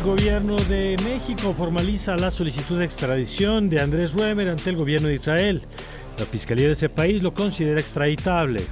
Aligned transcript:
El 0.00 0.06
gobierno 0.06 0.56
de 0.56 0.96
México 1.04 1.54
formaliza 1.54 2.16
la 2.16 2.30
solicitud 2.30 2.78
de 2.78 2.86
extradición 2.86 3.68
de 3.68 3.82
Andrés 3.82 4.14
Ruemer 4.14 4.48
ante 4.48 4.70
el 4.70 4.76
gobierno 4.76 5.08
de 5.08 5.14
Israel. 5.14 5.60
La 6.18 6.24
fiscalía 6.24 6.68
de 6.68 6.72
ese 6.72 6.88
país 6.88 7.22
lo 7.22 7.34
considera 7.34 7.78
extraditable. 7.78 8.62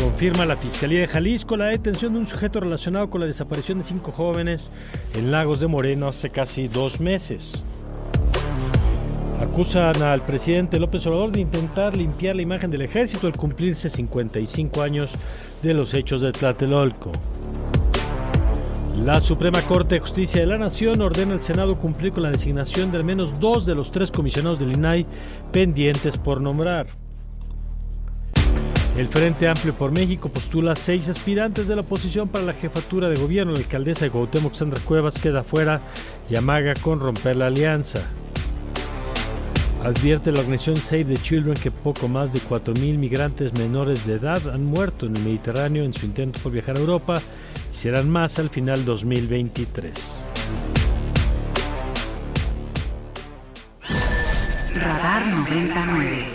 Confirma 0.00 0.46
la 0.46 0.56
Fiscalía 0.56 1.00
de 1.00 1.06
Jalisco 1.06 1.58
la 1.58 1.66
detención 1.66 2.14
de 2.14 2.20
un 2.20 2.26
sujeto 2.26 2.60
relacionado 2.60 3.10
con 3.10 3.20
la 3.20 3.26
desaparición 3.26 3.76
de 3.76 3.84
cinco 3.84 4.12
jóvenes 4.12 4.72
en 5.14 5.30
Lagos 5.30 5.60
de 5.60 5.66
Moreno 5.66 6.08
hace 6.08 6.30
casi 6.30 6.68
dos 6.68 6.98
meses. 6.98 7.62
Acusan 9.38 10.02
al 10.02 10.24
presidente 10.24 10.80
López 10.80 11.06
Obrador 11.06 11.32
de 11.32 11.40
intentar 11.40 11.94
limpiar 11.94 12.34
la 12.34 12.42
imagen 12.42 12.70
del 12.70 12.80
ejército 12.80 13.26
al 13.26 13.36
cumplirse 13.36 13.90
55 13.90 14.80
años 14.80 15.12
de 15.62 15.74
los 15.74 15.92
hechos 15.92 16.22
de 16.22 16.32
Tlatelolco. 16.32 17.12
La 19.02 19.20
Suprema 19.20 19.60
Corte 19.62 19.96
de 19.96 20.00
Justicia 20.00 20.40
de 20.40 20.46
la 20.46 20.58
Nación 20.58 21.00
ordena 21.00 21.34
al 21.34 21.42
Senado 21.42 21.74
cumplir 21.74 22.12
con 22.12 22.22
la 22.22 22.30
designación 22.30 22.90
de 22.90 22.96
al 22.96 23.04
menos 23.04 23.38
dos 23.38 23.66
de 23.66 23.74
los 23.74 23.90
tres 23.90 24.10
comisionados 24.10 24.58
del 24.58 24.72
INAI 24.72 25.04
pendientes 25.52 26.16
por 26.16 26.40
nombrar. 26.42 26.86
El 28.96 29.08
Frente 29.08 29.46
Amplio 29.46 29.74
por 29.74 29.92
México 29.92 30.30
postula 30.30 30.74
seis 30.74 31.08
aspirantes 31.08 31.68
de 31.68 31.76
la 31.76 31.82
oposición 31.82 32.28
para 32.28 32.46
la 32.46 32.54
jefatura 32.54 33.10
de 33.10 33.20
gobierno. 33.20 33.52
La 33.52 33.58
alcaldesa 33.58 34.06
de 34.06 34.10
Cuauhtémoc, 34.10 34.54
Sandra 34.54 34.80
Cuevas, 34.80 35.18
queda 35.18 35.44
fuera 35.44 35.80
y 36.30 36.34
amaga 36.34 36.72
con 36.74 36.98
romper 36.98 37.36
la 37.36 37.48
alianza. 37.48 38.00
Advierte 39.86 40.32
la 40.32 40.40
organización 40.40 40.76
Save 40.78 41.04
the 41.04 41.16
Children 41.16 41.54
que 41.54 41.70
poco 41.70 42.08
más 42.08 42.32
de 42.32 42.40
4.000 42.40 42.98
migrantes 42.98 43.52
menores 43.52 44.04
de 44.04 44.14
edad 44.14 44.52
han 44.52 44.64
muerto 44.64 45.06
en 45.06 45.16
el 45.16 45.22
Mediterráneo 45.22 45.84
en 45.84 45.94
su 45.94 46.06
intento 46.06 46.40
por 46.40 46.50
viajar 46.50 46.76
a 46.76 46.80
Europa 46.80 47.22
y 47.72 47.76
serán 47.76 48.10
más 48.10 48.40
al 48.40 48.50
final 48.50 48.84
2023. 48.84 50.24
Radar 54.74 55.24
99. 55.28 56.26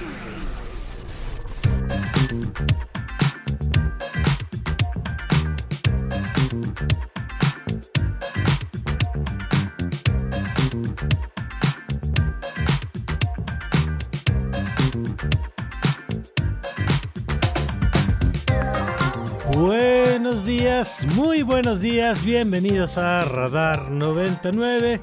Buenos 19.61 20.47
días, 20.47 21.05
muy 21.13 21.44
buenos 21.44 21.81
días, 21.81 22.25
bienvenidos 22.25 22.97
a 22.97 23.23
Radar 23.25 23.91
99. 23.91 24.99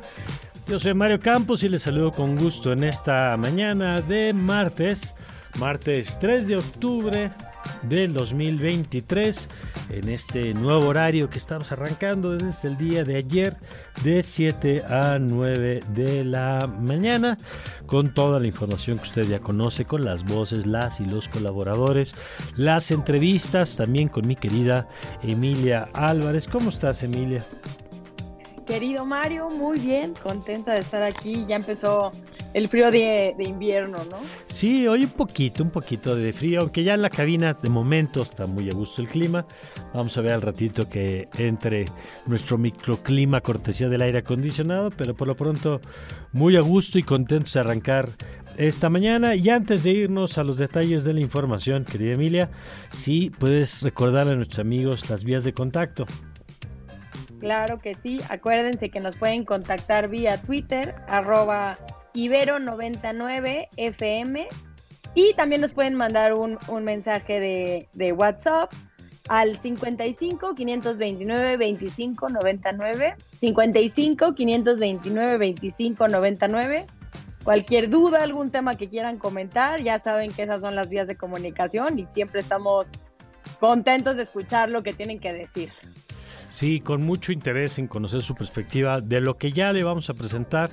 Yo 0.67 0.81
soy 0.81 0.95
Mario 0.95 1.21
Campos 1.21 1.63
y 1.63 1.69
les 1.69 1.83
saludo 1.83 2.11
con 2.11 2.35
gusto 2.35 2.73
en 2.73 2.83
esta 2.83 3.37
mañana 3.37 4.01
de 4.01 4.33
martes, 4.33 5.15
martes 5.61 6.19
3 6.19 6.49
de 6.49 6.57
octubre 6.57 7.31
del 7.83 8.13
2023, 8.13 9.49
en 9.91 10.09
este 10.09 10.55
nuevo 10.55 10.89
horario 10.89 11.31
que 11.31 11.39
estamos 11.39 11.73
arrancando 11.73 12.37
desde 12.37 12.69
el 12.69 12.79
día 12.79 13.05
de 13.05 13.17
ayer 13.17 13.57
de 14.03 14.23
7 14.23 14.85
a 14.85 15.19
9 15.19 15.83
de 15.95 16.25
la 16.25 16.67
mañana, 16.67 17.39
con 17.87 18.13
toda 18.13 18.41
la 18.41 18.47
información 18.47 18.99
que 18.99 19.05
usted 19.05 19.29
ya 19.29 19.41
conoce, 19.41 19.85
con 19.85 20.05
las 20.05 20.25
voces, 20.25 20.67
las 20.67 21.01
y 21.01 21.07
los 21.07 21.29
colaboradores, 21.29 22.15
las 22.57 22.91
entrevistas, 22.91 23.77
también 23.77 24.09
con 24.09 24.27
mi 24.27 24.37
querida 24.37 24.89
Emilia 25.23 25.89
Álvarez. 25.93 26.47
¿Cómo 26.47 26.71
estás, 26.71 27.03
Emilia? 27.03 27.45
Querido 28.67 29.07
Mario, 29.07 29.49
muy 29.49 29.79
bien, 29.79 30.15
contenta 30.23 30.75
de 30.75 30.81
estar 30.81 31.03
aquí. 31.03 31.47
Ya 31.49 31.57
empezó 31.57 32.13
el 32.59 32.69
frío 32.69 32.91
de, 32.91 33.35
de, 33.37 33.45
invierno, 33.45 33.99
¿no? 34.11 34.19
Sí, 34.47 34.87
hoy 34.87 35.05
un 35.05 35.11
poquito, 35.11 35.63
un 35.63 35.71
poquito 35.71 36.15
de 36.15 36.33
frío, 36.33 36.61
aunque 36.61 36.85
ya 36.85 36.95
en 36.95 37.03
la 37.03 37.11
cabina 37.11 37.55
de 37.55 37.69
momento 37.69 38.23
está 38.23 38.47
muy 38.47 38.69
a 38.69 38.75
gusto 38.75 39.01
el 39.01 39.09
clima. 39.09 39.47
Vamos 39.95 40.17
a 40.19 40.21
ver 40.21 40.33
al 40.33 40.43
ratito 40.43 40.89
que 40.89 41.29
entre 41.39 41.87
nuestro 42.27 42.59
microclima 42.59 43.41
cortesía 43.41 43.89
del 43.89 44.03
aire 44.03 44.19
acondicionado, 44.19 44.91
pero 44.91 45.15
por 45.15 45.29
lo 45.29 45.37
pronto 45.37 45.81
muy 46.33 46.57
a 46.57 46.61
gusto 46.61 46.99
y 46.99 47.03
contentos 47.03 47.55
de 47.55 47.61
arrancar 47.61 48.11
esta 48.57 48.91
mañana. 48.91 49.35
Y 49.35 49.49
antes 49.49 49.85
de 49.85 49.91
irnos 49.91 50.37
a 50.37 50.45
los 50.45 50.59
detalles 50.59 51.05
de 51.05 51.15
la 51.15 51.21
información, 51.21 51.85
querida 51.85 52.15
Emilia, 52.15 52.51
sí 52.91 53.31
puedes 53.39 53.83
recordarle 53.83 54.33
a 54.33 54.37
nuestros 54.37 54.59
amigos 54.59 55.09
las 55.09 55.25
vías 55.25 55.45
de 55.45 55.53
contacto. 55.53 56.07
Claro 57.41 57.79
que 57.79 57.95
sí, 57.95 58.21
acuérdense 58.29 58.91
que 58.91 59.01
nos 59.01 59.17
pueden 59.17 59.45
contactar 59.45 60.09
vía 60.09 60.43
Twitter, 60.43 60.97
arroba 61.07 61.79
Ibero99FM 62.19 64.47
y 65.15 65.35
también 65.35 65.61
nos 65.61 65.73
pueden 65.73 65.95
mandar 65.95 66.35
un, 66.35 66.59
un 66.69 66.85
mensaje 66.85 67.41
de, 67.41 67.89
de, 67.93 68.13
WhatsApp 68.13 68.73
al 69.29 69.61
55 69.61 70.55
529 70.55 71.57
25 71.57 72.29
99 72.29 73.17
55 73.39 74.35
529 74.35 75.39
25 75.39 76.09
99 76.09 76.87
cualquier 77.45 77.89
duda, 77.89 78.23
algún 78.23 78.51
tema 78.51 78.75
que 78.75 78.89
quieran 78.89 79.19
comentar, 79.19 79.83
ya 79.83 79.99
saben 79.99 80.33
que 80.33 80.43
esas 80.43 80.61
son 80.61 80.75
las 80.75 80.91
vías 80.91 81.09
de 81.09 81.17
comunicación 81.17 81.99
y 81.99 82.07
siempre 82.13 82.41
estamos 82.41 82.89
contentos 83.61 84.17
de 84.17 84.25
escuchar 84.25 84.71
lo 84.71 84.83
que 84.83 84.93
tienen 84.93 85.19
que 85.19 85.33
decir. 85.33 85.71
Sí, 86.49 86.81
con 86.81 87.03
mucho 87.03 87.33
interés 87.33 87.79
en 87.79 87.87
conocer 87.87 88.23
su 88.23 88.35
perspectiva 88.35 89.01
de 89.01 89.21
lo 89.21 89.37
que 89.37 89.53
ya 89.53 89.73
le 89.73 89.85
vamos 89.85 90.11
a 90.11 90.15
presentar 90.15 90.71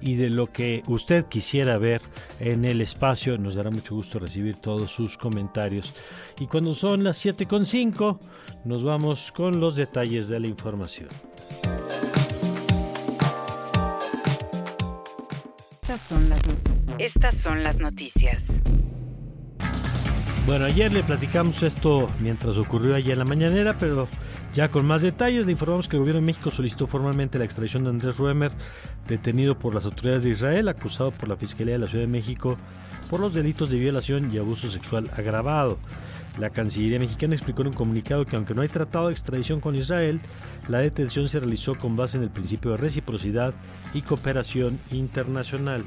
y 0.00 0.14
de 0.16 0.30
lo 0.30 0.52
que 0.52 0.82
usted 0.86 1.26
quisiera 1.26 1.78
ver 1.78 2.02
en 2.40 2.64
el 2.64 2.80
espacio. 2.80 3.38
Nos 3.38 3.54
dará 3.54 3.70
mucho 3.70 3.94
gusto 3.94 4.18
recibir 4.18 4.58
todos 4.58 4.90
sus 4.90 5.16
comentarios. 5.16 5.94
Y 6.38 6.46
cuando 6.46 6.74
son 6.74 7.04
las 7.04 7.24
7.5, 7.24 8.18
nos 8.64 8.84
vamos 8.84 9.32
con 9.32 9.60
los 9.60 9.76
detalles 9.76 10.28
de 10.28 10.40
la 10.40 10.46
información. 10.46 11.08
Estas 16.98 17.36
son 17.38 17.62
las, 17.62 17.78
noticias. 17.78 18.60
Bueno, 20.48 20.64
ayer 20.64 20.90
le 20.90 21.02
platicamos 21.02 21.62
esto 21.62 22.08
mientras 22.20 22.56
ocurrió 22.56 22.94
ayer 22.94 23.12
en 23.12 23.18
la 23.18 23.26
mañanera, 23.26 23.76
pero 23.78 24.08
ya 24.54 24.70
con 24.70 24.86
más 24.86 25.02
detalles 25.02 25.44
le 25.44 25.52
informamos 25.52 25.88
que 25.88 25.96
el 25.96 26.00
gobierno 26.00 26.22
de 26.22 26.26
México 26.26 26.50
solicitó 26.50 26.86
formalmente 26.86 27.38
la 27.38 27.44
extradición 27.44 27.84
de 27.84 27.90
Andrés 27.90 28.16
Ruemer, 28.16 28.52
detenido 29.06 29.58
por 29.58 29.74
las 29.74 29.84
autoridades 29.84 30.24
de 30.24 30.30
Israel, 30.30 30.68
acusado 30.68 31.10
por 31.10 31.28
la 31.28 31.36
Fiscalía 31.36 31.74
de 31.74 31.80
la 31.80 31.86
Ciudad 31.86 32.04
de 32.04 32.10
México 32.10 32.56
por 33.10 33.20
los 33.20 33.34
delitos 33.34 33.68
de 33.68 33.78
violación 33.78 34.32
y 34.32 34.38
abuso 34.38 34.70
sexual 34.70 35.10
agravado. 35.14 35.78
La 36.38 36.48
Cancillería 36.48 36.98
mexicana 36.98 37.34
explicó 37.34 37.60
en 37.60 37.68
un 37.68 37.74
comunicado 37.74 38.24
que 38.24 38.36
aunque 38.36 38.54
no 38.54 38.62
hay 38.62 38.68
tratado 38.68 39.08
de 39.08 39.12
extradición 39.12 39.60
con 39.60 39.76
Israel, 39.76 40.18
la 40.66 40.78
detención 40.78 41.28
se 41.28 41.40
realizó 41.40 41.74
con 41.74 41.94
base 41.94 42.16
en 42.16 42.22
el 42.22 42.30
principio 42.30 42.70
de 42.70 42.78
reciprocidad 42.78 43.52
y 43.92 44.00
cooperación 44.00 44.80
internacional. 44.92 45.84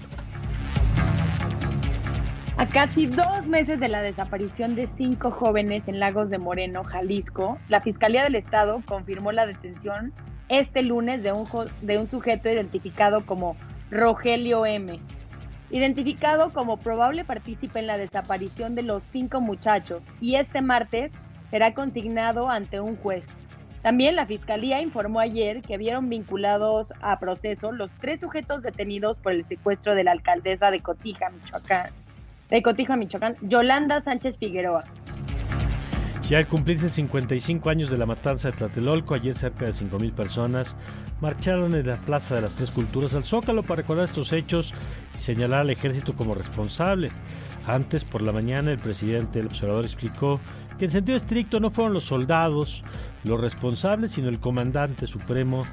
A 2.61 2.67
casi 2.67 3.07
dos 3.07 3.47
meses 3.47 3.79
de 3.79 3.89
la 3.89 4.03
desaparición 4.03 4.75
de 4.75 4.85
cinco 4.85 5.31
jóvenes 5.31 5.87
en 5.87 5.99
Lagos 5.99 6.29
de 6.29 6.37
Moreno, 6.37 6.83
Jalisco, 6.83 7.57
la 7.69 7.81
Fiscalía 7.81 8.21
del 8.23 8.35
Estado 8.35 8.83
confirmó 8.85 9.31
la 9.31 9.47
detención 9.47 10.13
este 10.47 10.83
lunes 10.83 11.23
de 11.23 11.31
un, 11.31 11.47
de 11.81 11.97
un 11.97 12.07
sujeto 12.07 12.51
identificado 12.51 13.25
como 13.25 13.57
Rogelio 13.89 14.67
M., 14.67 14.99
identificado 15.71 16.53
como 16.53 16.77
probable 16.77 17.25
partícipe 17.25 17.79
en 17.79 17.87
la 17.87 17.97
desaparición 17.97 18.75
de 18.75 18.83
los 18.83 19.01
cinco 19.11 19.41
muchachos 19.41 20.03
y 20.19 20.35
este 20.35 20.61
martes 20.61 21.11
será 21.49 21.73
consignado 21.73 22.47
ante 22.47 22.79
un 22.79 22.95
juez. 22.95 23.23
También 23.81 24.15
la 24.15 24.27
Fiscalía 24.27 24.83
informó 24.83 25.19
ayer 25.19 25.63
que 25.63 25.79
vieron 25.79 26.09
vinculados 26.09 26.93
a 27.01 27.17
proceso 27.17 27.71
los 27.71 27.95
tres 27.95 28.21
sujetos 28.21 28.61
detenidos 28.61 29.17
por 29.17 29.31
el 29.31 29.47
secuestro 29.47 29.95
de 29.95 30.03
la 30.03 30.11
alcaldesa 30.11 30.69
de 30.69 30.81
Cotija, 30.81 31.31
Michoacán, 31.31 31.89
de 32.51 32.61
Cotija, 32.61 32.95
Michoacán, 32.97 33.35
Yolanda 33.41 34.01
Sánchez 34.01 34.37
Figueroa. 34.37 34.83
Ya 36.29 36.37
al 36.37 36.47
cumplirse 36.47 36.89
55 36.89 37.69
años 37.69 37.89
de 37.89 37.97
la 37.97 38.05
matanza 38.05 38.51
de 38.51 38.57
Tlatelolco, 38.57 39.15
ayer 39.15 39.33
cerca 39.33 39.65
de 39.65 39.71
5.000 39.71 40.13
personas 40.13 40.75
marcharon 41.19 41.75
en 41.75 41.87
la 41.87 41.97
Plaza 41.97 42.35
de 42.35 42.41
las 42.41 42.55
Tres 42.55 42.71
Culturas 42.71 43.15
al 43.15 43.25
Zócalo 43.25 43.63
para 43.63 43.81
recordar 43.81 44.05
estos 44.05 44.31
hechos 44.31 44.73
y 45.15 45.19
señalar 45.19 45.61
al 45.61 45.69
ejército 45.69 46.13
como 46.13 46.35
responsable. 46.35 47.11
Antes, 47.65 48.03
por 48.03 48.21
la 48.21 48.31
mañana, 48.31 48.71
el 48.71 48.79
presidente 48.79 49.39
del 49.39 49.47
observador 49.47 49.85
explicó 49.85 50.39
que 50.77 50.85
en 50.85 50.91
sentido 50.91 51.15
estricto 51.15 51.59
no 51.59 51.69
fueron 51.69 51.93
los 51.93 52.05
soldados 52.05 52.83
los 53.23 53.39
responsables, 53.39 54.11
sino 54.11 54.29
el 54.29 54.39
comandante 54.39 55.07
supremo 55.07 55.63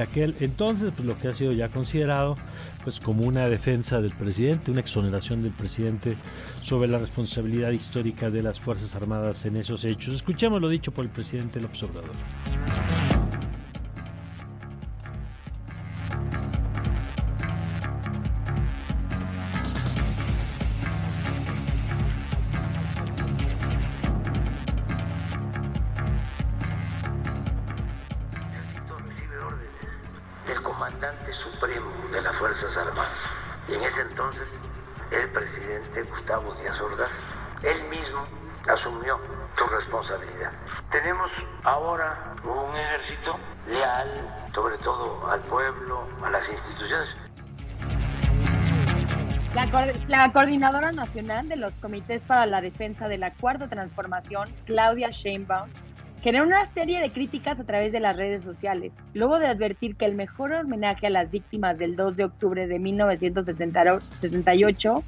aquel 0.00 0.36
entonces, 0.40 0.92
pues 0.94 1.06
lo 1.06 1.18
que 1.18 1.28
ha 1.28 1.34
sido 1.34 1.52
ya 1.52 1.68
considerado 1.68 2.36
pues 2.84 3.00
como 3.00 3.24
una 3.24 3.48
defensa 3.48 4.00
del 4.00 4.12
presidente, 4.12 4.70
una 4.70 4.80
exoneración 4.80 5.42
del 5.42 5.52
presidente 5.52 6.16
sobre 6.60 6.88
la 6.88 6.98
responsabilidad 6.98 7.72
histórica 7.72 8.30
de 8.30 8.42
las 8.42 8.60
Fuerzas 8.60 8.94
Armadas 8.94 9.44
en 9.44 9.56
esos 9.56 9.84
hechos. 9.84 10.14
Escuchemos 10.14 10.60
lo 10.60 10.68
dicho 10.68 10.92
por 10.92 11.04
el 11.04 11.10
presidente 11.10 11.58
del 11.58 11.66
observador. 11.66 12.12
Fuerzas 32.38 32.76
Armadas. 32.76 33.18
Y 33.66 33.74
en 33.74 33.82
ese 33.82 34.02
entonces 34.02 34.58
el 35.10 35.28
presidente 35.30 36.02
Gustavo 36.02 36.54
Díaz 36.54 36.80
Ordaz, 36.80 37.22
él 37.62 37.88
mismo 37.88 38.24
asumió 38.68 39.18
su 39.56 39.66
responsabilidad. 39.66 40.52
Tenemos 40.90 41.32
ahora 41.64 42.34
un 42.44 42.76
ejército 42.76 43.38
leal, 43.68 44.08
sobre 44.54 44.76
todo 44.78 45.30
al 45.30 45.40
pueblo, 45.40 46.06
a 46.22 46.30
las 46.30 46.48
instituciones. 46.48 47.16
La, 49.54 49.94
la, 50.08 50.32
coordinadora 50.32 50.92
nacional 50.92 51.48
de 51.48 51.56
los 51.56 51.76
comités 51.78 52.22
para 52.24 52.44
la 52.44 52.60
defensa 52.60 53.08
de 53.08 53.16
la 53.16 53.32
cuarta 53.32 53.68
transformación, 53.68 54.52
Claudia 54.66 55.08
Sheinbaum, 55.10 55.70
generó 56.26 56.44
una 56.44 56.66
serie 56.72 57.00
de 57.00 57.12
críticas 57.12 57.60
a 57.60 57.64
través 57.64 57.92
de 57.92 58.00
las 58.00 58.16
redes 58.16 58.42
sociales, 58.42 58.90
luego 59.14 59.38
de 59.38 59.46
advertir 59.46 59.94
que 59.94 60.06
el 60.06 60.16
mejor 60.16 60.52
homenaje 60.54 61.06
a 61.06 61.10
las 61.10 61.30
víctimas 61.30 61.78
del 61.78 61.94
2 61.94 62.16
de 62.16 62.24
octubre 62.24 62.66
de 62.66 62.80
1968 62.80 65.04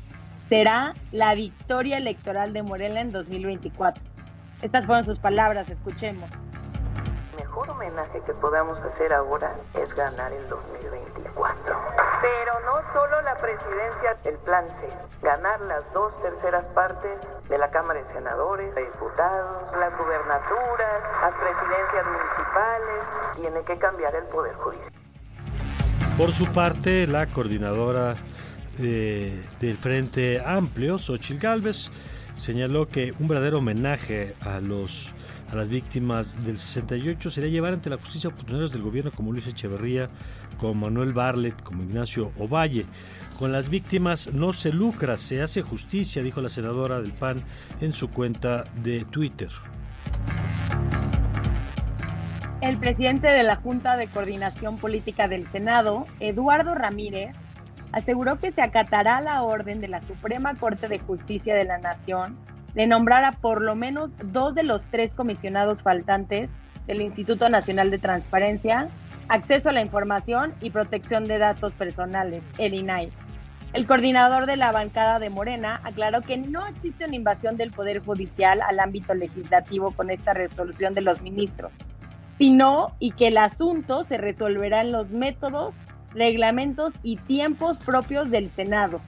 será 0.49 0.94
la 1.11 1.35
victoria 1.35 1.97
electoral 1.97 2.53
de 2.53 2.62
Morena 2.62 3.00
en 3.00 3.11
2024. 3.11 4.00
Estas 4.62 4.87
fueron 4.87 5.05
sus 5.05 5.19
palabras, 5.19 5.69
escuchemos 5.70 6.31
mejor 7.37 7.69
homenaje 7.71 8.21
que 8.25 8.35
podamos 8.35 8.79
hacer 8.82 9.12
ahora 9.12 9.56
es 9.75 9.93
ganar 9.94 10.32
el 10.32 10.49
2024. 10.49 12.08
Pero 12.20 12.53
no 12.67 12.93
solo 12.93 13.23
la 13.23 13.37
presidencia, 13.37 14.17
el 14.25 14.37
plan 14.38 14.67
C, 14.81 14.88
ganar 15.23 15.61
las 15.61 15.85
dos 15.93 16.20
terceras 16.20 16.67
partes 16.69 17.19
de 17.49 17.59
la 17.59 17.70
Cámara 17.70 18.00
de 18.00 18.06
Senadores, 18.06 18.75
de 18.75 18.82
Diputados, 18.85 19.70
las 19.79 19.97
gubernaturas, 19.97 21.03
las 21.20 21.35
presidencias 21.35 22.06
municipales, 22.06 23.05
tiene 23.37 23.62
que 23.65 23.79
cambiar 23.79 24.15
el 24.17 24.25
Poder 24.25 24.55
Judicial. 24.56 24.93
Por 26.17 26.32
su 26.32 26.53
parte, 26.53 27.06
la 27.06 27.26
coordinadora 27.26 28.15
eh, 28.81 29.47
del 29.61 29.76
Frente 29.79 30.43
Amplio, 30.44 30.99
Xochitl 30.99 31.41
Gálvez, 31.41 31.91
señaló 32.35 32.88
que 32.88 33.14
un 33.21 33.29
verdadero 33.29 33.59
homenaje 33.59 34.35
a 34.41 34.61
los 34.61 35.12
a 35.53 35.56
las 35.56 35.69
víctimas 35.69 36.44
del 36.44 36.59
68 36.59 37.31
sería 37.31 37.50
llevar 37.50 37.73
ante 37.73 37.88
la 37.88 37.97
justicia 37.97 38.29
a 38.29 38.32
funcionarios 38.32 38.73
del 38.73 38.82
gobierno 38.82 39.11
como 39.11 39.32
Luis 39.32 39.47
Echeverría, 39.47 40.11
como 40.59 40.75
Manuel 40.75 41.13
Barlet, 41.15 41.63
como 41.63 41.83
Ignacio 41.83 42.33
Ovalle. 42.39 42.85
Con 43.39 43.53
las 43.53 43.71
víctimas 43.71 44.33
no 44.35 44.53
se 44.53 44.73
lucra, 44.73 45.17
se 45.17 45.41
hace 45.41 45.63
justicia, 45.63 46.23
dijo 46.23 46.41
la 46.41 46.49
senadora 46.49 47.01
del 47.01 47.13
PAN 47.13 47.43
en 47.81 47.93
su 47.93 48.11
cuenta 48.11 48.65
de 48.83 49.05
Twitter. 49.05 49.49
El 52.61 52.77
presidente 52.77 53.29
de 53.29 53.45
la 53.45 53.57
Junta 53.57 53.97
de 53.97 54.09
Coordinación 54.09 54.79
Política 54.79 55.29
del 55.29 55.49
Senado, 55.49 56.07
Eduardo 56.19 56.75
Ramírez, 56.75 57.35
aseguró 57.93 58.39
que 58.39 58.53
se 58.53 58.63
acatará 58.63 59.21
la 59.21 59.43
orden 59.43 59.81
de 59.81 59.89
la 59.89 60.03
Suprema 60.03 60.55
Corte 60.57 60.89
de 60.89 60.99
Justicia 60.99 61.55
de 61.55 61.65
la 61.65 61.79
Nación 61.79 62.37
de 62.75 62.87
nombrar 62.87 63.25
a 63.25 63.33
por 63.33 63.63
lo 63.63 63.75
menos 63.75 64.11
dos 64.25 64.55
de 64.55 64.63
los 64.63 64.85
tres 64.87 65.15
comisionados 65.15 65.83
faltantes 65.83 66.51
del 66.87 67.01
Instituto 67.01 67.49
Nacional 67.49 67.91
de 67.91 67.99
Transparencia, 67.99 68.89
Acceso 69.29 69.69
a 69.69 69.73
la 69.73 69.83
Información 69.83 70.55
y 70.63 70.71
Protección 70.71 71.25
de 71.25 71.37
Datos 71.37 71.75
Personales, 71.75 72.43
el 72.57 72.73
INAI. 72.73 73.11
El 73.75 73.87
coordinador 73.87 74.47
de 74.47 74.57
la 74.57 74.73
bancada 74.73 75.19
de 75.19 75.29
Morena 75.29 75.83
aclaró 75.85 76.23
que 76.23 76.39
no 76.39 76.67
existe 76.67 77.05
una 77.05 77.17
invasión 77.17 77.59
del 77.59 77.71
Poder 77.71 78.03
Judicial 78.03 78.63
al 78.63 78.81
ámbito 78.81 79.13
legislativo 79.13 79.91
con 79.91 80.09
esta 80.09 80.33
resolución 80.33 80.95
de 80.95 81.03
los 81.03 81.21
ministros, 81.21 81.79
sino 82.39 82.95
y 83.01 83.11
que 83.11 83.27
el 83.27 83.37
asunto 83.37 84.03
se 84.03 84.17
resolverá 84.17 84.81
en 84.81 84.93
los 84.93 85.11
métodos, 85.11 85.75
reglamentos 86.15 86.95
y 87.03 87.19
tiempos 87.19 87.77
propios 87.77 88.31
del 88.31 88.49
Senado, 88.49 88.99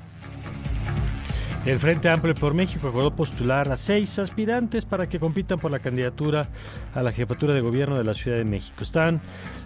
el 1.67 1.79
Frente 1.79 2.09
Amplio 2.09 2.35
por 2.35 2.55
México 2.55 2.89
acordó 2.89 3.15
postular 3.15 3.71
a 3.71 3.77
seis 3.77 4.19
aspirantes 4.19 4.87
para 4.87 5.09
que 5.09 5.21
compitan 5.21 5.59
por 5.59 5.71
la 5.71 5.81
candidatura 5.81 6.49
a 6.95 7.03
la 7.03 7.13
jefatura 7.13 7.53
de 7.53 7.61
gobierno 7.61 7.99
de 7.99 8.05
la 8.05 8.15
Ciudad 8.15 8.39
de 8.39 8.45
México. 8.45 8.83
Están 8.83 9.21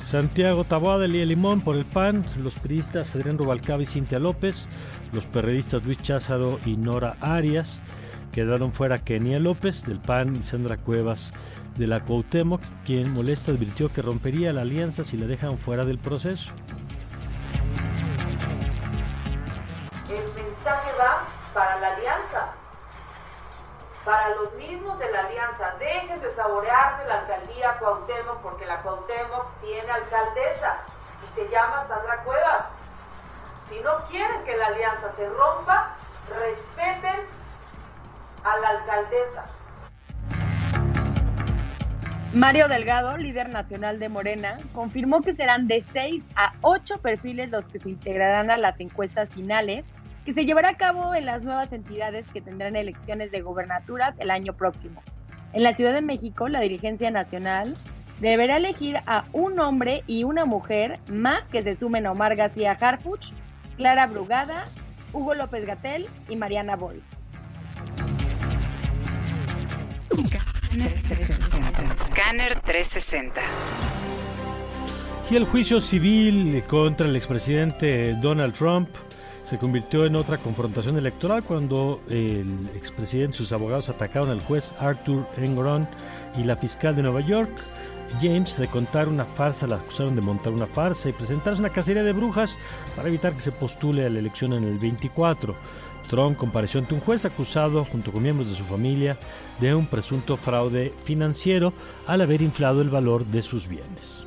Santiago 0.05 0.65
Taboada, 0.65 1.05
Elía 1.05 1.25
Limón 1.25 1.61
por 1.61 1.77
el 1.77 1.85
PAN, 1.85 2.25
los 2.43 2.57
periodistas 2.57 3.15
Adrián 3.15 3.39
Rubalcaba 3.39 3.83
y 3.83 3.87
Cintia 3.87 4.19
López, 4.19 4.69
los 5.13 5.27
periodistas 5.27 5.85
Luis 5.85 6.03
Cházaro 6.03 6.59
y 6.65 6.77
Nora 6.77 7.17
Arias. 7.21 7.81
Quedaron 8.33 8.73
fuera 8.73 8.99
Kenia 8.99 9.39
López 9.39 9.85
del 9.87 10.01
PAN 10.01 10.35
y 10.35 10.43
Sandra 10.43 10.77
Cuevas 10.77 11.33
de 11.79 11.87
la 11.87 12.01
Cuauhtémoc, 12.01 12.61
quien 12.85 13.13
molesta 13.13 13.53
advirtió 13.53 13.93
que 13.93 14.03
rompería 14.03 14.53
la 14.53 14.63
alianza 14.63 15.05
si 15.05 15.17
la 15.17 15.27
dejan 15.27 15.59
fuera 15.59 15.85
del 15.85 15.99
proceso. 15.99 16.53
Para 21.55 21.79
la 21.79 21.95
alianza. 21.95 22.53
Para 24.05 24.29
los 24.31 24.53
mismos 24.55 24.99
de 24.99 25.11
la 25.11 25.21
alianza, 25.21 25.75
dejen 25.79 26.21
de 26.21 26.31
saborearse 26.33 27.07
la 27.07 27.21
alcaldía 27.21 27.79
Cuauhtémoc 27.79 28.43
porque 28.43 28.67
la 28.67 28.83
Cuauhtémoc 28.83 29.61
tiene 29.61 29.91
alcaldesa 29.91 30.77
y 31.23 31.27
se 31.27 31.49
llama 31.49 31.87
Sandra 31.87 32.23
Cuevas. 32.25 32.67
Si 33.69 33.81
no 33.81 33.97
quieren 34.11 34.45
que 34.45 34.57
la 34.59 34.67
alianza 34.67 35.11
se 35.13 35.27
rompa, 35.31 35.95
respeten 36.29 37.25
a 38.45 38.57
la 38.59 38.69
alcaldesa. 38.69 39.47
Mario 42.35 42.69
Delgado, 42.69 43.17
líder 43.17 43.49
nacional 43.49 44.01
de 44.01 44.09
Morena, 44.09 44.59
confirmó 44.75 45.23
que 45.23 45.33
serán 45.33 45.69
de 45.69 45.85
6 45.93 46.25
a 46.35 46.53
8 46.63 46.99
perfiles 46.99 47.49
los 47.49 47.69
que 47.69 47.79
se 47.79 47.89
integrarán 47.89 48.51
a 48.51 48.57
las 48.57 48.79
encuestas 48.81 49.31
finales 49.31 49.85
que 50.25 50.33
se 50.33 50.47
llevará 50.47 50.71
a 50.71 50.77
cabo 50.77 51.15
en 51.15 51.27
las 51.27 51.43
nuevas 51.43 51.73
entidades 51.73 52.27
que 52.33 52.41
tendrán 52.41 52.77
elecciones 52.77 53.31
de 53.31 53.43
gobernaturas 53.43 54.15
el 54.19 54.31
año 54.31 54.55
próximo. 54.55 55.03
En 55.53 55.63
la 55.63 55.77
Ciudad 55.77 55.93
de 55.93 56.01
México, 56.01 56.49
la 56.49 56.61
dirigencia 56.61 57.11
nacional 57.11 57.77
deberá 58.21 58.57
elegir 58.57 58.97
a 59.07 59.25
un 59.33 59.61
hombre 59.61 60.03
y 60.07 60.25
una 60.25 60.47
mujer 60.47 60.99
más 61.09 61.43
que 61.53 61.63
se 61.63 61.77
sumen 61.77 62.07
a 62.07 62.13
Omar 62.13 62.37
García 62.37 62.73
Harfuch, 62.73 63.33
Clara 63.77 64.07
Brugada, 64.07 64.67
Hugo 65.13 65.35
López 65.35 65.67
Gatel 65.67 66.09
y 66.29 66.37
Mariana 66.37 66.77
Boy. 66.77 67.03
Scanner 71.97 72.61
360. 72.63 73.41
Y 75.31 75.37
el 75.37 75.45
juicio 75.45 75.81
civil 75.81 76.63
contra 76.67 77.07
el 77.07 77.15
expresidente 77.17 78.15
Donald 78.15 78.55
Trump 78.55 78.89
se 79.45 79.59
convirtió 79.59 80.07
en 80.07 80.17
otra 80.17 80.39
confrontación 80.39 80.99
electoral 80.99 81.45
cuando 81.45 82.01
el 82.11 82.69
expresidente 82.75 83.37
y 83.37 83.39
sus 83.39 83.53
abogados 83.53 83.89
atacaron 83.89 84.31
al 84.31 84.41
juez 84.41 84.75
Arthur 84.81 85.27
Engoron 85.37 85.89
y 86.37 86.45
la 86.45 86.57
fiscal 86.57 86.97
de 86.97 87.03
Nueva 87.03 87.21
York 87.21 87.51
James 88.21 88.57
de 88.57 88.69
contar 88.69 89.09
una 89.09 89.25
farsa, 89.25 89.67
la 89.67 89.77
acusaron 89.77 90.15
de 90.15 90.23
montar 90.23 90.53
una 90.53 90.67
farsa 90.67 91.09
y 91.09 91.13
presentarse 91.13 91.61
una 91.61 91.71
cacería 91.71 92.03
de 92.03 92.13
brujas 92.13 92.57
para 92.95 93.09
evitar 93.09 93.35
que 93.35 93.41
se 93.41 93.53
postule 93.53 94.07
a 94.07 94.11
la 94.11 94.19
elección 94.19 94.53
en 94.53 94.65
el 94.65 94.79
24. 94.79 95.55
Trump 96.09 96.37
compareció 96.37 96.81
ante 96.81 96.95
un 96.95 97.01
juez 97.01 97.25
acusado, 97.25 97.85
junto 97.85 98.13
con 98.13 98.23
miembros 98.23 98.49
de 98.49 98.57
su 98.57 98.65
familia, 98.65 99.17
de 99.61 99.75
un 99.75 99.87
presunto 99.87 100.37
fraude 100.37 100.93
financiero 101.05 101.73
al 102.07 102.21
haber 102.21 102.43
inflado 102.43 102.83
el 102.83 102.91
valor 102.91 103.25
de 103.25 103.43
sus 103.43 103.67
bienes. 103.67 104.25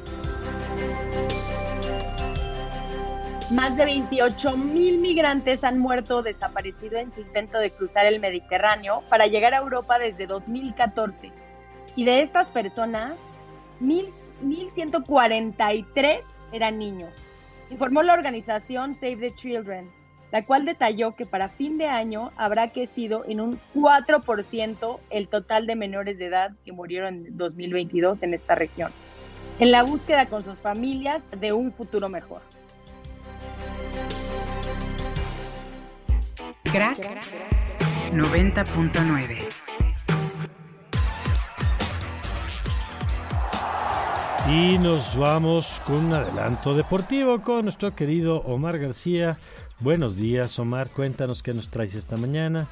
Más 3.49 3.77
de 3.77 3.85
28 3.85 4.57
mil 4.57 4.97
migrantes 4.97 5.63
han 5.63 5.79
muerto 5.79 6.17
o 6.17 6.21
desaparecido 6.21 6.97
en 6.97 7.13
su 7.13 7.21
intento 7.21 7.59
de 7.59 7.71
cruzar 7.71 8.05
el 8.05 8.19
Mediterráneo 8.19 9.03
para 9.07 9.27
llegar 9.27 9.53
a 9.53 9.59
Europa 9.59 9.97
desde 9.99 10.27
2014. 10.27 11.31
Y 11.95 12.03
de 12.03 12.23
estas 12.23 12.49
personas, 12.49 13.13
1.143 13.79 16.19
eran 16.51 16.77
niños, 16.77 17.13
informó 17.69 18.03
la 18.03 18.15
organización 18.15 18.95
Save 18.95 19.15
the 19.15 19.33
Children, 19.35 19.89
la 20.33 20.43
cual 20.43 20.65
detalló 20.65 21.15
que 21.15 21.25
para 21.25 21.47
fin 21.47 21.77
de 21.77 21.87
año 21.87 22.33
habrá 22.35 22.71
crecido 22.71 23.23
en 23.25 23.39
un 23.39 23.57
4% 23.73 24.99
el 25.09 25.29
total 25.29 25.67
de 25.67 25.77
menores 25.77 26.17
de 26.17 26.25
edad 26.25 26.51
que 26.65 26.73
murieron 26.73 27.27
en 27.27 27.37
2022 27.37 28.23
en 28.23 28.33
esta 28.33 28.55
región, 28.55 28.91
en 29.59 29.71
la 29.71 29.83
búsqueda 29.83 30.25
con 30.25 30.43
sus 30.43 30.59
familias 30.59 31.23
de 31.39 31.53
un 31.53 31.71
futuro 31.71 32.09
mejor. 32.09 32.41
Crack 36.71 36.97
90.9 38.11 39.47
Y 44.49 44.77
nos 44.77 45.17
vamos 45.17 45.81
con 45.85 46.05
un 46.05 46.13
adelanto 46.13 46.73
deportivo 46.73 47.41
con 47.41 47.63
nuestro 47.63 47.95
querido 47.95 48.37
Omar 48.41 48.79
García. 48.79 49.37
Buenos 49.79 50.17
días, 50.17 50.57
Omar. 50.59 50.89
Cuéntanos 50.89 51.43
qué 51.43 51.53
nos 51.53 51.69
traes 51.69 51.95
esta 51.95 52.17
mañana. 52.17 52.67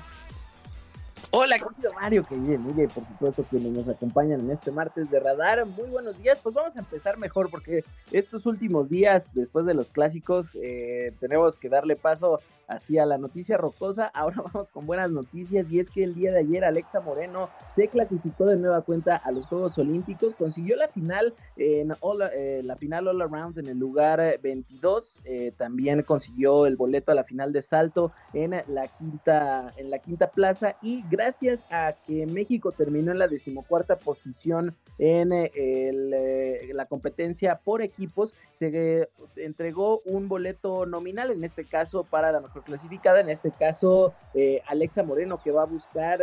Hola, 1.31 1.57
querido 1.57 1.93
Mario, 1.93 2.25
que 2.25 2.35
bien, 2.35 2.63
por 2.63 3.05
supuesto 3.07 3.45
quienes 3.49 3.73
nos 3.73 3.87
acompañan 3.89 4.41
en 4.41 4.51
este 4.51 4.71
martes 4.71 5.09
de 5.09 5.19
radar. 5.19 5.65
Muy 5.65 5.89
buenos 5.89 6.17
días, 6.21 6.39
pues 6.41 6.55
vamos 6.55 6.75
a 6.75 6.79
empezar 6.79 7.17
mejor 7.17 7.49
porque 7.49 7.83
estos 8.11 8.45
últimos 8.45 8.89
días, 8.89 9.33
después 9.33 9.65
de 9.65 9.73
los 9.73 9.91
clásicos, 9.91 10.55
eh, 10.55 11.13
tenemos 11.19 11.55
que 11.55 11.69
darle 11.69 11.95
paso 11.95 12.39
hacia 12.67 13.05
la 13.05 13.17
noticia 13.17 13.57
rocosa. 13.57 14.07
Ahora 14.13 14.43
vamos 14.53 14.69
con 14.69 14.85
buenas 14.85 15.11
noticias 15.11 15.69
y 15.71 15.79
es 15.79 15.89
que 15.89 16.03
el 16.03 16.15
día 16.15 16.31
de 16.31 16.39
ayer 16.39 16.63
Alexa 16.63 16.99
Moreno 17.01 17.49
se 17.75 17.87
clasificó 17.87 18.45
de 18.45 18.57
nueva 18.57 18.81
cuenta 18.81 19.15
a 19.15 19.31
los 19.31 19.45
Juegos 19.45 19.77
Olímpicos, 19.77 20.35
consiguió 20.35 20.75
la 20.75 20.87
final 20.87 21.33
en 21.57 21.91
eh, 21.91 22.61
la 22.63 22.75
final 22.75 23.07
all 23.07 23.21
around 23.21 23.57
en 23.57 23.67
el 23.67 23.77
lugar 23.77 24.39
22, 24.41 25.19
eh, 25.25 25.51
también 25.57 26.01
consiguió 26.03 26.65
el 26.65 26.75
boleto 26.75 27.11
a 27.11 27.15
la 27.15 27.23
final 27.23 27.53
de 27.53 27.61
salto 27.61 28.11
en 28.33 28.51
la 28.67 28.87
quinta 28.87 29.73
en 29.77 29.89
la 29.89 29.99
quinta 29.99 30.31
plaza 30.31 30.75
y 30.81 31.03
gracias 31.09 31.65
a 31.69 31.93
que 32.05 32.25
México 32.25 32.71
terminó 32.71 33.11
en 33.11 33.19
la 33.19 33.27
decimocuarta 33.27 33.97
posición 33.97 34.75
en 34.97 35.31
eh, 35.33 36.71
la 36.73 36.85
competencia 36.85 37.59
por 37.63 37.81
equipos, 37.81 38.33
se 38.51 39.09
entregó 39.35 39.99
un 40.05 40.27
boleto 40.27 40.85
nominal, 40.85 41.31
en 41.31 41.43
este 41.43 41.65
caso 41.65 42.03
para 42.03 42.31
la 42.31 42.39
mejor 42.39 42.54
clasificada, 42.63 43.19
en 43.19 43.29
este 43.29 43.51
caso 43.51 44.13
eh, 44.33 44.61
Alexa 44.67 45.03
Moreno, 45.03 45.41
que 45.43 45.51
va 45.51 45.63
a 45.63 45.65
buscar 45.65 46.19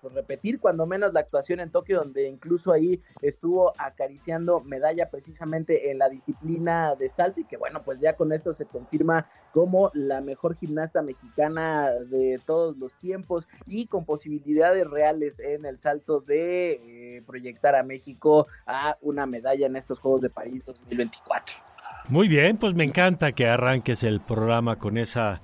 pues, 0.00 0.14
repetir 0.14 0.60
cuando 0.60 0.86
menos 0.86 1.12
la 1.12 1.20
actuación 1.20 1.60
en 1.60 1.70
Tokio, 1.70 1.98
donde 1.98 2.28
incluso 2.28 2.72
ahí 2.72 3.02
estuvo 3.22 3.72
acariciando 3.78 4.60
medalla 4.60 5.10
precisamente 5.10 5.90
en 5.90 5.98
la 5.98 6.08
disciplina 6.08 6.94
de 6.94 7.08
salto 7.08 7.40
y 7.40 7.44
que 7.44 7.56
bueno, 7.56 7.82
pues 7.82 8.00
ya 8.00 8.14
con 8.14 8.32
esto 8.32 8.52
se 8.52 8.66
confirma 8.66 9.26
como 9.52 9.90
la 9.94 10.20
mejor 10.20 10.56
gimnasta 10.56 11.02
mexicana 11.02 11.90
de 11.90 12.40
todos 12.44 12.76
los 12.76 12.92
tiempos 12.94 13.48
y 13.66 13.86
con 13.86 14.04
posibilidades 14.04 14.86
reales 14.88 15.38
en 15.40 15.64
el 15.64 15.78
salto 15.78 16.20
de 16.20 17.16
eh, 17.16 17.22
proyectar 17.26 17.74
a 17.74 17.82
México 17.82 18.46
a 18.66 18.96
una 19.00 19.26
medalla 19.26 19.66
en 19.66 19.76
estos 19.76 19.98
Juegos 19.98 20.22
de 20.22 20.30
París 20.30 20.64
2024. 20.64 21.77
Muy 22.08 22.26
bien, 22.26 22.56
pues 22.56 22.72
me 22.72 22.84
encanta 22.84 23.32
que 23.32 23.46
arranques 23.46 24.02
el 24.02 24.20
programa 24.20 24.76
con 24.76 24.96
esa 24.96 25.42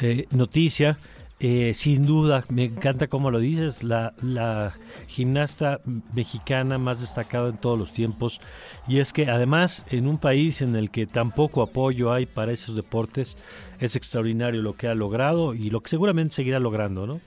eh, 0.00 0.26
noticia. 0.30 0.98
Eh, 1.40 1.74
sin 1.74 2.06
duda, 2.06 2.46
me 2.48 2.64
encanta 2.64 3.08
como 3.08 3.30
lo 3.30 3.38
dices, 3.38 3.82
la, 3.82 4.14
la, 4.22 4.72
gimnasta 5.08 5.80
mexicana 6.14 6.78
más 6.78 7.02
destacada 7.02 7.50
en 7.50 7.58
todos 7.58 7.78
los 7.78 7.92
tiempos. 7.92 8.40
Y 8.88 9.00
es 9.00 9.12
que 9.12 9.28
además 9.28 9.84
en 9.90 10.06
un 10.06 10.16
país 10.16 10.62
en 10.62 10.74
el 10.74 10.90
que 10.90 11.06
tan 11.06 11.32
poco 11.32 11.60
apoyo 11.60 12.10
hay 12.14 12.24
para 12.24 12.52
esos 12.52 12.74
deportes, 12.74 13.36
es 13.78 13.94
extraordinario 13.94 14.62
lo 14.62 14.74
que 14.74 14.88
ha 14.88 14.94
logrado 14.94 15.52
y 15.52 15.68
lo 15.68 15.82
que 15.82 15.90
seguramente 15.90 16.34
seguirá 16.34 16.58
logrando, 16.58 17.06
¿no? 17.06 17.20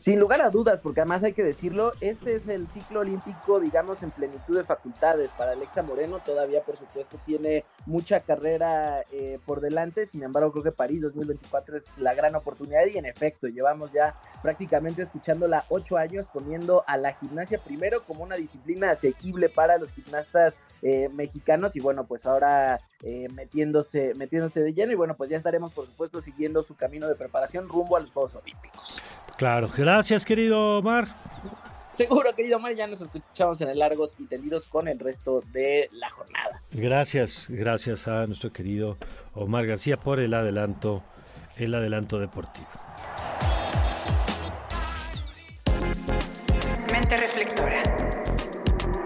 Sin 0.00 0.18
lugar 0.18 0.40
a 0.40 0.48
dudas, 0.48 0.80
porque 0.82 1.02
además 1.02 1.22
hay 1.24 1.34
que 1.34 1.42
decirlo, 1.42 1.92
este 2.00 2.36
es 2.36 2.48
el 2.48 2.66
ciclo 2.68 3.00
olímpico, 3.00 3.60
digamos, 3.60 4.02
en 4.02 4.10
plenitud 4.10 4.56
de 4.56 4.64
facultades. 4.64 5.28
Para 5.36 5.52
Alexa 5.52 5.82
Moreno 5.82 6.20
todavía, 6.24 6.62
por 6.62 6.78
supuesto, 6.78 7.18
tiene 7.26 7.64
mucha 7.84 8.20
carrera 8.20 9.02
eh, 9.12 9.38
por 9.44 9.60
delante. 9.60 10.06
Sin 10.06 10.22
embargo, 10.22 10.52
creo 10.52 10.64
que 10.64 10.72
París 10.72 11.02
2024 11.02 11.76
es 11.76 11.84
la 11.98 12.14
gran 12.14 12.34
oportunidad 12.34 12.86
y 12.86 12.96
en 12.96 13.04
efecto, 13.04 13.46
llevamos 13.48 13.92
ya 13.92 14.14
prácticamente 14.42 15.02
escuchándola 15.02 15.66
ocho 15.68 15.98
años 15.98 16.26
poniendo 16.32 16.82
a 16.86 16.96
la 16.96 17.12
gimnasia 17.12 17.58
primero 17.58 18.02
como 18.02 18.24
una 18.24 18.36
disciplina 18.36 18.92
asequible 18.92 19.50
para 19.50 19.76
los 19.76 19.90
gimnastas 19.92 20.54
eh, 20.80 21.10
mexicanos 21.10 21.76
y 21.76 21.80
bueno, 21.80 22.06
pues 22.06 22.24
ahora 22.24 22.80
eh, 23.02 23.28
metiéndose, 23.34 24.14
metiéndose 24.14 24.60
de 24.60 24.72
lleno 24.72 24.92
y 24.92 24.94
bueno, 24.94 25.14
pues 25.14 25.28
ya 25.28 25.36
estaremos 25.36 25.74
por 25.74 25.84
supuesto 25.84 26.22
siguiendo 26.22 26.62
su 26.62 26.74
camino 26.74 27.06
de 27.06 27.16
preparación 27.16 27.68
rumbo 27.68 27.96
a 27.96 28.00
los 28.00 28.10
Juegos 28.10 28.34
Olímpicos. 28.34 29.02
Claro, 29.40 29.70
gracias 29.74 30.26
querido 30.26 30.80
Omar. 30.80 31.08
Seguro, 31.94 32.34
querido 32.36 32.58
Omar, 32.58 32.74
ya 32.74 32.86
nos 32.86 33.00
escuchamos 33.00 33.58
en 33.62 33.70
el 33.70 33.78
Largos 33.78 34.14
y 34.18 34.26
Tendidos 34.26 34.66
con 34.66 34.86
el 34.86 34.98
resto 34.98 35.40
de 35.40 35.88
la 35.92 36.10
jornada. 36.10 36.60
Gracias, 36.72 37.46
gracias 37.48 38.06
a 38.06 38.26
nuestro 38.26 38.52
querido 38.52 38.98
Omar 39.32 39.66
García 39.66 39.96
por 39.96 40.20
el 40.20 40.34
adelanto, 40.34 41.02
el 41.56 41.74
adelanto 41.74 42.18
deportivo. 42.18 42.68
Mente 46.92 47.16
reflectora. 47.16 47.82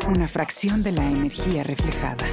Una 0.09 0.27
fracción 0.27 0.83
de 0.83 0.91
la 0.91 1.05
energía 1.07 1.63
reflejada. 1.63 2.29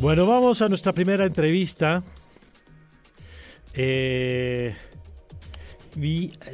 Bueno, 0.00 0.26
vamos 0.26 0.62
a 0.62 0.68
nuestra 0.68 0.92
primera 0.92 1.26
entrevista. 1.26 2.04
Eh, 3.74 4.72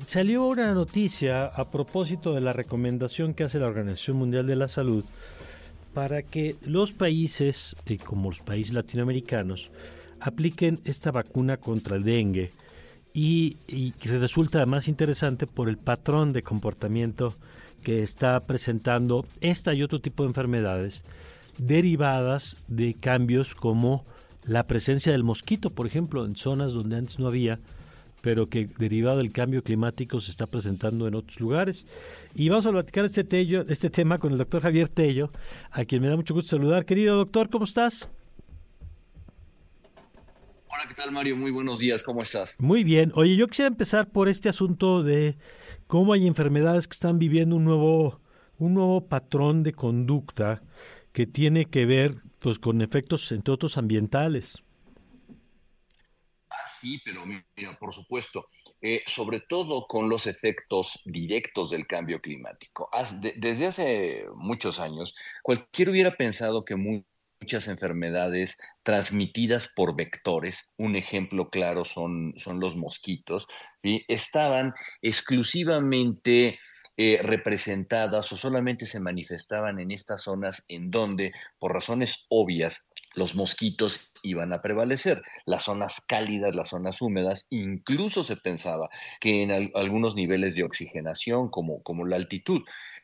salió 0.06 0.46
una 0.46 0.72
noticia 0.72 1.44
a 1.44 1.70
propósito 1.70 2.32
de 2.32 2.40
la 2.40 2.54
recomendación 2.54 3.34
que 3.34 3.44
hace 3.44 3.58
la 3.58 3.66
Organización 3.66 4.16
Mundial 4.16 4.46
de 4.46 4.56
la 4.56 4.66
Salud 4.66 5.04
para 5.92 6.22
que 6.22 6.56
los 6.62 6.94
países, 6.94 7.76
eh, 7.84 7.98
como 7.98 8.30
los 8.30 8.40
países 8.40 8.72
latinoamericanos, 8.72 9.72
apliquen 10.20 10.80
esta 10.86 11.10
vacuna 11.10 11.58
contra 11.58 11.96
el 11.96 12.02
dengue 12.02 12.50
y, 13.12 13.58
y 13.68 13.92
resulta 14.04 14.64
más 14.64 14.88
interesante 14.88 15.46
por 15.46 15.68
el 15.68 15.76
patrón 15.76 16.32
de 16.32 16.42
comportamiento 16.42 17.34
que 17.82 18.02
está 18.02 18.40
presentando 18.40 19.26
esta 19.42 19.74
y 19.74 19.82
otro 19.82 20.00
tipo 20.00 20.22
de 20.22 20.30
enfermedades 20.30 21.04
derivadas 21.58 22.56
de 22.68 22.94
cambios 22.94 23.54
como 23.54 24.04
la 24.44 24.66
presencia 24.66 25.12
del 25.12 25.24
mosquito, 25.24 25.70
por 25.70 25.86
ejemplo, 25.86 26.24
en 26.24 26.36
zonas 26.36 26.72
donde 26.72 26.96
antes 26.96 27.18
no 27.18 27.26
había, 27.26 27.60
pero 28.20 28.48
que 28.48 28.66
derivado 28.78 29.18
del 29.18 29.32
cambio 29.32 29.62
climático 29.62 30.20
se 30.20 30.30
está 30.30 30.46
presentando 30.46 31.06
en 31.06 31.14
otros 31.14 31.40
lugares. 31.40 31.86
Y 32.34 32.48
vamos 32.48 32.66
a 32.66 32.70
platicar 32.70 33.04
este, 33.04 33.24
tello, 33.24 33.64
este 33.68 33.90
tema 33.90 34.18
con 34.18 34.32
el 34.32 34.38
doctor 34.38 34.62
Javier 34.62 34.88
Tello, 34.88 35.30
a 35.70 35.84
quien 35.84 36.02
me 36.02 36.08
da 36.08 36.16
mucho 36.16 36.34
gusto 36.34 36.56
saludar. 36.56 36.84
Querido 36.84 37.16
doctor, 37.16 37.50
¿cómo 37.50 37.64
estás? 37.64 38.10
Hola, 40.68 40.84
¿qué 40.88 40.94
tal 40.94 41.12
Mario? 41.12 41.36
Muy 41.36 41.50
buenos 41.50 41.78
días, 41.78 42.02
¿cómo 42.02 42.22
estás? 42.22 42.56
Muy 42.58 42.82
bien. 42.82 43.12
Oye, 43.14 43.36
yo 43.36 43.46
quisiera 43.46 43.68
empezar 43.68 44.10
por 44.10 44.28
este 44.28 44.48
asunto 44.48 45.02
de 45.02 45.36
cómo 45.86 46.12
hay 46.12 46.26
enfermedades 46.26 46.88
que 46.88 46.94
están 46.94 47.18
viviendo 47.18 47.56
un 47.56 47.64
nuevo, 47.64 48.20
un 48.58 48.74
nuevo 48.74 49.06
patrón 49.06 49.62
de 49.62 49.72
conducta 49.72 50.62
que 51.14 51.26
tiene 51.26 51.66
que 51.66 51.86
ver 51.86 52.16
pues 52.40 52.58
con 52.58 52.82
efectos 52.82 53.30
entre 53.32 53.54
otros 53.54 53.78
ambientales. 53.78 54.62
Ah, 56.50 56.66
sí, 56.68 57.00
pero 57.04 57.24
mira, 57.24 57.78
por 57.78 57.94
supuesto, 57.94 58.48
eh, 58.82 59.02
sobre 59.06 59.40
todo 59.40 59.86
con 59.86 60.08
los 60.08 60.26
efectos 60.26 61.00
directos 61.04 61.70
del 61.70 61.86
cambio 61.86 62.20
climático. 62.20 62.90
desde 63.36 63.66
hace 63.66 64.26
muchos 64.34 64.80
años, 64.80 65.14
cualquiera 65.42 65.92
hubiera 65.92 66.16
pensado 66.16 66.64
que 66.64 66.74
muchas 66.74 67.68
enfermedades 67.68 68.58
transmitidas 68.82 69.68
por 69.68 69.94
vectores. 69.94 70.74
Un 70.78 70.96
ejemplo 70.96 71.48
claro 71.48 71.84
son, 71.84 72.34
son 72.36 72.58
los 72.58 72.74
mosquitos. 72.74 73.46
Estaban 73.82 74.74
exclusivamente 75.00 76.58
eh, 76.96 77.18
representadas 77.22 78.30
o 78.32 78.36
solamente 78.36 78.86
se 78.86 79.00
manifestaban 79.00 79.80
en 79.80 79.90
estas 79.90 80.22
zonas 80.22 80.64
en 80.68 80.90
donde, 80.90 81.32
por 81.58 81.72
razones 81.72 82.24
obvias, 82.28 82.88
los 83.14 83.34
mosquitos 83.34 84.12
iban 84.22 84.52
a 84.52 84.62
prevalecer. 84.62 85.22
Las 85.46 85.64
zonas 85.64 86.00
cálidas, 86.00 86.54
las 86.54 86.68
zonas 86.68 87.00
húmedas, 87.00 87.46
incluso 87.50 88.22
se 88.22 88.36
pensaba 88.36 88.90
que 89.20 89.42
en 89.42 89.70
algunos 89.74 90.14
niveles 90.14 90.54
de 90.54 90.64
oxigenación, 90.64 91.48
como, 91.48 91.82
como 91.82 92.06
la 92.06 92.16
altitud, 92.16 92.62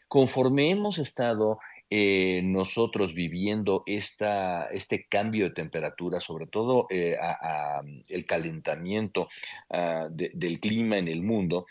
conforme 0.09 0.71
hemos 0.71 0.99
estado 0.99 1.59
eh, 1.91 2.41
nosotros 2.45 3.15
viviendo 3.15 3.83
esta, 3.85 4.67
este 4.67 5.07
cambio 5.09 5.47
de 5.47 5.55
temperatura, 5.55 6.21
sobre 6.21 6.47
todo 6.47 6.87
eh, 6.89 7.17
el 8.09 8.27
calentamiento 8.27 9.29
ah, 9.71 10.07
del 10.11 10.61
clima 10.61 10.99
en 10.99 11.09
el 11.09 11.23
mundo, 11.23 11.67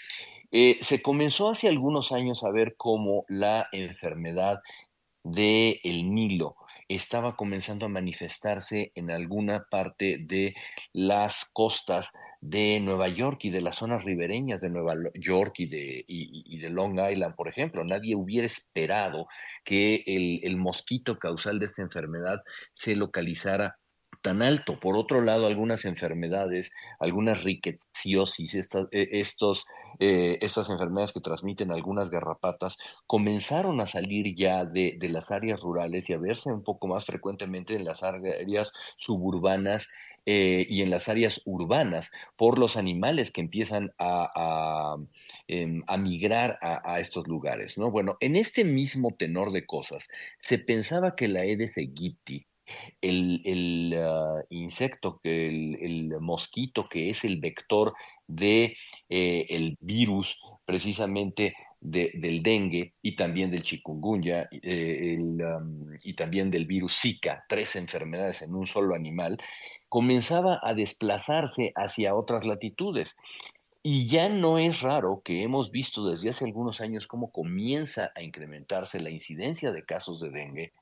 eh, 0.51 0.77
se 0.81 1.01
comenzó 1.01 1.49
hace 1.49 1.67
algunos 1.67 2.11
años 2.11 2.43
a 2.43 2.51
ver 2.51 2.75
cómo 2.75 3.23
la 3.29 3.67
enfermedad 3.71 4.59
del 5.23 5.79
el 5.83 6.13
Nilo 6.13 6.55
estaba 6.87 7.35
comenzando 7.35 7.85
a 7.85 7.89
manifestarse 7.89 8.91
en 8.95 9.11
alguna 9.11 9.67
parte 9.69 10.17
de 10.19 10.55
las 10.91 11.45
costas 11.45 12.11
de 12.41 12.79
Nueva 12.79 13.09
York 13.09 13.39
y 13.43 13.49
de 13.49 13.61
las 13.61 13.77
zonas 13.77 14.03
ribereñas 14.05 14.61
de 14.61 14.69
Nueva 14.69 14.95
York 15.15 15.55
y 15.59 15.67
de, 15.67 16.05
y, 16.07 16.57
de 16.57 16.69
Long 16.69 16.99
Island, 16.99 17.35
por 17.35 17.47
ejemplo. 17.47 17.83
Nadie 17.83 18.15
hubiera 18.15 18.47
esperado 18.47 19.27
que 19.63 20.03
el, 20.05 20.39
el 20.43 20.57
mosquito 20.57 21.19
causal 21.19 21.59
de 21.59 21.65
esta 21.65 21.81
enfermedad 21.81 22.41
se 22.73 22.95
localizara 22.95 23.75
tan 24.21 24.41
alto. 24.41 24.79
Por 24.79 24.95
otro 24.95 25.21
lado, 25.21 25.47
algunas 25.47 25.85
enfermedades, 25.85 26.71
algunas 26.99 27.43
riqueciosis, 27.43 28.55
eh, 28.55 28.87
estos, 28.91 29.65
eh, 29.99 30.37
estas 30.41 30.69
enfermedades 30.69 31.13
que 31.13 31.19
transmiten 31.19 31.71
algunas 31.71 32.09
garrapatas, 32.09 32.77
comenzaron 33.05 33.81
a 33.81 33.85
salir 33.85 34.33
ya 34.33 34.65
de, 34.65 34.95
de, 34.97 35.09
las 35.09 35.29
áreas 35.31 35.61
rurales 35.61 36.09
y 36.09 36.13
a 36.13 36.17
verse 36.17 36.51
un 36.51 36.63
poco 36.63 36.87
más 36.87 37.05
frecuentemente 37.05 37.75
en 37.75 37.83
las 37.85 38.01
áreas 38.01 38.71
suburbanas 38.95 39.87
eh, 40.25 40.65
y 40.69 40.81
en 40.81 40.89
las 40.89 41.09
áreas 41.09 41.41
urbanas 41.45 42.11
por 42.37 42.59
los 42.59 42.77
animales 42.77 43.31
que 43.31 43.41
empiezan 43.41 43.91
a, 43.97 44.29
a, 44.35 44.97
em, 45.47 45.83
a 45.87 45.97
migrar 45.97 46.57
a, 46.61 46.99
estos 46.99 47.27
lugares. 47.27 47.77
¿no? 47.77 47.91
Bueno, 47.91 48.17
en 48.19 48.35
este 48.35 48.63
mismo 48.63 49.11
tenor 49.17 49.51
de 49.51 49.65
cosas, 49.65 50.07
se 50.39 50.59
pensaba 50.59 51.15
que 51.15 51.27
la 51.27 51.41
Aedes 51.41 51.77
aegypti 51.77 52.45
el, 53.01 53.93
ah, 53.97 54.41
insecto, 54.49 55.19
el, 55.23 56.09
mosquito 56.19 56.87
que 56.87 57.09
es 57.09 57.23
el 57.23 57.39
vector 57.39 57.93
de 58.27 58.75
eh, 59.09 59.75
virus 59.79 60.39
precisamente 60.65 61.55
del 61.81 62.43
dengue 62.43 62.93
y 63.01 63.15
también 63.15 63.51
del 63.51 63.63
chikungunya 63.63 64.49
eh, 64.51 65.17
y 66.03 66.13
también 66.13 66.51
del 66.51 66.65
virus 66.65 66.99
Zika, 66.99 67.45
tres 67.47 67.75
enfermedades 67.77 68.41
en 68.41 68.53
un 68.53 68.67
solo 68.67 68.95
animal, 68.95 69.37
comenzaba 69.87 70.59
a 70.61 70.73
desplazarse 70.73 71.71
hacia 71.75 72.15
otras 72.15 72.45
latitudes. 72.45 73.15
Y 73.81 74.07
ya 74.07 74.27
no 74.27 74.57
es 74.57 74.81
raro 74.81 75.21
que 75.23 75.41
hemos 75.41 75.71
visto 75.71 76.05
desde 76.05 76.29
hace 76.29 76.43
algunos 76.43 76.81
años 76.81 77.07
cómo 77.07 77.31
comienza 77.31 78.11
a 78.13 78.21
incrementarse 78.21 78.99
la 78.99 79.09
incidencia 79.09 79.71
de 79.71 79.85
casos 79.85 80.19
de 80.19 80.31
dengue 80.31 80.73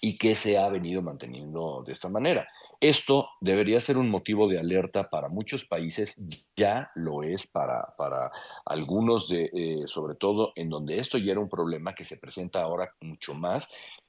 y 0.00 0.18
que 0.18 0.34
se 0.34 0.58
ha 0.58 0.68
venido 0.68 1.02
manteniendo 1.02 1.82
de 1.84 1.92
esta 1.92 2.08
manera. 2.08 2.48
Esto 2.80 3.30
debería 3.40 3.80
ser 3.80 3.98
un 3.98 4.08
motivo 4.08 4.48
de 4.48 4.58
alerta 4.58 5.10
para 5.10 5.28
muchos 5.28 5.64
países, 5.64 6.16
ya 6.56 6.90
lo 6.94 7.22
es 7.22 7.46
para, 7.46 7.94
para 7.96 8.30
algunos, 8.64 9.28
de, 9.28 9.50
eh, 9.52 9.82
sobre 9.86 10.14
todo 10.14 10.52
en 10.54 10.70
donde 10.70 10.98
esto 10.98 11.18
ya 11.18 11.32
era 11.32 11.40
un 11.40 11.48
problema 11.48 11.94
que 11.94 12.04
se 12.04 12.18
presenta 12.18 12.62
ahora 12.62 12.94
mucho 13.00 13.34
más, 13.34 13.68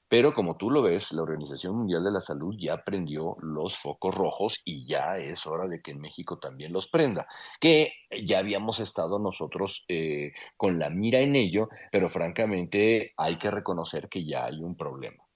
pero 0.09 0.33
como 0.33 0.57
tú 0.57 0.71
lo 0.71 0.81
ves, 0.81 1.11
la 1.11 1.21
Organización 1.21 1.77
Mundial 1.77 2.03
de 2.03 2.11
la 2.11 2.21
Salud 2.21 2.55
ya 2.57 2.83
prendió 2.83 3.37
los 3.41 3.77
focos 3.77 4.15
rojos 4.15 4.59
y 4.65 4.83
ya 4.87 5.15
es 5.15 5.45
hora 5.45 5.67
de 5.67 5.81
que 5.83 5.91
en 5.91 6.01
México 6.01 6.39
también 6.39 6.73
los 6.73 6.87
prenda, 6.89 7.27
que 7.59 7.93
ya 8.23 8.39
habíamos 8.39 8.79
estado 8.79 9.19
nosotros 9.19 9.85
eh, 9.87 10.33
con 10.57 10.79
la 10.79 10.89
mira 10.89 11.19
en 11.19 11.35
ello, 11.35 11.69
pero 11.91 12.09
francamente 12.09 13.13
hay 13.17 13.37
que 13.37 13.51
reconocer 13.51 14.09
que 14.09 14.25
ya 14.25 14.45
hay 14.45 14.63
un 14.63 14.75
problema. 14.75 15.28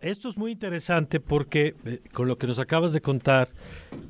Esto 0.00 0.28
es 0.28 0.36
muy 0.36 0.52
interesante 0.52 1.18
porque 1.18 1.74
eh, 1.84 2.00
con 2.12 2.28
lo 2.28 2.38
que 2.38 2.46
nos 2.46 2.60
acabas 2.60 2.92
de 2.92 3.00
contar, 3.00 3.48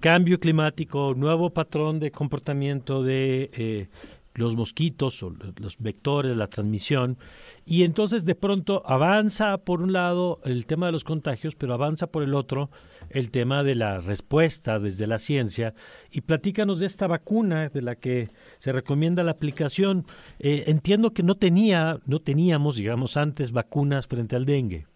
cambio 0.00 0.38
climático, 0.38 1.14
nuevo 1.16 1.48
patrón 1.48 1.98
de 1.98 2.10
comportamiento 2.10 3.02
de 3.02 3.50
eh, 3.54 3.88
los 4.34 4.54
mosquitos 4.54 5.22
o 5.22 5.30
los 5.30 5.78
vectores, 5.78 6.36
la 6.36 6.48
transmisión, 6.48 7.16
y 7.64 7.84
entonces 7.84 8.26
de 8.26 8.34
pronto 8.34 8.82
avanza 8.84 9.56
por 9.56 9.80
un 9.80 9.94
lado 9.94 10.40
el 10.44 10.66
tema 10.66 10.86
de 10.86 10.92
los 10.92 11.04
contagios, 11.04 11.54
pero 11.54 11.72
avanza 11.72 12.06
por 12.06 12.22
el 12.22 12.34
otro 12.34 12.70
el 13.08 13.30
tema 13.30 13.62
de 13.62 13.74
la 13.74 13.98
respuesta 13.98 14.78
desde 14.78 15.06
la 15.06 15.18
ciencia. 15.18 15.72
Y 16.10 16.20
platícanos 16.20 16.80
de 16.80 16.86
esta 16.86 17.06
vacuna 17.06 17.68
de 17.68 17.80
la 17.80 17.96
que 17.96 18.28
se 18.58 18.72
recomienda 18.72 19.22
la 19.22 19.32
aplicación. 19.32 20.04
Eh, 20.38 20.64
entiendo 20.66 21.12
que 21.12 21.22
no 21.22 21.34
tenía, 21.34 21.98
no 22.04 22.20
teníamos, 22.20 22.76
digamos, 22.76 23.16
antes 23.16 23.52
vacunas 23.52 24.06
frente 24.06 24.36
al 24.36 24.44
dengue. 24.44 24.91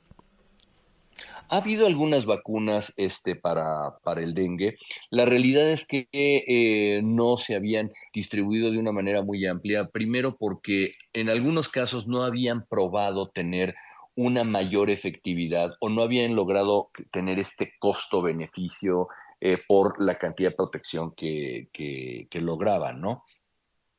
Ha 1.48 1.59
habido 1.59 1.87
algunas 1.87 2.26
vacunas 2.26 2.92
este, 2.96 3.37
para, 3.37 3.92
el 4.16 4.35
dengue. 4.35 4.76
La 5.11 5.24
realidad 5.24 5.70
es 5.70 5.87
que 5.87 6.09
eh, 6.12 7.00
no 7.02 7.37
se 7.37 7.54
habían 7.54 7.92
distribuido 8.12 8.70
de 8.70 8.78
una 8.78 8.92
manera 8.92 9.22
muy 9.22 9.46
amplia. 9.46 9.88
Primero 9.88 10.37
porque 10.37 10.94
en 11.12 11.30
algunos 11.30 11.68
casos 11.68 12.09
no 12.09 12.24
habían 12.24 12.66
probado 12.66 13.30
tener 13.30 13.74
una 14.16 14.44
mayor 14.44 14.90
efectividad 14.90 15.72
o 15.80 15.88
no 15.88 16.02
habían 16.02 16.35
logrado 16.35 16.90
tener 17.12 17.38
este 17.38 17.74
costo-beneficio 17.78 19.09
eh, 19.40 19.59
por 19.68 20.02
la 20.02 20.16
cantidad 20.16 20.50
de 20.50 20.56
protección 20.56 21.12
que, 21.14 21.68
que 21.72 22.40
lograban, 22.40 23.00
¿no? 23.00 23.22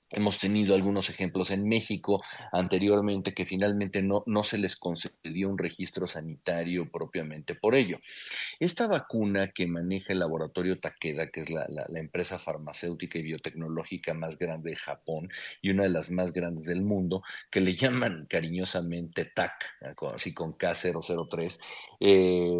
Hemos 0.10 0.40
tenido 0.40 0.74
algunos 0.74 1.10
ejemplos 1.10 1.52
en 1.52 1.68
México 1.68 2.24
anteriormente 2.54 3.34
que 3.34 3.46
finalmente 3.46 4.02
no, 4.02 4.24
no, 4.26 4.44
se 4.44 4.58
les 4.58 4.78
concedió 4.78 5.50
un 5.50 5.58
registro 5.58 6.08
sanitario 6.08 6.90
propiamente 6.90 7.56
por 7.56 7.76
ello. 7.76 8.00
Esta 8.60 8.88
vacuna 8.88 9.50
que 9.50 9.68
maneja 9.68 10.14
el 10.14 10.20
laboratorio 10.20 10.80
Takeda, 10.80 11.30
que 11.30 11.42
es 11.42 11.50
la, 11.50 11.66
la, 11.68 12.00
empresa 12.00 12.40
farmacéutica 12.40 13.20
y 13.20 13.24
biotecnológica 13.24 14.14
más 14.14 14.38
grande 14.38 14.72
de 14.72 14.76
Japón 14.78 15.30
y 15.62 15.72
una 15.72 15.84
de 15.84 15.90
las 15.90 16.10
más 16.10 16.32
grandes 16.32 16.66
del 16.66 16.82
mundo, 16.82 17.22
que 17.52 17.60
le 17.60 17.74
llaman 17.74 18.28
cariñosamente 18.30 19.26
TAC, 19.26 19.54
así 20.14 20.34
con 20.34 20.54
K003, 20.54 21.60
eh, 22.00 22.60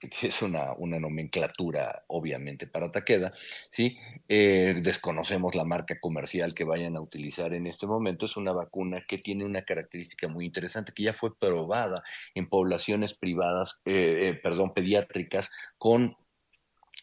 que 0.00 0.28
es 0.28 0.42
una, 0.42 0.72
una, 0.72 0.98
nomenclatura 0.98 2.04
obviamente 2.08 2.66
para 2.66 2.90
Takeda, 2.90 3.32
¿sí? 3.70 3.96
Eh, 4.28 4.74
desconocemos 4.82 5.54
la 5.54 5.64
marca 5.64 6.00
comercial 6.00 6.54
que 6.54 6.64
vayan 6.64 6.96
a 6.96 7.00
utilizar 7.00 7.54
en 7.54 7.66
este 7.66 7.86
momento, 7.86 8.26
es 8.26 8.36
una 8.36 8.52
vacuna 8.52 9.04
que 9.06 9.18
tiene 9.18 9.44
una 9.44 9.62
característica 9.62 10.28
muy 10.28 10.46
interesante, 10.46 10.92
que 10.92 11.04
ya 11.04 11.12
fue 11.12 11.36
probada 11.38 12.02
en 12.34 12.48
poblaciones 12.48 13.14
privadas, 13.14 13.80
eh, 13.84 14.38
perdón, 14.42 14.74
pediátricas 14.74 15.50
con 15.78 16.16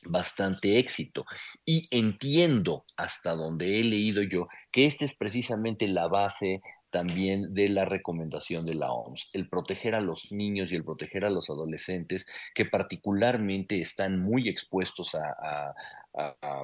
bastante 0.05 0.79
éxito. 0.79 1.25
Y 1.65 1.87
entiendo 1.91 2.83
hasta 2.97 3.35
donde 3.35 3.79
he 3.79 3.83
leído 3.83 4.23
yo 4.23 4.47
que 4.71 4.85
esta 4.85 5.05
es 5.05 5.15
precisamente 5.15 5.87
la 5.87 6.07
base 6.07 6.61
también 6.89 7.53
de 7.53 7.69
la 7.69 7.85
recomendación 7.85 8.65
de 8.65 8.75
la 8.75 8.91
OMS, 8.91 9.29
el 9.33 9.47
proteger 9.49 9.95
a 9.95 10.01
los 10.01 10.31
niños 10.31 10.71
y 10.71 10.75
el 10.75 10.83
proteger 10.83 11.25
a 11.25 11.29
los 11.29 11.49
adolescentes 11.49 12.25
que 12.53 12.65
particularmente 12.65 13.79
están 13.79 14.19
muy 14.19 14.49
expuestos 14.49 15.15
a, 15.15 15.73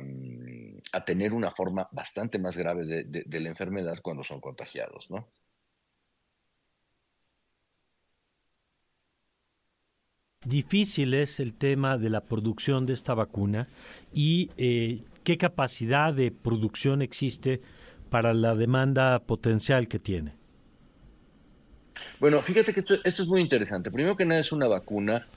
mm, 0.02 0.80
tener 1.06 1.34
una 1.34 1.52
forma 1.52 1.88
bastante 1.92 2.40
más 2.40 2.58
grave 2.58 2.86
de, 2.86 3.40
la 3.40 3.50
enfermedad 3.50 4.00
cuando 4.02 4.24
son 4.24 4.40
contagiados, 4.42 5.10
¿no? 5.12 5.28
Difícil 10.44 11.16
es 11.16 11.40
el 11.40 11.56
tema 11.56 11.98
de 11.98 12.10
la 12.10 12.22
producción 12.22 12.86
de 12.86 12.94
esta 12.94 13.16
vacuna 13.16 13.68
y 14.14 14.52
eh, 14.58 15.04
qué 15.24 15.38
capacidad 15.40 16.14
de 16.14 16.32
producción 16.32 17.02
existe 17.02 17.62
para 18.10 18.34
la 18.34 18.56
demanda 18.56 19.20
potencial 19.20 19.88
que 19.88 20.00
tiene? 20.00 20.36
Bueno, 22.20 22.42
fíjate 22.42 22.74
que 22.74 22.82
esto, 22.82 22.96
es 23.04 23.28
muy 23.28 23.42
interesante. 23.42 23.92
Primero 23.92 24.16
que 24.16 24.26
nada 24.26 24.42
es 24.42 24.52
una 24.52 24.68
vacuna 24.68 25.28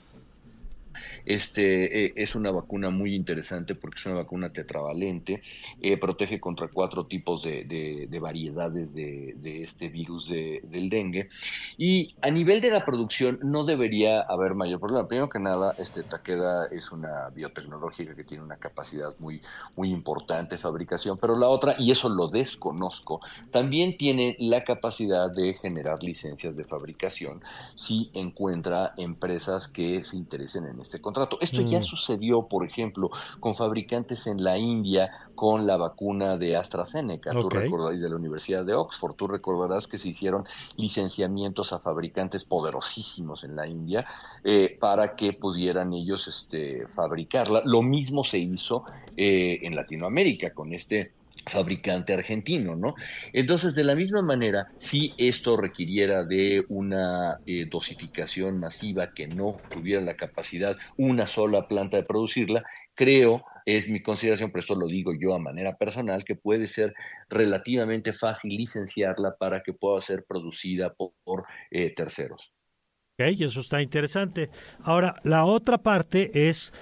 Este 1.25 2.05
eh, 2.05 2.13
es 2.15 2.35
una 2.35 2.51
vacuna 2.51 2.89
muy 2.89 3.15
interesante 3.15 3.75
porque 3.75 3.99
es 3.99 4.05
una 4.05 4.15
vacuna 4.15 4.51
tetravalente, 4.51 5.41
eh, 5.81 5.97
protege 5.97 6.39
contra 6.39 6.67
cuatro 6.67 7.05
tipos 7.05 7.43
de, 7.43 8.07
variedades 8.21 8.93
de, 8.93 9.63
este 9.63 9.89
virus 9.89 10.29
del 10.29 10.89
dengue. 10.89 11.29
Y 11.77 12.09
a 12.21 12.29
nivel 12.29 12.61
de 12.61 12.71
la 12.71 12.85
producción 12.85 13.39
no 13.43 13.65
debería 13.65 14.21
haber 14.21 14.55
mayor 14.55 14.79
problema. 14.79 15.07
Primero 15.07 15.29
que 15.29 15.39
nada, 15.39 15.75
este 15.77 16.03
Takeda 16.03 16.67
es 16.71 16.91
una 16.91 17.29
biotecnológica 17.29 18.15
que 18.15 18.23
tiene 18.23 18.43
una 18.43 18.57
capacidad 18.57 19.13
muy, 19.19 19.41
muy 19.75 19.91
importante 19.91 20.55
de 20.55 20.57
fabricación, 20.57 21.17
pero 21.17 21.37
la 21.37 21.47
otra, 21.47 21.75
y 21.77 21.91
eso 21.91 22.09
lo 22.09 22.27
desconozco, 22.27 23.21
también 23.51 23.97
tiene 23.97 24.35
la 24.39 24.63
capacidad 24.63 25.31
de 25.31 25.53
generar 25.53 26.01
licencias 26.03 26.55
de 26.55 26.63
fabricación 26.63 27.41
si 27.75 28.09
encuentra 28.13 28.93
empresas 28.97 29.67
que 29.67 30.03
se 30.03 30.17
interesen 30.17 30.65
en 30.65 30.79
este 30.79 30.88
contrato. 30.97 31.37
Esto 31.41 31.61
ya 31.61 31.79
mm. 31.79 31.83
sucedió, 31.83 32.47
por 32.47 32.65
ejemplo, 32.65 33.11
con 33.39 33.53
fabricantes 33.53 34.25
en 34.25 34.43
la 34.43 34.57
India 34.57 35.11
con 35.35 35.67
la 35.67 35.77
vacuna 35.77 36.37
de 36.37 36.55
AstraZeneca, 36.55 37.31
tú 37.31 37.49
recordarás, 37.49 38.01
de 38.01 38.09
la 38.09 38.15
Universidad 38.15 38.65
de 38.65 38.73
Oxford, 38.73 39.13
tú 39.15 39.27
recordarás 39.27 39.87
que 39.87 39.97
se 39.97 40.09
hicieron 40.09 40.45
licenciamientos 40.75 41.71
a 41.71 41.79
fabricantes 41.79 42.43
poderosísimos 42.45 43.43
en 43.43 43.55
la 43.55 43.67
India 43.67 44.05
eh, 44.43 44.75
para 44.79 45.15
que 45.15 45.33
pudieran 45.33 45.93
ellos 45.93 46.27
este, 46.27 46.87
fabricarla. 46.87 47.61
Lo 47.63 47.81
mismo 47.81 48.23
se 48.23 48.39
hizo 48.39 48.85
eh, 49.15 49.59
en 49.61 49.75
Latinoamérica 49.75 50.53
con 50.53 50.73
este 50.73 51.18
fabricante 51.45 52.13
argentino, 52.13 52.75
¿no? 52.75 52.95
Entonces, 53.33 53.75
de 53.75 53.83
la 53.83 53.95
misma 53.95 54.21
manera, 54.21 54.67
si 54.77 55.13
esto 55.17 55.57
requiriera 55.57 56.23
de 56.23 56.63
una 56.69 57.39
eh, 57.45 57.65
dosificación 57.69 58.59
masiva 58.59 59.11
que 59.13 59.27
no 59.27 59.55
tuviera 59.69 60.01
la 60.01 60.15
capacidad 60.15 60.75
una 60.97 61.27
sola 61.27 61.67
planta 61.67 61.97
de 61.97 62.03
producirla, 62.03 62.63
creo, 62.95 63.43
es 63.65 63.87
mi 63.87 64.01
consideración, 64.01 64.51
pero 64.51 64.61
esto 64.61 64.75
lo 64.75 64.87
digo 64.87 65.13
yo 65.17 65.33
a 65.33 65.39
manera 65.39 65.77
personal, 65.77 66.23
que 66.23 66.35
puede 66.35 66.67
ser 66.67 66.93
relativamente 67.29 68.13
fácil 68.13 68.55
licenciarla 68.55 69.35
para 69.37 69.61
que 69.61 69.73
pueda 69.73 70.01
ser 70.01 70.25
producida 70.27 70.93
por, 70.93 71.45
eh, 71.71 71.93
terceros. 71.95 72.51
Ok, 73.17 73.25
eso 73.39 73.59
está 73.59 73.81
interesante. 73.81 74.49
Ahora, 74.81 75.15
la 75.23 75.45
otra 75.45 75.77
parte 75.77 76.49
es 76.49 76.73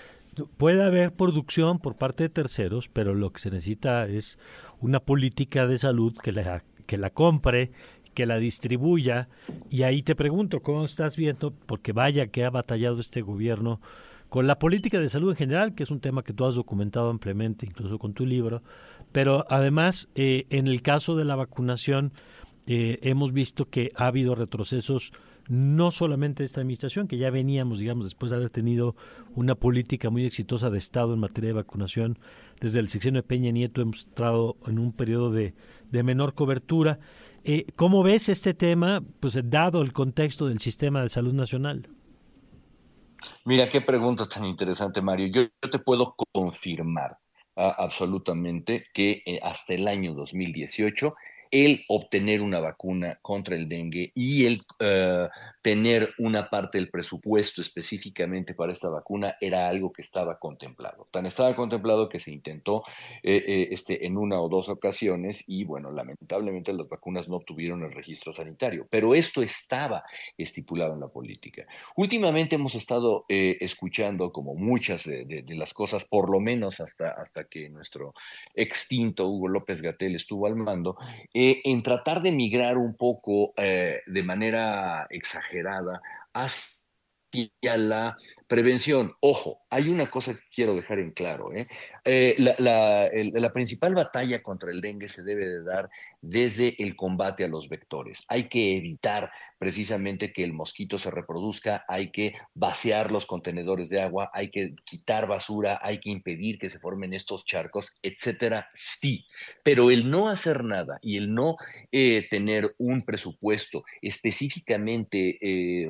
puede 0.57 0.83
haber 0.83 1.13
producción 1.13 1.79
por 1.79 1.95
parte 1.95 2.23
de 2.23 2.29
terceros, 2.29 2.87
pero 2.87 3.13
lo 3.13 3.31
que 3.31 3.39
se 3.39 3.51
necesita 3.51 4.07
es 4.07 4.39
una 4.79 4.99
política 4.99 5.67
de 5.67 5.77
salud 5.77 6.15
que 6.17 6.31
la, 6.31 6.63
que 6.85 6.97
la 6.97 7.09
compre, 7.09 7.71
que 8.13 8.25
la 8.25 8.37
distribuya. 8.37 9.29
Y 9.69 9.83
ahí 9.83 10.03
te 10.03 10.15
pregunto, 10.15 10.61
¿cómo 10.61 10.83
estás 10.83 11.15
viendo? 11.15 11.51
Porque 11.51 11.91
vaya 11.91 12.27
que 12.27 12.45
ha 12.45 12.49
batallado 12.49 12.99
este 12.99 13.21
gobierno 13.21 13.79
con 14.29 14.47
la 14.47 14.59
política 14.59 14.99
de 14.99 15.09
salud 15.09 15.29
en 15.31 15.37
general, 15.37 15.75
que 15.75 15.83
es 15.83 15.91
un 15.91 15.99
tema 15.99 16.23
que 16.23 16.33
tú 16.33 16.45
has 16.45 16.55
documentado 16.55 17.09
ampliamente, 17.09 17.65
incluso 17.65 17.97
con 17.97 18.13
tu 18.13 18.25
libro, 18.25 18.61
pero 19.11 19.45
además, 19.49 20.09
eh, 20.15 20.45
en 20.49 20.67
el 20.67 20.81
caso 20.81 21.15
de 21.15 21.25
la 21.25 21.35
vacunación, 21.35 22.11
eh, 22.65 22.99
hemos 23.03 23.31
visto 23.31 23.69
que 23.69 23.91
ha 23.95 24.07
habido 24.07 24.35
retrocesos 24.35 25.13
no 25.49 25.91
solamente 25.91 26.43
esta 26.43 26.61
administración, 26.61 27.07
que 27.07 27.17
ya 27.17 27.29
veníamos, 27.29 27.79
digamos, 27.79 28.05
después 28.05 28.31
de 28.31 28.37
haber 28.37 28.49
tenido 28.49 28.95
una 29.35 29.55
política 29.55 30.09
muy 30.09 30.25
exitosa 30.25 30.69
de 30.69 30.77
Estado 30.77 31.13
en 31.13 31.19
materia 31.19 31.49
de 31.49 31.53
vacunación, 31.53 32.19
desde 32.59 32.79
el 32.79 32.89
sexenio 32.89 33.21
de 33.21 33.27
Peña 33.27 33.51
Nieto 33.51 33.81
hemos 33.81 34.05
entrado 34.05 34.57
en 34.65 34.79
un 34.79 34.93
periodo 34.93 35.31
de, 35.31 35.53
menor 35.91 36.33
cobertura. 36.33 36.99
Eh, 37.43 37.65
¿Cómo 37.75 38.03
ves 38.03 38.29
este 38.29 38.53
tema, 38.53 39.03
pues 39.19 39.39
dado 39.43 39.81
el 39.81 39.93
contexto 39.93 40.47
del 40.47 40.59
sistema 40.59 41.01
de 41.01 41.09
salud 41.09 41.33
nacional? 41.33 41.89
Mira, 43.45 43.69
qué 43.69 43.81
pregunta 43.81 44.27
tan 44.27 44.45
interesante, 44.45 45.01
Mario. 45.01 45.27
Yo, 45.27 45.69
te 45.69 45.79
puedo 45.79 46.15
confirmar 46.33 47.17
ah, 47.55 47.75
absolutamente 47.77 48.85
que 48.93 49.23
eh, 49.25 49.39
hasta 49.41 49.73
el 49.73 49.87
año 49.87 50.13
2018 50.13 51.15
el 51.51 51.83
obtener 51.87 52.41
una 52.41 52.59
vacuna 52.59 53.17
contra 53.21 53.55
el 53.55 53.67
dengue 53.67 54.11
y 54.15 54.45
el 54.45 54.61
eh, 54.79 55.27
tener 55.61 56.13
una 56.19 56.49
parte 56.49 56.77
del 56.77 56.89
presupuesto 56.89 57.61
específicamente 57.61 58.53
para 58.53 58.73
esta 58.73 58.89
vacuna 58.89 59.35
era 59.41 59.67
algo 59.67 59.91
que 59.91 60.01
estaba 60.01 60.39
contemplado. 60.39 61.07
Tan 61.11 61.25
estaba 61.25 61.55
contemplado 61.55 62.09
que 62.09 62.19
se 62.19 62.31
intentó 62.31 62.83
eh, 63.23 63.43
eh, 63.47 63.67
este, 63.71 64.05
en 64.05 64.17
una 64.17 64.39
o 64.39 64.49
dos 64.49 64.69
ocasiones 64.69 65.43
y 65.47 65.63
bueno, 65.63 65.91
lamentablemente 65.91 66.73
las 66.73 66.87
vacunas 66.87 67.27
no 67.27 67.39
tuvieron 67.39 67.83
el 67.83 67.91
registro 67.91 68.33
sanitario, 68.33 68.87
pero 68.89 69.13
esto 69.13 69.41
estaba 69.41 70.03
estipulado 70.37 70.93
en 70.93 71.01
la 71.01 71.07
política. 71.07 71.65
Últimamente 71.95 72.55
hemos 72.55 72.75
estado 72.75 73.25
escuchando 73.27 74.31
como 74.31 74.55
muchas 74.55 75.03
de, 75.03 75.43
las 75.49 75.73
cosas, 75.73 76.05
por 76.05 76.29
lo 76.29 76.39
menos 76.39 76.79
hasta, 76.79 77.09
hasta 77.11 77.45
que 77.45 77.69
nuestro 77.69 78.13
extinto 78.53 79.27
Hugo 79.27 79.47
López 79.47 79.81
Gatel 79.81 80.15
estuvo 80.15 80.47
al 80.47 80.55
mando, 80.55 80.97
eh, 81.39 81.61
en 81.65 81.83
tratar 81.83 82.23
de 82.23 82.31
migrar 82.31 82.79
un 82.79 82.95
poco 82.95 83.53
eh, 83.57 84.01
de 84.07 84.23
manera 84.23 85.05
exagerada 85.11 86.01
hacia 86.33 87.77
la 87.77 88.17
prevención. 88.47 89.13
Ojo, 89.19 89.59
hay 89.69 89.89
una 89.89 90.09
cosa 90.09 90.33
que 90.33 90.43
quiero 90.53 90.73
dejar 90.75 90.99
en 90.99 91.11
claro. 91.11 91.51
¿eh? 91.53 91.67
la, 92.37 93.51
principal 93.53 93.95
batalla 93.95 94.41
contra 94.41 94.71
el 94.71 94.81
dengue 94.81 95.09
se 95.09 95.23
debe 95.23 95.45
de 95.47 95.63
dar 95.63 95.89
desde 96.21 96.81
el 96.81 96.95
combate 96.95 97.43
a 97.43 97.47
los 97.47 97.67
vectores. 97.69 98.23
Hay 98.27 98.47
que 98.47 98.77
evitar 98.77 99.31
precisamente 99.59 100.31
que 100.31 100.43
el 100.43 100.53
mosquito 100.53 100.97
se 100.97 101.11
reproduzca, 101.11 101.83
hay 101.87 102.11
que 102.11 102.35
vaciar 102.53 103.11
los 103.11 103.25
contenedores 103.25 103.89
de 103.89 104.01
agua, 104.01 104.29
hay 104.33 104.49
que 104.49 104.75
quitar 104.85 105.27
basura, 105.27 105.79
hay 105.81 105.99
que 105.99 106.09
impedir 106.09 106.57
que 106.57 106.69
se 106.69 106.79
formen 106.79 107.13
estos 107.13 107.43
charcos, 107.45 107.91
etcétera. 108.01 108.69
Sí, 108.73 109.25
pero 109.63 109.91
el 109.91 110.09
no 110.09 110.29
hacer 110.29 110.63
nada 110.63 110.99
y 111.01 111.17
el 111.17 111.33
no 111.33 111.55
eh, 111.91 112.27
tener 112.29 112.73
un 112.77 113.03
presupuesto 113.03 113.83
específicamente 114.01 115.37
eh, 115.41 115.89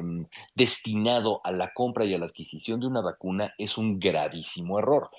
destinado 0.55 1.41
a 1.43 1.51
la 1.51 1.71
compra 1.73 2.05
y 2.05 2.13
a 2.13 2.17
la 2.17 2.25
adquisición 2.25 2.46
de 2.79 2.87
una 2.87 3.01
vacuna 3.01 3.53
es 3.57 3.77
un 3.77 3.99
gravísimo 3.99 4.79
error. 4.79 5.09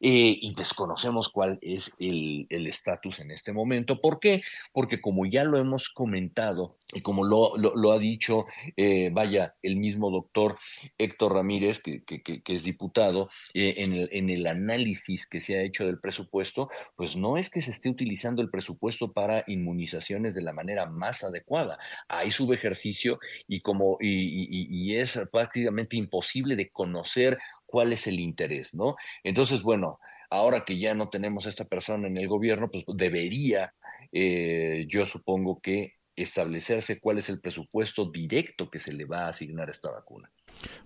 Eh, 0.00 0.38
y 0.40 0.54
desconocemos 0.54 1.28
cuál 1.28 1.58
es 1.60 1.92
el 1.98 2.46
estatus 2.50 3.18
en 3.18 3.30
este 3.30 3.52
momento. 3.52 4.00
¿Por 4.00 4.20
qué? 4.20 4.42
Porque 4.72 5.00
como 5.00 5.26
ya 5.26 5.44
lo 5.44 5.58
hemos 5.58 5.88
comentado 5.88 6.76
y 6.92 7.02
como 7.02 7.24
lo, 7.24 7.92
ha 7.92 7.98
dicho, 7.98 8.46
eh, 8.76 9.10
vaya, 9.12 9.52
el 9.62 9.76
mismo 9.76 10.10
doctor 10.10 10.56
Héctor 10.96 11.34
Ramírez, 11.34 11.82
que, 11.82 12.02
es 12.46 12.62
diputado, 12.62 13.28
eh, 13.52 13.74
en, 13.78 14.30
el, 14.30 14.46
análisis 14.46 15.26
que 15.26 15.40
se 15.40 15.58
ha 15.58 15.62
hecho 15.62 15.84
del 15.84 16.00
presupuesto, 16.00 16.70
pues 16.96 17.14
no 17.14 17.36
es 17.36 17.50
que 17.50 17.60
se 17.60 17.72
esté 17.72 17.90
utilizando 17.90 18.40
el 18.40 18.50
presupuesto 18.50 19.12
para 19.12 19.44
inmunizaciones 19.46 20.34
de 20.34 20.42
la 20.42 20.54
manera 20.54 20.86
más 20.86 21.24
adecuada. 21.24 21.78
Hay 22.08 22.30
subejercicio 22.30 23.18
y 23.46 23.60
como 23.60 23.98
y, 24.00 24.48
y 24.70 24.96
es 24.96 25.18
prácticamente 25.30 25.96
imposible 25.96 26.56
de 26.56 26.70
conocer 26.70 27.36
cuál 27.66 27.92
es 27.92 28.06
el 28.06 28.18
interés, 28.18 28.74
¿no? 28.74 28.96
Entonces, 29.22 29.62
bueno, 29.62 29.98
ahora 30.30 30.64
que 30.64 30.78
ya 30.78 30.94
no 30.94 31.08
tenemos 31.10 31.46
esta 31.46 31.64
persona 31.64 32.08
en 32.08 32.16
el 32.16 32.28
gobierno, 32.28 32.70
pues 32.70 32.84
debería, 32.94 33.74
eh, 34.12 34.86
yo 34.88 35.06
supongo 35.06 35.60
que 35.60 35.97
establecerse 36.22 37.00
cuál 37.00 37.18
es 37.18 37.28
el 37.28 37.40
presupuesto 37.40 38.10
directo 38.10 38.70
que 38.70 38.78
se 38.78 38.92
le 38.92 39.04
va 39.04 39.26
a 39.26 39.28
asignar 39.28 39.68
a 39.68 39.70
esta 39.70 39.90
vacuna. 39.90 40.30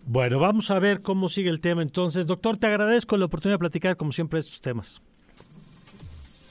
Bueno, 0.05 0.38
vamos 0.38 0.71
a 0.71 0.79
ver 0.79 1.03
cómo 1.03 1.29
sigue 1.29 1.51
el 1.51 1.61
tema 1.61 1.83
entonces. 1.83 2.27
Doctor, 2.27 2.59
te 2.59 2.66
agradezco 2.66 3.16
la 3.16 3.27
oportunidad 3.27 3.55
de 3.55 3.61
platicar 3.61 3.97
como 3.97 4.12
siempre 4.12 4.40
estos 4.40 4.61
temas. 4.61 5.01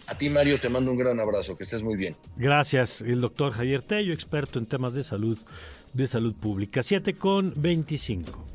A 0.08 0.16
ti, 0.16 0.30
Mario, 0.30 0.60
te 0.60 0.68
mando 0.68 0.92
un 0.92 0.98
gran 0.98 1.20
abrazo, 1.20 1.56
que 1.56 1.64
estés 1.64 1.84
muy 1.84 1.96
bien. 1.96 2.16
Gracias, 2.36 3.02
el 3.02 3.22
doctor 3.22 3.54
Javier 3.54 3.82
Tello, 3.82 4.14
experto 4.14 4.60
en 4.60 4.66
temas 4.66 4.94
de 4.94 5.04
salud, 5.04 5.38
de 5.94 6.08
salud 6.08 6.36
pública. 6.36 6.84
7 6.84 7.14
con 7.14 7.54
25. 7.56 8.46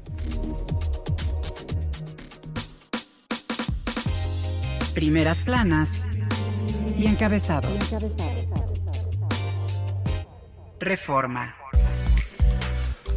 primeras 4.96 5.42
planas 5.42 6.00
y 6.98 7.06
encabezados. 7.06 7.94
Reforma. 10.80 11.54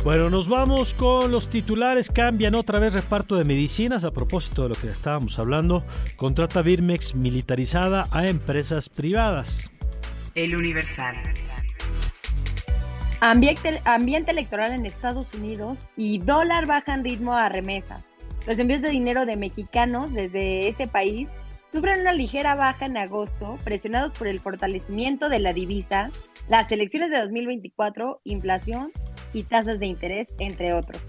Bueno, 0.04 0.30
nos 0.30 0.48
vamos 0.48 0.94
con 0.94 1.30
los 1.30 1.50
titulares. 1.50 2.10
Cambian 2.10 2.56
otra 2.56 2.80
vez 2.80 2.94
reparto 2.94 3.36
de 3.36 3.44
medicinas. 3.44 4.06
A 4.06 4.12
propósito 4.12 4.64
de 4.64 4.70
lo 4.70 4.76
que 4.76 4.90
estábamos 4.90 5.38
hablando, 5.40 5.84
contrata 6.16 6.62
Birmex 6.62 7.16
militarizada 7.16 8.08
a 8.12 8.26
empresas 8.28 8.88
privadas. 8.88 9.70
El 10.36 10.56
Universal. 10.56 11.18
Ambiente, 13.20 13.82
ambiente 13.84 14.32
electoral 14.32 14.72
en 14.72 14.86
Estados 14.86 15.34
Unidos 15.34 15.80
y 15.98 16.20
dólar 16.20 16.66
bajan 16.66 17.04
ritmo 17.04 17.34
a 17.34 17.50
remesas. 17.50 18.02
Los 18.48 18.58
envíos 18.58 18.82
de 18.82 18.92
dinero 18.92 19.26
de 19.26 19.36
mexicanos 19.36 20.14
desde 20.14 20.70
ese 20.70 20.88
país 20.88 21.28
sufren 21.72 22.02
una 22.02 22.14
ligera 22.14 22.56
baja 22.56 22.86
en 22.86 22.98
agosto, 22.98 23.58
presionados 23.64 24.14
por 24.14 24.28
el 24.28 24.40
fortalecimiento 24.40 25.30
de 25.30 25.40
la 25.40 25.54
divisa, 25.54 26.10
las 26.48 26.72
elecciones 26.72 27.12
de 27.12 27.20
2024, 27.20 28.22
inflación 28.24 28.92
y 29.34 29.44
tasas 29.44 29.80
de 29.80 29.86
interés, 29.86 30.34
entre 30.40 30.74
otros. 30.74 31.02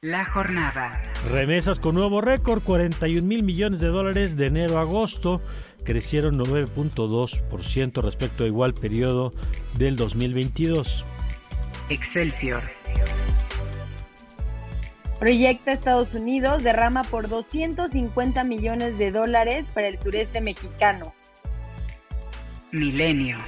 La 0.00 0.24
jornada. 0.24 1.00
Remesas 1.30 1.78
con 1.78 1.94
nuevo 1.94 2.20
récord, 2.20 2.62
41 2.62 3.26
mil 3.26 3.42
millones 3.42 3.80
de 3.80 3.88
dólares 3.88 4.36
de 4.36 4.46
enero 4.46 4.78
a 4.78 4.82
agosto, 4.82 5.40
crecieron 5.82 6.38
9.2% 6.38 8.02
respecto 8.02 8.44
a 8.44 8.46
igual 8.46 8.74
periodo 8.74 9.32
del 9.78 9.96
2022. 9.96 11.06
Excelsior. 11.88 12.62
Proyecta 15.24 15.72
Estados 15.72 16.12
Unidos 16.12 16.62
derrama 16.62 17.02
por 17.02 17.30
250 17.30 18.44
millones 18.44 18.98
de 18.98 19.10
dólares 19.10 19.64
para 19.72 19.88
el 19.88 19.98
sureste 19.98 20.42
mexicano. 20.42 21.14
Milenio. 22.72 23.38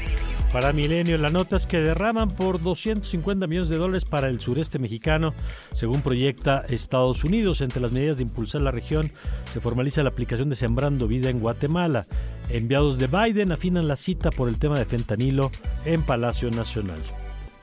Para 0.51 0.73
Milenio, 0.73 1.19
la 1.19 1.29
nota 1.29 1.57
es 1.57 1.67
que 1.67 1.79
derraman 1.79 2.31
por 2.31 2.62
250 2.62 3.47
millones 3.47 3.69
de 3.69 3.77
dólares 3.77 4.07
para 4.07 4.31
el 4.31 4.41
sureste 4.41 4.79
mexicano, 4.79 5.35
según 5.75 6.01
proyecta 6.01 6.65
Estados 6.67 7.25
Unidos. 7.25 7.61
Entre 7.61 7.83
las 7.83 7.93
medidas 7.93 8.17
de 8.17 8.23
impulsar 8.23 8.62
la 8.62 8.71
región 8.71 9.12
se 9.53 9.61
formaliza 9.61 10.03
la 10.03 10.09
aplicación 10.09 10.49
de 10.49 10.57
Sembrando 10.57 11.07
Vida 11.07 11.29
en 11.29 11.41
Guatemala. 11.41 12.07
Enviados 12.49 12.99
de 12.99 13.07
Biden 13.07 13.53
afinan 13.53 13.87
la 13.87 13.97
cita 13.97 14.31
por 14.31 14.49
el 14.49 14.59
tema 14.59 14.79
de 14.79 14.87
fentanilo 14.87 15.51
en 15.85 16.03
Palacio 16.03 16.51
Nacional. 16.51 17.03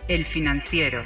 El 0.08 0.24
financiero. 0.24 1.02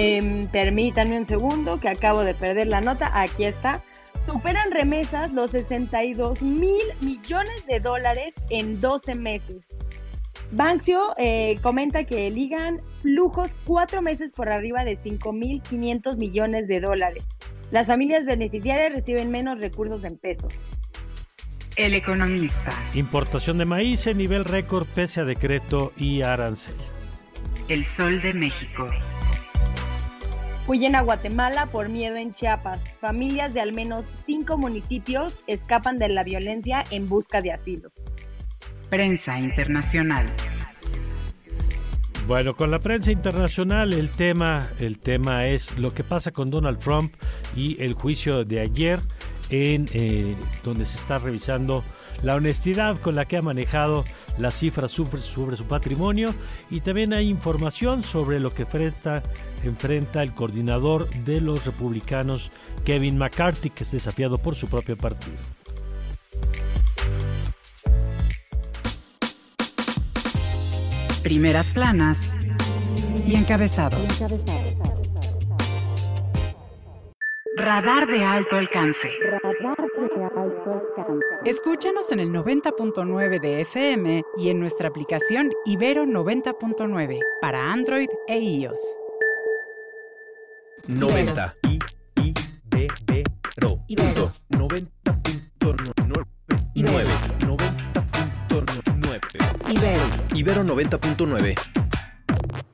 Eh, 0.00 0.46
permítanme 0.52 1.18
un 1.18 1.26
segundo 1.26 1.80
que 1.80 1.88
acabo 1.88 2.20
de 2.20 2.32
perder 2.32 2.68
la 2.68 2.80
nota. 2.80 3.10
Aquí 3.20 3.44
está. 3.44 3.82
Superan 4.26 4.70
remesas 4.70 5.32
los 5.32 5.50
62 5.50 6.40
mil 6.40 6.84
millones 7.00 7.66
de 7.66 7.80
dólares 7.80 8.32
en 8.48 8.80
12 8.80 9.16
meses. 9.16 9.56
Banksio 10.52 11.14
eh, 11.16 11.56
comenta 11.62 12.04
que 12.04 12.30
ligan 12.30 12.80
flujos 13.02 13.48
cuatro 13.64 14.00
meses 14.00 14.30
por 14.30 14.50
arriba 14.50 14.84
de 14.84 14.96
5.500 14.96 16.16
millones 16.16 16.68
de 16.68 16.78
dólares. 16.78 17.24
Las 17.72 17.88
familias 17.88 18.24
beneficiarias 18.24 18.92
reciben 18.94 19.32
menos 19.32 19.58
recursos 19.58 20.04
en 20.04 20.16
pesos. 20.16 20.54
El 21.74 21.94
economista. 21.94 22.70
Importación 22.94 23.58
de 23.58 23.64
maíz 23.64 24.06
en 24.06 24.18
nivel 24.18 24.44
récord 24.44 24.86
pese 24.94 25.22
a 25.22 25.24
decreto 25.24 25.92
y 25.96 26.22
arancel. 26.22 26.76
El 27.68 27.84
sol 27.84 28.22
de 28.22 28.32
México. 28.32 28.88
Huyen 30.68 30.96
a 30.96 31.00
Guatemala 31.00 31.64
por 31.70 31.88
miedo 31.88 32.16
en 32.16 32.34
Chiapas. 32.34 32.78
Familias 33.00 33.54
de 33.54 33.62
al 33.62 33.72
menos 33.72 34.04
cinco 34.26 34.58
municipios 34.58 35.34
escapan 35.46 35.98
de 35.98 36.10
la 36.10 36.24
violencia 36.24 36.84
en 36.90 37.08
busca 37.08 37.40
de 37.40 37.52
asilo. 37.52 37.90
Prensa 38.90 39.38
internacional. 39.40 40.26
Bueno, 42.26 42.54
con 42.54 42.70
la 42.70 42.80
prensa 42.80 43.10
internacional 43.10 43.94
el 43.94 44.10
tema, 44.10 44.68
el 44.78 44.98
tema 44.98 45.46
es 45.46 45.78
lo 45.78 45.90
que 45.90 46.04
pasa 46.04 46.32
con 46.32 46.50
Donald 46.50 46.78
Trump 46.78 47.14
y 47.56 47.82
el 47.82 47.94
juicio 47.94 48.44
de 48.44 48.60
ayer 48.60 49.00
en 49.48 49.86
eh, 49.94 50.36
donde 50.62 50.84
se 50.84 50.98
está 50.98 51.18
revisando 51.18 51.82
la 52.22 52.34
honestidad 52.34 52.98
con 52.98 53.14
la 53.14 53.24
que 53.24 53.36
ha 53.36 53.42
manejado 53.42 54.04
las 54.38 54.54
cifras 54.54 54.90
sobre, 54.90 55.20
sobre, 55.20 55.56
su 55.56 55.64
patrimonio 55.64 56.34
y 56.70 56.80
también 56.80 57.12
hay 57.12 57.28
información 57.28 58.02
sobre 58.02 58.40
lo 58.40 58.54
que 58.54 58.62
enfrenta, 58.62 59.22
enfrenta 59.64 60.22
el 60.22 60.34
coordinador 60.34 61.08
de 61.10 61.40
los 61.40 61.64
republicanos 61.64 62.50
Kevin 62.84 63.18
McCarthy 63.18 63.70
que 63.70 63.84
es 63.84 63.90
desafiado 63.92 64.38
por 64.38 64.54
su 64.54 64.68
propio 64.68 64.96
partido. 64.96 65.36
Primeras 71.22 71.68
planas 71.70 72.30
y 73.26 73.34
encabezados. 73.34 74.24
Radar 77.56 78.06
de 78.06 78.24
alto 78.24 78.56
alcance. 78.56 79.10
Escúchanos 81.48 82.12
en 82.12 82.20
el 82.20 82.28
90.9 82.28 83.40
de 83.40 83.62
FM 83.62 84.22
y 84.36 84.50
en 84.50 84.60
nuestra 84.60 84.88
aplicación 84.88 85.50
Ibero 85.64 86.04
90.9 86.04 87.20
para 87.40 87.72
Android 87.72 88.10
e 88.26 88.38
iOS. 88.38 88.98
90 90.88 91.54
I 91.62 91.78
I 92.22 92.34
B 92.64 92.86
B 93.06 93.24
RO. 93.56 93.82
Ibero. 93.88 94.30
90.9 94.50 96.26
Ibero 96.74 97.08
90.9 97.40 99.70
Ibero. 99.70 100.04
Ibero 100.34 100.64
90.9 100.64 101.54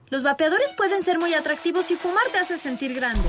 Los 0.08 0.24
vapeadores 0.24 0.74
pueden 0.76 1.00
ser 1.00 1.20
muy 1.20 1.32
atractivos 1.34 1.92
y 1.92 1.94
fumar 1.94 2.24
te 2.32 2.38
hace 2.38 2.58
sentir 2.58 2.92
grande. 2.92 3.28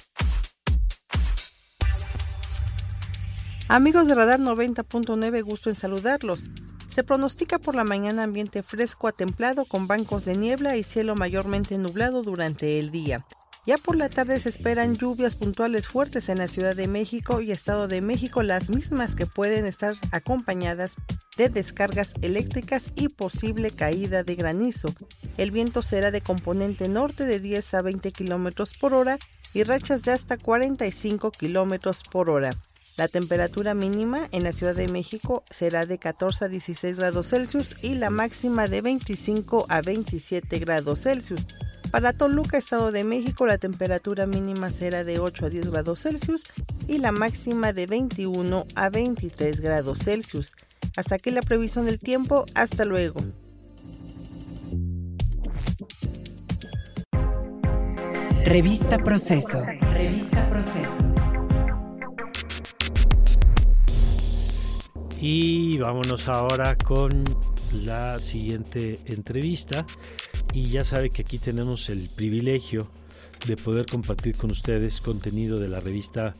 Amigos 3.69 4.07
de 4.07 4.15
Radar 4.15 4.39
90.9, 4.39 5.43
gusto 5.43 5.69
en 5.69 5.75
saludarlos. 5.75 6.49
Se 6.99 7.05
pronostica 7.05 7.59
por 7.59 7.75
la 7.75 7.85
mañana 7.85 8.23
ambiente 8.23 8.61
fresco 8.61 9.07
a 9.07 9.13
templado 9.13 9.63
con 9.63 9.87
bancos 9.87 10.25
de 10.25 10.35
niebla 10.35 10.75
y 10.75 10.83
cielo 10.83 11.15
mayormente 11.15 11.77
nublado 11.77 12.23
durante 12.23 12.77
el 12.77 12.91
día. 12.91 13.25
Ya 13.65 13.77
por 13.77 13.95
la 13.95 14.09
tarde 14.09 14.37
se 14.37 14.49
esperan 14.49 14.95
lluvias 14.95 15.37
puntuales 15.37 15.87
fuertes 15.87 16.27
en 16.27 16.39
la 16.39 16.49
Ciudad 16.49 16.75
de 16.75 16.89
México 16.89 17.39
y 17.39 17.53
Estado 17.53 17.87
de 17.87 18.01
México, 18.01 18.43
las 18.43 18.69
mismas 18.69 19.15
que 19.15 19.25
pueden 19.25 19.65
estar 19.65 19.93
acompañadas 20.11 20.95
de 21.37 21.47
descargas 21.47 22.11
eléctricas 22.21 22.91
y 22.95 23.07
posible 23.07 23.71
caída 23.71 24.25
de 24.25 24.35
granizo. 24.35 24.93
El 25.37 25.51
viento 25.51 25.81
será 25.81 26.11
de 26.11 26.19
componente 26.19 26.89
norte 26.89 27.23
de 27.23 27.39
10 27.39 27.75
a 27.75 27.81
20 27.81 28.11
kilómetros 28.11 28.73
por 28.73 28.93
hora 28.93 29.19
y 29.53 29.63
rachas 29.63 30.03
de 30.03 30.11
hasta 30.11 30.35
45 30.35 31.31
kilómetros 31.31 32.03
por 32.03 32.29
hora. 32.29 32.57
La 32.99 33.07
temperatura 33.07 33.73
mínima 33.73 34.27
en 34.33 34.43
la 34.43 34.51
Ciudad 34.51 34.75
de 34.75 34.89
México 34.89 35.45
será 35.49 35.85
de 35.85 35.99
14 35.99 36.43
a 36.43 36.47
16 36.49 36.99
grados 36.99 37.29
Celsius 37.29 37.77
y 37.81 37.93
la 37.93 38.09
máxima 38.09 38.67
de 38.67 38.81
25 38.81 39.67
a 39.69 39.81
27 39.81 40.59
grados 40.59 41.03
Celsius. 41.03 41.47
Para 41.91 42.11
Toluca, 42.11 42.57
Estado 42.57 42.91
de 42.91 43.05
México, 43.05 43.45
la 43.45 43.57
temperatura 43.57 44.25
mínima 44.25 44.69
será 44.69 45.05
de 45.05 45.19
8 45.19 45.45
a 45.45 45.49
10 45.49 45.71
grados 45.71 46.01
Celsius 46.01 46.43
y 46.89 46.97
la 46.97 47.13
máxima 47.13 47.71
de 47.71 47.85
21 47.85 48.67
a 48.75 48.89
23 48.89 49.61
grados 49.61 49.99
Celsius. 49.99 50.57
Hasta 50.97 51.15
aquí 51.15 51.31
la 51.31 51.41
previsión 51.41 51.85
del 51.85 52.01
tiempo. 52.01 52.43
Hasta 52.53 52.83
luego. 52.83 53.21
Revista 58.43 58.97
Proceso. 58.97 59.63
Revista 59.93 60.49
Proceso. 60.49 61.28
Y 65.21 65.77
vámonos 65.77 66.29
ahora 66.29 66.77
con 66.77 67.23
la 67.83 68.19
siguiente 68.19 68.99
entrevista. 69.05 69.85
y 70.53 70.69
ya 70.69 70.83
sabe 70.83 71.11
que 71.11 71.21
aquí 71.21 71.37
tenemos 71.37 71.89
el 71.89 72.09
privilegio 72.09 72.87
de 73.45 73.55
poder 73.55 73.85
compartir 73.85 74.35
con 74.35 74.49
ustedes 74.49 74.99
contenido 74.99 75.59
de 75.59 75.67
la 75.67 75.79
revista 75.79 76.35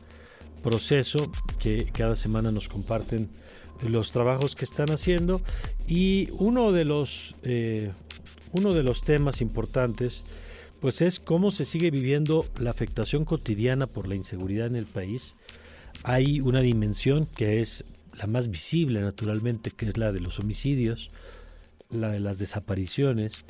Proceso, 0.62 1.30
que 1.58 1.86
cada 1.92 2.16
semana 2.16 2.50
nos 2.50 2.68
comparten 2.68 3.30
los 3.82 4.12
trabajos 4.12 4.54
que 4.54 4.64
están 4.64 4.90
haciendo 4.90 5.40
y 5.88 6.28
uno 6.32 6.72
de 6.72 6.84
los 6.84 7.34
eh, 7.42 7.92
uno 8.52 8.74
de 8.74 8.82
los 8.82 9.02
temas 9.02 9.40
importantes 9.40 10.24
pues 10.80 11.00
es 11.00 11.18
cómo 11.20 11.50
se 11.50 11.64
sigue 11.64 11.90
viviendo 11.90 12.44
la 12.58 12.70
afectación 12.70 13.24
cotidiana 13.24 13.86
por 13.86 14.08
la 14.08 14.16
inseguridad 14.16 14.66
en 14.66 14.76
el 14.76 14.86
país. 14.86 15.34
Hay 16.02 16.40
una 16.40 16.60
dimensión 16.60 17.26
que 17.26 17.60
es 17.60 17.84
la 18.20 18.26
más 18.26 18.50
visible 18.50 19.00
naturalmente, 19.00 19.70
que 19.70 19.86
es 19.86 19.96
la 19.96 20.12
de 20.12 20.20
los 20.20 20.38
homicidios, 20.38 21.10
la 21.90 22.10
de 22.10 22.20
las 22.20 22.38
desapariciones, 22.38 23.44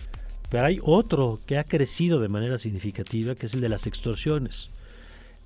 pero 0.48 0.66
hay 0.66 0.78
otro 0.83 1.40
que 1.46 1.59
ha 1.59 1.64
crecido 1.64 2.20
de 2.20 2.28
manera 2.28 2.56
significativa, 2.56 3.35
que 3.35 3.46
es 3.46 3.54
el 3.54 3.61
de 3.61 3.68
las 3.68 3.87
extorsiones. 3.87 4.70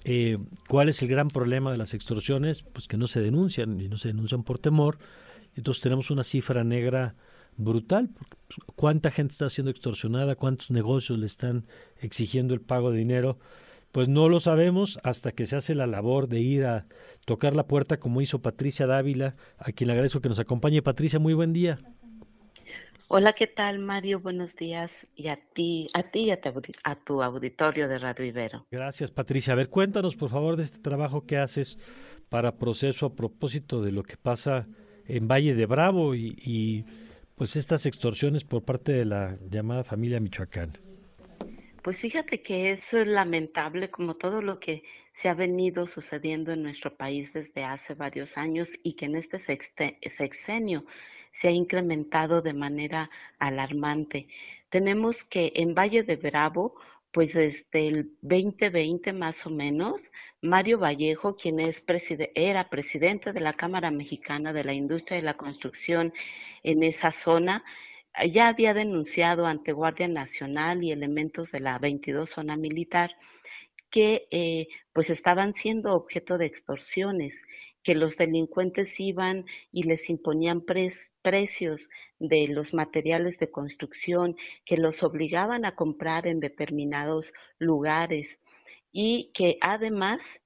Eh, 0.04 0.38
¿Cuál 0.68 0.90
es 0.90 1.02
el 1.02 1.08
gran 1.08 1.28
problema 1.28 1.72
de 1.72 1.78
las 1.78 1.94
extorsiones? 1.94 2.62
Pues 2.62 2.87
que 2.87 2.98
no 2.98 3.06
se 3.06 3.20
denuncian 3.20 3.80
y 3.80 3.88
no 3.88 3.96
se 3.96 4.08
denuncian 4.08 4.42
por 4.42 4.58
temor. 4.58 4.98
Entonces 5.56 5.82
tenemos 5.82 6.10
una 6.10 6.22
cifra 6.22 6.62
negra 6.62 7.14
brutal. 7.56 8.10
¿Cuánta 8.76 9.10
gente 9.10 9.32
está 9.32 9.48
siendo 9.48 9.70
extorsionada? 9.70 10.34
¿Cuántos 10.37 10.70
negocios 10.70 11.18
le 11.18 11.26
están 11.26 11.64
exigiendo 12.00 12.52
el 12.52 12.60
pago 12.60 12.90
de 12.90 12.98
dinero? 12.98 13.38
Pues 13.94 14.09
no 14.09 14.28
lo 14.28 14.40
sabemos 14.40 14.98
hasta 15.04 15.30
que 15.30 15.46
se 15.46 15.54
hace 15.54 15.76
la 15.76 15.87
labor 15.87 16.26
de 16.26 16.40
ir 16.40 16.64
a 16.64 16.85
tocar 17.26 17.54
la 17.54 17.68
puerta 17.68 17.98
como 17.98 18.20
hizo 18.20 18.42
Patricia 18.42 18.88
Dávila, 18.88 19.37
a 19.57 19.70
quien 19.70 19.87
le 19.87 19.92
agradezco 19.92 20.20
que 20.20 20.28
nos 20.28 20.40
acompañe. 20.40 20.83
Patricia, 20.83 21.20
muy 21.20 21.33
buen 21.33 21.52
día. 21.52 21.78
Hola, 23.07 23.35
¿qué 23.35 23.46
tal, 23.46 23.78
Mario? 23.78 24.18
Buenos 24.18 24.57
días. 24.57 25.07
Y 25.14 25.28
a 25.28 25.37
ti, 25.37 25.90
a 25.94 26.02
ti 26.02 26.22
y 26.22 26.30
a 26.33 26.40
tu, 26.40 26.50
a 26.83 26.96
tu 26.96 27.22
auditorio 27.22 27.87
de 27.87 28.00
Radio 28.00 28.24
Ibero. 28.24 28.66
Gracias, 28.68 29.12
Patricia. 29.12 29.52
A 29.52 29.57
ver, 29.57 29.68
cuéntanos, 29.68 30.16
por 30.16 30.30
favor, 30.30 30.57
de 30.57 30.64
este 30.64 30.80
trabajo 30.80 31.24
que 31.24 31.38
haces 31.38 31.78
para 32.28 32.57
Proceso 32.57 33.07
a 33.07 33.14
propósito 33.14 33.80
de 33.80 33.92
lo 33.92 34.02
que 34.02 34.16
pasa 34.16 34.66
en 35.07 35.28
Valle 35.28 35.54
de 35.54 35.66
Bravo 35.66 36.16
y, 36.16 36.37
y 36.44 36.85
pues 37.37 37.54
estas 37.54 37.87
extorsiones 37.87 38.42
por 38.42 38.64
parte 38.64 38.90
de 38.90 39.04
la 39.04 39.37
llamada 39.48 39.85
familia 39.85 40.18
Michoacán? 40.18 40.84
Pues 41.85 41.99
fíjate 41.99 42.40
que 42.40 42.70
es 42.70 42.94
lamentable 42.94 43.90
como 43.90 44.16
todo 44.16 44.40
lo 44.40 44.59
que 44.59 44.85
se 45.12 45.29
ha 45.29 45.35
venido 45.35 45.85
sucediendo 45.85 46.51
en 46.51 46.62
nuestro 46.62 46.97
país 46.97 47.35
desde 47.35 47.62
hace 47.62 47.92
varios 47.92 48.38
años 48.38 48.70
y 48.83 48.94
que 48.94 49.05
en 49.05 49.16
este 49.16 49.38
sexenio 49.38 50.87
se 51.33 51.49
ha 51.49 51.51
incrementado 51.51 52.40
de 52.40 52.55
manera 52.55 53.11
alarmante. 53.38 54.29
Tenemos 54.70 55.25
que 55.25 55.53
en 55.57 55.75
Valle 55.75 56.05
de 56.05 56.16
Bravo 56.16 56.75
pues 57.12 57.35
desde 57.35 57.87
el 57.88 58.12
2020 58.23 59.12
más 59.12 59.44
o 59.44 59.51
menos, 59.51 60.11
Mario 60.40 60.79
Vallejo, 60.79 61.37
quien 61.37 61.61
es 61.61 61.85
era 62.35 62.70
presidente 62.70 63.35
de 63.35 63.40
la 63.40 63.53
Cámara 63.53 63.90
Mexicana 63.90 64.55
de 64.55 64.64
la 64.64 64.73
Industria 64.73 65.18
de 65.18 65.25
la 65.25 65.37
Construcción 65.37 66.14
en 66.62 66.83
esa 66.83 67.12
zona, 67.12 67.62
ya 68.31 68.48
había 68.48 68.74
denunciado 68.74 69.46
ante 69.46 69.72
Guardia 69.72 70.09
Nacional 70.09 70.83
y 70.83 70.92
elementos 70.92 71.50
de 71.50 71.61
la 71.61 71.79
22 71.79 72.29
zona 72.29 72.57
militar 72.57 73.11
que 73.90 74.27
eh, 74.31 74.68
pues 74.92 75.11
estaban 75.11 75.55
siendo 75.55 75.94
objeto 75.94 76.38
de 76.38 76.46
extorsiones 76.46 77.35
que 77.85 77.94
los 77.94 78.16
delincuentes 78.16 78.98
iban 78.98 79.44
y 79.70 79.85
les 79.85 80.09
imponían 80.11 80.64
precios 81.22 81.88
de 82.18 82.48
los 82.48 82.72
materiales 82.72 83.38
de 83.38 83.50
construcción, 83.50 84.37
que 84.64 84.79
los 84.79 85.03
obligaban 85.03 85.64
a 85.64 85.77
comprar 85.77 86.27
en 86.27 86.40
determinados 86.40 87.33
lugares 87.59 88.38
y 88.90 89.31
que 89.35 89.59
además 89.61 90.40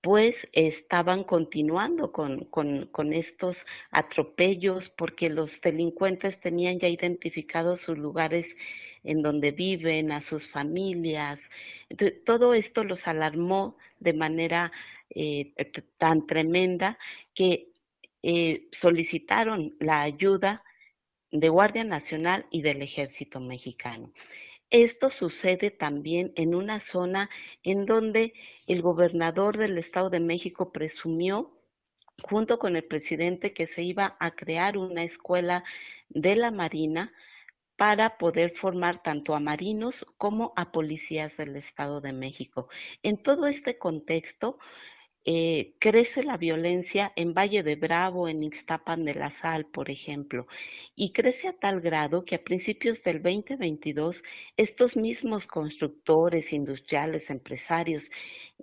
pues 0.00 0.48
estaban 0.52 1.24
continuando 1.24 2.12
con, 2.12 2.44
con, 2.46 3.12
estos 3.12 3.66
atropellos 3.90 4.90
porque 4.90 5.28
los 5.28 5.60
delincuentes 5.60 6.40
tenían 6.40 6.78
ya 6.78 6.88
identificados 6.88 7.82
sus 7.82 7.98
lugares 7.98 8.56
en 9.04 9.22
donde 9.22 9.52
viven, 9.52 10.12
a 10.12 10.20
sus 10.20 10.48
familias. 10.48 11.50
todo 12.24 12.54
esto 12.54 12.84
los 12.84 13.06
alarmó 13.06 13.76
de 14.00 14.12
manera 14.12 14.72
eh, 15.10 15.52
tan 15.98 16.26
tremenda 16.26 16.98
que 17.34 17.70
eh, 18.22 18.68
solicitaron 18.72 19.76
la 19.78 20.02
ayuda 20.02 20.64
de 21.30 21.48
Guardia 21.48 21.84
Nacional 21.84 22.46
y 22.50 22.62
del 22.62 22.82
Ejército 22.82 23.40
Mexicano. 23.40 24.12
Esto 24.70 25.10
sucede 25.10 25.70
también 25.70 26.32
en 26.36 26.54
una 26.54 26.80
zona 26.80 27.30
en 27.62 27.86
donde 27.86 28.34
el 28.66 28.82
gobernador 28.82 29.56
del 29.56 29.78
Estado 29.78 30.10
de 30.10 30.20
México 30.20 30.72
presumió 30.72 31.58
junto 32.22 32.58
con 32.58 32.76
el 32.76 32.84
presidente 32.84 33.54
que 33.54 33.66
se 33.66 33.82
iba 33.82 34.16
a 34.20 34.32
crear 34.32 34.76
una 34.76 35.04
escuela 35.04 35.64
de 36.08 36.36
la 36.36 36.50
Marina 36.50 37.12
para 37.76 38.18
poder 38.18 38.50
formar 38.56 39.02
tanto 39.02 39.34
a 39.34 39.40
marinos 39.40 40.04
como 40.18 40.52
a 40.56 40.72
policías 40.72 41.36
del 41.36 41.56
Estado 41.56 42.00
de 42.00 42.12
México. 42.12 42.68
En 43.02 43.22
todo 43.22 43.46
este 43.46 43.78
contexto, 43.78 44.58
eh, 45.30 45.74
crece 45.78 46.22
la 46.22 46.38
violencia 46.38 47.12
en 47.14 47.34
Valle 47.34 47.62
de 47.62 47.76
Bravo, 47.76 48.28
en 48.28 48.42
Ixtapan 48.42 49.04
de 49.04 49.14
la 49.14 49.30
Sal, 49.30 49.66
por 49.66 49.90
ejemplo, 49.90 50.46
y 50.96 51.12
crece 51.12 51.48
a 51.48 51.52
tal 51.52 51.82
grado 51.82 52.24
que 52.24 52.36
a 52.36 52.42
principios 52.42 53.02
del 53.02 53.22
2022 53.22 54.22
estos 54.56 54.96
mismos 54.96 55.46
constructores, 55.46 56.54
industriales, 56.54 57.28
empresarios, 57.28 58.10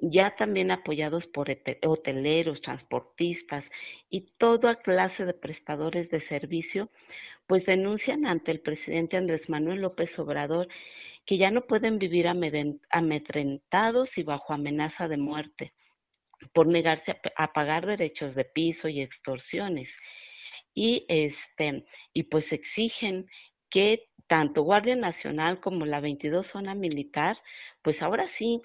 ya 0.01 0.35
también 0.35 0.71
apoyados 0.71 1.27
por 1.27 1.55
hoteleros, 1.85 2.61
transportistas 2.61 3.69
y 4.09 4.21
toda 4.21 4.73
clase 4.73 5.23
de 5.25 5.35
prestadores 5.35 6.09
de 6.09 6.19
servicio, 6.19 6.89
pues 7.45 7.67
denuncian 7.67 8.25
ante 8.25 8.49
el 8.49 8.59
presidente 8.59 9.17
Andrés 9.17 9.49
Manuel 9.49 9.81
López 9.81 10.17
Obrador 10.17 10.67
que 11.25 11.37
ya 11.37 11.51
no 11.51 11.67
pueden 11.67 11.99
vivir 11.99 12.27
amedrentados 12.89 14.17
y 14.17 14.23
bajo 14.23 14.51
amenaza 14.53 15.07
de 15.07 15.17
muerte 15.17 15.73
por 16.53 16.67
negarse 16.67 17.19
a, 17.35 17.53
pagar 17.53 17.85
derechos 17.85 18.35
de 18.35 18.45
piso 18.45 18.87
y 18.87 19.01
extorsiones. 19.01 19.95
Y, 20.73 21.05
este, 21.07 21.85
y 22.13 22.23
pues 22.23 22.51
exigen 22.51 23.27
que 23.69 24.09
tanto 24.27 24.63
Guardia 24.63 24.95
Nacional 24.95 25.59
como 25.59 25.85
la 25.85 25.99
22 25.99 26.47
Zona 26.47 26.75
Militar, 26.75 27.37
pues 27.81 28.01
ahora 28.01 28.27
sí 28.27 28.61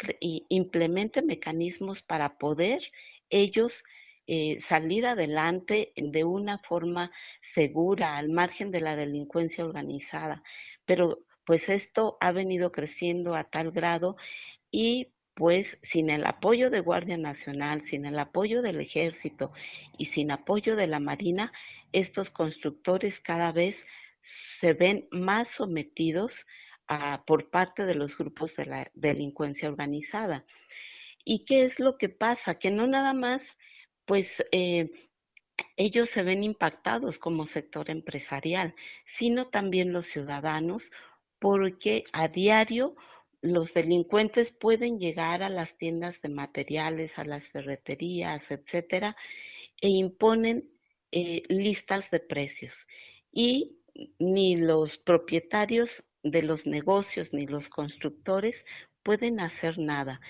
implementen 0.48 1.26
mecanismos 1.26 2.02
para 2.02 2.38
poder 2.38 2.82
ellos 3.28 3.84
eh, 4.26 4.60
salir 4.60 5.06
adelante 5.06 5.92
de 5.96 6.24
una 6.24 6.58
forma 6.58 7.10
segura, 7.40 8.16
al 8.16 8.28
margen 8.28 8.70
de 8.70 8.80
la 8.80 8.96
delincuencia 8.96 9.64
organizada. 9.64 10.42
Pero 10.84 11.24
pues 11.44 11.68
esto 11.68 12.16
ha 12.20 12.30
venido 12.32 12.70
creciendo 12.70 13.34
a 13.34 13.44
tal 13.44 13.72
grado 13.72 14.16
y 14.70 15.08
pues 15.40 15.78
sin 15.82 16.10
el 16.10 16.26
apoyo 16.26 16.68
de 16.68 16.80
Guardia 16.80 17.16
Nacional, 17.16 17.80
sin 17.80 18.04
el 18.04 18.18
apoyo 18.18 18.60
del 18.60 18.78
Ejército 18.78 19.52
y 19.96 20.04
sin 20.04 20.32
apoyo 20.32 20.76
de 20.76 20.86
la 20.86 21.00
Marina, 21.00 21.50
estos 21.92 22.28
constructores 22.28 23.20
cada 23.20 23.50
vez 23.50 23.86
se 24.20 24.74
ven 24.74 25.08
más 25.10 25.48
sometidos 25.48 26.46
por 27.24 27.48
parte 27.48 27.86
de 27.86 27.94
los 27.94 28.18
grupos 28.18 28.54
de 28.54 28.66
la 28.66 28.90
delincuencia 28.92 29.70
organizada. 29.70 30.44
¿Y 31.24 31.46
qué 31.46 31.62
es 31.62 31.80
lo 31.80 31.96
que 31.96 32.10
pasa? 32.10 32.58
Que 32.58 32.70
no 32.70 32.86
nada 32.86 33.14
más, 33.14 33.40
pues, 34.04 34.44
eh, 34.52 34.90
ellos 35.78 36.10
se 36.10 36.22
ven 36.22 36.44
impactados 36.44 37.18
como 37.18 37.46
sector 37.46 37.88
empresarial, 37.88 38.74
sino 39.06 39.46
también 39.46 39.94
los 39.94 40.04
ciudadanos, 40.04 40.92
porque 41.38 42.04
a 42.12 42.28
diario 42.28 42.94
los 43.42 43.72
delincuentes 43.74 44.52
pueden 44.52 44.98
llegar 44.98 45.42
a 45.42 45.48
las 45.48 45.76
tiendas 45.78 46.20
de 46.20 46.28
materiales, 46.28 47.18
a 47.18 47.24
las 47.24 47.48
ferreterías, 47.48 48.50
etcétera, 48.50 49.16
e 49.80 49.88
imponen 49.88 50.70
eh, 51.12 51.42
listas 51.48 52.10
de 52.10 52.20
precios. 52.20 52.86
Y 53.32 53.78
ni 54.18 54.56
los 54.56 54.98
propietarios 54.98 56.04
de 56.22 56.42
los 56.42 56.66
negocios 56.66 57.32
ni 57.32 57.46
los 57.46 57.68
constructores 57.68 58.64
pueden 59.02 59.40
hacer 59.40 59.78
nada 59.78 60.20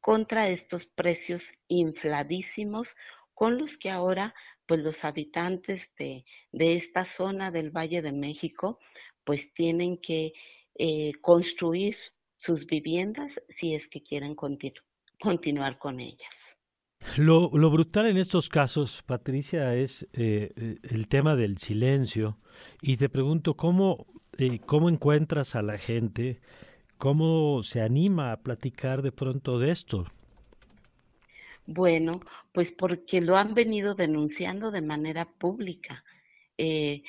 contra 0.00 0.48
estos 0.48 0.86
precios 0.86 1.52
infladísimos 1.68 2.96
con 3.34 3.58
los 3.58 3.78
que 3.78 3.90
ahora 3.90 4.34
pues 4.66 4.80
los 4.80 5.04
habitantes 5.04 5.90
de, 5.96 6.24
esta 6.52 7.04
zona 7.04 7.50
del 7.50 7.70
Valle 7.70 8.02
de 8.02 8.12
México 8.12 8.78
pues 9.24 9.52
tienen 9.54 9.98
que 9.98 10.32
eh, 10.74 11.12
construir 11.20 11.96
sus 12.42 12.66
viviendas 12.66 13.40
si 13.48 13.74
es 13.74 13.86
que 13.86 14.02
quieren 14.02 14.34
continuar 14.34 15.78
con 15.78 16.00
ellas. 16.00 16.34
Lo, 17.16 17.48
brutal 17.50 18.06
en 18.06 18.16
estos 18.16 18.48
casos, 18.48 19.02
Patricia, 19.04 19.74
es 19.76 20.08
eh, 20.12 20.78
el 20.82 21.08
tema 21.08 21.36
del 21.36 21.58
silencio. 21.58 22.38
Y 22.80 22.96
te 22.96 23.08
pregunto, 23.08 23.54
¿cómo, 23.54 24.06
eh, 24.38 24.58
¿cómo 24.66 24.88
encuentras 24.88 25.54
a 25.54 25.62
la 25.62 25.78
gente? 25.78 26.40
¿Cómo 26.98 27.62
se 27.62 27.80
anima 27.80 28.32
a 28.32 28.40
platicar 28.40 29.02
de 29.02 29.12
pronto 29.12 29.60
de 29.60 29.70
esto? 29.70 30.04
Bueno, 31.66 32.20
pues 32.52 32.72
porque 32.72 33.20
lo 33.20 33.36
han 33.36 33.54
venido 33.54 33.94
denunciando 33.94 34.72
de 34.72 34.82
manera 34.82 35.26
pública 35.26 36.04
eh, 36.58 37.02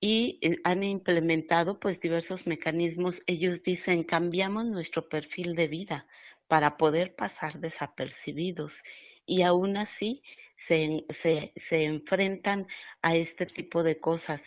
y 0.00 0.38
eh, 0.40 0.56
han 0.64 0.82
implementado 0.82 1.78
pues 1.78 2.00
diversos 2.00 2.46
mecanismos. 2.46 3.22
Ellos 3.26 3.62
dicen, 3.62 4.02
cambiamos 4.02 4.64
nuestro 4.66 5.08
perfil 5.08 5.54
de 5.54 5.68
vida 5.68 6.06
para 6.48 6.76
poder 6.76 7.14
pasar 7.14 7.60
desapercibidos 7.60 8.82
y 9.26 9.42
aún 9.42 9.76
así 9.76 10.22
se, 10.56 11.04
se, 11.10 11.52
se 11.56 11.84
enfrentan 11.84 12.66
a 13.02 13.14
este 13.14 13.46
tipo 13.46 13.82
de 13.82 13.98
cosas. 13.98 14.42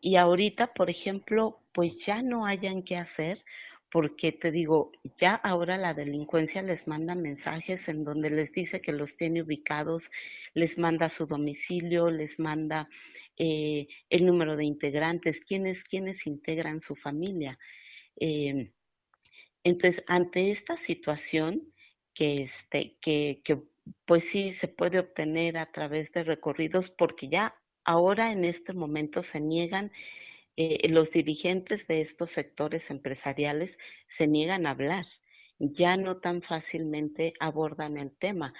Y 0.00 0.16
ahorita, 0.16 0.74
por 0.74 0.90
ejemplo, 0.90 1.60
pues 1.72 2.04
ya 2.04 2.22
no 2.22 2.46
hayan 2.46 2.82
que 2.82 2.96
hacer 2.96 3.38
porque 3.96 4.30
te 4.30 4.50
digo, 4.50 4.92
ya 5.16 5.36
ahora 5.36 5.78
la 5.78 5.94
delincuencia 5.94 6.60
les 6.60 6.86
manda 6.86 7.14
mensajes 7.14 7.88
en 7.88 8.04
donde 8.04 8.28
les 8.28 8.52
dice 8.52 8.82
que 8.82 8.92
los 8.92 9.16
tiene 9.16 9.40
ubicados, 9.40 10.10
les 10.52 10.76
manda 10.76 11.08
su 11.08 11.24
domicilio, 11.24 12.10
les 12.10 12.38
manda 12.38 12.90
eh, 13.38 13.88
el 14.10 14.26
número 14.26 14.54
de 14.54 14.66
integrantes, 14.66 15.40
quiénes, 15.40 15.82
quiénes 15.84 16.26
integran 16.26 16.82
su 16.82 16.94
familia. 16.94 17.58
Eh, 18.20 18.70
entonces, 19.64 20.04
ante 20.08 20.50
esta 20.50 20.76
situación 20.76 21.72
que, 22.12 22.42
este, 22.42 22.98
que, 23.00 23.40
que 23.42 23.62
pues 24.04 24.24
sí 24.24 24.52
se 24.52 24.68
puede 24.68 24.98
obtener 24.98 25.56
a 25.56 25.72
través 25.72 26.12
de 26.12 26.22
recorridos, 26.22 26.90
porque 26.90 27.28
ya 27.28 27.54
ahora 27.82 28.30
en 28.30 28.44
este 28.44 28.74
momento 28.74 29.22
se 29.22 29.40
niegan 29.40 29.90
eh, 30.56 30.88
los 30.88 31.10
dirigentes 31.10 31.86
de 31.86 32.00
estos 32.00 32.30
sectores 32.30 32.90
empresariales 32.90 33.78
se 34.08 34.26
niegan 34.26 34.66
a 34.66 34.70
hablar, 34.70 35.06
ya 35.58 35.96
no 35.96 36.18
tan 36.18 36.42
fácilmente 36.42 37.34
abordan 37.40 37.96
el 37.98 38.12
tema. 38.12 38.54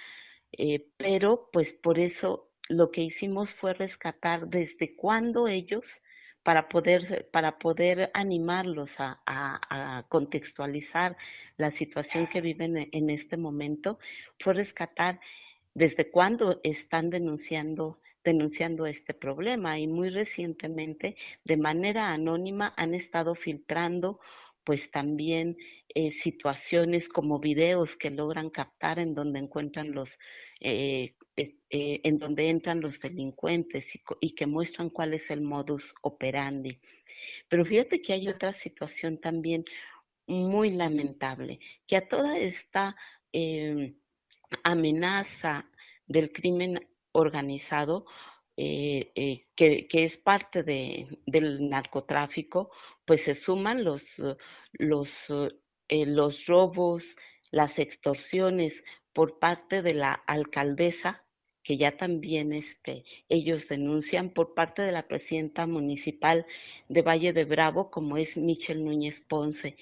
Eh, 0.51 0.87
pero 0.97 1.49
pues 1.51 1.73
por 1.73 1.99
eso 1.99 2.51
lo 2.69 2.91
que 2.91 3.01
hicimos 3.01 3.53
fue 3.53 3.73
rescatar 3.73 4.47
desde 4.47 4.95
cuándo 4.95 5.47
ellos, 5.47 6.01
para 6.43 6.69
poder, 6.69 7.29
para 7.33 7.59
poder 7.59 8.09
animarlos 8.13 8.95
a, 8.99 10.05
contextualizar 10.07 11.17
la 11.57 11.71
situación 11.71 12.27
que 12.27 12.39
viven 12.39 12.77
e, 12.77 12.89
en 12.93 13.09
este 13.09 13.35
momento, 13.35 13.99
fue 14.39 14.53
rescatar 14.53 15.19
desde 15.73 16.09
cuándo 16.09 16.61
están 16.63 17.09
denunciando 17.09 17.99
denunciando 18.23 18.85
este 18.85 19.13
problema 19.13 19.79
y 19.79 19.87
muy 19.87 20.09
recientemente 20.09 21.15
de 21.43 21.57
manera 21.57 22.11
anónima 22.11 22.73
han 22.75 22.93
estado 22.93 23.35
filtrando 23.35 24.19
pues 24.67 24.91
también 24.91 25.55
eh, 25.95 26.11
situaciones 26.11 27.07
como 27.07 27.39
videos 27.39 27.95
que 27.95 28.11
logran 28.11 28.49
captar 28.49 28.99
en 28.99 29.15
donde 29.15 29.39
encuentran 29.39 29.93
los 29.93 30.19
eh, 30.59 31.15
eh, 31.37 32.01
en 32.03 32.17
donde 32.17 32.49
entran 32.49 32.81
los 32.81 32.99
delincuentes 32.99 33.95
y, 33.95 34.01
y, 34.19 34.35
que 34.35 34.45
muestran 34.45 34.89
cuál 34.89 35.13
es 35.13 35.29
el 35.29 35.39
modus 35.39 35.95
operandi. 36.01 36.81
Pero 37.47 37.63
fíjate 37.63 38.01
que 38.01 38.11
hay 38.11 38.27
otra 38.27 38.51
situación 38.51 39.19
también 39.19 39.63
muy 40.25 40.71
lamentable, 40.71 41.61
que 41.87 41.95
a 41.95 42.07
toda 42.07 42.37
esta 42.37 42.97
amenaza 44.63 45.69
del 46.07 46.31
crimen 46.33 46.85
organizado 47.17 48.05
eh, 48.55 49.11
eh, 49.15 49.45
que, 49.55 49.87
es 49.91 50.17
parte 50.17 50.63
del 50.63 51.69
narcotráfico, 51.69 52.71
pues 53.05 53.23
se 53.23 53.35
suman 53.35 53.83
los, 53.83 54.21
los, 54.73 55.29
eh, 55.89 56.05
los 56.05 56.45
robos, 56.47 57.15
las 57.51 57.77
extorsiones 57.79 58.83
por 59.13 59.39
parte 59.39 59.81
de 59.81 59.93
la 59.93 60.13
alcaldesa, 60.13 61.23
que 61.63 61.77
ya 61.77 61.97
también 61.97 62.53
este, 62.53 63.03
ellos 63.29 63.67
denuncian 63.67 64.29
por 64.29 64.53
parte 64.53 64.81
de 64.81 64.91
la 64.91 65.07
presidenta 65.07 65.67
municipal 65.67 66.45
de 66.87 67.01
Valle 67.01 67.33
de 67.33 67.45
Bravo, 67.45 67.91
como 67.91 68.17
es 68.17 68.37
Michelle 68.37 68.83
Núñez 68.83 69.21
Ponce. 69.21 69.75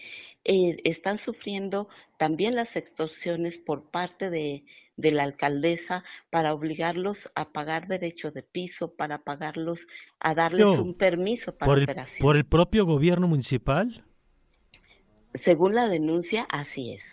Están 0.46 1.18
sufriendo 1.18 1.90
también 2.18 2.56
las 2.56 2.76
extorsiones 2.76 3.58
por 3.58 3.90
parte 3.90 4.30
de, 4.30 4.64
de 4.98 5.12
la 5.12 5.24
alcaldesa 5.24 6.04
para 6.30 6.54
obligarlos 6.54 7.30
a 7.36 7.52
pagar 7.52 7.88
derecho 7.88 8.32
de 8.32 8.44
piso, 8.44 8.96
para 8.96 9.24
pagarlos 9.24 9.88
a 10.20 10.36
darles 10.36 10.66
un 10.66 10.94
permiso 10.94 11.58
para 11.58 11.72
por 11.72 11.84
operación. 11.84 12.26
¿Por 12.26 12.38
el 12.38 12.46
propio 12.46 12.86
gobierno 12.86 13.28
municipal? 13.28 14.06
Según 15.34 15.76
la 15.76 15.90
denuncia, 15.90 16.46
así 16.50 16.94
es. 16.94 17.04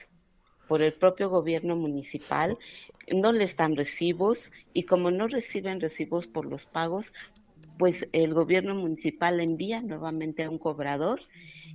Por 0.68 0.83
el 0.83 0.93
propio 0.93 1.28
gobierno 1.28 1.74
municipal 1.76 2.57
no 3.12 3.33
les 3.33 3.57
dan 3.57 3.76
recibos 3.76 4.53
y 4.72 4.85
como 4.85 5.11
no 5.11 5.26
reciben 5.26 5.80
recibos 5.80 6.26
por 6.26 6.47
los 6.47 6.66
pagos, 6.66 7.12
pues 7.79 8.09
el 8.13 8.35
gobierno 8.35 8.75
municipal 8.75 9.41
envía 9.41 9.81
nuevamente 9.81 10.45
a 10.45 10.51
un 10.51 10.59
cobrador 10.59 11.21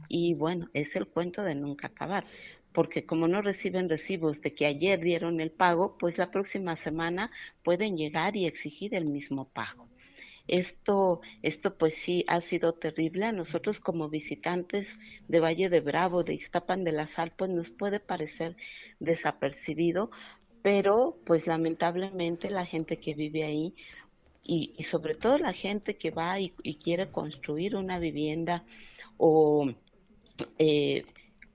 y 0.09 0.33
bueno, 0.35 0.69
es 0.73 0.95
el 0.95 1.07
cuento 1.07 1.43
de 1.43 1.55
nunca 1.55 1.87
acabar 1.87 2.25
porque 2.77 3.07
como 3.07 3.27
no 3.27 3.41
reciben 3.41 3.89
recibos 3.89 4.39
de 4.41 4.53
que 4.53 4.67
ayer 4.67 4.99
dieron 4.99 5.39
el 5.39 5.49
pago, 5.49 5.97
pues 5.97 6.19
la 6.19 6.29
próxima 6.29 6.75
semana 6.75 7.31
pueden 7.63 7.97
llegar 7.97 8.35
y 8.35 8.45
exigir 8.45 8.93
el 8.93 9.05
mismo 9.05 9.49
pago. 9.49 9.87
Esto, 10.47 11.21
esto 11.41 11.75
pues 11.75 11.95
sí 11.95 12.23
ha 12.27 12.39
sido 12.39 12.73
terrible. 12.73 13.25
A 13.25 13.31
nosotros 13.31 13.79
como 13.79 14.09
visitantes 14.09 14.97
de 15.27 15.39
Valle 15.39 15.69
de 15.69 15.81
Bravo, 15.81 16.23
de 16.23 16.35
Iztapan 16.35 16.83
de 16.83 16.91
la 16.91 17.07
Sal, 17.07 17.33
pues 17.35 17.49
nos 17.49 17.71
puede 17.71 17.99
parecer 17.99 18.55
desapercibido, 18.99 20.11
pero 20.61 21.17
pues 21.25 21.47
lamentablemente 21.47 22.51
la 22.51 22.67
gente 22.67 22.97
que 22.97 23.15
vive 23.15 23.43
ahí 23.43 23.73
y, 24.43 24.75
sobre 24.83 25.15
todo 25.15 25.37
la 25.37 25.53
gente 25.53 25.97
que 25.97 26.11
va 26.11 26.39
y, 26.39 26.49
quiere 26.81 27.11
construir 27.11 27.75
una 27.75 27.99
vivienda 27.99 28.63
o 29.17 29.69
eh, 30.57 31.03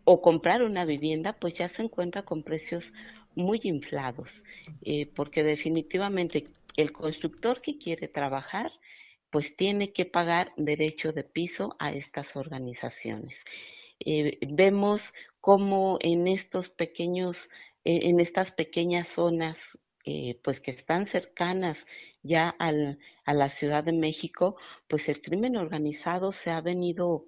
o 0.05 0.21
comprar 0.21 0.63
una 0.63 0.85
vivienda, 0.85 1.33
pues 1.35 1.55
ya 1.55 1.69
se 1.69 1.83
encuentra 1.83 2.23
con 2.23 2.43
precios 2.43 2.93
muy 3.35 3.61
inflados, 3.63 4.43
eh, 4.83 5.07
porque 5.15 5.43
definitivamente 5.43 6.45
el 6.77 6.93
constructor 6.93 7.61
que 7.61 7.79
quiere 7.79 8.09
trabajar, 8.09 8.73
pues 9.31 9.57
tiene 9.57 9.93
que 9.93 10.05
pagar 10.05 10.53
derecho 10.57 11.13
de 11.13 11.25
piso 11.25 11.77
a 11.79 11.93
estas 11.93 12.37
organizaciones. 12.37 13.37
Eh, 14.01 14.39
vemos 14.49 15.15
cómo 15.41 15.99
en 16.01 16.27
estos 16.27 16.69
pequeños, 16.69 17.49
en 17.85 18.21
estas 18.21 18.53
pequeñas 18.53 19.09
zonas, 19.09 19.79
pues 20.43 20.61
que 20.61 20.73
están 20.73 21.07
cercanas 21.07 21.87
ya 22.23 22.49
al, 22.49 22.99
a 23.25 23.35
la 23.35 23.51
Ciudad 23.51 23.85
de 23.85 23.93
México, 23.93 24.57
pues 24.89 25.09
el 25.09 25.23
crimen 25.23 25.57
organizado 25.57 26.33
se 26.33 26.51
ha 26.51 26.61
venido 26.61 27.27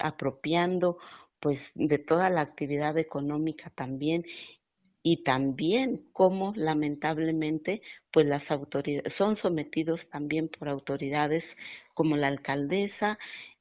apropiando 0.00 0.98
pues 1.40 1.72
de 1.74 1.98
toda 1.98 2.30
la 2.30 2.40
actividad 2.40 2.96
económica 2.96 3.70
también 3.70 4.24
y 5.02 5.22
también 5.22 6.08
como 6.12 6.54
lamentablemente 6.56 7.82
pues 8.10 8.26
las 8.26 8.50
autoridades 8.50 9.12
son 9.12 9.36
sometidos 9.36 10.08
también 10.08 10.48
por 10.48 10.70
autoridades 10.70 11.58
como 11.92 12.16
la 12.16 12.28
alcaldesa 12.28 13.18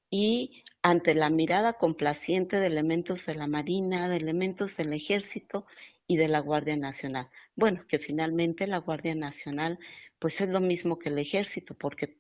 y 0.09 0.63
ante 0.81 1.13
la 1.15 1.29
mirada 1.29 1.73
complaciente 1.73 2.57
de 2.57 2.67
elementos 2.67 3.25
de 3.25 3.35
la 3.35 3.47
Marina, 3.47 4.07
de 4.07 4.15
elementos 4.15 4.77
del 4.77 4.93
Ejército 4.93 5.65
y 6.07 6.17
de 6.17 6.27
la 6.27 6.39
Guardia 6.39 6.75
Nacional. 6.75 7.29
Bueno, 7.55 7.85
que 7.87 7.99
finalmente 7.99 8.67
la 8.67 8.79
Guardia 8.79 9.15
Nacional 9.15 9.79
pues 10.19 10.39
es 10.39 10.49
lo 10.49 10.61
mismo 10.61 10.99
que 10.99 11.09
el 11.09 11.19
Ejército 11.19 11.73
porque 11.73 12.17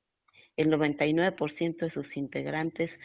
el 0.57 0.69
99% 0.69 1.77
de 1.77 1.89
sus 1.89 2.17
integrantes 2.17 2.99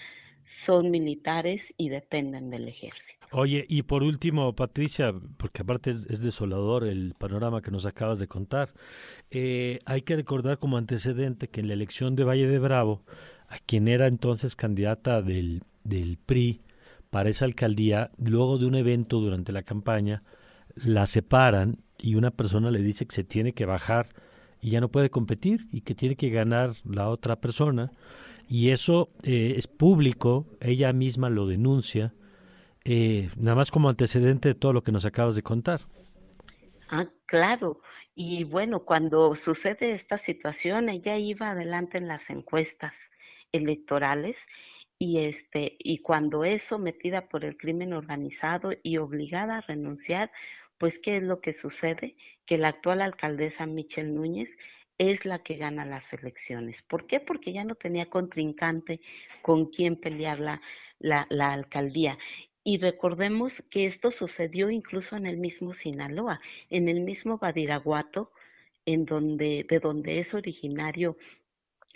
son 0.44 0.90
militares 0.90 1.62
y 1.76 1.90
dependen 1.90 2.50
del 2.50 2.68
ejército. 2.68 3.26
Oye, 3.30 3.66
y 3.68 3.82
por 3.82 4.02
último, 4.02 4.54
Patricia, 4.54 5.12
porque 5.36 5.60
aparte 5.60 5.90
es, 5.90 6.22
desolador 6.22 6.84
el 6.84 7.14
panorama 7.18 7.60
que 7.60 7.70
nos 7.70 7.84
acabas 7.84 8.18
de 8.18 8.26
contar, 8.26 8.72
eh, 9.30 9.80
hay 9.84 10.02
que 10.02 10.16
recordar 10.16 10.58
como 10.58 10.78
antecedente 10.78 11.48
que 11.48 11.60
en 11.60 11.68
la 11.68 11.74
elección 11.74 12.16
de 12.16 12.24
Valle 12.24 12.48
de 12.48 12.58
Bravo, 12.58 13.04
a 13.48 13.58
quien 13.58 13.88
era 13.88 14.06
entonces 14.06 14.56
candidata 14.56 15.20
del, 15.20 15.62
del 15.84 16.16
PRI 16.16 16.62
para 17.10 17.28
esa 17.28 17.44
alcaldía, 17.44 18.10
luego 18.16 18.56
de 18.56 18.64
un 18.64 18.74
evento 18.74 19.20
durante 19.20 19.52
la 19.52 19.62
campaña, 19.62 20.22
la 20.84 21.06
separan 21.06 21.78
y 21.98 22.14
una 22.14 22.30
persona 22.30 22.70
le 22.70 22.80
dice 22.80 23.06
que 23.06 23.14
se 23.14 23.24
tiene 23.24 23.52
que 23.52 23.66
bajar 23.66 24.08
y 24.60 24.70
ya 24.70 24.80
no 24.80 24.88
puede 24.88 25.10
competir 25.10 25.66
y 25.72 25.82
que 25.82 25.94
tiene 25.94 26.16
que 26.16 26.30
ganar 26.30 26.72
la 26.84 27.08
otra 27.08 27.40
persona 27.40 27.92
y 28.48 28.70
eso 28.70 29.10
eh, 29.24 29.54
es 29.56 29.66
público, 29.66 30.46
ella 30.60 30.92
misma 30.92 31.28
lo 31.28 31.46
denuncia, 31.46 32.14
eh, 32.84 33.30
nada 33.36 33.56
más 33.56 33.70
como 33.70 33.90
antecedente 33.90 34.48
de 34.48 34.54
todo 34.54 34.72
lo 34.72 34.82
que 34.82 34.92
nos 34.92 35.04
acabas 35.04 35.36
de 35.36 35.42
contar. 35.42 35.82
Ah, 36.88 37.06
claro. 37.26 37.82
Y 38.14 38.44
bueno, 38.44 38.84
cuando 38.84 39.34
sucede 39.34 39.92
esta 39.92 40.16
situación, 40.16 40.88
ella 40.88 41.18
iba 41.18 41.50
adelante 41.50 41.98
en 41.98 42.08
las 42.08 42.30
encuestas 42.30 42.94
electorales 43.52 44.38
y 44.98 45.18
este 45.18 45.76
y 45.78 45.98
cuando 45.98 46.44
es 46.44 46.62
sometida 46.62 47.28
por 47.28 47.44
el 47.44 47.56
crimen 47.56 47.92
organizado 47.92 48.72
y 48.82 48.96
obligada 48.96 49.58
a 49.58 49.60
renunciar, 49.60 50.32
pues 50.78 50.98
qué 50.98 51.18
es 51.18 51.22
lo 51.22 51.40
que 51.40 51.52
sucede? 51.52 52.16
Que 52.46 52.58
la 52.58 52.68
actual 52.68 53.00
alcaldesa 53.00 53.66
Michelle 53.66 54.10
Núñez 54.10 54.56
es 54.98 55.24
la 55.24 55.40
que 55.40 55.56
gana 55.56 55.84
las 55.84 56.12
elecciones. 56.12 56.82
¿Por 56.82 57.06
qué? 57.06 57.20
Porque 57.20 57.52
ya 57.52 57.64
no 57.64 57.74
tenía 57.74 58.06
contrincante 58.06 59.00
con 59.42 59.66
quien 59.66 59.96
pelear 59.96 60.40
la, 60.40 60.62
la, 60.98 61.26
la 61.30 61.52
alcaldía. 61.52 62.18
Y 62.64 62.78
recordemos 62.78 63.62
que 63.70 63.86
esto 63.86 64.10
sucedió 64.10 64.70
incluso 64.70 65.16
en 65.16 65.26
el 65.26 65.38
mismo 65.38 65.72
Sinaloa, 65.72 66.40
en 66.70 66.88
el 66.88 67.00
mismo 67.00 67.38
Badiraguato, 67.38 68.32
en 68.84 69.04
donde, 69.04 69.64
de 69.68 69.80
donde 69.80 70.18
es 70.18 70.34
originario 70.34 71.16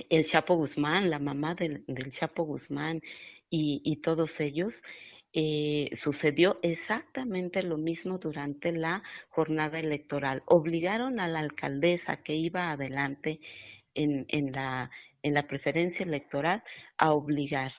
el 0.08 0.24
Chapo 0.24 0.56
Guzmán, 0.56 1.10
la 1.10 1.18
mamá 1.18 1.54
del, 1.54 1.84
Chapo 2.10 2.44
Guzmán 2.44 3.00
y, 3.50 3.96
todos 3.96 4.40
ellos, 4.40 4.82
eh, 5.32 5.90
sucedió 5.94 6.58
exactamente 6.62 7.62
lo 7.62 7.78
mismo 7.78 8.18
durante 8.18 8.72
la 8.72 9.02
jornada 9.30 9.80
electoral. 9.80 10.42
Obligaron 10.46 11.20
a 11.20 11.28
la 11.28 11.40
alcaldesa 11.40 12.22
que 12.22 12.34
iba 12.34 12.70
adelante 12.70 13.40
en, 13.94 14.26
en, 14.28 14.52
la, 14.52 14.90
en 15.22 15.34
la 15.34 15.46
preferencia 15.46 16.04
electoral 16.04 16.62
a 16.98 17.12
obligar. 17.12 17.72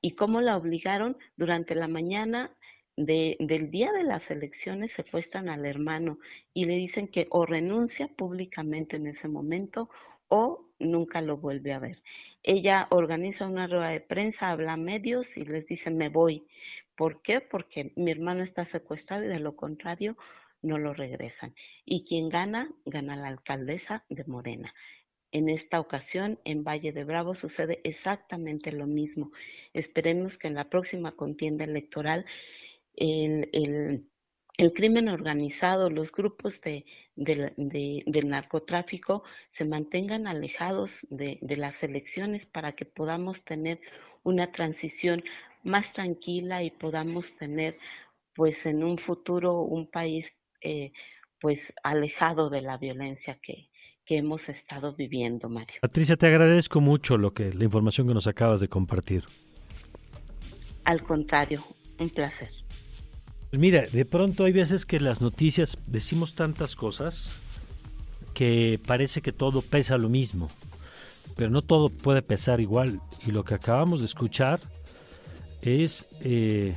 ¿Y 0.00 0.12
cómo 0.12 0.40
la 0.40 0.56
obligaron? 0.56 1.16
Durante 1.36 1.74
la 1.74 1.88
mañana 1.88 2.56
de, 2.96 3.36
del 3.40 3.70
día 3.70 3.92
de 3.92 4.04
las 4.04 4.30
elecciones 4.30 4.92
secuestran 4.92 5.48
al 5.48 5.64
hermano 5.64 6.18
y 6.52 6.64
le 6.64 6.76
dicen 6.76 7.08
que 7.08 7.26
o 7.30 7.46
renuncia 7.46 8.08
públicamente 8.08 8.96
en 8.96 9.06
ese 9.06 9.28
momento 9.28 9.88
o 10.28 10.68
nunca 10.78 11.20
lo 11.20 11.36
vuelve 11.36 11.72
a 11.72 11.78
ver. 11.78 12.02
Ella 12.42 12.88
organiza 12.90 13.46
una 13.46 13.66
rueda 13.66 13.90
de 13.90 14.00
prensa, 14.00 14.50
habla 14.50 14.74
a 14.74 14.76
medios 14.76 15.36
y 15.36 15.44
les 15.44 15.66
dice 15.66 15.90
me 15.90 16.08
voy. 16.08 16.46
¿Por 17.02 17.20
qué? 17.20 17.40
Porque 17.40 17.92
mi 17.96 18.12
hermano 18.12 18.44
está 18.44 18.64
secuestrado 18.64 19.24
y 19.24 19.26
de 19.26 19.40
lo 19.40 19.56
contrario 19.56 20.16
no 20.60 20.78
lo 20.78 20.94
regresan. 20.94 21.52
Y 21.84 22.04
quien 22.04 22.28
gana, 22.28 22.70
gana 22.84 23.16
la 23.16 23.26
alcaldesa 23.26 24.04
de 24.08 24.22
Morena. 24.22 24.72
En 25.32 25.48
esta 25.48 25.80
ocasión, 25.80 26.38
en 26.44 26.62
Valle 26.62 26.92
de 26.92 27.02
Bravo, 27.02 27.34
sucede 27.34 27.80
exactamente 27.82 28.70
lo 28.70 28.86
mismo. 28.86 29.32
Esperemos 29.72 30.38
que 30.38 30.46
en 30.46 30.54
la 30.54 30.70
próxima 30.70 31.10
contienda 31.16 31.64
electoral 31.64 32.24
el, 32.94 34.06
el 34.58 34.72
crimen 34.74 35.08
organizado, 35.08 35.88
los 35.88 36.12
grupos 36.12 36.60
de, 36.60 36.84
del 37.16 38.28
narcotráfico 38.28 39.24
se 39.50 39.64
mantengan 39.64 40.26
alejados 40.26 41.06
de, 41.10 41.38
las 41.56 41.82
elecciones 41.82 42.46
para 42.46 42.72
que 42.72 42.84
podamos 42.84 43.44
tener 43.44 43.80
una 44.22 44.52
transición 44.52 45.24
más 45.62 45.92
tranquila 45.92 46.62
y 46.62 46.70
podamos 46.70 47.36
tener 47.36 47.78
pues 48.34 48.64
en 48.66 48.82
un 48.82 48.98
futuro 48.98 49.60
un 49.60 49.90
país 49.90 50.32
eh, 50.60 50.92
pues 51.40 51.72
alejado 51.82 52.50
de 52.50 52.62
la 52.62 52.78
violencia 52.78 53.38
que, 53.42 53.68
que 54.04 54.16
hemos 54.18 54.48
estado 54.48 54.94
viviendo, 54.94 55.48
Mario. 55.48 55.78
Patricia, 55.80 56.16
te 56.16 56.26
agradezco 56.26 56.80
mucho 56.80 57.18
lo 57.18 57.32
que 57.32 57.52
la 57.52 57.64
información 57.64 58.06
que 58.06 58.14
nos 58.14 58.26
acabas 58.26 58.60
de 58.60 58.68
compartir. 58.68 59.24
Al 60.84 61.02
contrario, 61.02 61.60
un 61.98 62.10
placer. 62.10 62.50
Pues 63.50 63.60
mira, 63.60 63.82
de 63.82 64.04
pronto 64.04 64.44
hay 64.44 64.52
veces 64.52 64.86
que 64.86 64.98
las 64.98 65.20
noticias 65.20 65.76
decimos 65.86 66.34
tantas 66.34 66.74
cosas 66.74 67.38
que 68.34 68.80
parece 68.86 69.20
que 69.20 69.32
todo 69.32 69.60
pesa 69.60 69.98
lo 69.98 70.08
mismo, 70.08 70.50
pero 71.36 71.50
no 71.50 71.60
todo 71.60 71.88
puede 71.90 72.22
pesar 72.22 72.60
igual. 72.60 73.00
Y 73.26 73.30
lo 73.30 73.44
que 73.44 73.54
acabamos 73.54 74.00
de 74.00 74.06
escuchar 74.06 74.60
es 75.62 76.08
eh, 76.20 76.74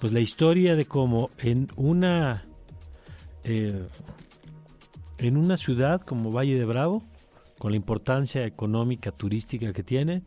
pues 0.00 0.12
la 0.12 0.20
historia 0.20 0.76
de 0.76 0.84
cómo 0.84 1.30
en 1.38 1.68
una 1.76 2.44
eh, 3.44 3.86
en 5.18 5.36
una 5.36 5.56
ciudad 5.56 6.02
como 6.02 6.32
Valle 6.32 6.58
de 6.58 6.64
Bravo, 6.64 7.02
con 7.58 7.70
la 7.70 7.76
importancia 7.76 8.44
económica 8.44 9.12
turística 9.12 9.72
que 9.72 9.82
tiene, 9.82 10.22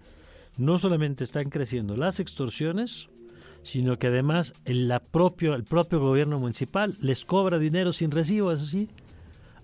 no 0.57 0.77
solamente 0.77 1.23
están 1.23 1.49
creciendo 1.49 1.95
las 1.95 2.19
extorsiones, 2.19 3.09
sino 3.63 3.99
que 3.99 4.07
además 4.07 4.53
el, 4.65 4.87
la 4.87 4.99
propio, 4.99 5.53
el 5.53 5.63
propio 5.63 5.99
gobierno 5.99 6.39
municipal 6.39 6.95
les 7.01 7.25
cobra 7.25 7.59
dinero 7.59 7.93
sin 7.93 8.11
recibo, 8.11 8.51
eso 8.51 8.77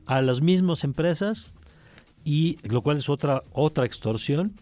a 0.06 0.22
las 0.22 0.41
mismas 0.41 0.84
empresas, 0.84 1.56
y 2.26 2.58
lo 2.64 2.82
cual 2.82 2.97
es 2.97 3.10
otra, 3.10 3.43
otra 3.54 3.86
extorsión. 3.86 4.54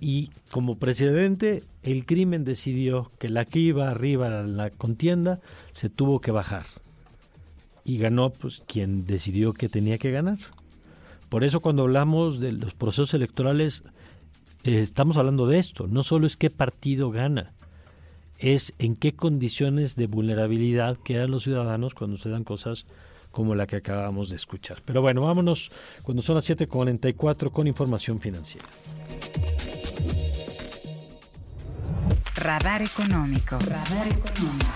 Y 0.00 0.30
como 0.50 0.78
presidente, 0.78 1.64
el 1.82 2.06
crimen 2.06 2.44
decidió 2.44 3.10
que 3.18 3.28
la 3.28 3.44
que 3.44 3.58
iba 3.58 3.90
arriba 3.90 4.40
en 4.40 4.56
la 4.56 4.70
contienda 4.70 5.40
se 5.72 5.90
tuvo 5.90 6.20
que 6.20 6.30
bajar. 6.30 6.66
Y 7.84 7.98
ganó 7.98 8.30
pues 8.30 8.62
quien 8.66 9.06
decidió 9.06 9.52
que 9.52 9.68
tenía 9.68 9.98
que 9.98 10.10
ganar. 10.10 10.38
Por 11.28 11.44
eso 11.44 11.60
cuando 11.60 11.82
hablamos 11.82 12.40
de 12.40 12.52
los 12.52 12.74
procesos 12.74 13.14
electorales, 13.14 13.82
eh, 14.64 14.80
estamos 14.80 15.16
hablando 15.16 15.46
de 15.46 15.58
esto. 15.58 15.86
No 15.86 16.02
solo 16.02 16.26
es 16.26 16.36
qué 16.36 16.50
partido 16.50 17.10
gana, 17.10 17.52
es 18.38 18.74
en 18.78 18.94
qué 18.94 19.14
condiciones 19.14 19.96
de 19.96 20.06
vulnerabilidad 20.06 20.96
quedan 20.98 21.30
los 21.30 21.42
ciudadanos 21.42 21.94
cuando 21.94 22.18
se 22.18 22.30
dan 22.30 22.44
cosas 22.44 22.86
como 23.30 23.54
la 23.54 23.66
que 23.66 23.76
acabamos 23.76 24.30
de 24.30 24.36
escuchar. 24.36 24.78
Pero 24.84 25.02
bueno, 25.02 25.22
vámonos 25.22 25.70
cuando 26.02 26.22
son 26.22 26.36
las 26.36 26.48
7.44 26.48 27.50
con 27.50 27.66
información 27.66 28.20
financiera. 28.20 28.66
Radar 32.40 32.82
económico. 32.82 33.58
Radar 33.58 34.06
económico. 34.06 34.66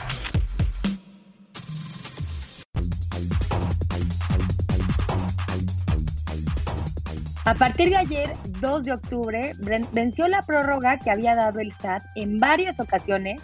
A 7.44 7.54
partir 7.54 7.90
de 7.90 7.96
ayer, 7.96 8.34
2 8.60 8.84
de 8.84 8.92
octubre, 8.92 9.52
venció 9.92 10.26
la 10.26 10.42
prórroga 10.42 10.98
que 10.98 11.12
había 11.12 11.36
dado 11.36 11.60
el 11.60 11.72
SAT 11.72 12.02
en 12.16 12.40
varias 12.40 12.80
ocasiones 12.80 13.40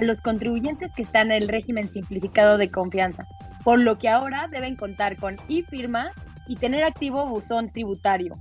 a 0.00 0.02
los 0.02 0.20
contribuyentes 0.20 0.90
que 0.96 1.02
están 1.02 1.30
en 1.30 1.42
el 1.42 1.48
régimen 1.48 1.92
simplificado 1.92 2.58
de 2.58 2.72
confianza, 2.72 3.24
por 3.62 3.80
lo 3.80 3.98
que 3.98 4.08
ahora 4.08 4.48
deben 4.48 4.74
contar 4.74 5.16
con 5.16 5.36
e-firma 5.48 6.10
y 6.48 6.56
tener 6.56 6.82
activo 6.82 7.24
buzón 7.28 7.70
tributario. 7.70 8.34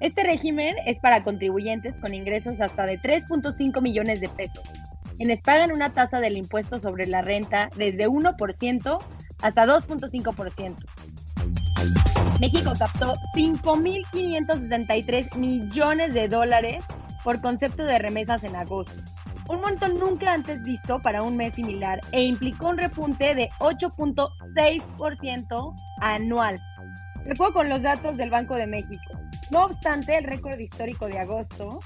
Este 0.00 0.22
régimen 0.22 0.76
es 0.86 1.00
para 1.00 1.24
contribuyentes 1.24 1.96
con 1.96 2.14
ingresos 2.14 2.60
hasta 2.60 2.86
de 2.86 3.00
3.5 3.00 3.82
millones 3.82 4.20
de 4.20 4.28
pesos, 4.28 4.62
quienes 5.16 5.42
pagan 5.42 5.72
una 5.72 5.92
tasa 5.92 6.20
del 6.20 6.36
impuesto 6.36 6.78
sobre 6.78 7.08
la 7.08 7.22
renta 7.22 7.68
desde 7.76 8.08
1% 8.08 8.98
hasta 9.42 9.66
2.5%. 9.66 10.76
México 12.40 12.72
captó 12.78 13.16
5.563 13.34 15.34
millones 15.34 16.14
de 16.14 16.28
dólares 16.28 16.84
por 17.24 17.40
concepto 17.40 17.82
de 17.82 17.98
remesas 17.98 18.44
en 18.44 18.54
agosto, 18.54 19.02
un 19.48 19.60
monto 19.60 19.88
nunca 19.88 20.32
antes 20.32 20.62
visto 20.62 21.00
para 21.00 21.24
un 21.24 21.36
mes 21.36 21.54
similar 21.54 22.00
e 22.12 22.22
implicó 22.22 22.68
un 22.68 22.78
repunte 22.78 23.34
de 23.34 23.48
8.6% 23.58 25.74
anual. 26.00 26.60
De 27.24 27.34
con 27.34 27.68
los 27.68 27.82
datos 27.82 28.16
del 28.16 28.30
Banco 28.30 28.54
de 28.54 28.68
México. 28.68 29.17
No 29.50 29.64
obstante, 29.64 30.16
el 30.16 30.24
récord 30.24 30.58
histórico 30.58 31.06
de 31.06 31.18
agosto, 31.18 31.80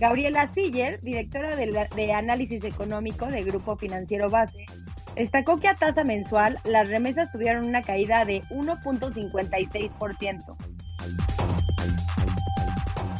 Gabriela 0.00 0.48
Siller, 0.48 1.00
directora 1.00 1.56
de, 1.56 2.12
Análisis 2.12 2.64
Económico 2.64 3.26
del 3.26 3.44
Grupo 3.44 3.76
Financiero 3.76 4.30
Base, 4.30 4.66
Destacó 5.14 5.60
que 5.60 5.68
a 5.68 5.74
tasa 5.74 6.04
mensual 6.04 6.58
las 6.64 6.88
remesas 6.88 7.30
tuvieron 7.32 7.66
una 7.66 7.82
caída 7.82 8.24
de 8.24 8.40
1.56%. 8.44 10.56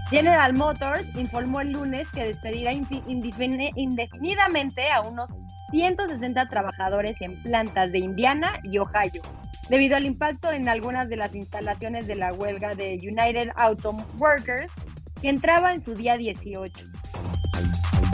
General 0.09 0.55
Motors 0.55 1.15
informó 1.17 1.61
el 1.61 1.73
lunes 1.73 2.09
que 2.11 2.25
despedirá 2.25 2.73
indefinidamente 2.73 4.91
a 4.91 5.03
unos 5.03 5.31
160 5.71 6.49
trabajadores 6.49 7.15
en 7.21 7.43
plantas 7.43 7.93
de 7.93 7.99
Indiana 7.99 8.59
y 8.63 8.79
Ohio, 8.79 9.21
debido 9.69 9.97
al 9.97 10.07
impacto 10.07 10.53
en 10.53 10.69
algunas 10.69 11.09
de 11.09 11.17
las 11.17 11.35
instalaciones 11.35 12.07
de 12.07 12.17
la 12.17 12.33
huelga 12.33 12.75
de 12.75 12.99
United 13.03 13.51
Auto 13.57 13.97
Workers, 14.19 14.73
que 15.21 15.29
entraba 15.29 15.73
en 15.73 15.83
su 15.83 15.95
día 15.95 16.17
18. 16.17 16.87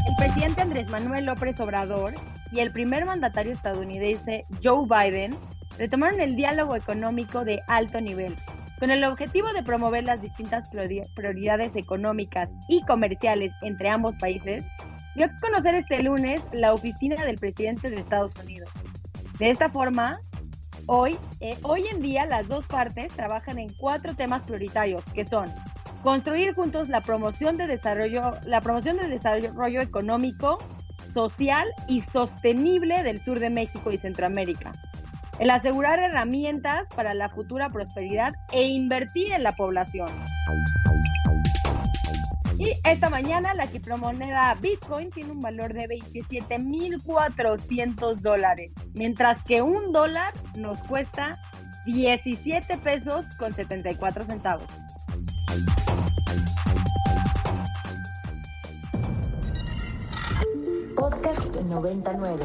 El 0.08 0.16
presidente 0.16 0.62
Andrés 0.62 0.88
Manuel 0.88 1.26
López 1.26 1.58
Obrador 1.60 2.14
y 2.52 2.60
el 2.60 2.72
primer 2.72 3.04
mandatario 3.04 3.52
estadounidense 3.52 4.44
Joe 4.62 4.86
Biden 4.86 5.34
retomaron 5.78 6.20
el 6.20 6.36
diálogo 6.36 6.76
económico 6.76 7.44
de 7.44 7.60
alto 7.68 8.00
nivel, 8.00 8.36
con 8.78 8.90
el 8.90 9.04
objetivo 9.04 9.52
de 9.52 9.62
promover 9.62 10.04
las 10.04 10.20
distintas 10.22 10.70
prioridades 11.14 11.76
económicas 11.76 12.50
y 12.68 12.82
comerciales 12.82 13.52
entre 13.62 13.88
ambos 13.88 14.14
países, 14.16 14.64
dio 15.14 15.26
a 15.26 15.36
conocer 15.40 15.74
este 15.74 16.02
lunes 16.02 16.42
la 16.52 16.72
oficina 16.72 17.24
del 17.24 17.38
presidente 17.38 17.90
de 17.90 17.96
Estados 17.96 18.36
Unidos. 18.36 18.70
De 19.38 19.50
esta 19.50 19.68
forma, 19.68 20.18
hoy, 20.88 21.18
eh, 21.40 21.56
hoy 21.62 21.84
en 21.92 22.00
día 22.00 22.26
las 22.26 22.48
dos 22.48 22.66
partes 22.66 23.12
trabajan 23.12 23.58
en 23.58 23.72
cuatro 23.74 24.14
temas 24.14 24.42
prioritarios, 24.42 25.04
que 25.12 25.24
son 25.24 25.52
construir 26.02 26.54
juntos 26.54 26.88
la 26.88 27.02
promoción 27.02 27.56
de 27.56 27.66
desarrollo, 27.66 28.32
la 28.46 28.60
promoción 28.60 28.96
del 28.96 29.10
desarrollo 29.10 29.80
económico, 29.80 30.58
social 31.12 31.68
y 31.86 32.00
sostenible 32.00 33.02
del 33.02 33.22
sur 33.24 33.38
de 33.38 33.50
México 33.50 33.92
y 33.92 33.98
Centroamérica. 33.98 34.72
El 35.38 35.50
asegurar 35.50 35.98
herramientas 36.00 36.86
para 36.96 37.14
la 37.14 37.28
futura 37.28 37.68
prosperidad 37.68 38.34
e 38.52 38.66
invertir 38.68 39.32
en 39.32 39.42
la 39.42 39.54
población. 39.54 40.08
Y 42.58 42.74
esta 42.82 43.08
mañana 43.08 43.54
la 43.54 43.68
criptomoneda 43.68 44.54
Bitcoin 44.60 45.10
tiene 45.10 45.30
un 45.30 45.40
valor 45.40 45.72
de 45.72 45.88
27.400 45.88 48.16
dólares, 48.16 48.72
mientras 48.94 49.40
que 49.44 49.62
un 49.62 49.92
dólar 49.92 50.34
nos 50.56 50.82
cuesta 50.82 51.38
17 51.86 52.78
pesos 52.78 53.26
con 53.38 53.54
74 53.54 54.26
centavos. 54.26 54.66
Podcast 60.96 61.54
99. 61.54 62.44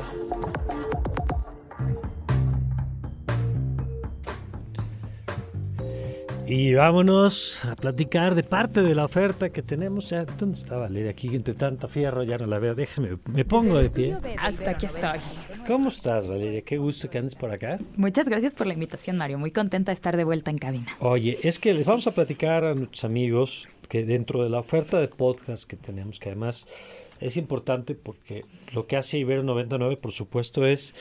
Y 6.45 6.73
vámonos 6.73 7.63
a 7.63 7.75
platicar 7.75 8.35
de 8.35 8.43
parte 8.43 8.81
de 8.81 8.93
la 8.95 9.05
oferta 9.05 9.49
que 9.49 9.61
tenemos. 9.61 10.09
Ya, 10.09 10.25
¿Dónde 10.25 10.57
está 10.57 10.75
Valeria? 10.75 11.11
Aquí 11.11 11.29
entre 11.29 11.53
tanta 11.53 11.87
fierro 11.87 12.23
ya 12.23 12.37
no 12.37 12.47
la 12.47 12.59
veo. 12.59 12.75
Déjame, 12.75 13.17
me 13.27 13.45
pongo 13.45 13.77
de 13.77 13.89
pie. 13.89 14.17
Hasta 14.37 14.71
aquí 14.71 14.85
estoy. 14.85 15.19
¿Cómo 15.65 15.87
estás, 15.87 16.27
Valeria? 16.27 16.61
Qué 16.61 16.77
gusto 16.77 17.09
que 17.09 17.17
andes 17.17 17.35
por 17.35 17.49
acá. 17.49 17.79
Muchas 17.95 18.27
gracias 18.27 18.53
por 18.55 18.67
la 18.67 18.73
invitación, 18.73 19.17
Mario. 19.17 19.39
Muy 19.39 19.51
contenta 19.51 19.91
de 19.91 19.95
estar 19.95 20.17
de 20.17 20.25
vuelta 20.25 20.51
en 20.51 20.57
cabina. 20.57 20.97
Oye, 20.99 21.39
es 21.43 21.59
que 21.59 21.73
les 21.73 21.85
vamos 21.85 22.07
a 22.07 22.11
platicar 22.11 22.65
a 22.65 22.75
nuestros 22.75 23.05
amigos 23.05 23.69
que 23.87 24.03
dentro 24.03 24.43
de 24.43 24.49
la 24.49 24.59
oferta 24.59 24.99
de 24.99 25.07
podcast 25.07 25.63
que 25.63 25.77
tenemos, 25.77 26.19
que 26.19 26.29
además 26.29 26.67
es 27.21 27.37
importante 27.37 27.95
porque 27.95 28.43
lo 28.73 28.85
que 28.85 28.97
hace 28.97 29.17
Ibero 29.17 29.43
99, 29.43 29.95
por 29.95 30.11
supuesto, 30.11 30.65
es 30.65 30.93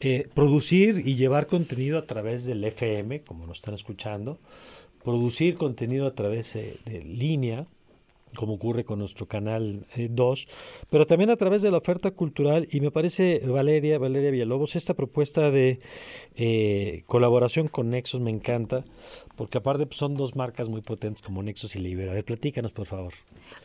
eh, 0.00 0.28
producir 0.34 1.02
y 1.06 1.16
llevar 1.16 1.46
contenido 1.46 1.96
a 1.98 2.04
través 2.04 2.44
del 2.44 2.62
FM, 2.62 3.22
como 3.22 3.46
nos 3.46 3.58
están 3.58 3.72
escuchando 3.72 4.38
producir 5.04 5.56
contenido 5.56 6.06
a 6.06 6.14
través 6.14 6.54
de, 6.54 6.78
de 6.84 7.02
línea, 7.04 7.66
como 8.36 8.54
ocurre 8.54 8.84
con 8.84 8.98
nuestro 8.98 9.26
canal 9.26 9.86
2, 9.96 10.48
pero 10.90 11.06
también 11.06 11.30
a 11.30 11.36
través 11.36 11.62
de 11.62 11.70
la 11.70 11.78
oferta 11.78 12.10
cultural. 12.10 12.68
Y 12.70 12.80
me 12.80 12.90
parece, 12.90 13.40
Valeria, 13.40 13.98
Valeria 13.98 14.30
Villalobos, 14.30 14.76
esta 14.76 14.94
propuesta 14.94 15.50
de 15.50 15.80
eh, 16.34 17.02
colaboración 17.06 17.68
con 17.68 17.90
Nexus 17.90 18.20
me 18.20 18.30
encanta, 18.30 18.84
porque 19.42 19.58
aparte 19.58 19.88
son 19.90 20.14
dos 20.14 20.36
marcas 20.36 20.68
muy 20.68 20.82
potentes 20.82 21.20
como 21.20 21.42
Nexus 21.42 21.74
y 21.74 21.80
Libero. 21.80 22.12
A 22.12 22.14
ver, 22.14 22.24
platícanos, 22.24 22.70
por 22.70 22.86
favor. 22.86 23.12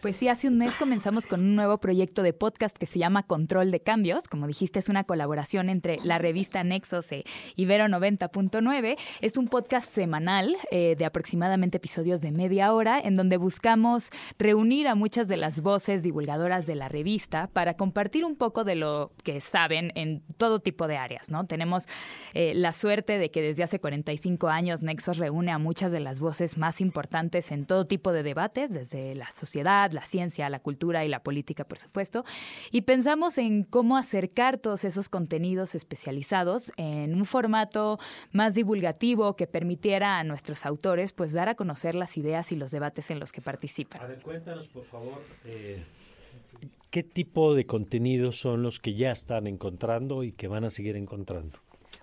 Pues 0.02 0.16
sí, 0.16 0.28
hace 0.28 0.48
un 0.48 0.58
mes 0.58 0.76
comenzamos 0.76 1.28
con 1.28 1.40
un 1.40 1.56
nuevo 1.56 1.78
proyecto 1.78 2.24
de 2.24 2.34
podcast 2.34 2.76
que 2.76 2.88
se 2.88 2.98
llama 2.98 3.22
Control 3.22 3.70
de 3.70 3.80
Cambios. 3.80 4.28
Como 4.28 4.48
dijiste, 4.48 4.80
es 4.80 4.90
una 4.90 5.04
colaboración 5.04 5.70
entre 5.70 6.00
la 6.04 6.18
revista 6.18 6.64
Nexus 6.64 7.12
e 7.12 7.26
Ibero 7.58 7.86
90.9. 7.86 8.98
Es 9.22 9.38
un 9.38 9.50
podcast 9.50 9.88
semanal 9.88 10.58
eh, 10.72 10.96
de 10.98 11.06
aproximadamente 11.06 11.78
episodios 11.78 12.22
de 12.22 12.32
media 12.32 12.74
hora 12.74 13.00
en 13.00 13.16
donde 13.16 13.38
buscamos 13.38 14.10
reunir 14.40 14.88
a 14.88 14.96
muchas 14.96 15.28
de 15.28 15.38
las 15.38 15.62
voces 15.62 16.02
divulgadoras 16.02 16.66
de 16.66 16.74
la 16.74 16.90
revista 16.90 17.52
para 17.54 17.76
compartir 17.76 18.26
un 18.26 18.36
poco 18.36 18.64
de 18.64 18.74
lo 18.74 19.12
que 19.24 19.42
saben 19.42 19.92
en 19.94 20.24
todo 20.38 20.60
tipo 20.60 20.88
de 20.88 20.98
áreas, 20.98 21.30
¿no? 21.30 21.46
Tenemos 21.46 21.86
eh, 22.34 22.54
la 22.56 22.74
suerte 22.74 23.20
de 23.20 23.30
que 23.30 23.44
desde 23.44 23.62
hace 23.62 23.80
45 23.80 24.48
años 24.48 24.82
Nexos 24.82 25.20
reúne 25.20 25.52
a 25.52 25.67
muchas 25.68 25.92
de 25.92 26.00
las 26.00 26.22
voces 26.22 26.58
más 26.58 26.80
importantes 26.80 27.52
en 27.52 27.66
todo 27.66 27.86
tipo 27.86 28.14
de 28.14 28.24
debates, 28.24 28.74
desde 28.74 29.16
la 29.16 29.30
sociedad, 29.34 29.92
la 29.92 30.00
ciencia, 30.00 30.50
la 30.50 30.62
cultura 30.62 31.04
y 31.04 31.10
la 31.10 31.24
política, 31.24 31.66
por 31.66 31.78
supuesto, 31.78 32.24
y 32.72 32.84
pensamos 32.84 33.38
en 33.38 33.64
cómo 33.64 33.98
acercar 33.98 34.60
todos 34.60 34.86
esos 34.86 35.10
contenidos 35.10 35.76
especializados 35.76 36.72
en 36.78 37.16
un 37.16 37.26
formato 37.26 38.00
más 38.32 38.54
divulgativo 38.54 39.36
que 39.36 39.46
permitiera 39.46 40.20
a 40.20 40.24
nuestros 40.24 40.66
autores 40.66 41.12
pues 41.12 41.34
dar 41.34 41.50
a 41.50 41.56
conocer 41.56 41.96
las 41.96 42.16
ideas 42.16 42.54
y 42.54 42.56
los 42.56 42.72
debates 42.72 43.12
en 43.12 43.20
los 43.20 43.34
que 43.34 43.42
participan. 43.42 44.02
A 44.02 44.08
ver, 44.08 44.22
cuéntanos, 44.22 44.70
por 44.70 44.86
favor, 44.86 45.22
eh, 45.44 45.84
¿qué 46.92 47.04
tipo 47.04 47.56
de 47.56 47.66
contenidos 47.66 48.40
son 48.40 48.64
los 48.64 48.80
que 48.80 48.94
ya 48.94 49.12
están 49.12 49.48
encontrando 49.48 50.24
y 50.24 50.32
que 50.32 50.48
van 50.48 50.64
a 50.64 50.70
seguir 50.70 50.96
encontrando? 50.96 51.60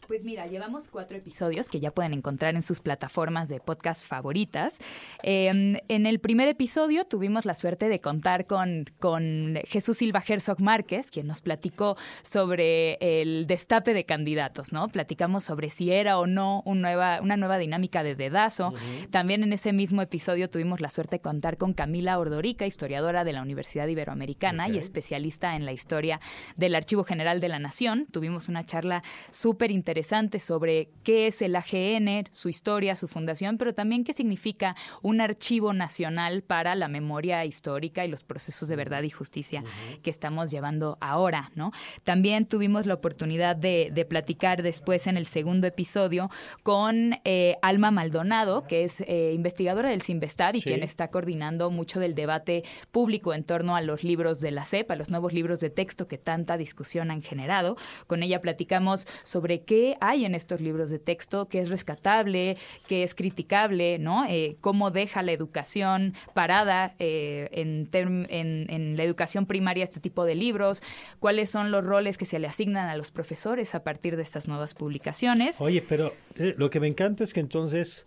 Pues 0.07 0.23
mira, 0.23 0.47
llevamos 0.47 0.89
cuatro 0.91 1.17
episodios 1.17 1.69
que 1.69 1.81
ya 1.81 1.91
pueden 1.91 2.13
encontrar 2.13 2.55
en 2.55 2.63
sus 2.63 2.81
plataformas 2.81 3.49
de 3.49 3.59
podcast 3.59 4.07
favoritas. 4.07 4.79
Eh, 5.23 5.81
en 5.89 6.07
el 6.07 6.21
primer 6.21 6.49
episodio 6.49 7.07
tuvimos 7.07 7.47
la 7.47 7.55
suerte 7.55 7.89
de 7.89 8.01
contar 8.01 8.45
con, 8.45 8.85
con 8.99 9.59
Jesús 9.65 9.99
Silva 9.99 10.23
Herzog 10.27 10.61
Márquez, 10.61 11.11
quien 11.11 11.27
nos 11.27 11.41
platicó 11.41 11.97
sobre 12.23 12.99
el 13.01 13.47
destape 13.47 13.95
de 13.95 14.05
candidatos, 14.05 14.73
¿no? 14.73 14.89
Platicamos 14.89 15.45
sobre 15.45 15.71
si 15.71 15.91
era 15.91 16.19
o 16.19 16.27
no 16.27 16.63
un 16.67 16.83
nueva, 16.83 17.21
una 17.23 17.37
nueva 17.39 17.57
dinámica 17.57 18.03
de 18.03 18.15
dedazo. 18.15 18.69
Uh 18.69 18.73
-huh. 18.73 19.11
También 19.11 19.43
en 19.43 19.53
ese 19.53 19.73
mismo 19.73 20.03
episodio 20.03 20.51
tuvimos 20.51 20.81
la 20.81 20.91
suerte 20.91 21.17
de 21.17 21.21
contar 21.21 21.57
con 21.57 21.73
Camila 21.73 22.19
Ordorica, 22.19 22.67
historiadora 22.67 23.25
de 23.25 23.33
la 23.33 23.41
Universidad 23.41 23.87
Iberoamericana 23.87 24.65
okay. 24.65 24.77
y 24.77 24.79
especialista 24.79 25.57
en 25.57 25.65
la 25.65 25.73
historia 25.73 26.21
del 26.57 26.75
Archivo 26.75 27.05
General 27.05 27.41
de 27.41 27.49
la 27.49 27.59
Nación. 27.59 28.07
Tuvimos 28.11 28.49
una 28.49 28.65
charla 28.65 29.03
súper 29.31 29.71
interesante 29.71 29.94
interesante 29.95 30.41
sobre 30.41 30.89
qué 31.05 31.29
es 31.29 31.41
el 31.41 31.55
AGN, 31.55 32.29
su 32.33 32.49
historia, 32.49 32.97
su 32.97 33.07
fundación, 33.07 33.59
pero 33.59 33.75
también 33.75 34.03
qué 34.03 34.13
significa 34.13 34.75
un 35.03 35.21
archivo 35.21 35.73
nacional 35.73 36.43
para 36.43 36.75
la 36.75 36.89
memoria 36.89 37.45
histórica 37.45 38.05
y 38.05 38.09
los 38.09 38.25
procesos 38.25 38.69
de 38.69 38.75
verdad 38.75 39.05
y 39.05 39.11
justicia 39.11 39.61
uh 39.63 39.65
-huh. 39.65 40.03
que 40.03 40.11
estamos 40.11 40.51
llevando 40.51 40.99
ahora, 41.01 41.53
¿no? 41.55 41.71
También 42.03 42.45
tuvimos 42.45 42.87
la 42.87 42.95
oportunidad 42.95 43.55
de, 43.55 43.91
de 43.93 44.05
platicar 44.05 44.65
después 44.65 45.07
en 45.07 45.17
el 45.17 45.27
segundo 45.27 45.69
episodio 45.69 46.29
con 46.65 47.21
eh, 47.25 47.57
Alma 47.63 47.93
Maldonado, 47.93 48.65
que 48.67 48.83
es 48.83 49.01
eh, 49.03 49.31
investigadora 49.33 49.91
del 49.91 50.03
CIMBESTAD 50.03 50.55
y 50.55 50.61
sí. 50.61 50.71
quien 50.71 50.83
está 50.83 51.09
coordinando 51.09 51.71
mucho 51.71 52.01
del 52.01 52.17
debate 52.17 52.65
público 52.91 53.33
en 53.33 53.45
torno 53.45 53.77
a 53.77 53.81
los 53.81 54.03
libros 54.03 54.41
de 54.41 54.51
la 54.51 54.65
CEP, 54.65 54.91
a 54.91 54.97
los 54.97 55.09
nuevos 55.09 55.33
libros 55.33 55.61
de 55.61 55.71
texto 55.71 56.09
que 56.09 56.19
tanta 56.19 56.57
discusión 56.57 57.13
han 57.13 57.23
generado. 57.23 57.77
Con 58.09 58.25
ella 58.25 58.41
platicamos 58.41 59.07
sobre 59.23 59.63
qué 59.63 59.84
hay 60.01 60.25
en 60.25 60.35
estos 60.35 60.61
libros 60.61 60.91
de 60.91 60.99
texto, 60.99 61.49
qué 61.49 61.61
es 61.61 61.69
rescatable, 61.69 62.57
qué 62.89 63.03
es 63.03 63.15
criticable, 63.15 63.99
¿no? 63.99 64.25
Eh, 64.27 64.57
cómo 64.61 64.91
deja 64.91 65.23
la 65.23 65.33
educación 65.33 66.15
parada 66.33 66.95
eh, 66.99 67.49
en, 67.53 67.89
en, 67.93 68.97
la 68.97 69.05
educación 69.05 69.47
primaria 69.47 69.85
este 69.85 70.01
tipo 70.01 70.25
de 70.25 70.35
libros, 70.35 70.83
cuáles 71.21 71.51
son 71.51 71.71
los 71.71 71.85
roles 71.85 72.19
que 72.19 72.25
se 72.25 72.39
le 72.39 72.47
asignan 72.47 72.89
a 72.89 72.97
los 72.97 73.11
profesores 73.11 73.75
a 73.75 73.83
partir 73.83 74.17
de 74.17 74.23
estas 74.23 74.49
nuevas 74.49 74.75
publicaciones. 74.75 75.61
Oye, 75.61 75.83
pero 75.83 76.13
eh, 76.39 76.55
lo 76.57 76.71
que 76.71 76.81
me 76.81 76.89
encanta 76.89 77.25
es 77.25 77.33
que 77.33 77.41
entonces... 77.41 78.07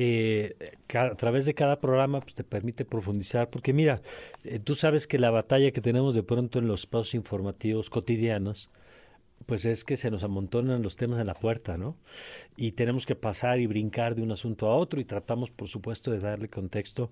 Eh, 0.00 0.54
a 0.94 1.16
través 1.16 1.44
de 1.44 1.54
cada 1.54 1.80
programa 1.80 2.20
pues, 2.20 2.34
te 2.34 2.44
permite 2.44 2.84
profundizar, 2.84 3.50
porque 3.50 3.72
mira, 3.72 4.00
tú 4.62 4.76
sabes 4.76 5.08
que 5.08 5.18
la 5.18 5.32
batalla 5.32 5.72
que 5.72 5.80
tenemos 5.80 6.14
de 6.14 6.22
pronto 6.22 6.60
en 6.60 6.68
los 6.68 6.80
espacios 6.80 7.14
informativos 7.14 7.90
cotidianos, 7.90 8.70
pues 9.46 9.64
es 9.64 9.84
que 9.84 9.96
se 9.96 10.10
nos 10.10 10.24
amontonan 10.24 10.82
los 10.82 10.96
temas 10.96 11.18
en 11.18 11.26
la 11.26 11.34
puerta, 11.34 11.78
¿no? 11.78 11.96
Y 12.56 12.72
tenemos 12.72 13.06
que 13.06 13.14
pasar 13.14 13.60
y 13.60 13.66
brincar 13.66 14.14
de 14.14 14.22
un 14.22 14.32
asunto 14.32 14.66
a 14.66 14.76
otro 14.76 15.00
y 15.00 15.04
tratamos, 15.04 15.50
por 15.50 15.68
supuesto, 15.68 16.10
de 16.10 16.18
darle 16.18 16.48
contexto, 16.48 17.10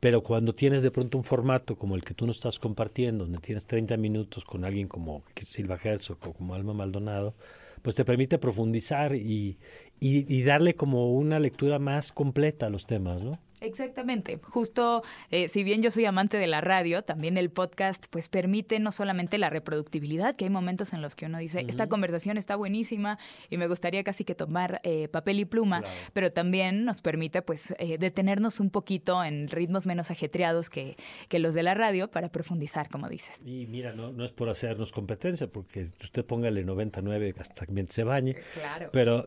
pero 0.00 0.22
cuando 0.22 0.52
tienes 0.52 0.82
de 0.82 0.90
pronto 0.90 1.18
un 1.18 1.24
formato 1.24 1.76
como 1.76 1.94
el 1.94 2.04
que 2.04 2.14
tú 2.14 2.26
nos 2.26 2.36
estás 2.36 2.58
compartiendo, 2.58 3.24
donde 3.24 3.38
tienes 3.38 3.66
30 3.66 3.96
minutos 3.96 4.44
con 4.44 4.64
alguien 4.64 4.88
como 4.88 5.22
Silva 5.40 5.78
Herzog 5.82 6.18
o 6.26 6.32
como 6.32 6.54
Alma 6.54 6.74
Maldonado, 6.74 7.34
pues 7.82 7.96
te 7.96 8.04
permite 8.04 8.38
profundizar 8.38 9.14
y, 9.14 9.58
y, 10.02 10.26
y 10.34 10.42
darle 10.42 10.74
como 10.74 11.12
una 11.12 11.38
lectura 11.38 11.78
más 11.78 12.10
completa 12.10 12.66
a 12.66 12.70
los 12.70 12.86
temas, 12.86 13.22
¿no? 13.22 13.38
Exactamente. 13.62 14.38
Justo, 14.42 15.02
eh, 15.30 15.48
si 15.48 15.62
bien 15.62 15.82
yo 15.82 15.90
soy 15.90 16.04
amante 16.04 16.36
de 16.36 16.46
la 16.46 16.60
radio, 16.60 17.02
también 17.02 17.38
el 17.38 17.50
podcast 17.50 18.06
pues 18.10 18.28
permite 18.28 18.80
no 18.80 18.90
solamente 18.90 19.38
la 19.38 19.50
reproductibilidad, 19.50 20.34
que 20.34 20.44
hay 20.44 20.50
momentos 20.50 20.92
en 20.92 21.00
los 21.00 21.14
que 21.14 21.26
uno 21.26 21.38
dice, 21.38 21.58
uh 21.58 21.62
-huh. 21.62 21.70
esta 21.70 21.88
conversación 21.88 22.36
está 22.36 22.56
buenísima 22.56 23.18
y 23.50 23.56
me 23.56 23.68
gustaría 23.68 24.02
casi 24.02 24.24
que 24.24 24.34
tomar 24.34 24.80
eh, 24.82 25.08
papel 25.08 25.38
y 25.38 25.44
pluma, 25.44 25.82
claro. 25.82 25.96
pero 26.12 26.32
también 26.32 26.84
nos 26.84 27.00
permite 27.02 27.40
pues 27.42 27.74
eh, 27.78 27.98
detenernos 27.98 28.58
un 28.58 28.70
poquito 28.70 29.22
en 29.22 29.48
ritmos 29.48 29.86
menos 29.86 30.10
ajetreados 30.10 30.68
que, 30.68 30.96
que, 31.28 31.38
los 31.38 31.54
de 31.54 31.62
la 31.62 31.74
radio 31.74 32.10
para 32.10 32.30
profundizar, 32.30 32.88
como 32.88 33.08
dices. 33.08 33.40
Y 33.44 33.66
mira, 33.66 33.92
no, 33.92 34.12
no 34.12 34.24
es 34.24 34.32
por 34.32 34.48
hacernos 34.48 34.90
competencia, 34.90 35.46
porque 35.46 35.82
usted 35.82 36.24
póngale 36.24 36.64
99 36.64 37.34
hasta 37.38 37.66
que 37.66 37.86
se 37.88 38.04
bañe, 38.04 38.36
claro. 38.54 38.90
pero 38.92 39.26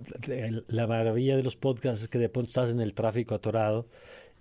la 0.68 0.88
maravilla 0.88 1.38
de 1.38 1.44
los 1.44 1.58
podcasts 1.58 2.04
es 2.04 2.10
que 2.10 2.18
de 2.18 2.30
pronto 2.30 2.50
estás 2.50 2.72
en 2.72 2.80
el 2.80 2.94
tráfico 2.94 3.36
atorado 3.36 3.88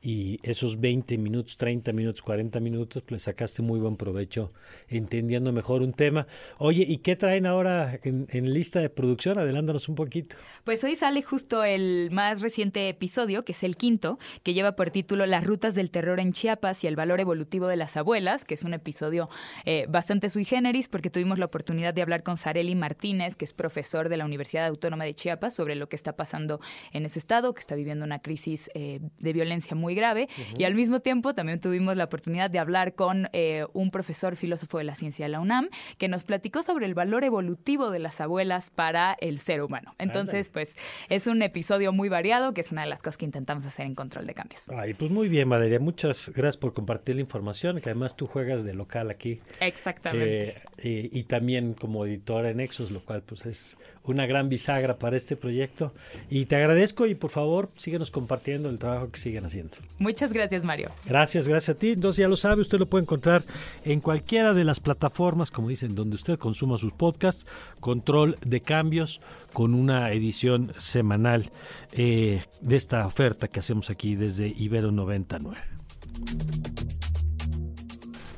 y 0.04 0.38
esos 0.42 0.78
20 0.80 1.16
minutos, 1.16 1.56
30 1.56 1.94
minutos, 1.94 2.20
40 2.20 2.60
minutos, 2.60 3.02
pues 3.06 3.22
sacaste 3.22 3.62
muy 3.62 3.80
buen 3.80 3.96
provecho 3.96 4.52
entendiendo 4.86 5.50
mejor 5.50 5.80
un 5.80 5.94
tema. 5.94 6.26
Oye, 6.58 6.84
¿y 6.86 6.98
qué 6.98 7.16
traen 7.16 7.46
ahora 7.46 7.98
en, 8.02 8.26
en 8.28 8.52
lista 8.52 8.80
de 8.80 8.90
producción? 8.90 9.38
Adelántanos 9.38 9.88
un 9.88 9.94
poquito. 9.94 10.36
Pues 10.62 10.84
hoy 10.84 10.94
sale 10.94 11.22
justo 11.22 11.64
el 11.64 12.10
más 12.12 12.42
reciente 12.42 12.90
episodio, 12.90 13.46
que 13.46 13.52
es 13.52 13.62
el 13.62 13.78
quinto, 13.78 14.18
que 14.42 14.52
lleva 14.52 14.76
por 14.76 14.90
título 14.90 15.24
Las 15.24 15.42
rutas 15.42 15.74
del 15.74 15.90
terror 15.90 16.20
en 16.20 16.32
Chiapas 16.32 16.84
y 16.84 16.86
el 16.86 16.96
valor 16.96 17.20
evolutivo 17.20 17.66
de 17.66 17.76
las 17.76 17.96
abuelas, 17.96 18.44
que 18.44 18.52
es 18.52 18.62
un 18.62 18.74
episodio 18.74 19.30
eh, 19.64 19.86
bastante 19.88 20.28
sui 20.28 20.44
generis 20.44 20.88
porque 20.88 21.08
tuvimos 21.08 21.38
la 21.38 21.46
oportunidad 21.46 21.94
de 21.94 22.02
hablar 22.02 22.22
con 22.22 22.36
Sareli 22.36 22.74
Martínez, 22.74 23.36
que 23.36 23.46
es 23.46 23.54
profesor 23.54 24.10
de 24.10 24.18
la 24.18 24.26
Universidad 24.26 24.66
Autónoma 24.66 25.04
de 25.04 25.14
Chiapas, 25.14 25.54
sobre 25.54 25.76
lo 25.76 25.88
que 25.88 25.96
está 25.96 26.14
pasando 26.14 26.60
en 26.92 27.06
ese 27.06 27.18
estado, 27.18 27.54
que 27.54 27.60
está 27.60 27.74
viviendo 27.74 28.04
una 28.04 28.18
crisis 28.18 28.70
eh, 28.74 29.00
de 29.18 29.32
violencia 29.32 29.74
muy 29.74 29.93
grave. 29.94 30.28
Y 30.58 30.64
al 30.64 30.74
mismo 30.74 31.00
tiempo 31.00 31.34
también 31.34 31.60
tuvimos 31.60 31.96
la 31.96 32.04
oportunidad 32.04 32.50
de 32.50 32.58
hablar 32.58 32.94
con 32.94 33.28
eh, 33.32 33.66
un 33.72 33.90
profesor 33.90 34.36
filósofo 34.36 34.78
de 34.78 34.84
la 34.84 34.94
ciencia 34.94 35.24
de 35.26 35.30
la 35.30 35.40
UNAM, 35.40 35.68
que 35.98 36.08
nos 36.08 36.24
platicó 36.24 36.62
sobre 36.62 36.86
el 36.86 36.94
valor 36.94 37.24
evolutivo 37.24 37.90
de 37.90 37.98
las 37.98 38.20
abuelas 38.20 38.70
para 38.70 39.16
el 39.20 39.38
ser 39.38 39.62
humano. 39.62 39.94
Entonces, 39.98 40.50
pues 40.50 40.76
es 41.08 41.26
un 41.26 41.42
episodio 41.42 41.92
muy 41.92 42.08
variado, 42.08 42.54
que 42.54 42.60
es 42.60 42.72
una 42.72 42.82
de 42.82 42.88
las 42.88 43.00
cosas 43.00 43.16
que 43.16 43.24
intentamos 43.24 43.64
hacer 43.64 43.86
en 43.86 43.94
Control 43.94 44.26
de 44.26 44.34
Cambios. 44.34 44.68
Ay, 44.70 44.94
pues 44.94 45.10
muy 45.10 45.28
bien, 45.28 45.48
Valeria. 45.48 45.78
Muchas 45.80 46.30
gracias 46.30 46.56
por 46.56 46.72
compartir 46.72 47.16
la 47.16 47.20
información, 47.20 47.80
que 47.80 47.90
además 47.90 48.16
tú 48.16 48.26
juegas 48.26 48.64
de 48.64 48.74
local 48.74 49.10
aquí. 49.10 49.40
Exactamente. 49.60 50.62
Eh, 50.78 51.10
y, 51.12 51.18
y 51.18 51.24
también 51.24 51.74
como 51.74 52.04
editora 52.06 52.50
en 52.50 52.60
Exos, 52.60 52.90
lo 52.90 53.04
cual 53.04 53.22
pues 53.22 53.46
es 53.46 53.76
una 54.04 54.26
gran 54.26 54.48
bisagra 54.48 54.98
para 54.98 55.16
este 55.16 55.36
proyecto. 55.36 55.92
Y 56.30 56.46
te 56.46 56.56
agradezco 56.56 57.06
y 57.06 57.14
por 57.14 57.30
favor 57.30 57.68
síguenos 57.76 58.10
compartiendo 58.10 58.68
el 58.68 58.78
trabajo 58.78 59.10
que 59.10 59.18
siguen 59.18 59.44
haciendo. 59.46 59.78
Muchas 59.98 60.32
gracias, 60.32 60.64
Mario. 60.64 60.90
Gracias, 61.06 61.46
gracias 61.46 61.76
a 61.76 61.78
ti. 61.78 61.90
Entonces 61.90 62.18
ya 62.18 62.28
lo 62.28 62.36
sabe, 62.36 62.62
usted 62.62 62.78
lo 62.78 62.86
puede 62.86 63.02
encontrar 63.02 63.44
en 63.84 64.00
cualquiera 64.00 64.52
de 64.52 64.64
las 64.64 64.80
plataformas, 64.80 65.50
como 65.50 65.68
dicen, 65.68 65.94
donde 65.94 66.16
usted 66.16 66.38
consuma 66.38 66.78
sus 66.78 66.92
podcasts. 66.92 67.46
Control 67.80 68.38
de 68.44 68.60
cambios 68.60 69.20
con 69.52 69.74
una 69.74 70.10
edición 70.12 70.72
semanal 70.78 71.52
eh, 71.92 72.42
de 72.60 72.76
esta 72.76 73.06
oferta 73.06 73.48
que 73.48 73.60
hacemos 73.60 73.90
aquí 73.90 74.16
desde 74.16 74.48
Ibero 74.48 74.90
99. 74.90 75.56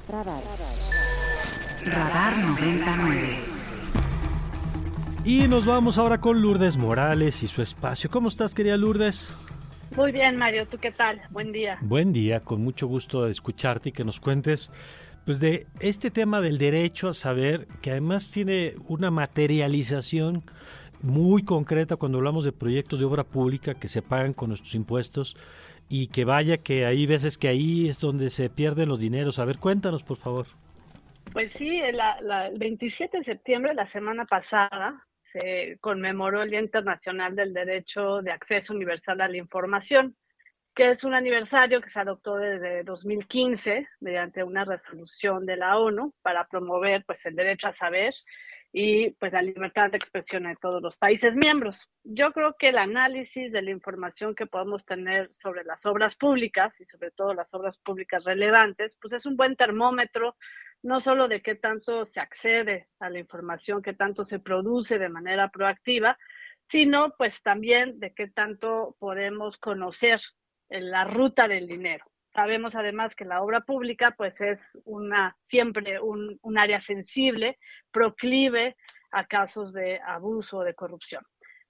Radar. 0.09 0.43
Radar 1.85 2.39
99. 2.39 3.39
Y 5.25 5.49
nos 5.49 5.67
vamos 5.67 5.99
ahora 5.99 6.21
con 6.21 6.41
Lourdes 6.41 6.77
Morales 6.77 7.43
y 7.43 7.49
su 7.49 7.61
espacio. 7.61 8.09
¿Cómo 8.11 8.29
estás, 8.29 8.55
querida 8.55 8.77
Lourdes? 8.77 9.35
Muy 9.95 10.13
bien, 10.13 10.37
Mario. 10.37 10.67
¿Tú 10.67 10.79
qué 10.79 10.91
tal? 10.91 11.23
Buen 11.31 11.53
día. 11.53 11.79
Buen 11.83 12.13
día, 12.13 12.41
con 12.41 12.63
mucho 12.63 12.87
gusto 12.87 13.25
de 13.25 13.31
escucharte 13.31 13.91
y 13.91 13.93
que 13.93 14.05
nos 14.05 14.21
cuentes 14.21 14.71
pues 15.25 15.41
de 15.41 15.67
este 15.81 16.11
tema 16.11 16.41
del 16.41 16.57
derecho 16.57 17.09
a 17.09 17.15
saber, 17.15 17.67
que 17.83 17.91
además 17.91 18.31
tiene 18.31 18.75
una 18.87 19.11
materialización 19.11 20.43
muy 21.03 21.45
concreta 21.45 21.97
cuando 21.97 22.19
hablamos 22.19 22.45
de 22.45 22.53
proyectos 22.53 23.01
de 23.01 23.07
obra 23.07 23.25
pública 23.25 23.75
que 23.75 23.89
se 23.89 24.03
pagan 24.03 24.33
con 24.33 24.49
nuestros 24.49 24.75
impuestos 24.75 25.37
y 25.89 26.09
que 26.09 26.25
vaya 26.25 26.59
que 26.59 26.87
hay 26.87 27.07
veces 27.07 27.39
que 27.39 27.49
ahí 27.49 27.89
es 27.89 27.99
donde 28.01 28.31
se 28.31 28.51
pierden 28.51 28.89
los 28.89 29.01
dineros. 29.01 29.39
A 29.39 29.45
ver, 29.45 29.59
cuéntanos, 29.59 30.03
por 30.03 30.17
favor. 30.17 30.47
Pues 31.33 31.53
sí, 31.53 31.81
la, 31.93 32.21
la, 32.21 32.47
el 32.47 32.59
27 32.59 33.19
de 33.19 33.25
septiembre, 33.25 33.75
la 33.75 33.91
semana 33.91 34.25
pasada, 34.25 35.06
se 35.39 35.77
conmemoró 35.81 36.43
el 36.43 36.51
Día 36.51 36.61
Internacional 36.61 37.37
del 37.37 37.53
Derecho 37.53 38.23
de 38.23 38.31
Acceso 38.31 38.73
Universal 38.73 39.21
a 39.21 39.29
la 39.29 39.37
Información, 39.37 40.17
que 40.75 40.91
es 40.91 41.05
un 41.05 41.15
aniversario 41.15 41.81
que 41.83 41.91
se 41.91 42.01
adoptó 42.01 42.37
desde 42.37 42.85
2015 42.85 43.87
mediante 44.01 44.43
una 44.43 44.65
resolución 44.65 45.45
de 45.45 45.57
la 45.57 45.79
ONU 45.79 46.15
para 46.23 46.47
promover 46.49 47.05
pues, 47.05 47.25
el 47.27 47.37
derecho 47.37 47.69
a 47.69 47.73
saber 47.73 48.15
y 48.73 49.11
pues, 49.13 49.33
la 49.33 49.43
libertad 49.43 49.91
de 49.91 49.99
expresión 49.99 50.47
en 50.47 50.57
todos 50.57 50.83
los 50.83 50.97
países 50.97 51.37
miembros. 51.37 51.91
Yo 52.03 52.33
creo 52.33 52.57
que 52.59 52.69
el 52.69 52.79
análisis 52.79 53.53
de 53.53 53.63
la 53.63 53.71
información 53.71 54.35
que 54.35 54.47
podemos 54.47 54.87
tener 54.87 55.31
sobre 55.33 55.65
las 55.65 55.85
obras 55.85 56.17
públicas 56.17 56.81
y 56.81 56.87
sobre 56.87 57.11
todo 57.11 57.35
las 57.35 57.53
obras 57.53 57.77
públicas 57.79 58.25
relevantes, 58.25 58.97
pues 59.03 59.13
es 59.13 59.27
un 59.27 59.37
buen 59.37 59.55
termómetro 59.57 60.35
no 60.83 61.01
solo 61.01 61.29
de 61.29 61.43
qué 61.43 61.55
tanto 61.55 62.05
se 62.05 62.21
accede 62.21 62.89
a 63.01 63.11
la 63.11 63.19
información, 63.19 63.83
qué 63.83 63.93
tanto 63.93 64.25
se 64.25 64.39
produce 64.39 64.99
de 64.99 65.09
manera 65.09 65.49
proactiva, 65.49 66.19
sino 66.69 67.15
pues 67.17 67.43
también 67.43 67.99
de 68.01 68.13
qué 68.13 68.29
tanto 68.29 68.97
podemos 68.99 69.57
conocer 69.59 70.21
la 70.69 71.05
ruta 71.05 71.49
del 71.49 71.67
dinero. 71.67 72.05
Sabemos 72.35 72.75
además 72.75 73.15
que 73.15 73.25
la 73.25 73.43
obra 73.43 73.61
pública 73.61 74.15
pues 74.17 74.41
es 74.41 74.61
una 74.85 75.37
siempre 75.45 76.01
un, 76.01 76.39
un 76.43 76.59
área 76.59 76.81
sensible, 76.81 77.59
proclive 77.91 78.77
a 79.11 79.27
casos 79.27 79.73
de 79.73 80.01
abuso 80.05 80.59
o 80.59 80.65
de 80.65 80.75
corrupción. 80.75 81.25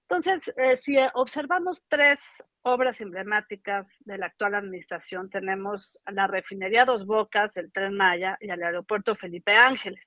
Entonces, 0.09 0.53
eh, 0.57 0.77
si 0.81 0.97
observamos 1.13 1.83
tres 1.87 2.19
obras 2.67 2.99
emblemáticas 3.01 3.87
de 3.99 4.17
la 4.17 4.27
actual 4.27 4.55
administración, 4.55 5.29
tenemos 5.29 5.99
la 6.05 6.27
refinería 6.27 6.85
Dos 6.85 7.05
Bocas, 7.05 7.55
el 7.57 7.71
Tren 7.71 7.95
Maya 7.95 8.37
y 8.41 8.49
el 8.49 8.61
aeropuerto 8.61 9.15
Felipe 9.15 9.55
Ángeles. 9.55 10.05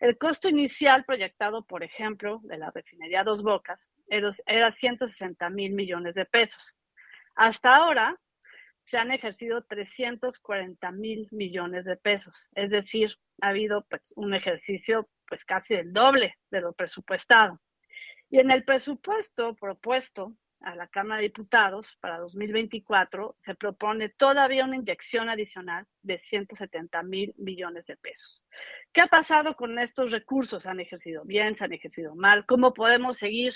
El 0.00 0.18
costo 0.18 0.48
inicial 0.48 1.04
proyectado, 1.04 1.64
por 1.64 1.84
ejemplo, 1.84 2.40
de 2.42 2.58
la 2.58 2.70
refinería 2.70 3.22
Dos 3.22 3.42
Bocas 3.42 3.88
era 4.08 4.72
160 4.72 5.48
mil 5.50 5.74
millones 5.74 6.14
de 6.14 6.24
pesos. 6.24 6.74
Hasta 7.36 7.70
ahora 7.70 8.18
se 8.86 8.98
han 8.98 9.12
ejercido 9.12 9.62
340 9.62 10.90
mil 10.90 11.28
millones 11.30 11.84
de 11.84 11.96
pesos, 11.96 12.48
es 12.54 12.70
decir, 12.70 13.12
ha 13.40 13.48
habido 13.48 13.86
pues, 13.88 14.12
un 14.16 14.34
ejercicio 14.34 15.08
pues 15.28 15.44
casi 15.44 15.74
el 15.74 15.92
doble 15.92 16.34
de 16.50 16.60
lo 16.60 16.72
presupuestado. 16.72 17.60
Y 18.28 18.40
en 18.40 18.50
el 18.50 18.64
presupuesto 18.64 19.54
propuesto 19.54 20.34
a 20.64 20.74
la 20.74 20.86
Cámara 20.88 21.20
de 21.20 21.28
Diputados 21.28 21.96
para 22.00 22.18
2024 22.18 23.36
se 23.40 23.54
propone 23.54 24.08
todavía 24.08 24.64
una 24.64 24.76
inyección 24.76 25.28
adicional 25.28 25.86
de 26.02 26.18
170 26.18 27.02
mil 27.02 27.34
millones 27.38 27.86
de 27.86 27.96
pesos. 27.96 28.44
¿Qué 28.92 29.00
ha 29.00 29.06
pasado 29.06 29.54
con 29.56 29.78
estos 29.78 30.10
recursos? 30.10 30.62
¿Se 30.62 30.68
han 30.68 30.80
ejercido 30.80 31.24
bien? 31.24 31.56
¿Se 31.56 31.64
han 31.64 31.72
ejercido 31.72 32.14
mal? 32.14 32.46
¿Cómo 32.46 32.72
podemos 32.74 33.16
seguir 33.16 33.54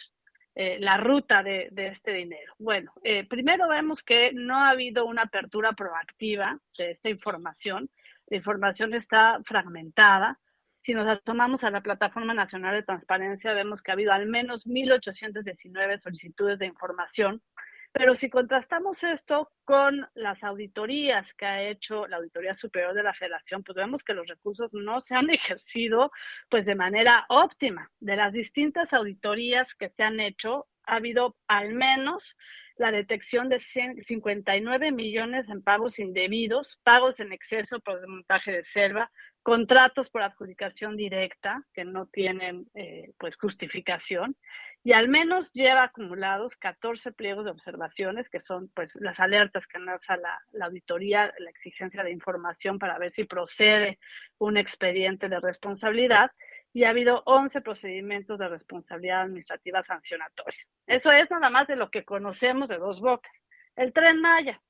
eh, 0.55 0.79
la 0.81 0.97
ruta 0.97 1.43
de, 1.43 1.69
de, 1.73 1.89
este 1.89 2.13
dinero? 2.13 2.55
Bueno, 2.59 2.93
eh, 3.05 3.27
primero 3.27 3.69
vemos 3.69 4.03
que 4.03 4.33
no 4.33 4.59
ha 4.59 4.71
habido 4.71 5.07
una 5.07 5.23
apertura 5.23 5.73
proactiva 5.73 6.59
de 6.79 6.91
esta 6.91 7.09
información. 7.09 7.91
La 8.29 8.37
información 8.37 8.95
está 8.95 9.39
fragmentada. 9.45 10.39
Si 10.87 10.95
nos 10.95 11.09
asomamos 11.09 11.65
a 11.65 11.71
la 11.71 11.81
Plataforma 11.81 12.33
Nacional 12.33 12.77
de 12.77 12.85
Transparencia, 12.85 13.53
vemos 13.53 13.83
que 13.83 13.91
ha 13.91 13.95
habido 13.95 14.13
al 14.13 14.29
menos 14.29 14.69
1.819 14.69 15.99
solicitudes 15.99 16.61
de 16.61 16.67
información, 16.67 17.43
pero 17.91 18.15
si 18.15 18.31
contrastamos 18.31 19.03
esto 19.03 19.51
con 19.65 20.09
las 20.15 20.45
auditorías 20.45 21.35
que 21.35 21.45
ha 21.45 21.61
hecho 21.61 22.07
la 22.07 22.19
Auditoría 22.19 22.55
Superior 22.55 22.95
de 22.95 23.03
la 23.03 23.15
Federación, 23.15 23.65
pues 23.65 23.75
vemos 23.75 24.05
que 24.05 24.15
los 24.15 24.29
recursos 24.29 24.73
no 24.75 25.01
se 25.01 25.17
han 25.17 25.29
ejercido 25.31 26.13
pues 26.49 26.65
de 26.65 26.77
manera 26.77 27.27
óptima. 27.31 27.91
De 27.99 28.15
las 28.15 28.33
distintas 28.33 28.93
auditorías 28.93 29.75
que 29.75 29.89
se 29.89 30.05
han 30.05 30.21
hecho, 30.21 30.69
ha 30.87 30.97
habido 30.97 31.37
al 31.47 31.75
menos 31.75 32.37
la 32.77 32.91
detección 32.91 33.49
de 33.49 33.59
59 33.59 34.93
millones 34.93 35.49
en 35.49 35.63
pagos 35.63 35.99
indebidos, 35.99 36.79
pagos 36.83 37.21
en 37.21 37.33
exceso 37.33 37.81
por 37.81 38.01
desmontaje 38.01 38.53
de 38.53 38.65
selva, 38.65 39.11
contratos 39.43 40.11
por 40.11 40.23
adjudicación 40.23 40.97
directa 40.97 41.63
que 41.73 41.85
no 41.85 42.07
tienen 42.07 42.67
eh, 42.75 43.13
pues 43.17 43.37
justificación 43.37 44.37
y 44.83 44.93
al 44.93 45.09
menos 45.09 45.53
lleva 45.53 45.85
acumulados 45.85 46.57
14 46.57 47.13
pliegos 47.13 47.45
de 47.45 47.53
observaciones 47.53 48.29
que 48.29 48.41
son 48.41 48.69
pues 48.75 48.93
las 48.97 49.21
alertas 49.21 49.67
que 49.67 49.79
lanza 49.79 50.17
la, 50.17 50.39
la 50.53 50.67
auditoría, 50.67 51.33
la 51.39 51.51
exigencia 51.51 52.03
de 52.03 52.11
información 52.11 52.79
para 52.79 52.99
ver 52.99 53.13
si 53.13 53.25
procede 53.25 53.99
un 54.39 54.57
expediente 54.57 55.29
de 55.29 55.41
responsabilidad 55.41 56.33
y 56.77 56.85
ha 56.85 56.91
habido 56.91 57.23
11 57.25 57.63
procedimientos 57.63 58.39
de 58.39 58.49
responsabilidad 58.49 59.23
administrativa 59.23 59.83
sancionatoria. 59.83 60.61
Eso 60.87 61.11
es 61.11 61.31
nada 61.31 61.49
más 61.49 61.67
de 61.69 61.75
lo 61.75 61.91
que 61.91 62.05
conocemos 62.05 62.69
de 62.69 62.77
dos 62.77 63.01
bocas. 63.01 63.33
El 63.77 63.95
tren 63.95 64.21
Maya, 64.21 64.61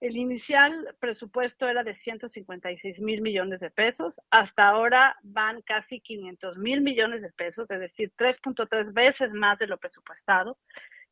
el 0.00 0.16
inicial 0.16 0.96
presupuesto 0.98 1.68
era 1.68 1.84
de 1.84 1.94
156 1.94 2.98
mil 2.98 3.22
millones 3.22 3.60
de 3.60 3.70
pesos, 3.70 4.20
hasta 4.28 4.66
ahora 4.66 5.16
van 5.22 5.62
casi 5.62 6.00
500 6.00 6.58
mil 6.58 6.80
millones 6.80 7.22
de 7.22 7.30
pesos, 7.30 7.70
es 7.70 7.78
decir, 7.78 8.12
3.3 8.18 8.92
veces 8.92 9.30
más 9.32 9.56
de 9.60 9.68
lo 9.68 9.78
presupuestado. 9.78 10.58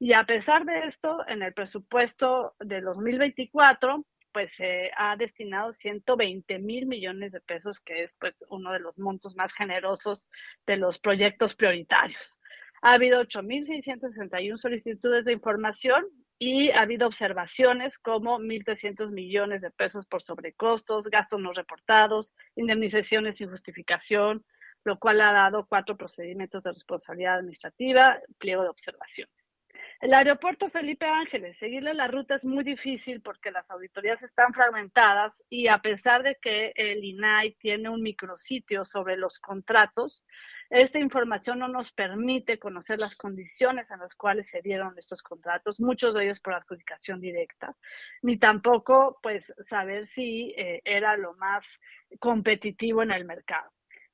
Y 0.01 0.15
a 0.15 0.25
pesar 0.25 0.65
de 0.65 0.81
esto, 0.81 1.25
en 1.29 1.43
el 1.45 1.55
presupuesto 1.55 2.57
de 2.59 2.81
2024 2.81 4.05
pues 4.33 4.53
se 4.55 4.91
ha 4.97 5.17
destinado 5.17 5.73
120 5.73 6.59
mil 6.59 6.87
millones 6.87 7.33
de 7.33 7.41
pesos, 7.41 7.81
que 7.81 8.05
es 8.05 8.15
pues 8.19 8.35
uno 8.49 8.73
de 8.73 8.81
los 8.81 8.99
montos 8.99 9.37
más 9.37 9.53
generosos 9.53 10.29
de 10.67 10.77
los 10.77 10.99
proyectos 10.99 11.55
prioritarios. 11.55 12.41
Ha 12.83 12.95
habido 12.95 13.21
8.661 13.23 14.57
solicitudes 14.57 15.25
de 15.25 15.33
información 15.33 16.07
y 16.39 16.71
ha 16.71 16.81
habido 16.81 17.07
observaciones 17.07 17.99
como 17.99 18.39
1.300 18.39 19.13
millones 19.13 19.61
de 19.61 19.71
pesos 19.71 20.07
por 20.07 20.23
sobrecostos, 20.23 21.09
gastos 21.09 21.41
no 21.41 21.53
reportados, 21.53 22.35
indemnizaciones 22.57 23.37
sin 23.37 23.51
justificación, 23.51 24.45
lo 24.85 24.99
cual 24.99 25.21
ha 25.21 25.33
dado 25.33 25.67
cuatro 25.67 25.97
procedimientos 25.97 26.63
de 26.63 26.73
responsabilidad 26.73 27.35
administrativa, 27.35 28.19
pliego 28.39 28.63
de 28.63 28.71
observaciones. 28.71 29.50
El 30.01 30.15
aeropuerto 30.15 30.71
Felipe 30.71 31.05
Ángeles, 31.05 31.59
seguirle 31.59 31.93
la 31.93 32.09
ruta 32.09 32.35
es 32.35 32.45
muy 32.47 32.65
difícil 32.65 33.21
porque 33.21 33.51
las 33.51 33.71
auditorías 33.71 34.23
están 34.23 34.55
fragmentadas 34.55 35.43
y 35.51 35.69
a 35.69 35.83
pesar 35.83 36.23
de 36.23 36.39
que 36.41 36.73
el 36.75 37.05
INAI 37.05 37.53
tiene 37.57 37.91
un 37.91 38.01
micrositio 38.01 38.87
sobre 38.87 39.19
los 39.19 39.39
contratos, 39.39 40.25
esta 40.71 40.99
información 40.99 41.59
no 41.59 41.69
nos 41.69 41.93
permite 41.93 42.59
conocer 42.59 42.99
las 42.99 43.15
condiciones 43.15 43.91
en 43.91 43.99
las 43.99 44.15
cuales 44.15 44.49
se 44.49 44.63
dieron 44.63 44.99
estos 44.99 45.23
contratos, 45.23 45.79
muchos 45.81 46.15
de 46.15 46.25
ellos 46.25 46.41
por 46.41 46.55
adjudicación 46.55 47.21
directa, 47.21 47.77
ni 48.23 48.39
tampoco 48.39 49.19
pues 49.23 49.53
saber 49.69 50.07
si 50.07 50.55
eh, 50.57 50.81
era 50.87 51.19
lo 51.19 51.35
más 51.35 51.67
competitivo 52.19 53.03
en 53.03 53.11
el 53.11 53.27
mercado. 53.27 53.71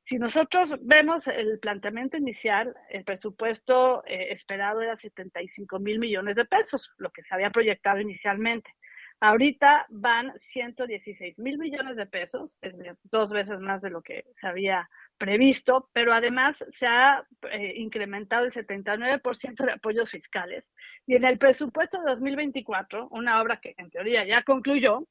Si 0.06 0.18
nosotros 0.18 0.76
vemos 0.82 1.26
el 1.26 1.58
planteamiento 1.58 2.16
inicial, 2.16 2.76
el 2.90 3.02
presupuesto 3.02 4.04
eh, 4.06 4.28
esperado 4.30 4.80
era 4.80 4.96
75 4.96 5.80
mil 5.80 5.98
millones 5.98 6.36
de 6.36 6.44
pesos, 6.44 6.92
lo 6.98 7.10
que 7.10 7.24
se 7.24 7.34
había 7.34 7.50
proyectado 7.50 7.98
inicialmente. 7.98 8.72
Ahorita 9.18 9.84
van 9.88 10.32
116 10.52 11.40
mil 11.40 11.58
millones 11.58 11.96
de 11.96 12.06
pesos, 12.06 12.56
es 12.62 12.74
dos 13.02 13.30
veces 13.30 13.58
más 13.58 13.82
de 13.82 13.90
lo 13.90 14.00
que 14.00 14.26
se 14.36 14.46
había 14.46 14.88
previsto, 15.18 15.90
pero 15.92 16.12
además 16.12 16.64
se 16.70 16.86
ha 16.86 17.26
eh, 17.50 17.72
incrementado 17.74 18.44
el 18.44 18.52
79% 18.52 19.64
de 19.64 19.72
apoyos 19.72 20.08
fiscales. 20.08 20.64
Y 21.04 21.16
en 21.16 21.24
el 21.24 21.36
presupuesto 21.36 21.98
de 21.98 22.10
2024, 22.10 23.08
una 23.10 23.42
obra 23.42 23.56
que 23.56 23.74
en 23.76 23.90
teoría 23.90 24.24
ya 24.24 24.44
concluyó, 24.44 25.08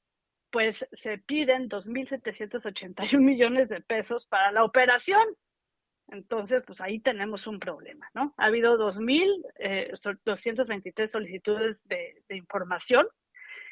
pues 0.56 0.88
se 0.94 1.18
piden 1.18 1.68
2.781 1.68 3.20
millones 3.20 3.68
de 3.68 3.82
pesos 3.82 4.26
para 4.26 4.54
la 4.54 4.64
operación. 4.64 5.22
Entonces, 6.08 6.64
pues 6.66 6.80
ahí 6.80 7.02
tenemos 7.02 7.46
un 7.46 7.60
problema, 7.60 8.10
¿no? 8.14 8.34
Ha 8.38 8.46
habido 8.46 8.78
2.223 8.78 11.04
eh, 11.04 11.08
solicitudes 11.10 11.82
de, 11.84 12.24
de 12.30 12.38
información 12.38 13.06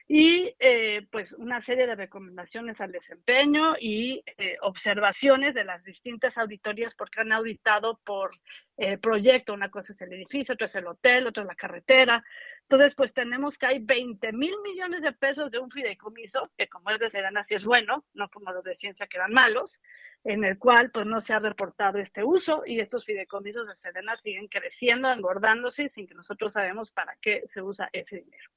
y 0.08 0.54
eh, 0.60 1.08
pues 1.12 1.32
una 1.34 1.62
serie 1.62 1.88
de 1.88 1.96
recomendaciones 1.96 2.82
al 2.82 2.92
desempeño 2.92 3.76
y 3.80 4.24
eh, 4.38 4.58
observaciones 4.62 5.54
de 5.54 5.64
las 5.64 5.84
distintas 5.84 6.38
auditorías 6.38 6.94
porque 6.94 7.22
han 7.22 7.32
auditado 7.32 8.00
por 8.04 8.38
eh, 8.78 8.98
proyecto. 8.98 9.54
Una 9.54 9.70
cosa 9.70 9.94
es 9.94 10.02
el 10.02 10.12
edificio, 10.14 10.54
otra 10.54 10.66
es 10.66 10.76
el 10.76 10.88
hotel, 10.88 11.28
otra 11.28 11.44
es 11.44 11.48
la 11.48 11.56
carretera. 11.56 12.24
Entonces, 12.64 12.96
pues 12.96 13.14
tenemos 13.14 13.58
que 13.58 13.66
hay 13.66 13.80
20 13.80 14.34
mil 14.34 14.54
millones 14.62 15.02
de 15.02 15.14
pesos 15.14 15.52
de 15.52 15.60
un 15.60 15.72
fideicomiso, 15.72 16.52
que 16.58 16.68
como 16.68 16.90
es 16.90 17.00
de 17.00 17.10
Sedana 17.10 17.44
sí 17.44 17.56
es 17.56 17.66
bueno, 17.66 18.06
no 18.14 18.30
como 18.30 18.52
los 18.52 18.64
de 18.64 18.76
ciencia 18.76 19.08
que 19.08 19.18
eran 19.18 19.32
malos, 19.32 19.82
en 20.24 20.44
el 20.44 20.58
cual 20.58 20.92
pues 20.92 21.06
no 21.06 21.22
se 21.22 21.34
ha 21.34 21.40
reportado 21.40 22.00
este 22.00 22.24
uso 22.24 22.64
y 22.66 22.80
estos 22.80 23.06
fideicomisos 23.06 23.68
de 23.68 23.76
Sedena 23.76 24.18
siguen 24.18 24.48
creciendo, 24.48 25.12
engordándose 25.12 25.90
sin 25.90 26.08
que 26.08 26.14
nosotros 26.14 26.54
sabemos 26.54 26.92
para 26.92 27.16
qué 27.22 27.44
se 27.48 27.62
usa 27.62 27.90
ese 27.94 28.18
dinero. 28.18 28.50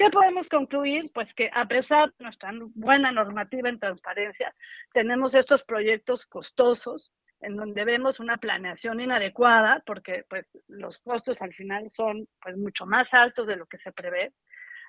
¿Qué 0.00 0.08
podemos 0.08 0.48
concluir? 0.48 1.10
Pues 1.12 1.34
que 1.34 1.50
a 1.52 1.68
pesar 1.68 2.08
de 2.16 2.24
nuestra 2.24 2.50
buena 2.74 3.12
normativa 3.12 3.68
en 3.68 3.78
transparencia, 3.78 4.54
tenemos 4.94 5.34
estos 5.34 5.62
proyectos 5.62 6.24
costosos 6.24 7.12
en 7.42 7.54
donde 7.54 7.84
vemos 7.84 8.18
una 8.18 8.38
planeación 8.38 9.02
inadecuada 9.02 9.82
porque 9.84 10.24
pues 10.30 10.46
los 10.68 11.00
costos 11.00 11.42
al 11.42 11.52
final 11.52 11.90
son 11.90 12.26
pues 12.42 12.56
mucho 12.56 12.86
más 12.86 13.12
altos 13.12 13.46
de 13.46 13.56
lo 13.56 13.66
que 13.66 13.76
se 13.76 13.92
prevé. 13.92 14.32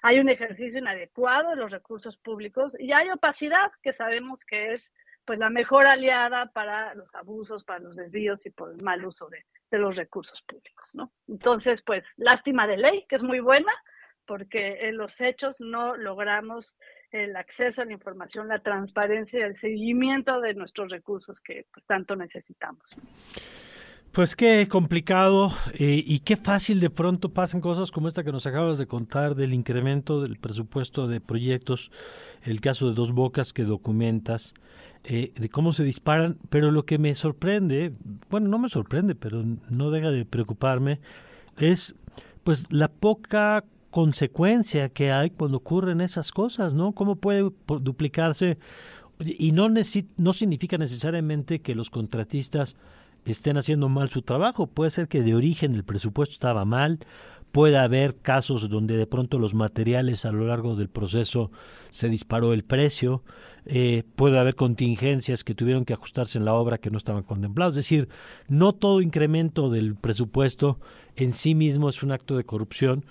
Hay 0.02 0.22
un 0.22 0.30
ejercicio 0.30 0.80
inadecuado 0.80 1.50
de 1.50 1.58
los 1.58 1.72
recursos 1.72 2.16
públicos 2.16 2.74
y 2.80 2.94
hay 2.94 3.10
opacidad 3.10 3.70
que 3.84 3.92
sabemos 3.92 4.46
que 4.46 4.72
es 4.72 4.90
pues 5.26 5.38
la 5.40 5.50
mejor 5.50 5.88
aliada 5.88 6.54
para 6.54 6.96
los 6.96 7.14
abusos, 7.16 7.66
para 7.66 7.80
los 7.80 7.98
desvíos 7.98 8.46
y 8.46 8.50
por 8.50 8.72
el 8.72 8.82
mal 8.82 9.06
uso 9.06 9.28
de, 9.28 9.44
de 9.72 9.78
los 9.78 9.98
recursos 9.98 10.42
públicos, 10.44 10.90
¿no? 10.94 11.12
Entonces, 11.28 11.82
pues 11.82 12.06
lástima 12.16 12.66
de 12.66 12.78
ley, 12.78 13.06
que 13.10 13.18
es 13.18 13.24
muy 13.24 13.42
buena, 13.42 13.74
porque 14.32 14.88
en 14.88 14.96
los 14.96 15.20
hechos 15.20 15.60
no 15.60 15.98
logramos 15.98 16.74
el 17.12 17.36
acceso 17.36 17.82
a 17.82 17.86
la 17.86 17.92
información, 17.92 18.48
la 18.48 18.60
transparencia 18.60 19.40
y 19.40 19.42
el 19.42 19.60
seguimiento 19.60 20.40
de 20.40 20.54
nuestros 20.54 20.90
recursos 20.90 21.42
que 21.42 21.66
pues, 21.74 21.86
tanto 21.86 22.16
necesitamos. 22.16 22.96
Pues 24.14 24.38
qué 24.38 24.70
complicado 24.70 25.52
eh, 25.74 26.02
y 26.08 26.22
qué 26.22 26.38
fácil 26.38 26.80
de 26.80 26.90
pronto 26.90 27.34
pasan 27.34 27.60
cosas 27.60 27.92
como 27.92 28.08
esta 28.08 28.24
que 28.24 28.32
nos 28.32 28.48
acabas 28.48 28.78
de 28.78 28.88
contar 28.88 29.36
del 29.36 29.54
incremento 29.54 30.22
del 30.22 30.38
presupuesto 30.38 31.10
de 31.10 31.20
proyectos, 31.20 31.92
el 32.44 32.62
caso 32.62 32.88
de 32.88 32.94
Dos 32.94 33.12
Bocas 33.12 33.52
que 33.52 33.64
documentas, 33.64 34.54
eh, 35.04 35.34
de 35.36 35.50
cómo 35.50 35.74
se 35.74 35.84
disparan, 35.84 36.38
pero 36.50 36.72
lo 36.72 36.86
que 36.86 36.98
me 36.98 37.16
sorprende, 37.16 37.92
bueno, 38.30 38.48
no 38.48 38.60
me 38.60 38.70
sorprende, 38.70 39.14
pero 39.14 39.44
no 39.70 39.92
deja 39.92 40.10
de 40.10 40.24
preocuparme, 40.24 41.02
es 41.58 41.98
pues 42.46 42.72
la 42.72 42.88
poca 42.88 43.66
consecuencia 43.92 44.90
que 44.90 45.12
hay 45.12 45.30
cuando 45.30 45.58
ocurren 45.58 46.02
esas 46.02 46.32
cosas, 46.32 46.74
¿no? 46.74 46.94
¿Cómo 46.94 47.18
puede 47.18 47.52
duplicarse? 47.68 48.58
Y 49.20 49.52
no, 49.52 49.70
no 49.70 50.34
significa 50.34 50.78
necesariamente 50.78 51.62
que 51.62 51.76
los 51.76 51.90
contratistas 51.92 52.76
estén 53.26 53.58
haciendo 53.58 53.90
mal 53.90 54.10
su 54.10 54.24
trabajo. 54.24 54.66
Puede 54.66 54.90
ser 54.90 55.08
que 55.08 55.22
de 55.22 55.36
origen 55.36 55.76
el 55.76 55.84
presupuesto 55.84 56.34
estaba 56.34 56.66
mal, 56.66 57.00
puede 57.52 57.78
haber 57.78 58.16
casos 58.16 58.70
donde 58.70 58.98
de 58.98 59.08
pronto 59.08 59.38
los 59.38 59.54
materiales 59.54 60.26
a 60.26 60.32
lo 60.32 60.48
largo 60.48 60.76
del 60.76 60.90
proceso 60.90 61.52
se 61.92 62.08
disparó 62.08 62.54
el 62.54 62.64
precio, 62.64 63.24
eh, 63.66 64.04
puede 64.16 64.40
haber 64.40 64.56
contingencias 64.56 65.44
que 65.44 65.54
tuvieron 65.54 65.86
que 65.86 65.94
ajustarse 65.94 66.38
en 66.38 66.46
la 66.46 66.54
obra 66.54 66.78
que 66.78 66.90
no 66.90 66.98
estaban 66.98 67.24
contemplados. 67.24 67.74
Es 67.74 67.86
decir, 67.86 68.08
no 68.48 68.74
todo 68.74 69.02
incremento 69.02 69.70
del 69.70 69.96
presupuesto 69.96 70.80
en 71.16 71.34
sí 71.34 71.54
mismo 71.54 71.90
es 71.90 72.02
un 72.02 72.12
acto 72.12 72.38
de 72.38 72.46
corrupción, 72.46 73.06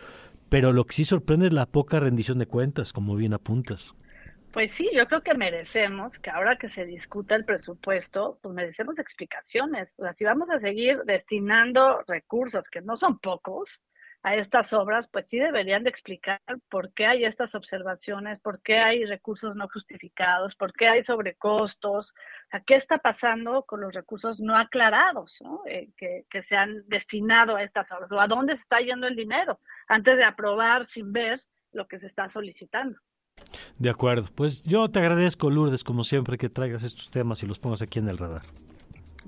pero 0.51 0.73
lo 0.73 0.85
que 0.85 0.95
sí 0.95 1.05
sorprende 1.05 1.47
es 1.47 1.53
la 1.53 1.67
poca 1.67 2.01
rendición 2.01 2.39
de 2.39 2.47
cuentas, 2.47 2.93
como 2.93 3.15
bien 3.15 3.33
apuntas. 3.33 3.95
Pues 4.53 4.73
sí, 4.73 4.91
yo 4.93 5.07
creo 5.07 5.23
que 5.23 5.35
merecemos 5.35 6.19
que 6.19 6.29
ahora 6.29 6.57
que 6.57 6.69
se 6.69 6.85
discuta 6.85 7.37
el 7.37 7.45
presupuesto, 7.45 8.41
pues 8.43 8.53
merecemos 8.53 8.99
explicaciones. 8.99 9.95
O 9.97 10.03
sea, 10.03 10.13
si 10.13 10.25
vamos 10.25 10.51
a 10.51 10.59
seguir 10.59 11.03
destinando 11.05 12.03
recursos, 12.09 12.69
que 12.69 12.81
no 12.81 12.97
son 12.97 13.21
pocos, 13.21 13.81
a 14.23 14.35
estas 14.35 14.73
obras, 14.73 15.09
pues 15.09 15.29
sí 15.29 15.39
deberían 15.39 15.83
de 15.85 15.91
explicar 15.91 16.41
por 16.69 16.93
qué 16.93 17.07
hay 17.07 17.25
estas 17.25 17.55
observaciones, 17.55 18.39
por 18.41 18.61
qué 18.61 18.79
hay 18.79 19.05
recursos 19.07 19.57
no 19.57 19.69
justificados, 19.69 20.55
por 20.57 20.73
qué 20.75 20.89
hay 20.89 21.05
sobrecostos, 21.05 22.13
o 22.53 22.59
qué 22.67 22.75
está 22.75 22.99
pasando 22.99 23.63
con 23.63 23.81
los 23.81 23.95
recursos 23.95 24.41
no 24.41 24.57
aclarados. 24.57 25.39
Eh, 25.67 25.89
que, 25.97 26.27
que, 26.29 26.43
se 26.43 26.57
han 26.57 26.83
destinado 26.87 27.57
a 27.57 27.63
estas 27.63 27.91
obras, 27.93 28.13
o 28.13 28.21
a 28.21 28.29
dónde 28.29 28.57
se 28.57 28.63
está 28.63 28.81
yendo 28.81 29.07
el 29.07 29.17
dinero, 29.17 29.61
antes 29.89 30.17
de 30.17 30.25
aprobar 30.25 30.87
sin 30.87 31.13
ver 31.13 31.41
lo 31.73 31.87
que 31.87 31.99
se 31.99 32.07
está 32.07 32.29
solicitando. 32.29 32.99
De 33.79 33.91
acuerdo, 33.91 34.29
pues 34.35 34.63
yo 34.63 34.91
te 34.91 34.99
agradezco, 34.99 35.51
Lourdes, 35.51 35.85
como 35.85 36.05
siempre, 36.05 36.37
que 36.37 36.49
traigas 36.49 36.83
estos 36.83 37.11
temas 37.11 37.43
y 37.43 37.47
los 37.47 37.59
pongas 37.59 37.83
aquí 37.83 37.99
en 37.99 38.09
el 38.09 38.19
radar. 38.19 38.43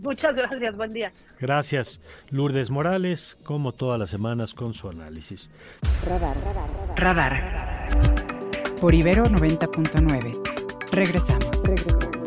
Muchas 0.02 0.34
gracias, 0.34 0.76
buen 0.76 0.92
día. 0.92 1.12
Gracias, 1.40 2.00
Lourdes 2.30 2.70
Morales, 2.70 3.36
como 3.44 3.72
todas 3.72 3.98
las 3.98 4.10
semanas 4.10 4.54
con 4.54 4.74
su 4.74 4.88
análisis. 4.88 5.50
Radar, 6.06 6.36
radar, 6.44 6.70
radar. 6.96 7.32
radar. 7.32 8.80
Por 8.80 8.94
Ibero 8.94 9.24
90.9. 9.24 10.92
Regresamos. 10.92 11.68
Regresamos. 11.68 12.22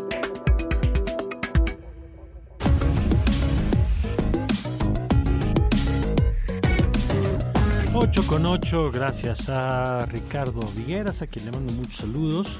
8 7.98 8.22
con 8.26 8.44
8, 8.44 8.90
gracias 8.92 9.48
a 9.48 10.04
Ricardo 10.06 10.60
Vigueras, 10.76 11.22
a 11.22 11.26
quien 11.26 11.46
le 11.46 11.52
mando 11.52 11.72
muchos 11.72 11.96
saludos. 11.96 12.58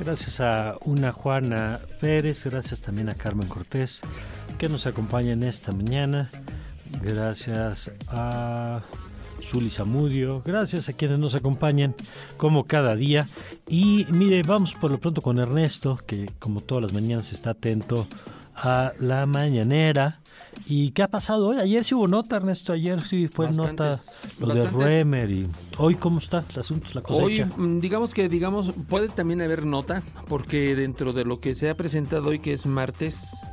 Gracias 0.00 0.40
a 0.40 0.76
una 0.84 1.12
Juana 1.12 1.80
Pérez, 2.00 2.44
gracias 2.44 2.82
también 2.82 3.08
a 3.08 3.14
Carmen 3.14 3.48
Cortés, 3.48 4.00
que 4.58 4.68
nos 4.68 4.86
acompaña 4.86 5.32
en 5.32 5.44
esta 5.44 5.70
mañana. 5.72 6.30
Gracias 7.00 7.92
a 8.08 8.82
Zuli 9.40 9.70
Zamudio, 9.70 10.42
gracias 10.44 10.88
a 10.88 10.94
quienes 10.94 11.18
nos 11.18 11.34
acompañan 11.36 11.94
como 12.36 12.64
cada 12.64 12.96
día. 12.96 13.28
Y 13.68 14.06
mire, 14.10 14.42
vamos 14.42 14.74
por 14.74 14.90
lo 14.90 14.98
pronto 14.98 15.22
con 15.22 15.38
Ernesto, 15.38 15.98
que 16.06 16.28
como 16.40 16.60
todas 16.60 16.82
las 16.82 16.92
mañanas 16.92 17.32
está 17.32 17.50
atento 17.50 18.08
a 18.56 18.92
la 18.98 19.26
mañanera. 19.26 20.20
¿Y 20.66 20.90
qué 20.92 21.02
ha 21.02 21.08
pasado 21.08 21.48
hoy? 21.48 21.58
Ayer 21.58 21.84
sí 21.84 21.94
hubo 21.94 22.08
nota, 22.08 22.36
Ernesto. 22.36 22.72
Ayer 22.72 23.02
sí 23.02 23.28
fue 23.28 23.50
nota 23.50 23.98
lo 24.40 24.54
de 24.54 24.66
Ruemer. 24.68 25.30
Y 25.30 25.48
hoy, 25.78 25.94
¿cómo 25.94 26.18
está 26.18 26.44
el 26.52 26.60
asunto, 26.60 26.88
la 26.94 27.02
cosecha? 27.02 27.50
Hoy, 27.56 27.66
mm, 27.66 27.80
digamos 27.80 28.14
que, 28.14 28.28
digamos, 28.28 28.72
puede 28.88 29.08
también 29.08 29.40
haber 29.42 29.66
nota, 29.66 30.02
porque 30.28 30.74
dentro 30.74 31.12
de 31.12 31.24
lo 31.24 31.40
que 31.40 31.54
se 31.54 31.70
ha 31.70 31.74
presentado 31.74 32.28
hoy, 32.28 32.38
que 32.38 32.52
es 32.52 32.66
martes, 32.66 33.44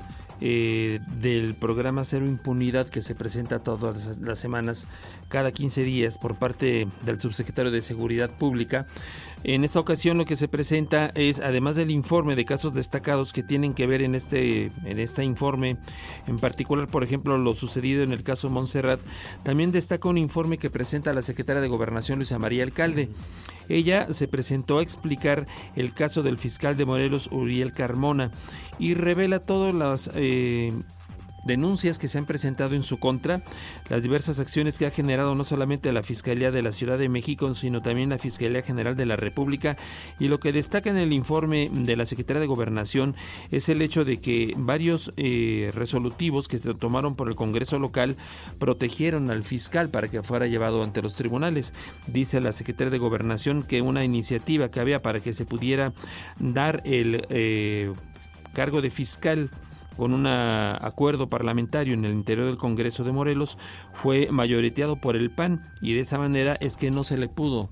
eh, 0.43 0.99
del 1.19 1.53
programa 1.53 2.03
Cero 2.03 2.25
Impunidad 2.25 2.87
que 2.87 3.03
se 3.03 3.13
presenta 3.13 3.59
todas 3.59 4.19
las 4.19 4.39
semanas, 4.39 4.87
cada 5.29 5.51
15 5.51 5.83
días, 5.83 6.17
por 6.17 6.35
parte 6.35 6.87
del 7.05 7.19
subsecretario 7.19 7.69
de 7.69 7.83
Seguridad 7.83 8.31
Pública. 8.31 8.87
En 9.43 9.63
esta 9.63 9.79
ocasión 9.79 10.17
lo 10.17 10.25
que 10.25 10.35
se 10.35 10.47
presenta 10.47 11.11
es, 11.15 11.39
además 11.39 11.75
del 11.75 11.89
informe 11.89 12.35
de 12.35 12.45
casos 12.45 12.73
destacados 12.73 13.33
que 13.33 13.41
tienen 13.41 13.73
que 13.73 13.87
ver 13.87 14.01
en 14.01 14.13
este, 14.13 14.71
en 14.85 14.99
este 14.99 15.23
informe, 15.23 15.77
en 16.27 16.37
particular, 16.37 16.87
por 16.87 17.03
ejemplo, 17.03 17.37
lo 17.37 17.55
sucedido 17.55 18.03
en 18.03 18.11
el 18.11 18.23
caso 18.23 18.49
Montserrat, 18.49 18.99
también 19.43 19.71
destaca 19.71 20.09
un 20.09 20.17
informe 20.17 20.57
que 20.57 20.69
presenta 20.69 21.13
la 21.13 21.23
secretaria 21.23 21.61
de 21.61 21.67
Gobernación, 21.67 22.19
Luisa 22.19 22.37
María 22.37 22.63
Alcalde. 22.63 23.09
Ella 23.67 24.11
se 24.11 24.27
presentó 24.27 24.79
a 24.79 24.83
explicar 24.83 25.47
el 25.75 25.93
caso 25.93 26.21
del 26.23 26.37
fiscal 26.37 26.77
de 26.77 26.85
Morelos, 26.85 27.29
Uriel 27.31 27.73
Carmona, 27.73 28.31
y 28.77 28.93
revela 28.93 29.39
todas 29.39 29.73
las... 29.73 30.11
Eh, 30.13 30.71
denuncias 31.43 31.99
que 31.99 32.07
se 32.07 32.17
han 32.17 32.25
presentado 32.25 32.75
en 32.75 32.83
su 32.83 32.97
contra, 32.97 33.41
las 33.89 34.03
diversas 34.03 34.39
acciones 34.39 34.77
que 34.77 34.85
ha 34.85 34.91
generado 34.91 35.35
no 35.35 35.43
solamente 35.43 35.91
la 35.91 36.03
Fiscalía 36.03 36.51
de 36.51 36.61
la 36.61 36.71
Ciudad 36.71 36.97
de 36.97 37.09
México, 37.09 37.53
sino 37.53 37.81
también 37.81 38.09
la 38.09 38.17
Fiscalía 38.17 38.61
General 38.61 38.95
de 38.95 39.05
la 39.05 39.15
República. 39.15 39.77
Y 40.19 40.27
lo 40.27 40.39
que 40.39 40.51
destaca 40.51 40.89
en 40.89 40.97
el 40.97 41.13
informe 41.13 41.69
de 41.71 41.95
la 41.95 42.05
Secretaría 42.05 42.41
de 42.41 42.47
Gobernación 42.47 43.15
es 43.51 43.69
el 43.69 43.81
hecho 43.81 44.05
de 44.05 44.19
que 44.19 44.53
varios 44.57 45.13
eh, 45.17 45.71
resolutivos 45.73 46.47
que 46.47 46.57
se 46.57 46.73
tomaron 46.73 47.15
por 47.15 47.27
el 47.27 47.35
Congreso 47.35 47.79
local 47.79 48.17
protegieron 48.59 49.29
al 49.29 49.43
fiscal 49.43 49.89
para 49.89 50.07
que 50.07 50.23
fuera 50.23 50.47
llevado 50.47 50.83
ante 50.83 51.01
los 51.01 51.15
tribunales. 51.15 51.73
Dice 52.07 52.39
la 52.39 52.51
Secretaría 52.51 52.91
de 52.91 52.97
Gobernación 52.97 53.63
que 53.63 53.81
una 53.81 54.03
iniciativa 54.03 54.69
que 54.69 54.79
había 54.79 55.01
para 55.01 55.19
que 55.19 55.33
se 55.33 55.45
pudiera 55.45 55.93
dar 56.39 56.81
el 56.85 57.25
eh, 57.29 57.93
cargo 58.53 58.81
de 58.81 58.89
fiscal 58.89 59.49
con 59.97 60.13
un 60.13 60.27
acuerdo 60.27 61.29
parlamentario 61.29 61.93
en 61.93 62.05
el 62.05 62.13
interior 62.13 62.47
del 62.47 62.57
Congreso 62.57 63.03
de 63.03 63.11
Morelos, 63.11 63.57
fue 63.93 64.29
mayoriteado 64.31 64.95
por 64.95 65.15
el 65.15 65.31
PAN 65.31 65.63
y 65.81 65.93
de 65.93 66.01
esa 66.01 66.17
manera 66.17 66.57
es 66.59 66.77
que 66.77 66.91
no 66.91 67.03
se 67.03 67.17
le 67.17 67.27
pudo 67.27 67.69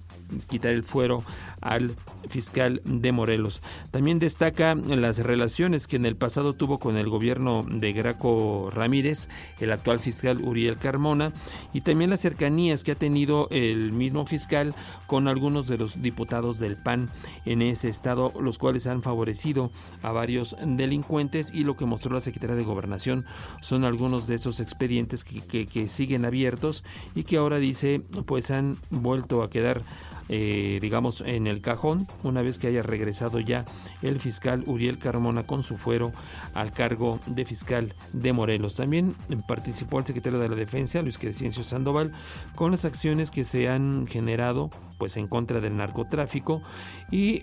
quitar 0.48 0.72
el 0.72 0.84
fuero 0.84 1.24
al 1.62 1.96
fiscal 2.28 2.82
de 2.86 3.12
Morelos. 3.12 3.62
También 3.92 4.20
destaca 4.20 4.76
las 4.76 5.20
relaciones 5.20 5.88
que 5.88 5.96
en 5.96 6.06
el 6.06 6.16
pasado 6.16 6.54
tuvo 6.54 6.80
con 6.80 6.98
el 6.98 7.10
gobierno 7.10 7.66
de 7.70 7.94
Graco 7.94 8.70
Ramírez, 8.72 9.30
el 9.60 9.72
actual 9.72 10.00
fiscal 10.00 10.42
Uriel 10.42 10.78
Carmona, 10.78 11.34
y 11.74 11.82
también 11.82 12.10
las 12.10 12.22
cercanías 12.22 12.84
que 12.84 12.92
ha 12.92 12.96
tenido 12.96 13.48
el 13.52 13.92
mismo 13.92 14.26
fiscal 14.26 14.76
con 15.08 15.28
algunos 15.28 15.68
de 15.68 15.78
los 15.78 16.02
diputados 16.02 16.60
del 16.60 16.78
PAN 16.78 17.10
en 17.46 17.62
ese 17.62 17.90
estado, 17.90 18.34
los 18.40 18.58
cuales 18.58 18.88
han 18.88 19.02
favorecido 19.02 19.72
a 20.02 20.12
varios 20.12 20.56
delincuentes 20.62 21.52
y 21.54 21.64
lo 21.64 21.76
que 21.76 21.86
mostró 21.86 22.14
la 22.14 22.20
Secretaría 22.20 22.56
de 22.56 22.64
Gobernación 22.64 23.26
son 23.62 23.84
algunos 23.84 24.28
de 24.28 24.36
esos 24.36 24.60
expedientes 24.60 25.24
que, 25.24 25.68
que 25.68 25.88
siguen 25.88 26.26
abiertos 26.26 26.84
y 27.16 27.24
que 27.24 27.38
ahora 27.38 27.58
dice 27.58 28.02
pues 28.26 28.52
han 28.52 28.78
vuelto 28.90 29.44
a 29.44 29.50
quedar 29.50 29.84
eh, 30.30 30.80
digamos, 30.82 31.22
en 31.26 31.48
el 31.48 31.62
cajón 31.62 32.08
una 32.24 32.42
vez 32.42 32.60
que 32.60 32.68
haya 32.68 32.82
regresado 32.82 33.40
ya 33.40 33.66
el 34.02 34.20
fiscal 34.20 34.64
Uriel 34.66 35.00
Carmona 35.00 35.44
con 35.44 35.64
su 35.64 35.78
fuero 35.78 36.14
al 36.54 36.72
cargo 36.72 37.20
de 37.26 37.46
fiscal 37.46 37.96
de 38.14 38.32
Morelos. 38.34 38.76
También 38.76 39.16
participó 39.48 40.00
el 40.00 40.06
secretario 40.06 40.40
de 40.40 40.50
la 40.50 40.56
Defensa, 40.56 41.02
Luis 41.02 41.18
Crescencio 41.18 41.64
Sandoval, 41.64 42.12
con 42.56 42.72
las 42.72 42.86
acciones 42.86 43.32
que 43.32 43.44
se 43.44 43.70
han 43.70 44.08
generado 44.08 44.70
pues 45.00 45.18
en 45.18 45.28
contra 45.28 45.62
del 45.62 45.78
narcotráfico 45.78 46.62
y 47.10 47.40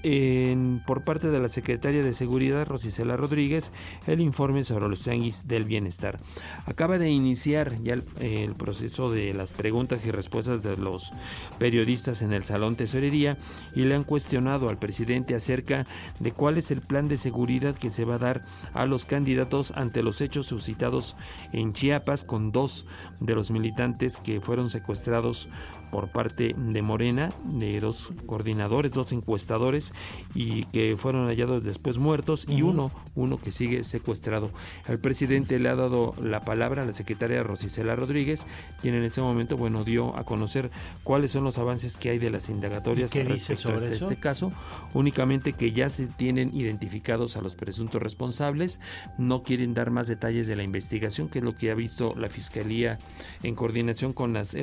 por 0.87 1.03
parte 1.03 1.29
de 1.29 1.41
la 1.41 1.49
secretaria 1.49 2.05
de 2.05 2.13
Seguridad 2.13 2.67
Rosicela 2.67 3.17
Rodríguez 3.17 3.73
el 4.07 4.21
informe 4.21 4.63
sobre 4.63 4.89
los 4.89 5.03
tianguis 5.03 5.49
del 5.49 5.65
bienestar. 5.65 6.21
Acaba 6.67 6.99
de 6.99 7.11
iniciar 7.11 7.83
ya 7.83 7.95
el, 7.95 8.55
proceso 8.55 9.11
de 9.11 9.35
las 9.35 9.53
preguntas 9.53 10.05
y 10.07 10.11
respuestas 10.11 10.63
de 10.63 10.77
los 10.77 11.13
periodistas 11.59 12.23
en 12.23 12.33
el 12.33 12.45
Salón 12.45 12.76
Tesorería 12.77 13.39
y 13.75 13.85
le 13.85 13.95
han 13.95 14.05
cuestionado 14.05 14.69
al 14.69 14.79
presidente 14.79 15.35
acerca 15.35 15.87
de 16.21 16.33
cuál 16.33 16.59
es 16.59 16.71
el 16.71 16.81
plan 16.81 17.09
de 17.09 17.17
seguridad 17.17 17.75
que 17.75 17.91
se 17.91 18.05
va 18.05 18.17
a 18.17 18.19
dar 18.19 18.43
a 18.75 18.87
los 18.87 19.05
candidatos 19.05 19.73
ante 19.75 20.03
los 20.03 20.21
hechos 20.21 20.47
suscitados 20.47 21.17
en 21.53 21.73
Chiapas 21.73 22.25
con 22.25 22.53
dos 22.53 22.87
de 23.21 23.35
los 23.35 23.51
militantes 23.51 24.17
que 24.17 24.41
fueron 24.41 24.71
secuestrados 24.71 25.49
por 25.91 26.09
parte 26.09 26.55
de 26.57 26.83
Morena, 26.83 27.33
de 27.45 27.81
dos 27.81 28.13
coordinadores, 28.27 28.93
dos 28.93 29.13
encuestadores, 29.13 29.93
y 30.35 30.65
que 30.67 30.97
fueron 30.99 31.29
hallados 31.29 31.65
después 31.65 31.99
muertos, 31.99 32.47
y 32.49 32.63
uno, 32.63 32.91
uno 33.15 33.39
que 33.39 33.53
sigue 33.53 33.85
secuestrado. 33.85 34.51
El 34.89 34.99
presidente 34.99 35.59
le 35.59 35.69
ha 35.69 35.75
dado 35.75 36.15
la 36.23 36.41
palabra 36.41 36.83
a 36.83 36.87
la 36.87 36.93
secretaria 36.93 37.43
Rosicela 37.43 37.97
Rodríguez, 37.97 38.47
quien 38.81 38.95
en 38.95 39.05
ese 39.05 39.21
momento, 39.21 39.57
bueno, 39.57 39.85
dio 39.85 40.17
a 40.17 40.25
conocer 40.25 40.71
cuáles 41.05 41.33
son 41.33 41.45
los 41.45 41.59
avances 41.59 41.97
que 41.97 42.11
hay 42.11 42.19
de 42.19 42.31
las 42.31 42.49
indagatorias 42.49 43.15
respecto 43.15 43.71
a 43.71 43.77
este 43.77 44.17
caso, 44.17 44.53
únicamente 44.95 45.53
que 45.53 45.73
ya 45.73 45.89
se 45.89 46.07
tienen 46.07 46.55
identificados 46.55 47.37
a 47.37 47.41
los 47.41 47.55
presuntos 47.55 48.03
responsables, 48.03 48.81
no 49.19 49.43
quieren 49.43 49.75
dar 49.75 49.91
más 49.91 50.09
detalles 50.09 50.47
de 50.49 50.57
la 50.57 50.63
investigación, 50.63 51.29
que 51.29 51.39
es 51.39 51.45
lo 51.45 51.55
que 51.55 51.71
ha 51.71 51.75
visto 51.75 52.15
la 52.17 52.29
Fiscalía 52.29 52.99
en 53.43 53.55
coordinación 53.55 54.13
con 54.13 54.33
las 54.33 54.57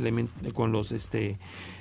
con 0.53 0.71
los 0.71 0.91
este, 1.13 1.37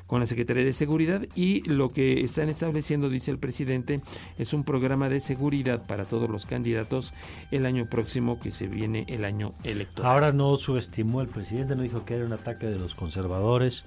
con 0.06 0.20
la 0.20 0.26
Secretaría 0.26 0.64
de 0.64 0.74
Seguridad 0.74 1.22
y 1.34 1.62
lo 1.62 1.90
que 1.90 2.22
están 2.22 2.50
estableciendo, 2.50 3.08
dice 3.08 3.30
el 3.30 3.38
presidente, 3.38 4.02
es 4.36 4.52
un 4.52 4.62
programa 4.62 5.08
de 5.08 5.20
seguridad 5.20 5.86
para 5.86 6.04
todos 6.04 6.28
los 6.28 6.44
candidatos 6.44 7.14
el 7.50 7.64
año 7.64 7.86
próximo 7.86 8.38
que 8.38 8.50
se 8.50 8.66
viene 8.66 9.06
el 9.08 9.24
año 9.24 9.54
electoral. 9.64 10.12
Ahora 10.12 10.32
no 10.32 10.54
subestimó 10.58 11.22
el 11.22 11.28
presidente, 11.28 11.74
no 11.76 11.82
dijo 11.82 12.04
que 12.04 12.16
era 12.16 12.26
un 12.26 12.34
ataque 12.34 12.66
de 12.66 12.78
los 12.78 12.94
conservadores, 12.94 13.86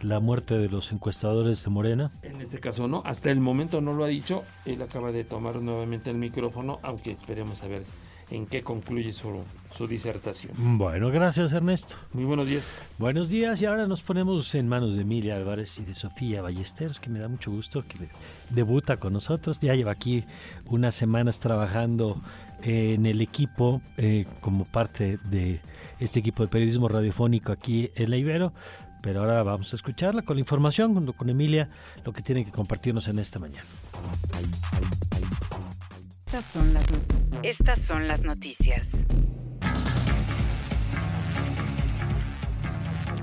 la 0.00 0.18
muerte 0.18 0.56
de 0.56 0.70
los 0.70 0.92
encuestadores 0.92 1.62
de 1.62 1.70
Morena? 1.70 2.10
En 2.22 2.40
este 2.40 2.58
caso 2.58 2.88
no, 2.88 3.02
hasta 3.04 3.30
el 3.30 3.40
momento 3.40 3.82
no 3.82 3.92
lo 3.92 4.04
ha 4.04 4.08
dicho, 4.08 4.44
él 4.64 4.80
acaba 4.80 5.12
de 5.12 5.24
tomar 5.24 5.60
nuevamente 5.60 6.08
el 6.08 6.16
micrófono, 6.16 6.78
aunque 6.82 7.10
esperemos 7.10 7.62
a 7.62 7.68
ver 7.68 7.82
en 8.30 8.46
qué 8.46 8.62
concluye 8.62 9.12
su, 9.12 9.42
su, 9.70 9.86
disertación. 9.86 10.52
Bueno, 10.78 11.10
gracias 11.10 11.52
Ernesto. 11.52 11.96
Muy 12.12 12.24
buenos 12.24 12.48
días. 12.48 12.76
Buenos 12.98 13.30
días 13.30 13.60
y 13.62 13.66
ahora 13.66 13.86
nos 13.86 14.02
ponemos 14.02 14.54
en 14.54 14.68
manos 14.68 14.96
de 14.96 15.02
Emilia 15.02 15.36
Álvarez 15.36 15.78
y 15.78 15.84
de 15.84 15.94
Sofía 15.94 16.42
Ballesteros, 16.42 16.98
que 16.98 17.08
me 17.08 17.20
da 17.20 17.28
mucho 17.28 17.50
gusto 17.50 17.84
que 17.86 18.08
debuta 18.50 18.96
con 18.96 19.12
nosotros. 19.12 19.58
Ya 19.60 19.74
lleva 19.74 19.92
aquí 19.92 20.24
unas 20.66 20.94
semanas 20.94 21.38
trabajando 21.38 22.20
en 22.62 23.06
el 23.06 23.20
equipo 23.20 23.80
eh, 23.96 24.26
como 24.40 24.64
parte 24.64 25.18
de 25.24 25.60
este 26.00 26.20
equipo 26.20 26.42
de 26.42 26.48
periodismo 26.48 26.88
radiofónico 26.88 27.52
aquí 27.52 27.90
en 27.94 28.10
La 28.10 28.16
Ibero. 28.16 28.52
Pero 29.02 29.20
ahora 29.20 29.42
vamos 29.44 29.72
a 29.72 29.76
escucharla 29.76 30.22
con 30.22 30.34
la 30.36 30.40
información, 30.40 30.92
junto 30.92 31.12
con 31.12 31.30
Emilia, 31.30 31.68
lo 32.04 32.12
que 32.12 32.22
tiene 32.22 32.44
que 32.44 32.50
compartirnos 32.50 33.06
en 33.06 33.20
esta 33.20 33.38
mañana. 33.38 33.68
Estas 36.26 36.44
son 36.46 36.74
las, 36.74 36.84
Estas 37.44 37.80
son 37.80 38.08
las 38.08 38.24
noticias. 38.24 39.06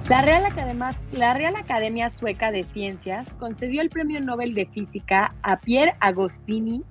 La 0.08 0.22
Real, 0.22 0.45
Academia, 0.45 0.89
la 1.12 1.34
Real 1.34 1.54
Academia 1.58 2.12
Sueca 2.12 2.49
de 2.51 2.64
Ciencias 2.64 3.28
concedió 3.39 3.82
el 3.82 3.89
Premio 3.89 4.22
Nobel 4.22 4.54
de 4.54 4.68
Física 4.68 5.36
a 5.43 5.60
Pierre 5.60 5.97
Agostini, 5.99 6.82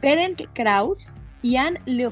Ferenc 0.00 0.42
Krauss 0.54 0.98
y 1.42 1.58
Anne 1.58 1.80
Le 1.86 2.10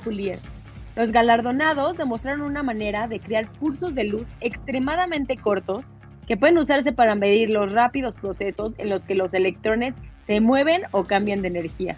Los 0.94 1.10
galardonados 1.10 1.96
demostraron 1.96 2.42
una 2.42 2.62
manera 2.62 3.08
de 3.08 3.18
crear 3.18 3.50
cursos 3.58 3.96
de 3.96 4.04
luz 4.04 4.30
extremadamente 4.42 5.36
cortos 5.36 5.86
que 6.28 6.36
pueden 6.36 6.56
usarse 6.56 6.92
para 6.92 7.16
medir 7.16 7.50
los 7.50 7.72
rápidos 7.72 8.14
procesos 8.14 8.76
en 8.78 8.90
los 8.90 9.04
que 9.04 9.16
los 9.16 9.34
electrones 9.34 9.92
se 10.28 10.40
mueven 10.40 10.82
o 10.92 11.02
cambian 11.02 11.42
de 11.42 11.48
energía. 11.48 11.96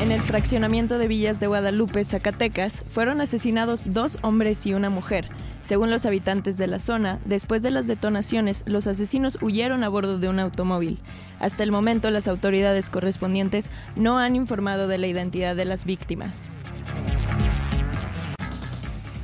En 0.00 0.10
el 0.10 0.22
fraccionamiento 0.22 0.98
de 0.98 1.06
Villas 1.06 1.38
de 1.38 1.46
Guadalupe, 1.46 2.04
Zacatecas, 2.04 2.84
fueron 2.88 3.20
asesinados 3.20 3.94
dos 3.94 4.18
hombres 4.22 4.66
y 4.66 4.74
una 4.74 4.90
mujer. 4.90 5.28
Según 5.62 5.88
los 5.88 6.04
habitantes 6.04 6.58
de 6.58 6.66
la 6.66 6.80
zona, 6.80 7.20
después 7.24 7.62
de 7.62 7.70
las 7.70 7.86
detonaciones, 7.86 8.64
los 8.66 8.88
asesinos 8.88 9.38
huyeron 9.40 9.84
a 9.84 9.88
bordo 9.88 10.18
de 10.18 10.28
un 10.28 10.40
automóvil. 10.40 10.98
Hasta 11.38 11.62
el 11.62 11.70
momento, 11.70 12.10
las 12.10 12.26
autoridades 12.26 12.90
correspondientes 12.90 13.70
no 13.94 14.18
han 14.18 14.34
informado 14.34 14.88
de 14.88 14.98
la 14.98 15.06
identidad 15.06 15.54
de 15.54 15.64
las 15.64 15.84
víctimas. 15.84 16.50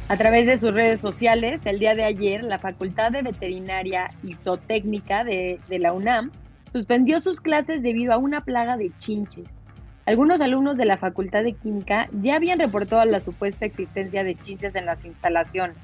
A 0.09 0.17
través 0.17 0.47
de 0.47 0.57
sus 0.57 0.73
redes 0.73 1.01
sociales, 1.01 1.63
el 1.65 1.81
día 1.81 1.95
de 1.95 2.05
ayer, 2.05 2.45
la 2.45 2.61
Facultad 2.61 3.11
de 3.11 3.23
Veterinaria 3.23 4.07
y 4.23 4.35
Zootécnica 4.35 5.25
de, 5.25 5.59
de 5.69 5.79
la 5.81 5.93
UNAM 5.93 6.31
suspendió 6.73 7.19
sus 7.19 7.41
clases 7.41 7.83
debido 7.83 8.13
a 8.13 8.19
una 8.19 8.45
plaga 8.45 8.77
de 8.77 8.93
chinches. 8.99 9.60
Algunos 10.11 10.41
alumnos 10.41 10.77
de 10.77 10.87
la 10.87 10.97
Facultad 10.97 11.45
de 11.45 11.53
Química 11.53 12.09
ya 12.11 12.35
habían 12.35 12.59
reportado 12.59 13.05
la 13.05 13.21
supuesta 13.21 13.65
existencia 13.65 14.25
de 14.25 14.35
chinches 14.35 14.75
en 14.75 14.85
las 14.85 15.05
instalaciones. 15.05 15.77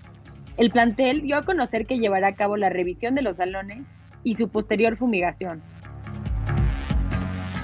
El 0.57 0.73
plantel 0.73 1.23
dio 1.23 1.37
a 1.37 1.45
conocer 1.45 1.87
que 1.87 2.01
llevará 2.01 2.27
a 2.27 2.35
cabo 2.35 2.57
la 2.57 2.69
revisión 2.69 3.15
de 3.15 3.23
los 3.23 3.37
salones 3.37 3.89
y 4.25 4.35
su 4.35 4.49
posterior 4.49 4.97
fumigación. 4.97 5.63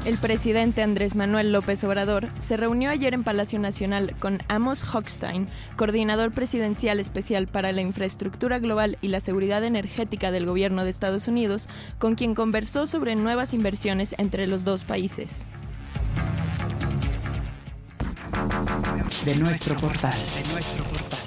El 0.07 0.17
presidente 0.19 0.83
Andrés 0.83 1.17
Manuel 1.17 1.51
López 1.51 1.83
Obrador 1.83 2.29
se 2.39 2.57
reunió 2.57 2.91
ayer 2.91 3.13
en 3.13 3.25
Palacio 3.25 3.59
Nacional 3.59 4.15
con 4.21 4.39
Amos 4.47 4.85
Hochstein, 4.85 5.49
coordinador 5.75 6.31
presidencial 6.31 7.01
especial 7.01 7.49
para 7.49 7.73
la 7.73 7.81
infraestructura 7.81 8.61
global 8.61 8.99
y 9.01 9.09
la 9.09 9.19
seguridad 9.19 9.65
energética 9.65 10.31
del 10.31 10.47
gobierno 10.47 10.85
de 10.85 10.91
Estados 10.91 11.27
Unidos, 11.27 11.69
con 11.99 12.15
quien 12.15 12.37
conversó 12.37 12.87
sobre 12.87 13.17
nuevas 13.17 13.53
inversiones 13.53 14.15
entre 14.17 14.47
los 14.47 14.63
dos 14.63 14.85
países. 14.85 15.45
De 19.25 19.37
nuestro 19.37 19.77
portal. 19.77 20.19
De 20.35 20.53
nuestro 20.53 20.85
portal. 20.85 21.21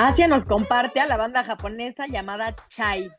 Asia 0.00 0.28
nos 0.28 0.44
comparte 0.44 1.00
a 1.00 1.06
la 1.06 1.16
banda 1.16 1.42
japonesa 1.42 2.06
llamada 2.06 2.54
Chai, 2.68 3.10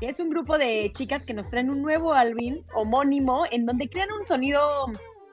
que 0.00 0.08
es 0.08 0.18
un 0.20 0.30
grupo 0.30 0.58
de 0.58 0.90
chicas 0.94 1.24
que 1.24 1.34
nos 1.34 1.50
traen 1.50 1.70
un 1.70 1.82
nuevo 1.82 2.14
álbum 2.14 2.62
homónimo 2.74 3.44
en 3.50 3.66
donde 3.66 3.88
crean 3.88 4.10
un 4.12 4.26
sonido 4.26 4.86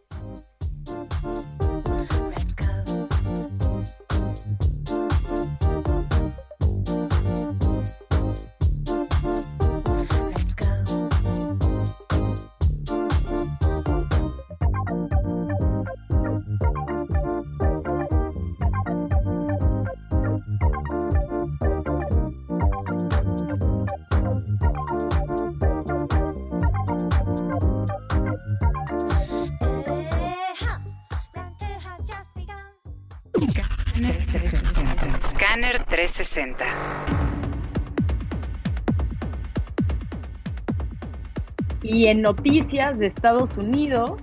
360. 36.20 36.66
Y 41.82 42.08
en 42.08 42.20
noticias 42.20 42.98
de 42.98 43.06
Estados 43.06 43.56
Unidos, 43.56 44.20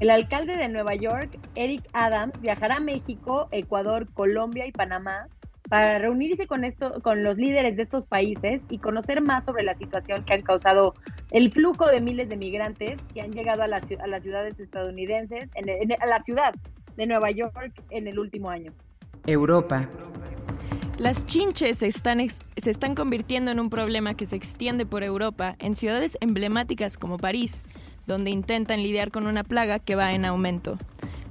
el 0.00 0.08
alcalde 0.08 0.56
de 0.56 0.70
Nueva 0.70 0.94
York, 0.94 1.38
Eric 1.56 1.82
Adams, 1.92 2.40
viajará 2.40 2.76
a 2.76 2.80
México, 2.80 3.48
Ecuador, 3.50 4.08
Colombia 4.14 4.66
y 4.66 4.72
Panamá 4.72 5.26
para 5.68 5.98
reunirse 5.98 6.46
con, 6.46 6.64
esto, 6.64 7.02
con 7.02 7.22
los 7.22 7.36
líderes 7.36 7.76
de 7.76 7.82
estos 7.82 8.06
países 8.06 8.64
y 8.70 8.78
conocer 8.78 9.20
más 9.20 9.44
sobre 9.44 9.62
la 9.62 9.74
situación 9.74 10.24
que 10.24 10.32
han 10.32 10.42
causado 10.42 10.94
el 11.32 11.52
flujo 11.52 11.86
de 11.86 12.00
miles 12.00 12.30
de 12.30 12.38
migrantes 12.38 12.98
que 13.12 13.20
han 13.20 13.32
llegado 13.32 13.62
a, 13.62 13.68
las 13.68 13.84
ciudades 13.84 14.58
estadounidenses, 14.58 15.50
a 15.54 16.06
la 16.06 16.22
ciudad 16.22 16.54
de 16.96 17.06
Nueva 17.06 17.30
York 17.30 17.82
en 17.90 18.08
el 18.08 18.18
último 18.18 18.48
año. 18.48 18.72
Europa. 19.26 19.86
Las 21.00 21.24
chinches 21.24 21.78
se 21.78 21.86
están, 21.86 22.20
se 22.28 22.70
están 22.70 22.94
convirtiendo 22.94 23.50
en 23.50 23.58
un 23.58 23.70
problema 23.70 24.12
que 24.12 24.26
se 24.26 24.36
extiende 24.36 24.84
por 24.84 25.02
Europa 25.02 25.56
en 25.58 25.74
ciudades 25.74 26.18
emblemáticas 26.20 26.98
como 26.98 27.16
París, 27.16 27.64
donde 28.06 28.28
intentan 28.28 28.82
lidiar 28.82 29.10
con 29.10 29.26
una 29.26 29.42
plaga 29.42 29.78
que 29.78 29.94
va 29.94 30.12
en 30.12 30.26
aumento. 30.26 30.76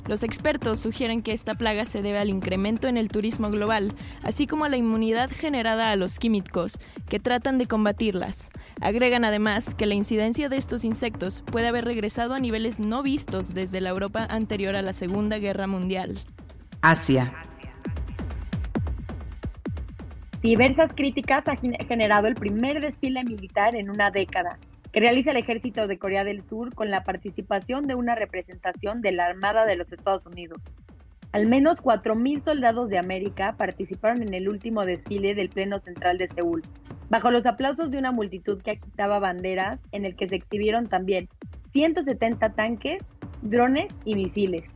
Los 0.08 0.24
expertos 0.24 0.80
sugieren 0.80 1.22
que 1.22 1.34
esta 1.34 1.54
plaga 1.54 1.86
se 1.86 2.02
debe 2.02 2.18
al 2.18 2.30
incremento 2.30 2.88
en 2.88 2.98
el 2.98 3.10
turismo 3.10 3.52
global, 3.52 3.94
así 4.24 4.48
como 4.48 4.66
a 4.66 4.70
la 4.70 4.78
inmunidad 4.78 5.30
generada 5.30 5.92
a 5.92 5.96
los 5.96 6.18
químicos, 6.18 6.80
que 7.08 7.20
tratan 7.20 7.60
de 7.60 7.68
combatirlas. 7.68 8.50
Agregan 8.82 9.24
además 9.24 9.76
que 9.76 9.86
la 9.86 9.94
incidencia 9.94 10.50
de 10.50 10.58
estos 10.58 10.84
insectos 10.84 11.44
puede 11.46 11.68
haber 11.68 11.86
regresado 11.86 12.34
a 12.34 12.40
niveles 12.40 12.80
no 12.80 13.04
vistos 13.04 13.54
desde 13.54 13.82
la 13.82 13.90
Europa 13.90 14.26
anterior 14.32 14.76
a 14.76 14.82
la 14.82 14.94
Segunda 14.94 15.38
Guerra 15.38 15.68
Mundial. 15.68 16.20
Asia. 16.82 17.49
Diversas 20.42 20.94
críticas 20.94 21.50
ha 21.50 21.58
generado 21.58 22.28
el 22.28 22.36
primer 22.36 22.80
desfile 22.80 23.26
militar 23.26 23.76
en 23.76 23.90
una 23.90 24.10
década 24.10 24.58
que 24.94 25.02
realiza 25.02 25.32
el 25.32 25.38
ejército 25.38 25.86
de 25.86 26.00
Corea 26.00 26.24
del 26.24 26.42
Sur 26.42 26.74
con 26.74 26.90
la 26.90 27.04
participación 27.04 27.88
de 27.88 27.96
una 27.96 28.16
representación 28.16 29.02
de 29.02 29.12
la 29.12 29.26
Armada 29.26 29.66
de 29.66 29.76
los 29.76 29.92
Estados 29.92 30.26
Unidos. 30.26 30.62
Al 31.34 31.46
menos 31.46 31.84
4.000 31.84 32.42
soldados 32.42 32.90
de 32.90 32.98
América 32.98 33.56
participaron 33.58 34.22
en 34.22 34.34
el 34.34 34.48
último 34.48 34.86
desfile 34.86 35.36
del 35.36 35.50
Pleno 35.50 35.78
Central 35.78 36.18
de 36.18 36.30
Seúl, 36.30 36.64
bajo 37.10 37.32
los 37.32 37.46
aplausos 37.46 37.92
de 37.92 37.98
una 37.98 38.14
multitud 38.14 38.62
que 38.62 38.72
agitaba 38.72 39.20
banderas, 39.20 39.82
en 39.92 40.06
el 40.06 40.16
que 40.16 40.30
se 40.30 40.36
exhibieron 40.36 40.88
también 40.88 41.28
170 41.74 42.54
tanques, 42.54 43.06
drones 43.42 44.00
y 44.06 44.16
misiles. 44.16 44.74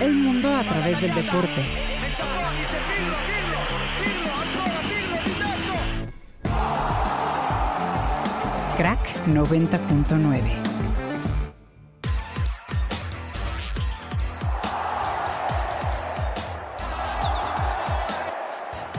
El 0.00 0.14
mundo 0.14 0.48
a 0.48 0.64
través 0.64 0.98
del 1.02 1.14
deporte. 1.14 1.62
Crack 8.78 8.98
90.9. 9.26 10.56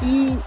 Y, 0.04 0.38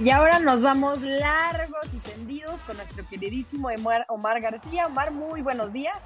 y 0.00 0.10
ahora 0.10 0.38
nos 0.38 0.62
vamos 0.62 1.02
largos 1.02 1.68
y 1.92 1.98
tendidos 1.98 2.60
con 2.60 2.76
nuestro 2.76 3.04
queridísimo 3.10 3.70
Omar 4.06 4.40
García. 4.40 4.86
Omar, 4.86 5.10
muy 5.10 5.42
buenos 5.42 5.72
días. 5.72 5.98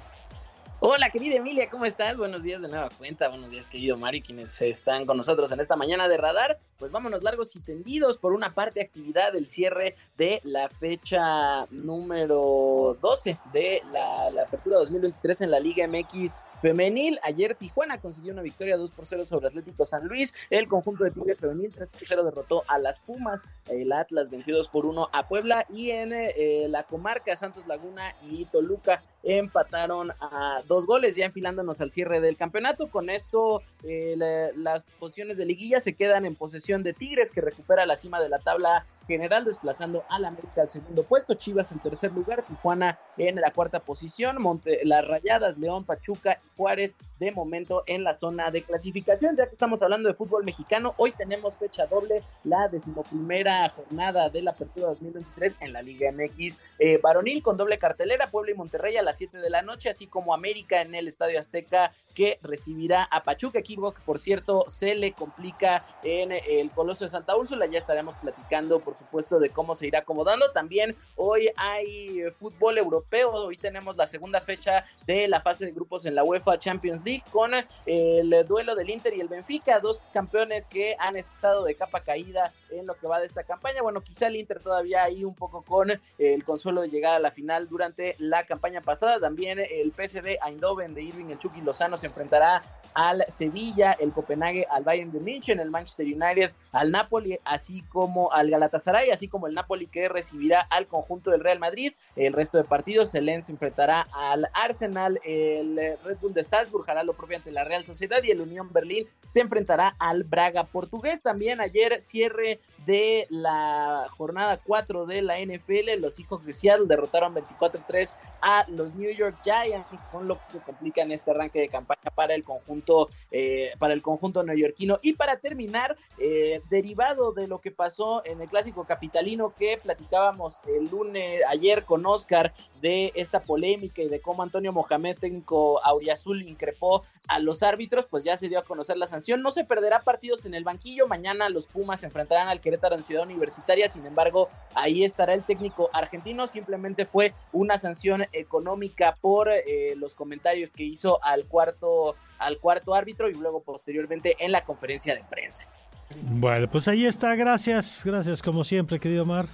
Hola, 0.85 1.09
querida 1.11 1.37
Emilia, 1.37 1.69
¿cómo 1.69 1.85
estás? 1.85 2.17
Buenos 2.17 2.43
días 2.43 2.61
de 2.61 2.67
nueva 2.67 2.89
cuenta. 2.89 3.29
Buenos 3.29 3.51
días, 3.51 3.67
querido 3.67 3.95
Mari, 3.95 4.21
quienes 4.21 4.61
están 4.61 5.05
con 5.05 5.15
nosotros 5.15 5.49
en 5.53 5.61
esta 5.61 5.77
mañana 5.77 6.09
de 6.09 6.17
radar. 6.17 6.57
Pues 6.77 6.91
vámonos 6.91 7.23
largos 7.23 7.55
y 7.55 7.61
tendidos. 7.61 8.17
Por 8.17 8.33
una 8.33 8.53
parte, 8.53 8.81
actividad 8.81 9.31
del 9.31 9.47
cierre 9.47 9.95
de 10.17 10.41
la 10.43 10.67
fecha 10.67 11.65
número 11.71 12.97
12 13.01 13.37
de 13.53 13.81
la, 13.93 14.29
la 14.31 14.43
apertura 14.43 14.75
2023 14.79 15.39
en 15.39 15.51
la 15.51 15.61
Liga 15.61 15.87
MX 15.87 16.35
femenil. 16.61 17.17
Ayer 17.23 17.55
Tijuana 17.55 18.01
consiguió 18.01 18.33
una 18.33 18.41
victoria 18.41 18.75
2 18.75 18.91
por 18.91 19.05
0 19.05 19.25
sobre 19.25 19.47
Atlético 19.47 19.85
San 19.85 20.05
Luis. 20.05 20.33
El 20.49 20.67
conjunto 20.67 21.05
de 21.05 21.11
Tigres 21.11 21.39
femenil 21.39 21.71
3 21.73 21.87
por 21.87 22.01
0 22.05 22.23
derrotó 22.25 22.63
a 22.67 22.77
las 22.77 22.99
Pumas. 22.99 23.39
El 23.69 23.93
Atlas 23.93 24.29
22 24.29 24.67
por 24.67 24.85
1 24.85 25.11
a 25.13 25.29
Puebla. 25.29 25.65
Y 25.69 25.91
en 25.91 26.11
eh, 26.11 26.65
la 26.67 26.83
comarca 26.83 27.37
Santos 27.37 27.67
Laguna 27.67 28.17
y 28.21 28.43
Toluca 28.47 29.01
empataron 29.23 30.11
a 30.19 30.61
dos 30.73 30.87
goles, 30.87 31.15
ya 31.15 31.25
enfilándonos 31.25 31.79
al 31.81 31.91
cierre 31.91 32.19
del 32.19 32.37
campeonato. 32.37 32.89
Con 32.89 33.09
esto, 33.09 33.61
eh, 33.83 34.15
las 34.55 34.83
posiciones 34.99 35.37
de 35.37 35.45
liguilla 35.45 35.79
se 35.79 35.93
quedan 35.93 36.25
en 36.25 36.35
posesión 36.35 36.83
de 36.83 36.93
Tigres, 36.93 37.31
que 37.31 37.41
recupera 37.41 37.85
la 37.85 37.95
cima 37.95 38.19
de 38.21 38.29
la 38.29 38.39
tabla 38.39 38.85
general, 39.07 39.45
desplazando 39.45 40.03
al 40.09 40.25
América 40.25 40.61
al 40.61 40.69
segundo 40.69 41.03
puesto. 41.03 41.35
Chivas 41.35 41.71
en 41.71 41.79
tercer 41.79 42.11
lugar, 42.11 42.43
Tijuana 42.43 42.99
en 43.17 43.35
la 43.35 43.51
cuarta 43.51 43.79
posición. 43.79 44.41
Monte, 44.41 44.81
las 44.83 45.07
Rayadas, 45.07 45.57
León, 45.57 45.85
Pachuca 45.85 46.41
Juárez 46.57 46.93
de 47.19 47.31
momento 47.31 47.83
en 47.85 48.03
la 48.03 48.13
zona 48.13 48.51
de 48.51 48.63
clasificación. 48.63 49.37
Ya 49.37 49.45
que 49.45 49.53
estamos 49.53 49.81
hablando 49.81 50.09
de 50.09 50.15
fútbol 50.15 50.43
mexicano, 50.43 50.93
hoy 50.97 51.11
tenemos 51.11 51.57
fecha 51.57 51.85
doble, 51.85 52.23
la 52.43 52.67
decimoprimera 52.67 53.69
jornada 53.69 54.29
de 54.29 54.41
la 54.41 54.51
apertura 54.51 54.87
2023 54.87 55.53
en 55.61 55.73
la 55.73 55.81
Liga 55.81 56.11
MX 56.11 56.59
eh, 56.79 56.99
varonil 57.01 57.41
con 57.41 57.57
doble 57.57 57.77
cartelera, 57.77 58.29
Puebla 58.29 58.51
y 58.51 58.55
Monterrey 58.55 58.97
a 58.97 59.03
las 59.03 59.17
7 59.17 59.37
de 59.37 59.49
la 59.49 59.61
noche, 59.61 59.89
así 59.89 60.07
como 60.07 60.33
América 60.33 60.52
En 60.53 60.93
el 60.93 61.07
Estadio 61.07 61.39
Azteca 61.39 61.91
que 62.13 62.37
recibirá 62.43 63.05
a 63.05 63.23
Pachuca, 63.23 63.57
equipo 63.57 63.91
que 63.91 64.01
por 64.05 64.19
cierto 64.19 64.65
se 64.69 64.93
le 64.93 65.13
complica 65.13 65.83
en 66.03 66.31
el 66.31 66.69
Coloso 66.69 67.05
de 67.05 67.09
Santa 67.09 67.35
Úrsula. 67.35 67.65
Ya 67.65 67.79
estaremos 67.79 68.15
platicando, 68.17 68.79
por 68.79 68.93
supuesto, 68.93 69.39
de 69.39 69.49
cómo 69.49 69.73
se 69.73 69.87
irá 69.87 69.99
acomodando. 69.99 70.51
También 70.51 70.95
hoy 71.15 71.49
hay 71.55 72.21
fútbol 72.39 72.77
europeo. 72.77 73.31
Hoy 73.31 73.57
tenemos 73.57 73.97
la 73.97 74.05
segunda 74.05 74.41
fecha 74.41 74.83
de 75.07 75.27
la 75.27 75.41
fase 75.41 75.65
de 75.65 75.71
grupos 75.71 76.05
en 76.05 76.13
la 76.13 76.23
UEFA 76.23 76.59
Champions 76.59 77.03
League 77.03 77.23
con 77.31 77.51
el 77.87 78.45
duelo 78.47 78.75
del 78.75 78.91
Inter 78.91 79.15
y 79.15 79.21
el 79.21 79.29
Benfica, 79.29 79.79
dos 79.79 80.01
campeones 80.13 80.67
que 80.67 80.95
han 80.99 81.15
estado 81.15 81.63
de 81.63 81.73
capa 81.73 82.01
caída 82.01 82.53
en 82.69 82.85
lo 82.85 82.93
que 82.93 83.07
va 83.07 83.19
de 83.19 83.25
esta 83.25 83.43
campaña. 83.43 83.81
Bueno, 83.81 84.01
quizá 84.01 84.27
el 84.27 84.35
Inter 84.35 84.59
todavía 84.59 85.03
ahí 85.03 85.23
un 85.23 85.33
poco 85.33 85.63
con 85.63 85.99
el 86.19 86.43
consuelo 86.43 86.81
de 86.81 86.89
llegar 86.89 87.15
a 87.15 87.19
la 87.19 87.31
final 87.31 87.67
durante 87.67 88.15
la 88.19 88.43
campaña 88.43 88.81
pasada. 88.81 89.19
También 89.19 89.57
el 89.59 89.91
PSV 89.91 90.42
Eindhoven 90.45 90.93
de 90.93 91.01
Irving 91.03 91.29
el 91.29 91.39
Chucky 91.39 91.61
Lozano 91.61 91.97
se 91.97 92.07
enfrentará 92.07 92.61
al 92.93 93.25
Sevilla, 93.27 93.93
el 93.93 94.11
Copenhague 94.11 94.67
al 94.69 94.83
Bayern 94.83 95.11
de 95.11 95.19
München, 95.19 95.59
el 95.59 95.71
Manchester 95.71 96.05
United 96.05 96.51
al 96.71 96.91
Napoli, 96.91 97.39
así 97.43 97.81
como 97.89 98.31
al 98.31 98.49
Galatasaray, 98.49 99.09
así 99.11 99.27
como 99.27 99.47
el 99.47 99.53
Napoli 99.53 99.87
que 99.87 100.09
recibirá 100.09 100.61
al 100.69 100.85
conjunto 100.85 101.31
del 101.31 101.41
Real 101.41 101.59
Madrid. 101.59 101.93
El 102.15 102.33
resto 102.33 102.57
de 102.57 102.63
partidos, 102.63 103.15
el 103.15 103.25
Lens 103.25 103.49
enfrentará 103.49 104.07
al 104.11 104.47
Arsenal, 104.53 105.19
el 105.23 105.97
Red 106.03 106.17
Bull 106.21 106.33
de 106.33 106.43
Salzburg 106.43 106.89
hará 106.89 107.03
lo 107.03 107.13
propio 107.13 107.37
ante 107.37 107.51
la 107.51 107.63
Real 107.63 107.85
Sociedad 107.85 108.21
y 108.23 108.31
el 108.31 108.41
Unión 108.41 108.71
Berlín 108.71 109.07
se 109.25 109.41
enfrentará 109.41 109.95
al 109.99 110.23
Braga 110.23 110.63
portugués. 110.65 111.21
También 111.21 111.61
ayer 111.61 111.99
cierre 112.01 112.59
de 112.85 113.27
la 113.29 114.07
jornada 114.09 114.59
4 114.63 115.05
de 115.05 115.21
la 115.21 115.39
NFL, 115.39 115.99
los 115.99 116.15
Seahawks 116.15 116.45
de 116.45 116.53
Seattle 116.53 116.87
derrotaron 116.87 117.35
24-3 117.35 118.13
a 118.41 118.65
los 118.69 118.93
New 118.95 119.11
York 119.11 119.37
Giants, 119.43 120.05
con 120.11 120.27
lo 120.27 120.39
que 120.51 120.59
complican 120.59 121.11
este 121.11 121.31
arranque 121.31 121.59
de 121.59 121.69
campaña 121.69 122.11
para 122.15 122.35
el 122.35 122.43
conjunto, 122.43 123.09
eh, 123.31 123.73
para 123.79 123.93
el 123.93 124.01
conjunto 124.01 124.43
neoyorquino. 124.43 124.99
Y 125.01 125.13
para 125.13 125.37
terminar, 125.37 125.95
eh, 126.17 126.61
derivado 126.69 127.33
de 127.33 127.47
lo 127.47 127.59
que 127.59 127.71
pasó 127.71 128.25
en 128.25 128.41
el 128.41 128.49
clásico 128.49 128.85
capitalino 128.85 129.53
que 129.55 129.77
platicábamos 129.77 130.61
el 130.67 130.89
lunes 130.89 131.41
ayer 131.47 131.83
con 131.85 132.05
Oscar 132.05 132.53
de 132.81 133.11
esta 133.15 133.41
polémica 133.43 134.01
y 134.01 134.09
de 134.09 134.19
cómo 134.19 134.43
Antonio 134.43 134.73
Mohamed, 134.73 135.17
técnico 135.17 135.83
Auriazul, 135.83 136.41
increpó 136.43 137.03
a 137.27 137.39
los 137.39 137.63
árbitros, 137.63 138.05
pues 138.05 138.23
ya 138.23 138.37
se 138.37 138.49
dio 138.49 138.59
a 138.59 138.63
conocer 138.63 138.97
la 138.97 139.07
sanción. 139.07 139.41
No 139.41 139.51
se 139.51 139.63
perderá 139.63 139.99
partidos 139.99 140.45
en 140.45 140.53
el 140.53 140.63
banquillo. 140.63 141.07
Mañana 141.07 141.49
los 141.49 141.67
Pumas 141.67 142.01
se 142.01 142.05
enfrentarán 142.07 142.47
al 142.47 142.61
Querétaro 142.73 142.95
en 142.95 143.03
Ciudad 143.03 143.23
Universitaria. 143.23 143.87
Sin 143.87 144.03
embargo, 144.05 144.49
ahí 144.73 145.03
estará 145.03 145.35
el 145.35 145.43
técnico 145.43 145.91
argentino. 145.93 146.47
Simplemente 146.47 147.05
fue 147.05 147.33
una 147.51 147.77
sanción 147.77 148.25
económica 148.31 149.15
por 149.21 149.49
eh, 149.49 149.93
los 149.97 150.15
comentarios 150.15 150.71
que 150.71 150.83
hizo 150.83 151.23
al 151.23 151.45
cuarto, 151.45 152.15
al 152.39 152.57
cuarto 152.57 152.95
árbitro 152.95 153.29
y 153.29 153.35
luego 153.35 153.61
posteriormente 153.61 154.35
en 154.39 154.51
la 154.51 154.65
conferencia 154.65 155.13
de 155.13 155.23
prensa. 155.29 155.67
Bueno, 156.15 156.67
pues 156.67 156.87
ahí 156.87 157.05
está. 157.05 157.35
Gracias, 157.35 158.01
gracias 158.03 158.41
como 158.41 158.63
siempre, 158.63 158.99
querido 158.99 159.23
Mar. 159.23 159.45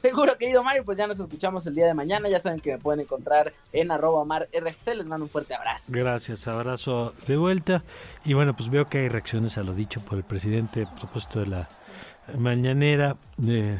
Seguro, 0.00 0.38
querido 0.38 0.62
Mario, 0.62 0.84
pues 0.84 0.98
ya 0.98 1.08
nos 1.08 1.18
escuchamos 1.18 1.66
el 1.66 1.74
día 1.74 1.86
de 1.86 1.94
mañana. 1.94 2.28
Ya 2.28 2.38
saben 2.38 2.60
que 2.60 2.70
me 2.70 2.78
pueden 2.78 3.00
encontrar 3.00 3.52
en 3.72 3.90
arroba 3.90 4.24
mar 4.24 4.48
RGC. 4.52 4.94
Les 4.94 5.06
mando 5.06 5.24
un 5.24 5.30
fuerte 5.30 5.54
abrazo. 5.54 5.90
Gracias, 5.92 6.46
abrazo 6.46 7.12
de 7.26 7.36
vuelta. 7.36 7.82
Y 8.24 8.34
bueno, 8.34 8.54
pues 8.54 8.70
veo 8.70 8.88
que 8.88 8.98
hay 8.98 9.08
reacciones 9.08 9.58
a 9.58 9.64
lo 9.64 9.74
dicho 9.74 10.00
por 10.00 10.18
el 10.18 10.22
presidente, 10.22 10.86
propuesto 11.00 11.40
de 11.40 11.46
la 11.46 11.68
mañanera. 12.38 13.16
Eh, 13.46 13.78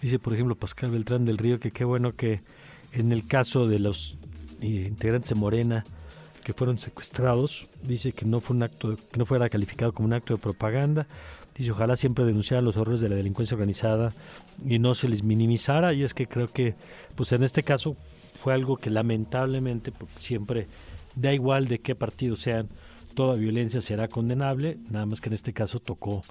dice, 0.00 0.18
por 0.18 0.34
ejemplo, 0.34 0.54
Pascal 0.54 0.90
Beltrán 0.90 1.24
del 1.24 1.38
Río 1.38 1.58
que 1.58 1.70
qué 1.70 1.84
bueno 1.84 2.14
que 2.14 2.40
en 2.92 3.12
el 3.12 3.26
caso 3.26 3.68
de 3.68 3.78
los 3.78 4.16
eh, 4.60 4.84
integrantes 4.88 5.30
de 5.30 5.34
Morena 5.36 5.84
que 6.44 6.52
fueron 6.52 6.78
secuestrados, 6.78 7.66
dice 7.82 8.12
que 8.12 8.24
no 8.24 8.40
fue 8.40 8.56
un 8.56 8.62
acto, 8.62 8.96
que 8.96 9.18
no 9.18 9.26
fuera 9.26 9.48
calificado 9.48 9.92
como 9.92 10.06
un 10.06 10.12
acto 10.12 10.34
de 10.34 10.40
propaganda, 10.40 11.06
Dice, 11.56 11.70
ojalá 11.70 11.96
siempre 11.96 12.26
denunciaran 12.26 12.66
los 12.66 12.76
horrores 12.76 13.00
de 13.00 13.08
la 13.08 13.16
delincuencia 13.16 13.54
organizada 13.54 14.12
y 14.64 14.78
no 14.78 14.94
se 14.94 15.08
les 15.08 15.22
minimizara. 15.22 15.94
Y 15.94 16.02
es 16.02 16.12
que 16.12 16.26
creo 16.26 16.48
que, 16.48 16.74
pues 17.14 17.32
en 17.32 17.42
este 17.42 17.62
caso, 17.62 17.96
fue 18.34 18.52
algo 18.52 18.76
que 18.76 18.90
lamentablemente, 18.90 19.90
porque 19.90 20.14
siempre 20.18 20.66
da 21.14 21.32
igual 21.32 21.66
de 21.66 21.78
qué 21.78 21.94
partido 21.94 22.36
sean, 22.36 22.68
toda 23.14 23.36
violencia 23.36 23.80
será 23.80 24.08
condenable, 24.08 24.76
nada 24.90 25.06
más 25.06 25.22
que 25.22 25.30
en 25.30 25.32
este 25.32 25.54
caso 25.54 25.80
tocó 25.80 26.22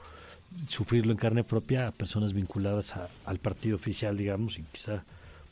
sufrirlo 0.68 1.12
en 1.12 1.18
carne 1.18 1.44
propia 1.44 1.88
a 1.88 1.92
personas 1.92 2.34
vinculadas 2.34 2.96
al 3.26 3.40
partido 3.40 3.76
oficial, 3.76 4.18
digamos, 4.18 4.58
y 4.60 4.64
quizá 4.64 5.04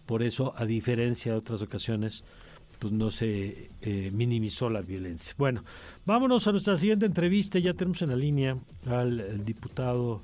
por 0.06 0.24
eso, 0.24 0.54
a 0.58 0.66
diferencia 0.66 1.32
de 1.32 1.38
otras 1.38 1.62
ocasiones, 1.62 2.24
pues 2.80 2.92
no 2.92 3.10
se 3.10 3.70
eh, 3.82 4.12
minimizó 4.14 4.70
la 4.70 4.82
violencia. 4.82 5.34
Bueno, 5.38 5.64
vámonos 6.06 6.48
a 6.48 6.52
nuestra 6.52 6.76
siguiente 6.76 7.06
entrevista. 7.06 7.60
Ya 7.60 7.74
tenemos 7.74 8.02
en 8.02 8.10
la 8.10 8.18
línea 8.18 8.58
al 8.88 9.46
diputado 9.46 10.22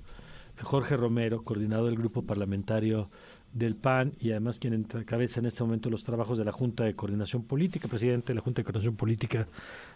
Jorge 0.61 0.97
Romero, 0.97 1.43
coordinador 1.43 1.85
del 1.85 1.97
grupo 1.97 2.23
parlamentario 2.23 3.10
del 3.53 3.76
PAN 3.76 4.14
y 4.19 4.31
además 4.31 4.60
quien 4.60 4.73
encabeza 4.73 5.39
en 5.39 5.47
este 5.47 5.64
momento 5.64 5.89
los 5.89 6.03
trabajos 6.03 6.38
de 6.38 6.45
la 6.45 6.51
Junta 6.51 6.84
de 6.84 6.95
Coordinación 6.95 7.43
Política, 7.43 7.88
presidente 7.88 8.27
de 8.27 8.35
la 8.35 8.41
Junta 8.41 8.60
de 8.60 8.65
Coordinación 8.65 8.95
Política 8.95 9.47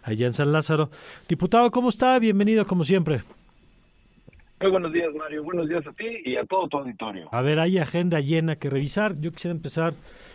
allá 0.01 0.25
en 0.25 0.33
San 0.33 0.51
Lázaro. 0.51 0.89
Diputado, 1.27 1.69
¿cómo 1.69 1.89
está? 1.89 2.17
Bienvenido 2.17 2.65
como 2.65 2.83
siempre. 2.83 3.23
Muy 4.63 4.71
buenos 4.71 4.93
días, 4.93 5.13
Mario. 5.13 5.43
Buenos 5.43 5.67
días 5.67 5.85
a 5.85 5.91
ti 5.91 6.21
y 6.23 6.37
a 6.37 6.45
todo 6.45 6.69
tu 6.69 6.77
auditorio. 6.77 7.27
A 7.33 7.41
ver, 7.41 7.59
hay 7.59 7.79
agenda 7.79 8.21
llena 8.21 8.55
que 8.55 8.69
revisar. 8.69 9.19
Yo 9.19 9.33
quisiera 9.33 9.53
empezar 9.53 9.91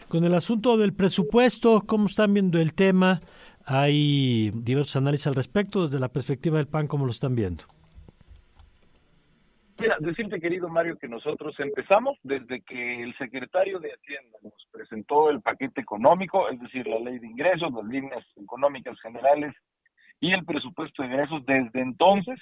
con 0.07 0.23
el 0.23 0.35
asunto 0.35 0.77
del 0.77 0.93
presupuesto. 0.93 1.85
¿Cómo 1.87 2.05
están 2.05 2.35
viendo 2.35 2.61
el 2.61 2.75
tema? 2.75 3.21
Hay 3.65 4.51
diversos 4.51 4.97
análisis 4.97 5.29
al 5.29 5.35
respecto. 5.35 5.81
Desde 5.81 5.99
la 5.99 6.11
perspectiva 6.11 6.59
del 6.59 6.67
PAN, 6.67 6.89
¿cómo 6.89 7.07
lo 7.07 7.11
están 7.11 7.35
viendo? 7.35 7.65
Mira, 9.81 9.97
decirte, 9.99 10.39
querido 10.39 10.69
Mario, 10.69 10.99
que 10.99 11.09
nosotros 11.09 11.59
empezamos 11.59 12.19
desde 12.23 12.61
que 12.61 13.03
el 13.03 13.17
secretario 13.17 13.79
de 13.79 13.95
Hacienda 13.95 14.37
nos 14.43 14.53
presentó 14.71 15.31
el 15.31 15.41
paquete 15.41 15.81
económico, 15.81 16.51
es 16.51 16.61
decir, 16.61 16.87
la 16.87 16.99
ley 16.99 17.19
de 17.19 17.29
ingresos, 17.29 17.73
las 17.73 17.85
líneas 17.87 18.27
económicas 18.37 19.01
generales 19.01 19.55
y 20.21 20.35
el 20.35 20.45
presupuesto 20.45 21.03
de 21.03 21.09
ingresos. 21.09 21.47
Desde 21.47 21.81
entonces 21.81 22.39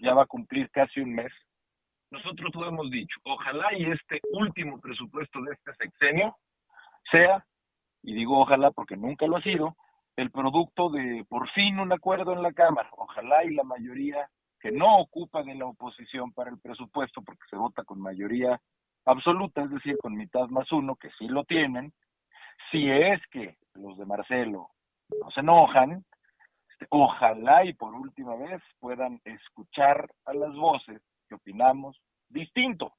ya 0.00 0.14
va 0.14 0.22
a 0.22 0.26
cumplir 0.26 0.70
casi 0.70 1.00
un 1.00 1.14
mes. 1.14 1.32
Nosotros 2.10 2.54
lo 2.54 2.68
hemos 2.68 2.90
dicho, 2.90 3.18
ojalá 3.24 3.72
y 3.76 3.90
este 3.90 4.20
último 4.32 4.80
presupuesto 4.80 5.40
de 5.42 5.54
este 5.54 5.74
sexenio 5.74 6.36
sea, 7.10 7.44
y 8.02 8.14
digo 8.14 8.38
ojalá 8.38 8.70
porque 8.70 8.96
nunca 8.96 9.26
lo 9.26 9.38
ha 9.38 9.42
sido, 9.42 9.76
el 10.16 10.30
producto 10.30 10.90
de 10.90 11.24
por 11.28 11.48
fin 11.50 11.78
un 11.78 11.92
acuerdo 11.92 12.32
en 12.32 12.42
la 12.42 12.52
Cámara. 12.52 12.90
Ojalá 12.92 13.44
y 13.44 13.54
la 13.54 13.64
mayoría 13.64 14.28
que 14.60 14.70
no 14.70 14.98
ocupa 14.98 15.42
de 15.42 15.54
la 15.54 15.66
oposición 15.66 16.32
para 16.32 16.50
el 16.50 16.58
presupuesto, 16.58 17.22
porque 17.22 17.42
se 17.50 17.56
vota 17.56 17.82
con 17.82 18.00
mayoría 18.00 18.60
absoluta, 19.04 19.62
es 19.62 19.70
decir, 19.70 19.96
con 19.98 20.14
mitad 20.14 20.48
más 20.48 20.70
uno, 20.70 20.96
que 20.96 21.10
sí 21.18 21.26
lo 21.26 21.44
tienen, 21.44 21.92
si 22.70 22.88
es 22.88 23.20
que 23.30 23.56
los 23.74 23.98
de 23.98 24.06
Marcelo 24.06 24.70
no 25.20 25.30
se 25.30 25.40
enojan, 25.40 26.04
ojalá 26.90 27.64
y 27.64 27.72
por 27.74 27.94
última 27.94 28.34
vez 28.36 28.62
puedan 28.80 29.20
escuchar 29.24 30.10
a 30.24 30.34
las 30.34 30.54
voces 30.54 31.00
que 31.28 31.34
opinamos 31.34 32.00
distinto. 32.28 32.92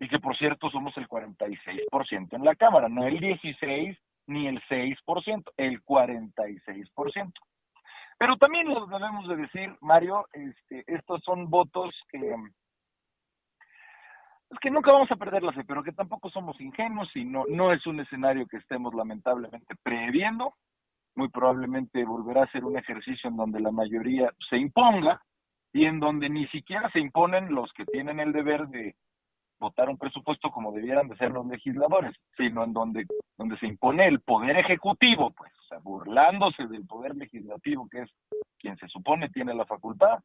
Y 0.00 0.08
que 0.08 0.18
por 0.18 0.36
cierto 0.36 0.70
somos 0.70 0.96
el 0.96 1.08
46% 1.08 2.32
en 2.32 2.44
la 2.44 2.54
Cámara, 2.56 2.88
no 2.88 3.06
el 3.06 3.20
16 3.20 3.96
ni 4.26 4.48
el 4.48 4.60
6%, 4.62 5.44
el 5.56 5.82
46%. 5.84 7.32
Pero 8.18 8.36
también 8.36 8.68
lo 8.68 8.86
debemos 8.86 9.28
de 9.28 9.36
decir, 9.36 9.76
Mario, 9.80 10.26
este, 10.32 10.84
estos 10.86 11.22
son 11.24 11.50
votos 11.50 11.94
que 12.08 12.34
es 14.50 14.60
que 14.60 14.70
nunca 14.70 14.92
vamos 14.92 15.10
a 15.10 15.16
perder 15.16 15.42
la 15.42 15.52
fe, 15.52 15.64
pero 15.64 15.82
que 15.82 15.92
tampoco 15.92 16.30
somos 16.30 16.60
ingenuos 16.60 17.10
y 17.16 17.24
no, 17.24 17.44
no 17.48 17.72
es 17.72 17.84
un 17.86 17.98
escenario 18.00 18.46
que 18.46 18.58
estemos 18.58 18.94
lamentablemente 18.94 19.74
previendo 19.82 20.54
muy 21.16 21.28
probablemente 21.28 22.04
volverá 22.04 22.44
a 22.44 22.50
ser 22.50 22.64
un 22.64 22.76
ejercicio 22.76 23.30
en 23.30 23.36
donde 23.36 23.60
la 23.60 23.70
mayoría 23.70 24.32
se 24.48 24.56
imponga 24.56 25.22
y 25.72 25.86
en 25.86 26.00
donde 26.00 26.28
ni 26.28 26.46
siquiera 26.48 26.90
se 26.90 27.00
imponen 27.00 27.54
los 27.54 27.72
que 27.72 27.84
tienen 27.84 28.20
el 28.20 28.32
deber 28.32 28.68
de 28.68 28.94
votar 29.58 29.88
un 29.88 29.98
presupuesto 29.98 30.50
como 30.50 30.72
debieran 30.72 31.08
de 31.08 31.16
ser 31.16 31.30
los 31.30 31.46
legisladores, 31.46 32.14
sino 32.36 32.64
en 32.64 32.72
donde, 32.72 33.06
donde 33.36 33.56
se 33.58 33.66
impone 33.66 34.06
el 34.06 34.20
poder 34.20 34.58
ejecutivo, 34.58 35.30
pues, 35.30 35.52
burlándose 35.82 36.66
del 36.66 36.86
poder 36.86 37.16
legislativo, 37.16 37.88
que 37.90 38.02
es 38.02 38.10
quien 38.58 38.76
se 38.76 38.88
supone 38.88 39.28
tiene 39.30 39.54
la 39.54 39.66
facultad, 39.66 40.20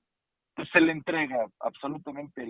pues 0.60 0.72
se 0.74 0.82
le 0.82 0.92
entrega 0.92 1.46
absolutamente 1.62 2.46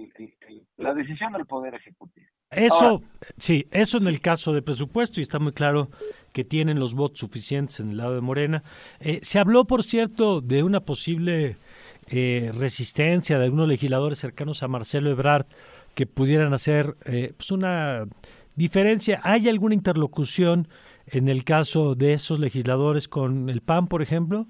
la 0.77 0.95
decisión 0.95 1.35
al 1.35 1.45
poder 1.45 1.75
ejecutivo. 1.75 2.25
Eso, 2.49 3.03
sí, 3.37 3.67
eso 3.69 3.99
en 3.99 4.07
el 4.07 4.19
caso 4.19 4.51
de 4.51 4.63
presupuesto 4.63 5.19
y 5.19 5.23
está 5.23 5.37
muy 5.37 5.51
claro 5.51 5.89
que 6.33 6.43
tienen 6.43 6.79
los 6.79 6.95
votos 6.95 7.19
suficientes 7.19 7.79
en 7.79 7.91
el 7.91 7.97
lado 7.97 8.15
de 8.15 8.21
Morena. 8.21 8.63
Eh, 8.99 9.19
se 9.21 9.37
habló, 9.37 9.65
por 9.65 9.83
cierto, 9.83 10.41
de 10.41 10.63
una 10.63 10.79
posible 10.79 11.57
eh, 12.07 12.51
resistencia 12.51 13.37
de 13.37 13.45
algunos 13.45 13.67
legisladores 13.67 14.17
cercanos 14.17 14.63
a 14.63 14.67
Marcelo 14.67 15.11
Ebrard 15.11 15.45
que 15.93 16.07
pudieran 16.07 16.51
hacer 16.53 16.95
eh, 17.05 17.33
pues 17.37 17.51
una 17.51 18.05
diferencia. 18.55 19.19
¿Hay 19.21 19.47
alguna 19.47 19.75
interlocución 19.75 20.67
en 21.05 21.29
el 21.29 21.43
caso 21.43 21.93
de 21.93 22.13
esos 22.13 22.39
legisladores 22.39 23.07
con 23.07 23.51
el 23.51 23.61
PAN, 23.61 23.85
por 23.85 24.01
ejemplo? 24.01 24.47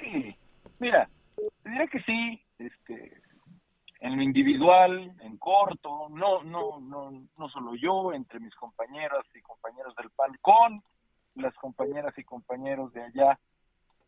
Sí, 0.00 0.34
mira, 0.80 1.08
diré 1.64 1.86
que 1.88 2.00
sí, 2.00 2.40
este, 2.58 3.22
en 4.00 4.16
lo 4.16 4.22
individual, 4.22 5.14
en 5.20 5.38
corto, 5.38 6.08
no, 6.10 6.42
no, 6.42 6.80
no, 6.80 7.10
no 7.36 7.48
solo 7.48 7.74
yo, 7.74 8.12
entre 8.12 8.40
mis 8.40 8.54
compañeras 8.54 9.24
y 9.34 9.40
compañeros 9.40 9.94
del 9.96 10.10
PAN, 10.10 10.36
con 10.40 10.82
las 11.34 11.54
compañeras 11.54 12.16
y 12.16 12.24
compañeros 12.24 12.92
de 12.92 13.02
allá 13.02 13.38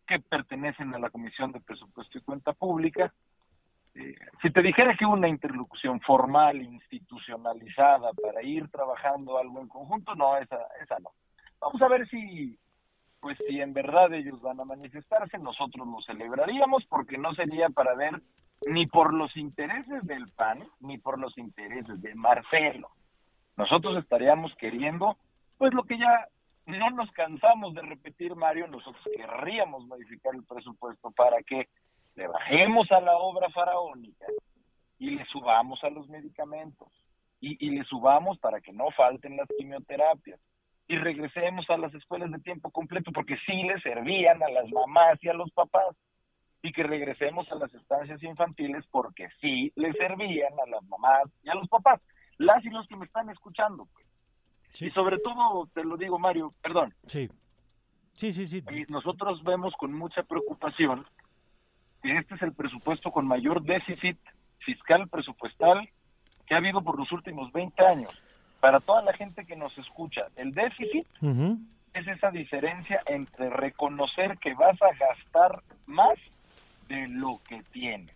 que 0.06 0.18
pertenecen 0.20 0.94
a 0.94 0.98
la 0.98 1.10
Comisión 1.10 1.52
de 1.52 1.60
Presupuesto 1.60 2.18
y 2.18 2.22
Cuenta 2.22 2.52
Pública. 2.52 3.12
Eh, 3.94 4.14
si 4.42 4.50
te 4.50 4.62
dijera 4.62 4.96
que 4.96 5.06
una 5.06 5.28
interlocución 5.28 6.00
formal, 6.00 6.60
institucionalizada, 6.60 8.12
para 8.12 8.42
ir 8.42 8.68
trabajando 8.70 9.38
algo 9.38 9.60
en 9.60 9.68
conjunto, 9.68 10.14
no, 10.14 10.36
esa, 10.36 10.58
esa 10.82 10.98
no. 11.00 11.10
Vamos 11.60 11.82
a 11.82 11.88
ver 11.88 12.08
si, 12.08 12.58
pues 13.20 13.38
si 13.46 13.60
en 13.60 13.72
verdad 13.72 14.12
ellos 14.12 14.40
van 14.40 14.60
a 14.60 14.64
manifestarse, 14.64 15.38
nosotros 15.38 15.86
lo 15.86 16.00
celebraríamos 16.02 16.84
porque 16.86 17.18
no 17.18 17.34
sería 17.34 17.68
para 17.68 17.94
ver 17.94 18.20
ni 18.66 18.86
por 18.86 19.12
los 19.12 19.36
intereses 19.36 20.02
del 20.06 20.28
PAN, 20.32 20.66
ni 20.80 20.98
por 20.98 21.18
los 21.18 21.36
intereses 21.38 22.00
de 22.00 22.14
Marcelo. 22.14 22.88
Nosotros 23.56 23.96
estaríamos 23.98 24.54
queriendo, 24.56 25.16
pues 25.58 25.74
lo 25.74 25.84
que 25.84 25.98
ya 25.98 26.28
no 26.66 26.90
nos 26.90 27.10
cansamos 27.12 27.74
de 27.74 27.82
repetir, 27.82 28.34
Mario, 28.34 28.68
nosotros 28.68 29.02
querríamos 29.14 29.86
modificar 29.86 30.34
el 30.34 30.44
presupuesto 30.44 31.10
para 31.10 31.42
que 31.42 31.68
le 32.14 32.26
bajemos 32.26 32.90
a 32.92 33.00
la 33.00 33.16
obra 33.16 33.50
faraónica 33.50 34.26
y 34.98 35.10
le 35.10 35.24
subamos 35.26 35.82
a 35.84 35.90
los 35.90 36.08
medicamentos 36.08 36.88
y, 37.40 37.66
y 37.66 37.70
le 37.70 37.84
subamos 37.84 38.38
para 38.38 38.60
que 38.60 38.72
no 38.72 38.90
falten 38.90 39.36
las 39.36 39.48
quimioterapias 39.56 40.40
y 40.90 40.96
regresemos 40.96 41.70
a 41.70 41.76
las 41.76 41.94
escuelas 41.94 42.32
de 42.32 42.40
tiempo 42.40 42.68
completo 42.72 43.12
porque 43.12 43.36
sí 43.46 43.62
le 43.62 43.80
servían 43.80 44.42
a 44.42 44.48
las 44.50 44.68
mamás 44.72 45.22
y 45.22 45.28
a 45.28 45.34
los 45.34 45.48
papás 45.52 45.94
y 46.62 46.72
que 46.72 46.82
regresemos 46.82 47.46
a 47.52 47.54
las 47.54 47.72
estancias 47.72 48.20
infantiles 48.24 48.84
porque 48.90 49.28
sí 49.40 49.72
le 49.76 49.92
servían 49.92 50.52
a 50.54 50.68
las 50.68 50.82
mamás 50.88 51.30
y 51.44 51.48
a 51.48 51.54
los 51.54 51.68
papás, 51.68 52.00
las 52.38 52.64
y 52.64 52.70
los 52.70 52.88
que 52.88 52.96
me 52.96 53.06
están 53.06 53.30
escuchando. 53.30 53.86
Pues. 53.92 54.82
Y 54.82 54.90
sobre 54.90 55.18
todo, 55.18 55.68
te 55.72 55.84
lo 55.84 55.96
digo 55.96 56.18
Mario, 56.18 56.54
perdón. 56.60 56.92
Sí. 57.06 57.30
Sí, 58.14 58.32
sí, 58.32 58.48
sí. 58.48 58.60
Y 58.72 58.92
nosotros 58.92 59.44
vemos 59.44 59.72
con 59.78 59.92
mucha 59.92 60.24
preocupación 60.24 61.06
que 62.02 62.18
este 62.18 62.34
es 62.34 62.42
el 62.42 62.52
presupuesto 62.52 63.12
con 63.12 63.28
mayor 63.28 63.62
déficit 63.62 64.18
fiscal 64.58 65.08
presupuestal 65.08 65.88
que 66.48 66.54
ha 66.54 66.58
habido 66.58 66.82
por 66.82 66.98
los 66.98 67.12
últimos 67.12 67.52
20 67.52 67.80
años 67.86 68.12
para 68.60 68.80
toda 68.80 69.02
la 69.02 69.12
gente 69.14 69.46
que 69.46 69.56
nos 69.56 69.76
escucha, 69.78 70.26
el 70.36 70.52
déficit 70.52 71.06
es 71.94 72.06
esa 72.06 72.30
diferencia 72.30 73.00
entre 73.06 73.50
reconocer 73.50 74.38
que 74.38 74.54
vas 74.54 74.80
a 74.82 74.94
gastar 74.94 75.62
más 75.86 76.18
de 76.88 77.08
lo 77.08 77.40
que 77.48 77.62
tienes. 77.72 78.14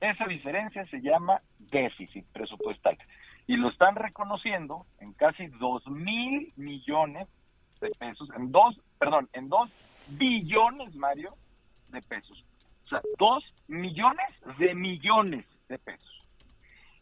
Esa 0.00 0.26
diferencia 0.26 0.84
se 0.86 1.00
llama 1.00 1.40
déficit 1.58 2.26
presupuestal. 2.32 2.98
Y 3.46 3.56
lo 3.56 3.68
están 3.70 3.94
reconociendo 3.94 4.86
en 5.00 5.12
casi 5.12 5.46
dos 5.46 5.86
mil 5.86 6.52
millones 6.56 7.28
de 7.80 7.90
pesos, 7.90 8.28
en 8.36 8.50
dos, 8.50 8.78
perdón, 8.98 9.28
en 9.32 9.48
dos 9.48 9.70
billones, 10.08 10.94
Mario, 10.94 11.34
de 11.88 12.02
pesos. 12.02 12.44
O 12.86 12.88
sea, 12.88 13.00
dos 13.18 13.44
millones 13.68 14.28
de 14.58 14.74
millones 14.74 15.46
de 15.68 15.78
pesos. 15.78 16.13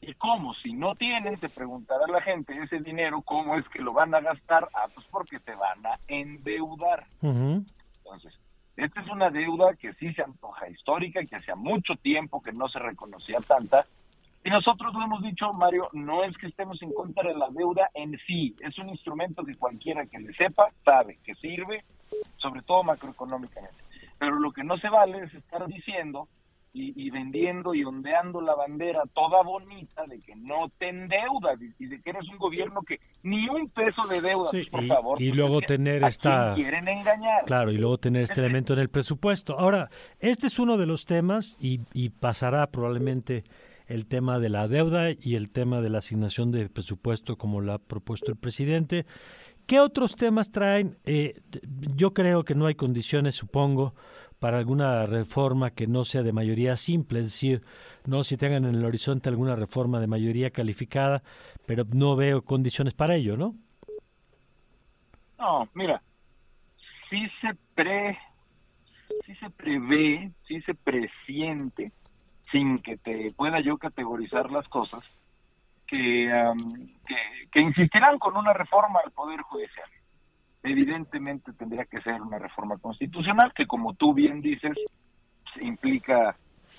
¿Y 0.03 0.15
cómo? 0.15 0.53
Si 0.55 0.73
no 0.73 0.97
tienen, 0.97 1.39
se 1.39 1.49
preguntará 1.49 2.09
la 2.09 2.21
gente 2.21 2.61
ese 2.61 2.81
dinero, 2.81 3.23
¿cómo 3.23 3.57
es 3.57 3.67
que 3.69 3.81
lo 3.81 3.93
van 3.93 4.13
a 4.15 4.21
gastar? 4.21 4.69
Ah, 4.75 4.89
pues 4.93 5.07
porque 5.11 5.39
se 5.39 5.55
van 5.55 5.87
a 5.87 5.99
endeudar. 6.09 7.07
Entonces, 7.23 8.37
esta 8.77 9.01
es 9.01 9.09
una 9.09 9.31
deuda 9.31 9.75
que 9.75 9.93
sí 9.95 10.13
se 10.13 10.23
antoja 10.23 10.69
histórica, 10.69 11.25
que 11.25 11.37
hacía 11.37 11.55
mucho 11.55 11.95
tiempo 11.95 12.43
que 12.43 12.53
no 12.53 12.69
se 12.69 12.81
reconocía 12.81 13.39
tanta. 13.47 13.87
Y 14.45 14.51
nosotros 14.51 14.93
lo 14.93 15.05
hemos 15.05 15.23
dicho, 15.23 15.53
Mario, 15.53 15.89
no 15.93 16.25
es 16.25 16.37
que 16.37 16.49
estemos 16.49 16.83
en 16.83 16.93
contra 16.93 17.29
de 17.29 17.39
la 17.39 17.49
deuda 17.51 17.89
en 17.95 18.19
sí, 18.27 18.57
es 18.61 18.77
un 18.79 18.89
instrumento 18.89 19.45
que 19.45 19.55
cualquiera 19.55 20.05
que 20.07 20.19
le 20.19 20.35
sepa 20.35 20.67
sabe 20.85 21.21
que 21.23 21.37
sirve, 21.37 21.85
sobre 22.39 22.63
todo 22.63 22.83
macroeconómicamente. 22.83 23.79
Pero 24.19 24.41
lo 24.41 24.51
que 24.51 24.65
no 24.65 24.77
se 24.79 24.89
vale 24.89 25.19
es 25.23 25.35
estar 25.35 25.65
diciendo 25.69 26.27
y, 26.75 27.11
vendiendo 27.11 27.75
y 27.75 27.85
ondeando 27.85 28.41
la 28.41 28.55
bandera 28.55 29.03
toda 29.13 29.43
bonita 29.43 30.07
de 30.07 30.21
que 30.21 30.35
no 30.35 30.71
te 30.79 30.89
endeudas 30.89 31.59
y, 31.79 31.87
de 31.87 32.01
que 32.01 32.11
eres 32.11 32.27
un 32.31 32.39
gobierno 32.39 32.81
que 32.83 32.99
ni 33.23 33.47
un 33.49 33.69
peso 33.69 34.07
de 34.07 34.23
deuda, 34.23 34.49
pues, 34.51 34.69
por 34.69 34.83
y, 34.83 34.89
favor. 34.89 35.21
Y 35.23 35.33
luego 35.33 35.61
tener 35.61 36.03
esta... 36.05 36.55
Quieren 36.55 36.89
engañar. 36.89 37.45
Claro, 37.45 37.73
y 37.73 37.77
luego 37.77 37.99
tener 37.99 38.23
este 38.23 38.41
elemento 38.41 38.73
en 38.73 38.79
el 38.79 38.89
presupuesto. 38.89 39.59
Ahora, 39.59 39.91
este 40.19 40.47
es 40.47 40.59
uno 40.59 40.79
de 40.79 40.87
los 40.87 41.05
temas 41.05 41.59
y, 41.61 41.81
y 41.93 42.09
pasará 42.09 42.67
probablemente 42.69 43.45
el 43.87 44.07
tema 44.07 44.39
de 44.39 44.49
la 44.49 44.67
deuda 44.67 45.11
y 45.11 45.35
el 45.35 45.51
tema 45.51 45.83
de 45.83 45.91
la 45.91 45.99
asignación 45.99 46.51
de 46.53 46.71
presupuesto 46.71 47.37
como 47.37 47.61
lo 47.61 47.75
ha 47.75 47.79
propuesto 47.79 48.31
el 48.31 48.39
presidente. 48.39 49.05
¿Qué 49.67 49.79
otros 49.79 50.17
temas 50.17 50.51
traen? 50.51 50.97
Eh, 51.05 51.41
yo 51.95 52.13
creo 52.15 52.45
que 52.45 52.55
no 52.55 52.67
hay 52.67 52.75
condiciones, 52.75 53.35
supongo, 53.35 53.95
para 54.43 54.59
alguna 54.59 55.07
reforma 55.07 55.71
que 55.71 55.87
no 55.87 56.05
sea 56.05 56.25
de 56.25 56.33
mayoría 56.33 56.75
simple, 56.75 57.21
es 57.21 57.27
decir, 57.27 57.63
no 58.07 58.25
si 58.25 58.37
tengan 58.37 58.65
en 58.65 58.75
el 58.75 58.85
horizonte 58.85 59.29
alguna 59.29 59.55
reforma 59.55 60.01
de 60.01 60.09
mayoría 60.09 60.51
calificada, 60.51 61.23
pero 61.65 61.85
no 61.95 62.17
veo 62.17 62.43
condiciones 62.43 62.93
para 62.93 63.15
ello, 63.15 63.37
¿no? 63.37 63.55
No, 65.39 65.69
mira, 65.75 66.03
sí 67.09 67.25
se 67.41 67.55
pre, 67.77 68.19
sí 69.25 69.33
se 69.37 69.49
prevé, 69.49 70.33
sí 70.49 70.61
se 70.63 70.75
presiente, 70.75 71.93
sin 72.51 72.81
que 72.83 72.97
te 72.97 73.31
pueda 73.37 73.61
yo 73.61 73.79
categorizar 73.79 74.51
las 74.51 74.67
cosas, 74.67 75.05
que, 75.87 76.29
que, 77.07 77.49
que 77.53 77.61
insistirán 77.61 78.19
con 78.19 78.37
una 78.37 78.53
reforma 78.53 78.99
al 79.05 79.13
Poder 79.13 79.41
Judicial 79.43 79.89
evidentemente 80.63 81.53
tendría 81.53 81.85
que 81.85 82.01
ser 82.03 82.21
una 82.23 82.39
reforma 82.39 82.79
constitucional 82.79 83.53
que, 83.55 83.67
como 83.67 83.95
tú 83.95 84.15
bien 84.15 84.41
dices, 84.41 84.77
implica 85.61 86.37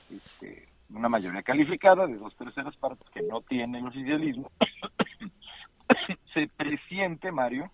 este, 0.09 0.69
una 0.89 1.09
mayoría 1.09 1.43
calificada 1.43 2.07
de 2.07 2.17
dos 2.17 2.35
terceras 2.35 2.75
partes 2.77 3.07
que 3.09 3.21
no 3.21 3.41
tiene 3.41 3.79
el 3.79 3.87
oficialismo. 3.87 4.49
Se 6.33 6.47
presiente, 6.47 7.31
Mario, 7.31 7.71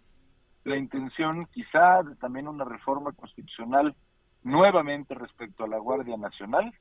la 0.64 0.78
intención 0.78 1.46
quizá 1.48 2.04
de 2.04 2.16
también 2.16 2.48
una 2.48 2.66
reforma 2.66 3.12
constitucional 3.14 3.96
nuevamente 4.44 5.14
respecto 5.14 5.64
a 5.64 5.68
la 5.68 5.78
Guardia 5.78 6.18
Nacional, 6.18 6.74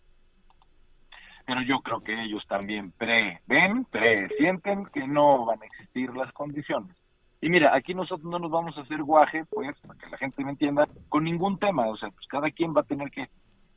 pero 1.45 1.63
yo 1.63 1.81
creo 1.81 2.01
que 2.01 2.23
ellos 2.25 2.45
también 2.47 2.93
prevén, 2.93 3.85
presienten 3.85 4.87
que 4.87 5.07
no 5.07 5.45
van 5.45 5.63
a 5.63 5.67
existir 5.67 6.15
las 6.15 6.33
condiciones 6.33 6.97
y 7.41 7.49
mira, 7.49 7.75
aquí 7.75 7.95
nosotros 7.95 8.29
no 8.29 8.39
nos 8.39 8.51
vamos 8.51 8.77
a 8.77 8.83
hacer 8.83 9.03
guaje, 9.03 9.45
pues, 9.51 9.79
para 9.81 9.99
que 9.99 10.11
la 10.11 10.19
gente 10.19 10.45
me 10.45 10.51
entienda, 10.51 10.89
con 11.09 11.25
ningún 11.25 11.59
tema. 11.59 11.87
O 11.87 11.97
sea, 11.97 12.11
pues 12.11 12.27
cada 12.27 12.51
quien 12.51 12.75
va 12.75 12.81
a 12.81 12.85
tener 12.85 13.11
que 13.11 13.29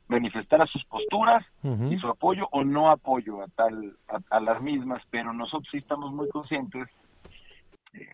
manifestar 0.08 0.62
a 0.62 0.66
sus 0.66 0.84
posturas 0.84 1.44
y 1.62 1.96
su 1.98 2.08
apoyo 2.08 2.48
o 2.50 2.64
no 2.64 2.90
apoyo 2.90 3.40
a 3.42 3.46
tal 3.48 3.96
a, 4.30 4.40
las 4.40 4.60
mismas, 4.60 5.02
pero 5.10 5.32
nosotros 5.32 5.68
sí 5.70 5.78
estamos 5.78 6.12
muy 6.12 6.28
conscientes 6.28 6.88
eh, 7.94 8.06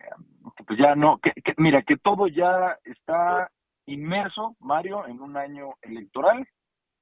pues 0.65 0.79
ya 0.79 0.95
no, 0.95 1.17
que, 1.17 1.33
mira, 1.57 1.81
que 1.81 1.97
todo 1.97 2.27
ya 2.27 2.77
está 2.85 3.49
inmerso, 3.85 4.55
Mario, 4.59 5.07
en 5.07 5.21
un 5.21 5.35
año 5.35 5.71
electoral, 5.81 6.47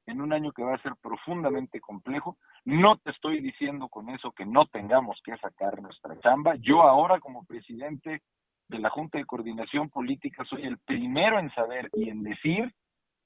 en 0.08 0.22
un 0.22 0.34
año 0.34 0.52
que 0.52 0.64
va 0.64 0.76
a 0.76 0.82
ser 0.82 0.94
profundamente 1.02 1.80
complejo. 1.80 2.38
No 2.66 2.98
te 2.98 3.12
estoy 3.12 3.42
diciendo 3.42 3.90
con 3.90 4.10
eso 4.10 4.32
que 4.32 4.46
no 4.46 4.66
tengamos 4.66 5.22
que 5.24 5.38
sacar 5.38 5.82
nuestra 5.82 6.20
chamba. 6.22 6.56
Yo 6.56 6.82
ahora 6.82 7.20
como 7.20 7.46
presidente 7.46 8.22
de 8.68 8.80
la 8.80 8.90
Junta 8.90 9.18
de 9.18 9.26
Coordinación 9.26 9.90
Política 9.90 10.44
soy 10.46 10.64
el 10.64 10.78
primero 10.80 11.40
en 11.40 11.52
saber 11.52 11.90
y 11.94 12.10
en 12.10 12.24
decir 12.24 12.74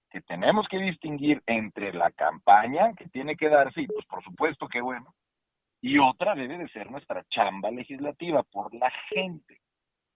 que 0.10 0.22
tenemos 0.22 0.68
que 0.68 0.78
distinguir 0.78 1.42
entre 1.46 1.94
la 1.94 2.12
campaña 2.12 2.94
que 2.94 3.08
tiene 3.10 3.38
que 3.38 3.48
darse, 3.48 3.82
y 3.82 3.88
pues 3.88 4.06
por 4.08 4.24
supuesto 4.24 4.68
que 4.68 4.82
bueno, 4.82 5.14
y 5.82 5.98
otra 5.98 6.36
debe 6.36 6.58
de 6.58 6.68
ser 6.70 6.92
nuestra 6.92 7.24
chamba 7.30 7.72
legislativa 7.72 8.44
por 8.44 8.74
la 8.74 8.92
gente. 9.10 9.62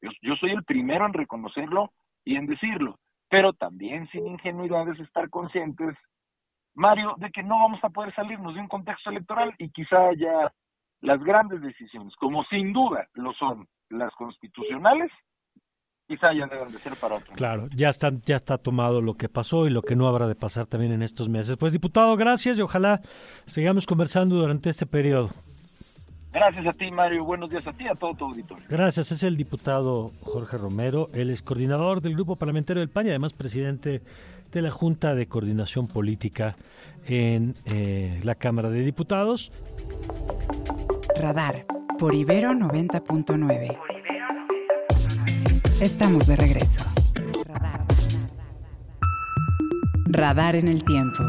Yo, 0.02 0.12
yo 0.22 0.36
soy 0.36 0.52
el 0.52 0.64
primero 0.64 1.06
en 1.06 1.14
reconocerlo 1.14 1.94
y 2.26 2.36
en 2.36 2.46
decirlo, 2.46 3.00
pero 3.30 3.54
también 3.54 4.08
sin 4.10 4.28
ingenuidades 4.28 5.00
estar 5.00 5.30
conscientes, 5.30 5.96
Mario, 6.76 7.16
de 7.18 7.32
que 7.32 7.42
no 7.42 7.58
vamos 7.60 7.80
a 7.84 7.90
poder 7.90 8.14
salirnos 8.14 8.54
de 8.54 8.60
un 8.62 8.68
contexto 8.68 9.10
electoral 9.10 9.54
y 9.58 9.70
quizá 9.70 10.10
haya 10.10 10.52
las 11.02 11.24
grandes 11.24 11.62
decisiones, 11.62 12.14
como 12.18 12.44
sin 12.46 12.74
duda 12.74 13.08
lo 13.14 13.34
son 13.34 13.68
las 13.90 14.14
constitucionales, 14.16 15.12
quizá 16.08 16.34
ya 16.34 16.48
deben 16.48 16.72
de 16.72 16.80
ser 16.80 16.96
para 16.98 17.16
otros. 17.16 17.36
Claro, 17.38 17.68
ya 17.76 17.90
está, 17.90 18.12
ya 18.26 18.36
está 18.36 18.58
tomado 18.58 19.02
lo 19.02 19.16
que 19.16 19.30
pasó 19.30 19.68
y 19.68 19.70
lo 19.70 19.82
que 19.82 19.96
no 19.96 20.08
habrá 20.08 20.28
de 20.28 20.36
pasar 20.36 20.66
también 20.66 20.92
en 20.92 21.02
estos 21.02 21.30
meses. 21.30 21.58
Pues 21.58 21.74
diputado, 21.74 22.16
gracias 22.18 22.58
y 22.58 22.62
ojalá 22.62 23.02
sigamos 23.46 23.86
conversando 23.86 24.36
durante 24.36 24.70
este 24.70 24.86
periodo. 24.86 25.30
Gracias 26.36 26.68
a 26.68 26.74
ti, 26.74 26.92
Mario. 26.92 27.24
Buenos 27.24 27.50
días 27.50 27.66
a 27.66 27.72
ti, 27.72 27.88
a 27.88 27.96
todo 27.96 28.14
tu 28.14 28.26
auditorio. 28.26 28.66
Gracias. 28.68 29.10
Es 29.14 29.24
el 29.24 29.38
diputado 29.38 30.12
Jorge 30.22 30.58
Romero. 30.58 31.08
Él 31.14 31.30
es 31.30 31.42
coordinador 31.42 32.02
del 32.02 32.14
Grupo 32.14 32.36
Parlamentario 32.36 32.82
del 32.82 32.90
PAN 32.90 33.06
y 33.06 33.12
además 33.12 33.32
presidente 33.32 34.02
de 34.52 34.62
la 34.62 34.72
Junta 34.72 35.16
de 35.16 35.28
Coordinación 35.28 35.88
Política 35.88 36.56
en 37.06 37.56
eh, 37.66 38.20
la 38.24 38.36
Cámara 38.36 38.70
de 38.70 38.82
Diputados. 38.82 39.52
Radar 41.18 41.66
por 41.98 42.14
Ibero 42.14 42.52
90.9. 42.52 43.78
Estamos 45.82 46.28
de 46.28 46.36
regreso. 46.36 46.84
Radar. 50.08 50.56
En 50.56 50.68
el 50.68 50.84
tiempo. 50.84 51.24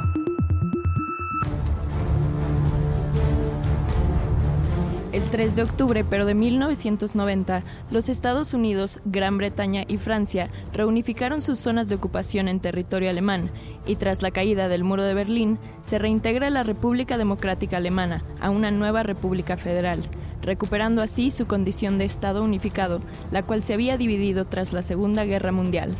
El 5.16 5.30
3 5.30 5.56
de 5.56 5.62
octubre, 5.62 6.04
pero 6.04 6.26
de 6.26 6.34
1990, 6.34 7.62
los 7.90 8.10
Estados 8.10 8.52
Unidos, 8.52 9.00
Gran 9.06 9.38
Bretaña 9.38 9.86
y 9.88 9.96
Francia 9.96 10.50
reunificaron 10.74 11.40
sus 11.40 11.58
zonas 11.58 11.88
de 11.88 11.94
ocupación 11.94 12.48
en 12.48 12.60
territorio 12.60 13.08
alemán 13.08 13.50
y 13.86 13.96
tras 13.96 14.20
la 14.20 14.30
caída 14.30 14.68
del 14.68 14.84
muro 14.84 15.04
de 15.04 15.14
Berlín, 15.14 15.58
se 15.80 15.98
reintegra 15.98 16.50
la 16.50 16.64
República 16.64 17.16
Democrática 17.16 17.78
Alemana 17.78 18.24
a 18.42 18.50
una 18.50 18.70
nueva 18.70 19.04
República 19.04 19.56
Federal, 19.56 20.02
recuperando 20.42 21.00
así 21.00 21.30
su 21.30 21.46
condición 21.46 21.96
de 21.96 22.04
Estado 22.04 22.44
unificado, 22.44 23.00
la 23.30 23.42
cual 23.42 23.62
se 23.62 23.72
había 23.72 23.96
dividido 23.96 24.44
tras 24.44 24.74
la 24.74 24.82
Segunda 24.82 25.24
Guerra 25.24 25.50
Mundial. 25.50 25.96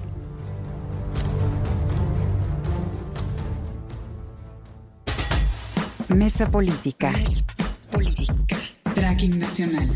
Mesa 6.10 6.44
Política. 6.44 7.12
Nacional. 9.16 9.88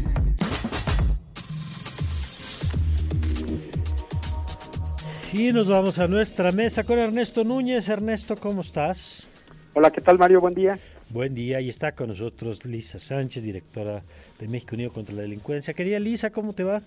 Y 5.35 5.53
nos 5.53 5.69
vamos 5.69 5.99
a 5.99 6.09
nuestra 6.09 6.53
mesa 6.53 6.85
con 6.85 6.99
Ernesto 6.99 7.45
Núñez. 7.45 7.91
Ernesto, 7.91 8.35
¿cómo 8.37 8.63
estás? 8.63 9.29
Hola, 9.75 9.91
¿qué 9.91 10.01
tal 10.01 10.19
Mario? 10.19 10.41
Buen 10.41 10.55
día. 10.55 10.79
Buen 11.11 11.35
día, 11.35 11.61
y 11.61 11.69
está 11.69 11.93
con 11.93 12.09
nosotros 12.09 12.65
Lisa 12.65 12.99
Sánchez, 12.99 13.43
directora 13.43 14.03
de 14.39 14.49
México 14.49 14.75
Unido 14.75 14.91
contra 14.91 15.15
la 15.15 15.23
Delincuencia. 15.23 15.75
Querida 15.75 15.99
Lisa, 15.99 16.31
¿cómo 16.31 16.55
te 16.55 16.65
va? 16.65 16.81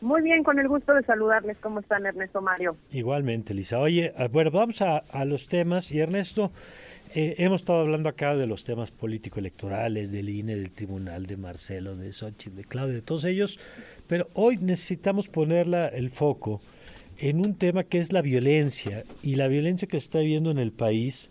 Muy 0.00 0.22
bien, 0.22 0.42
con 0.42 0.58
el 0.58 0.66
gusto 0.66 0.94
de 0.94 1.02
saludarles. 1.04 1.56
¿Cómo 1.58 1.78
están, 1.78 2.06
Ernesto 2.06 2.42
Mario? 2.42 2.76
Igualmente, 2.90 3.54
Lisa. 3.54 3.78
Oye, 3.78 4.12
bueno, 4.32 4.50
vamos 4.50 4.82
a, 4.82 4.98
a 4.98 5.24
los 5.24 5.46
temas. 5.46 5.92
Y 5.92 6.00
Ernesto, 6.00 6.50
eh, 7.14 7.36
hemos 7.38 7.62
estado 7.62 7.80
hablando 7.80 8.08
acá 8.08 8.36
de 8.36 8.46
los 8.46 8.64
temas 8.64 8.90
político-electorales, 8.90 10.12
del 10.12 10.28
INE, 10.28 10.56
del 10.56 10.70
Tribunal, 10.70 11.26
de 11.26 11.36
Marcelo, 11.36 11.96
de 11.96 12.12
Xochitl, 12.12 12.56
de 12.56 12.64
Claudio, 12.64 12.94
de 12.94 13.02
todos 13.02 13.24
ellos, 13.24 13.58
pero 14.06 14.28
hoy 14.34 14.56
necesitamos 14.58 15.28
ponerla 15.28 15.88
el 15.88 16.10
foco 16.10 16.60
en 17.18 17.40
un 17.44 17.54
tema 17.54 17.84
que 17.84 17.98
es 17.98 18.12
la 18.12 18.22
violencia 18.22 19.04
y 19.22 19.36
la 19.36 19.48
violencia 19.48 19.88
que 19.88 19.98
se 19.98 20.04
está 20.04 20.18
viviendo 20.18 20.50
en 20.50 20.58
el 20.58 20.72
país 20.72 21.30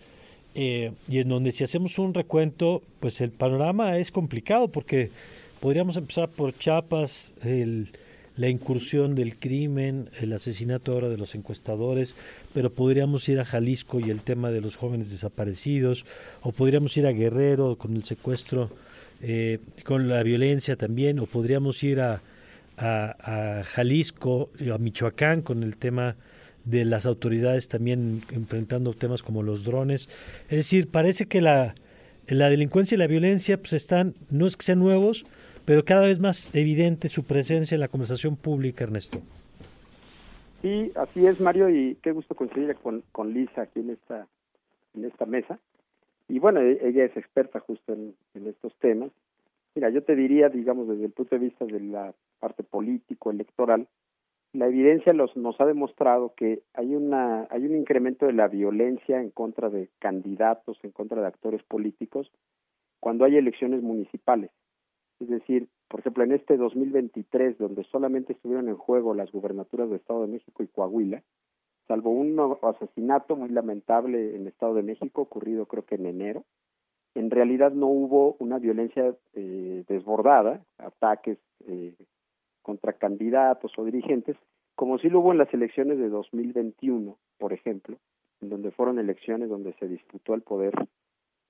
eh, 0.56 0.94
y 1.10 1.20
en 1.20 1.30
donde 1.30 1.52
si 1.52 1.64
hacemos 1.64 2.00
un 2.00 2.14
recuento, 2.14 2.82
pues 3.00 3.22
el 3.22 3.32
panorama 3.32 3.98
es 3.98 4.12
complicado 4.12 4.70
porque 4.70 5.12
podríamos 5.60 5.98
empezar 5.98 6.30
por 6.30 6.58
Chiapas, 6.58 7.34
el 7.44 7.90
la 8.38 8.50
incursión 8.50 9.16
del 9.16 9.38
crimen, 9.38 10.10
el 10.20 10.34
asesinato 10.34 10.92
ahora 10.92 11.10
de 11.10 11.18
los 11.18 11.36
encuestadores, 11.36 12.16
pero 12.54 12.70
podríamos 12.70 13.28
ir 13.30 13.40
a 13.40 13.46
Jalisco 13.46 14.00
y 14.00 14.10
el 14.10 14.22
tema 14.22 14.52
de 14.52 14.62
los 14.62 14.76
jóvenes 14.76 15.12
desaparecidos, 15.12 16.06
o 16.42 16.52
podríamos 16.52 16.96
ir 16.98 17.08
a 17.08 17.12
Guerrero 17.12 17.78
con 17.78 17.96
el 17.96 18.04
secuestro, 18.04 18.70
eh, 19.22 19.60
con 19.84 20.10
la 20.10 20.22
violencia 20.24 20.76
también, 20.76 21.20
o 21.20 21.26
podríamos 21.26 21.82
ir 21.84 22.02
a, 22.02 22.22
a, 22.78 23.60
a 23.60 23.64
Jalisco, 23.64 24.50
a 24.74 24.78
Michoacán 24.78 25.42
con 25.42 25.64
el 25.64 25.78
tema 25.78 26.16
de 26.66 26.84
las 26.84 27.06
autoridades 27.06 27.68
también 27.68 28.24
enfrentando 28.32 28.94
temas 28.94 29.22
como 29.22 29.44
los 29.44 29.64
drones. 29.64 30.10
Es 30.50 30.58
decir, 30.58 30.88
parece 30.90 31.28
que 31.28 31.40
la, 31.40 31.76
la 32.28 32.50
delincuencia 32.50 32.96
y 32.96 33.00
la 33.00 33.08
violencia 33.08 33.58
pues 33.58 33.74
están, 33.74 34.16
no 34.30 34.48
es 34.48 34.58
que 34.58 34.66
sean 34.66 34.80
nuevos, 34.80 35.26
pero 35.66 35.84
cada 35.84 36.08
vez 36.08 36.20
más 36.20 36.54
evidente 36.56 37.08
su 37.10 37.24
presencia 37.24 37.76
en 37.76 37.82
la 37.82 37.88
conversación 37.88 38.36
pública, 38.36 38.84
Ernesto. 38.84 39.20
Sí, 40.62 40.92
así 40.96 41.26
es, 41.26 41.42
Mario, 41.42 41.70
y 41.70 41.96
qué 42.02 42.12
gusto 42.12 42.36
coincidir 42.36 42.76
con, 42.76 43.04
con 43.12 43.34
Lisa 43.34 43.64
aquí 43.64 43.82
en 43.82 43.92
esta, 43.92 44.28
en 44.96 45.06
esta 45.06 45.26
mesa. 45.26 45.60
Y 46.28 46.40
bueno, 46.40 46.62
e, 46.62 46.80
ella 46.88 47.06
es 47.06 47.16
experta 47.18 47.60
justo 47.60 47.94
en, 47.94 48.16
estos 48.34 48.74
temas. 48.80 49.12
Mira, 49.76 49.90
yo 49.90 50.04
te 50.04 50.16
diría, 50.16 50.50
digamos, 50.50 50.88
desde 50.88 51.06
el 51.06 51.12
punto 51.12 51.36
de 51.36 51.46
vista 51.46 51.66
de 51.66 51.80
la 51.80 52.14
parte 52.40 52.64
político, 52.64 53.32
electoral, 53.32 53.88
la 54.54 54.68
evidencia 54.68 55.14
los, 55.14 55.36
nos 55.36 55.60
ha 55.60 55.66
demostrado 55.66 56.34
que 56.36 56.62
hay 56.74 56.96
una 56.96 57.46
hay 57.50 57.66
un 57.66 57.76
incremento 57.76 58.26
de 58.26 58.34
la 58.34 58.48
violencia 58.48 59.20
en 59.20 59.30
contra 59.32 59.70
de 59.70 59.90
candidatos, 60.00 60.80
en 60.84 60.92
contra 60.92 61.20
de 61.20 61.28
actores 61.28 61.62
políticos, 61.64 62.32
cuando 63.02 63.26
hay 63.26 63.36
elecciones 63.36 63.82
municipales. 63.82 64.52
Es 65.20 65.30
decir, 65.30 65.70
por 65.88 66.02
ejemplo, 66.02 66.24
en 66.24 66.34
este 66.34 66.58
2023, 66.58 67.58
donde 67.58 67.84
solamente 67.86 68.34
estuvieron 68.34 68.68
en 68.68 68.76
juego 68.76 69.14
las 69.14 69.32
gubernaturas 69.32 69.90
de 69.90 69.96
Estado 69.96 70.24
de 70.24 70.28
México 70.28 70.64
y 70.64 70.68
Coahuila, 70.68 71.24
salvo 71.88 72.10
un 72.10 72.58
asesinato 72.64 73.36
muy 73.36 73.50
lamentable 73.50 74.36
en 74.36 74.42
el 74.42 74.48
Estado 74.48 74.74
de 74.74 74.84
México, 74.84 75.22
ocurrido 75.22 75.68
creo 75.68 75.86
que 75.86 75.96
en 75.96 76.08
enero, 76.08 76.44
en 77.14 77.32
realidad 77.32 77.72
no 77.72 77.88
hubo 77.88 78.36
una 78.40 78.60
violencia 78.60 79.16
eh, 79.34 79.86
desbordada, 79.88 80.66
ataques 80.78 81.38
eh, 81.66 81.96
contra 82.62 82.94
candidatos 82.94 83.72
o 83.78 83.86
dirigentes, 83.86 84.36
como 84.76 84.98
sí 84.98 85.10
lo 85.10 85.22
hubo 85.22 85.32
en 85.32 85.38
las 85.38 85.54
elecciones 85.54 85.98
de 85.98 86.10
2021, 86.10 87.18
por 87.38 87.54
ejemplo, 87.54 87.98
en 88.42 88.50
donde 88.50 88.72
fueron 88.72 89.00
elecciones 89.00 89.48
donde 89.48 89.72
se 89.80 89.88
disputó 89.88 90.34
el 90.34 90.42
poder, 90.42 90.74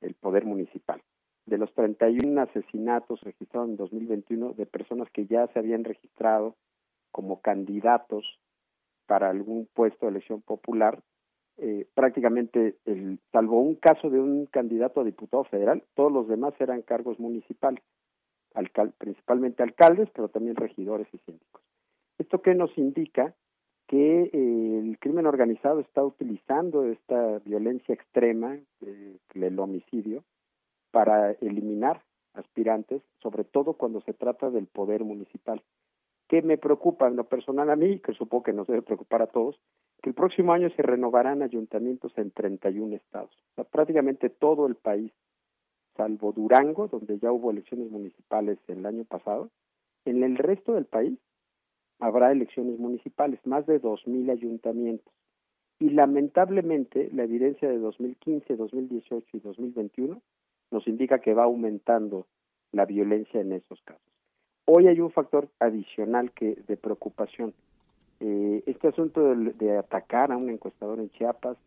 el 0.02 0.14
poder 0.14 0.46
municipal 0.46 1.02
de 1.46 1.58
los 1.58 1.74
31 1.74 2.42
asesinatos 2.42 3.22
registrados 3.22 3.70
en 3.70 3.78
2021 3.78 4.54
de 4.54 4.66
personas 4.66 5.10
que 5.12 5.26
ya 5.26 5.48
se 5.48 5.60
habían 5.60 5.84
registrado 5.84 6.56
como 7.12 7.42
candidatos 7.42 8.26
para 9.06 9.30
algún 9.30 9.68
puesto 9.74 10.06
de 10.06 10.12
elección 10.12 10.42
popular, 10.42 11.02
eh, 11.58 11.88
prácticamente, 11.94 12.76
el, 12.86 13.20
salvo 13.32 13.62
un 13.62 13.76
caso 13.76 14.10
de 14.10 14.20
un 14.20 14.46
candidato 14.48 15.02
a 15.02 15.06
diputado 15.06 15.46
federal, 15.46 15.84
todos 15.94 16.12
los 16.12 16.28
demás 16.28 16.54
eran 16.60 16.82
cargos 16.82 17.20
municipales, 17.20 17.84
principalmente 18.98 19.64
alcaldes, 19.64 20.10
pero 20.14 20.28
también 20.28 20.56
regidores 20.56 21.08
y 21.14 21.18
síndicos. 21.20 21.62
¿Esto 22.18 22.42
qué 22.42 22.56
nos 22.56 22.76
indica? 22.78 23.34
Que 23.88 24.24
eh, 24.24 24.80
el 24.80 24.98
crimen 25.00 25.28
organizado 25.28 25.80
está 25.80 26.04
utilizando 26.04 26.86
esta 26.86 27.40
violencia 27.40 27.94
extrema, 27.94 28.58
eh, 28.82 29.18
el 29.36 29.60
homicidio, 29.60 30.24
para 30.96 31.32
eliminar 31.42 32.02
aspirantes, 32.36 33.02
sobre 33.22 33.44
todo 33.44 33.74
cuando 33.74 34.00
se 34.00 34.14
trata 34.14 34.50
del 34.50 34.66
poder 34.66 35.04
municipal. 35.04 35.62
¿Qué 36.30 36.42
me 36.42 36.58
preocupa 36.58 37.10
en 37.10 37.18
lo 37.18 37.26
personal 37.26 37.70
a 37.70 37.76
mí, 37.76 38.00
que 38.00 38.14
supongo 38.14 38.44
que 38.44 38.54
nos 38.54 38.66
debe 38.66 38.82
preocupar 38.82 39.22
a 39.22 39.28
todos? 39.28 39.60
Que 40.02 40.12
el 40.12 40.16
próximo 40.16 40.54
año 40.54 40.70
se 40.70 40.82
renovarán 40.82 41.42
ayuntamientos 41.42 42.18
en 42.18 42.32
31 42.32 42.96
estados. 42.96 43.32
O 43.52 43.56
sea, 43.56 43.64
prácticamente 43.66 44.30
todo 44.30 44.68
el 44.68 44.76
país, 44.76 45.12
salvo 45.98 46.32
Durango, 46.32 46.88
donde 46.88 47.20
ya 47.20 47.30
hubo 47.30 47.52
elecciones 47.52 47.92
municipales 47.92 48.58
el 48.70 48.86
año 48.86 49.04
pasado, 49.04 49.50
en 50.06 50.24
el 50.24 50.38
resto 50.38 50.76
del 50.76 50.86
país 50.86 51.20
habrá 52.00 52.32
elecciones 52.32 52.80
municipales, 52.80 53.42
más 53.46 53.66
de 53.66 53.82
2.000 53.82 54.32
ayuntamientos. 54.32 55.14
Y 55.78 55.90
lamentablemente 55.90 57.10
la 57.12 57.26
evidencia 57.26 57.68
de 57.68 57.80
2015, 57.80 58.56
2018 58.56 59.28
y 59.34 59.40
2021 59.42 60.22
nos 60.72 60.88
indica 60.88 61.20
que 61.20 61.34
va 61.34 61.44
aumentando 61.44 62.26
la 62.72 62.86
violencia 62.86 63.40
en 63.40 63.54
esos 63.54 63.82
casos. 63.84 64.02
Hoy 64.66 64.88
hay 64.88 65.00
un 65.00 65.12
factor 65.12 65.48
adicional 65.60 66.32
que 66.32 66.56
de 66.68 66.76
preocupación. 66.76 67.54
Eh, 68.20 68.64
este 68.66 68.88
asunto 68.88 69.36
de, 69.36 69.78
atacar 69.78 70.32
a 70.32 70.38
un 70.38 70.50
encuestador 70.50 71.00
en 71.00 71.10
Chiapas, 71.12 71.58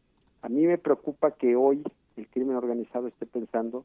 a 0.43 0.49
mí 0.49 0.67
me 0.67 0.79
preocupa 0.79 1.33
que 1.33 1.57
hoy 1.57 1.83
el 2.17 2.27
crimen 2.29 2.57
organizado 2.57 3.07
esté 3.07 3.27
pensando 3.27 3.85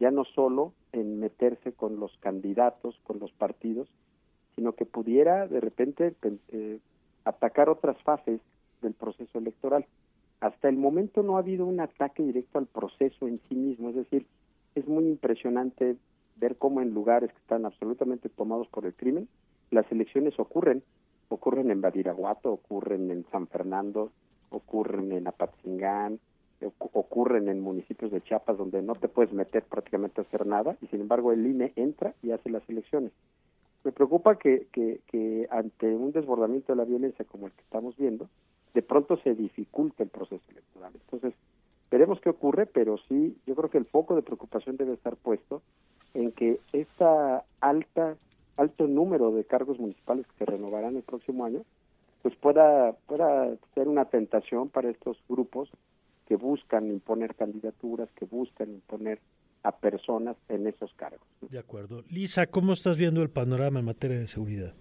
ya 0.00 0.10
no 0.10 0.24
solo 0.24 0.72
en 0.92 1.20
meterse 1.20 1.72
con 1.72 2.00
los 2.00 2.16
candidatos, 2.18 2.98
con 3.04 3.18
los 3.18 3.32
partidos, 3.32 3.88
sino 4.54 4.72
que 4.72 4.86
pudiera 4.86 5.46
de 5.46 5.60
repente 5.60 6.14
eh, 6.48 6.78
atacar 7.24 7.68
otras 7.68 8.00
fases 8.02 8.40
del 8.82 8.94
proceso 8.94 9.38
electoral. 9.38 9.86
Hasta 10.40 10.68
el 10.68 10.76
momento 10.76 11.22
no 11.22 11.36
ha 11.36 11.40
habido 11.40 11.66
un 11.66 11.80
ataque 11.80 12.22
directo 12.22 12.58
al 12.58 12.66
proceso 12.66 13.28
en 13.28 13.40
sí 13.48 13.54
mismo, 13.54 13.90
es 13.90 13.96
decir, 13.96 14.26
es 14.74 14.86
muy 14.86 15.04
impresionante 15.04 15.96
ver 16.36 16.56
cómo 16.56 16.80
en 16.80 16.92
lugares 16.92 17.30
que 17.30 17.38
están 17.38 17.64
absolutamente 17.64 18.28
tomados 18.28 18.68
por 18.68 18.86
el 18.86 18.94
crimen, 18.94 19.28
las 19.70 19.90
elecciones 19.92 20.38
ocurren, 20.38 20.82
ocurren 21.28 21.70
en 21.70 21.80
Badiraguato, 21.80 22.52
ocurren 22.52 23.10
en 23.10 23.24
San 23.30 23.46
Fernando, 23.46 24.10
ocurren 24.50 25.12
en 25.12 25.26
Apatzingán, 25.26 26.18
ocurren 26.78 27.48
en 27.48 27.60
municipios 27.60 28.10
de 28.10 28.22
Chiapas 28.22 28.56
donde 28.56 28.82
no 28.82 28.94
te 28.94 29.08
puedes 29.08 29.32
meter 29.32 29.64
prácticamente 29.64 30.20
a 30.20 30.24
hacer 30.24 30.46
nada 30.46 30.76
y 30.80 30.86
sin 30.86 31.00
embargo 31.00 31.32
el 31.32 31.46
INE 31.46 31.72
entra 31.76 32.14
y 32.22 32.30
hace 32.30 32.50
las 32.50 32.68
elecciones. 32.68 33.12
Me 33.84 33.92
preocupa 33.92 34.36
que, 34.36 34.66
que, 34.72 35.00
que 35.08 35.46
ante 35.50 35.94
un 35.94 36.12
desbordamiento 36.12 36.72
de 36.72 36.76
la 36.76 36.84
violencia 36.84 37.24
como 37.26 37.46
el 37.46 37.52
que 37.52 37.62
estamos 37.62 37.96
viendo, 37.96 38.28
de 38.72 38.82
pronto 38.82 39.18
se 39.18 39.34
dificulte 39.34 40.02
el 40.02 40.08
proceso 40.08 40.42
electoral. 40.50 40.92
Entonces, 40.94 41.34
veremos 41.94 42.20
qué 42.20 42.28
ocurre, 42.28 42.66
pero 42.66 42.96
sí, 43.08 43.36
yo 43.46 43.54
creo 43.54 43.70
que 43.70 43.78
el 43.78 43.84
foco 43.84 44.16
de 44.16 44.22
preocupación 44.22 44.76
debe 44.76 44.94
estar 44.94 45.14
puesto 45.14 45.62
en 46.12 46.32
que 46.32 46.58
esta 46.72 47.44
alta 47.60 48.16
alto 48.56 48.88
número 48.88 49.30
de 49.30 49.44
cargos 49.44 49.78
municipales 49.78 50.26
que 50.26 50.44
se 50.44 50.44
renovarán 50.44 50.96
el 50.96 51.02
próximo 51.02 51.44
año, 51.44 51.62
pues 52.22 52.34
pueda 52.34 52.94
pueda 53.06 53.54
ser 53.76 53.86
una 53.86 54.06
tentación 54.06 54.70
para 54.70 54.90
estos 54.90 55.16
grupos 55.28 55.70
que 56.26 56.34
buscan 56.34 56.88
imponer 56.88 57.36
candidaturas, 57.36 58.08
que 58.16 58.24
buscan 58.24 58.70
imponer 58.70 59.20
a 59.62 59.70
personas 59.70 60.36
en 60.48 60.66
esos 60.66 60.92
cargos. 60.94 61.26
De 61.48 61.60
acuerdo. 61.60 62.02
Lisa, 62.10 62.46
¿cómo 62.46 62.72
estás 62.72 62.96
viendo 62.98 63.22
el 63.22 63.30
panorama 63.30 63.78
en 63.78 63.84
materia 63.84 64.18
de 64.18 64.26
seguridad? 64.26 64.74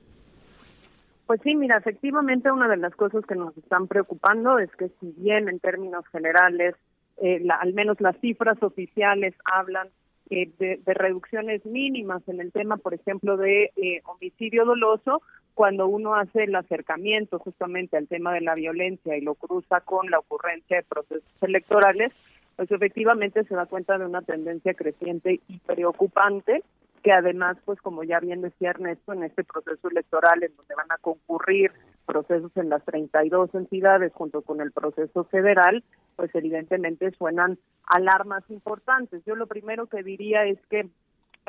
Pues 1.27 1.41
sí, 1.43 1.55
mira, 1.55 1.77
efectivamente 1.77 2.51
una 2.51 2.67
de 2.67 2.77
las 2.77 2.95
cosas 2.95 3.23
que 3.25 3.35
nos 3.35 3.55
están 3.55 3.87
preocupando 3.87 4.57
es 4.57 4.69
que 4.75 4.89
si 4.99 5.13
bien 5.17 5.47
en 5.47 5.59
términos 5.59 6.05
generales, 6.07 6.75
eh, 7.21 7.43
al 7.59 7.73
menos 7.73 7.99
las 8.01 8.17
cifras 8.19 8.61
oficiales 8.61 9.33
hablan 9.45 9.89
eh, 10.29 10.49
de, 10.57 10.93
reducciones 10.93 11.65
mínimas 11.65 12.27
en 12.27 12.39
el 12.39 12.51
tema, 12.51 12.77
por 12.77 12.93
ejemplo, 12.93 13.37
de 13.37 13.71
eh, 13.75 14.01
homicidio 14.05 14.65
doloso, 14.65 15.21
cuando 15.53 15.87
uno 15.87 16.15
hace 16.15 16.45
el 16.45 16.55
acercamiento 16.55 17.39
justamente 17.39 17.97
al 17.97 18.07
tema 18.07 18.33
de 18.33 18.41
la 18.41 18.55
violencia 18.55 19.15
y 19.15 19.21
lo 19.21 19.35
cruza 19.35 19.81
con 19.81 20.09
la 20.09 20.19
ocurrencia 20.19 20.77
de 20.77 20.83
procesos 20.83 21.23
electorales, 21.41 22.13
pues 22.55 22.71
efectivamente 22.71 23.43
se 23.43 23.55
da 23.55 23.65
cuenta 23.65 23.97
de 23.97 24.05
una 24.05 24.21
tendencia 24.21 24.73
creciente 24.73 25.39
y 25.47 25.57
preocupante 25.59 26.63
que 27.03 27.11
además, 27.11 27.57
pues 27.65 27.79
como 27.81 28.03
ya 28.03 28.19
bien 28.19 28.41
decía 28.41 28.69
Ernesto, 28.69 29.11
en 29.11 29.23
este 29.23 29.43
proceso 29.43 29.89
electoral 29.89 30.41
en 30.41 30.55
donde 30.55 30.73
van 30.73 30.91
a 30.91 30.97
concurrir 30.97 31.71
procesos 32.05 32.51
en 32.55 32.69
las 32.69 32.83
32 32.85 33.53
entidades 33.53 34.13
junto 34.13 34.41
con 34.41 34.61
el 34.61 34.71
proceso 34.71 35.25
federal, 35.25 35.83
pues 36.15 36.33
evidentemente 36.35 37.11
suenan 37.11 37.57
alarmas 37.87 38.43
importantes. 38.49 39.23
Yo 39.25 39.35
lo 39.35 39.47
primero 39.47 39.87
que 39.87 40.03
diría 40.03 40.45
es 40.45 40.59
que 40.69 40.87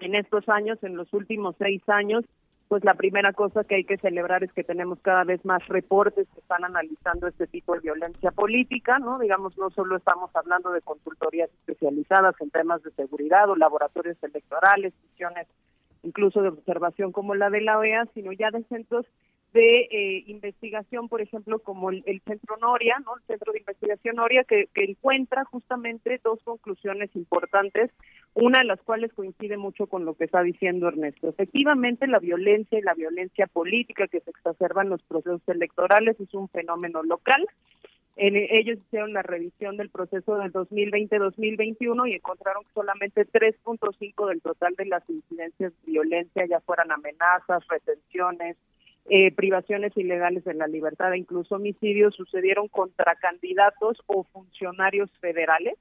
en 0.01 0.15
estos 0.15 0.49
años, 0.49 0.83
en 0.83 0.97
los 0.97 1.13
últimos 1.13 1.55
seis 1.59 1.83
años, 1.89 2.25
pues 2.69 2.83
la 2.85 2.95
primera 2.95 3.33
cosa 3.33 3.63
que 3.65 3.77
hay 3.77 3.85
que 3.85 3.99
celebrar 3.99 4.43
es 4.43 4.53
que 4.53 4.65
tenemos 4.65 4.99
cada 5.01 5.25
vez 5.25 5.45
más 5.45 5.67
reportes 5.69 6.27
que 6.35 6.41
están 6.41 6.65
analizando 6.65 7.29
este 7.29 7.47
tipo 7.47 7.75
de 7.75 7.81
violencia 7.81 8.31
política, 8.31 8.99
¿no? 8.99 9.19
Digamos, 9.19 9.57
no 9.59 9.71
solo 9.71 9.97
estamos 9.97 10.31
hablando 10.35 10.71
de 10.73 10.81
consultorías 10.81 11.51
especializadas 11.51 12.35
en 12.41 12.51
temas 12.51 12.83
de 12.83 12.91
seguridad 12.93 13.49
o 13.51 13.57
laboratorios 13.57 14.17
electorales, 14.23 14.93
misiones 15.11 15.47
incluso 16.03 16.43
de 16.43 16.49
observación 16.49 17.13
como 17.13 17.35
la 17.35 17.51
de 17.51 17.63
la 17.63 17.79
OEA, 17.79 18.07
sino 18.15 18.33
ya 18.33 18.51
de 18.51 18.63
centros 18.65 19.07
de 19.55 19.89
eh, 19.89 20.25
investigación, 20.27 21.09
por 21.09 21.23
ejemplo, 21.23 21.61
como 21.61 21.91
el, 21.91 22.03
Centro 22.27 22.57
Noria, 22.57 22.97
¿no? 23.05 23.17
El 23.17 23.23
Centro 23.23 23.53
de 23.53 23.61
Investigación 23.61 24.17
Noria, 24.17 24.43
que, 24.43 24.69
encuentra 24.75 25.45
justamente 25.45 26.21
dos 26.25 26.41
conclusiones 26.43 27.09
importantes, 27.15 27.93
una 28.35 28.59
de 28.59 28.65
las 28.65 28.81
cuales 28.83 29.13
coincide 29.13 29.57
mucho 29.57 29.87
con 29.87 30.05
lo 30.05 30.15
que 30.15 30.25
está 30.25 30.43
diciendo 30.43 30.89
Ernesto. 30.89 31.29
Efectivamente, 31.29 32.09
la 32.09 32.19
violencia 32.19 32.81
y 32.81 32.83
la 32.83 32.95
violencia 32.95 33.47
política 33.47 34.09
que 34.09 34.21
se 34.21 34.31
exacerba 34.31 34.83
en 34.83 34.91
los 34.91 35.03
procesos 35.05 35.43
electorales 35.47 36.19
es 36.19 36.35
un 36.35 36.49
fenómeno 36.49 37.05
local. 37.05 37.47
Ellos 38.17 38.79
hicieron 38.79 39.13
la 39.13 39.23
revisión 39.23 39.77
del 39.77 39.91
proceso 39.91 40.37
del 40.37 40.53
2020-2021 40.53 42.09
y 42.09 42.15
encontraron 42.15 42.65
que 42.65 42.73
solamente 42.73 43.27
3.5 43.27 44.29
del 44.29 44.41
total 44.41 44.75
de 44.77 44.87
las 44.87 45.09
incidencias 45.09 45.73
de 45.73 45.93
violencia, 45.93 46.47
ya 46.47 46.61
fueran 46.61 46.93
amenazas, 46.93 47.67
retenciones, 47.69 48.57
eh, 49.07 49.33
privaciones 49.33 49.95
ilegales 49.97 50.45
de 50.45 50.55
la 50.55 50.67
libertad 50.67 51.13
e 51.13 51.19
incluso 51.19 51.57
homicidios 51.57 52.15
sucedieron 52.15 52.69
contra 52.69 53.15
candidatos 53.17 53.99
o 54.07 54.25
funcionarios 54.25 55.11
federales, 55.21 55.75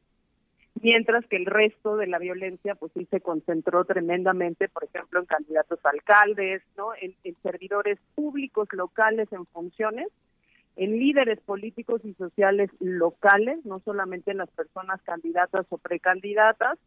mientras 0.81 1.25
que 1.27 1.37
el 1.37 1.45
resto 1.45 1.95
de 1.95 2.07
la 2.07 2.19
violencia 2.19 2.75
pues 2.75 2.91
sí 2.93 3.07
se 3.09 3.21
concentró 3.21 3.85
tremendamente, 3.85 4.67
por 4.67 4.83
ejemplo, 4.83 5.21
en 5.21 5.25
candidatos 5.25 5.79
alcaldes, 5.85 6.63
¿no? 6.75 6.89
En, 6.99 7.15
en 7.23 7.35
servidores 7.43 7.97
públicos 8.13 8.67
locales 8.73 9.31
en 9.31 9.45
funciones, 9.45 10.09
en 10.75 10.99
líderes 10.99 11.39
políticos 11.39 12.01
y 12.03 12.13
sociales 12.15 12.71
locales, 12.79 13.63
no 13.65 13.79
solamente 13.79 14.31
en 14.31 14.39
las 14.39 14.49
personas 14.49 15.01
candidatas 15.03 15.65
o 15.69 15.77
precandidatas, 15.77 16.77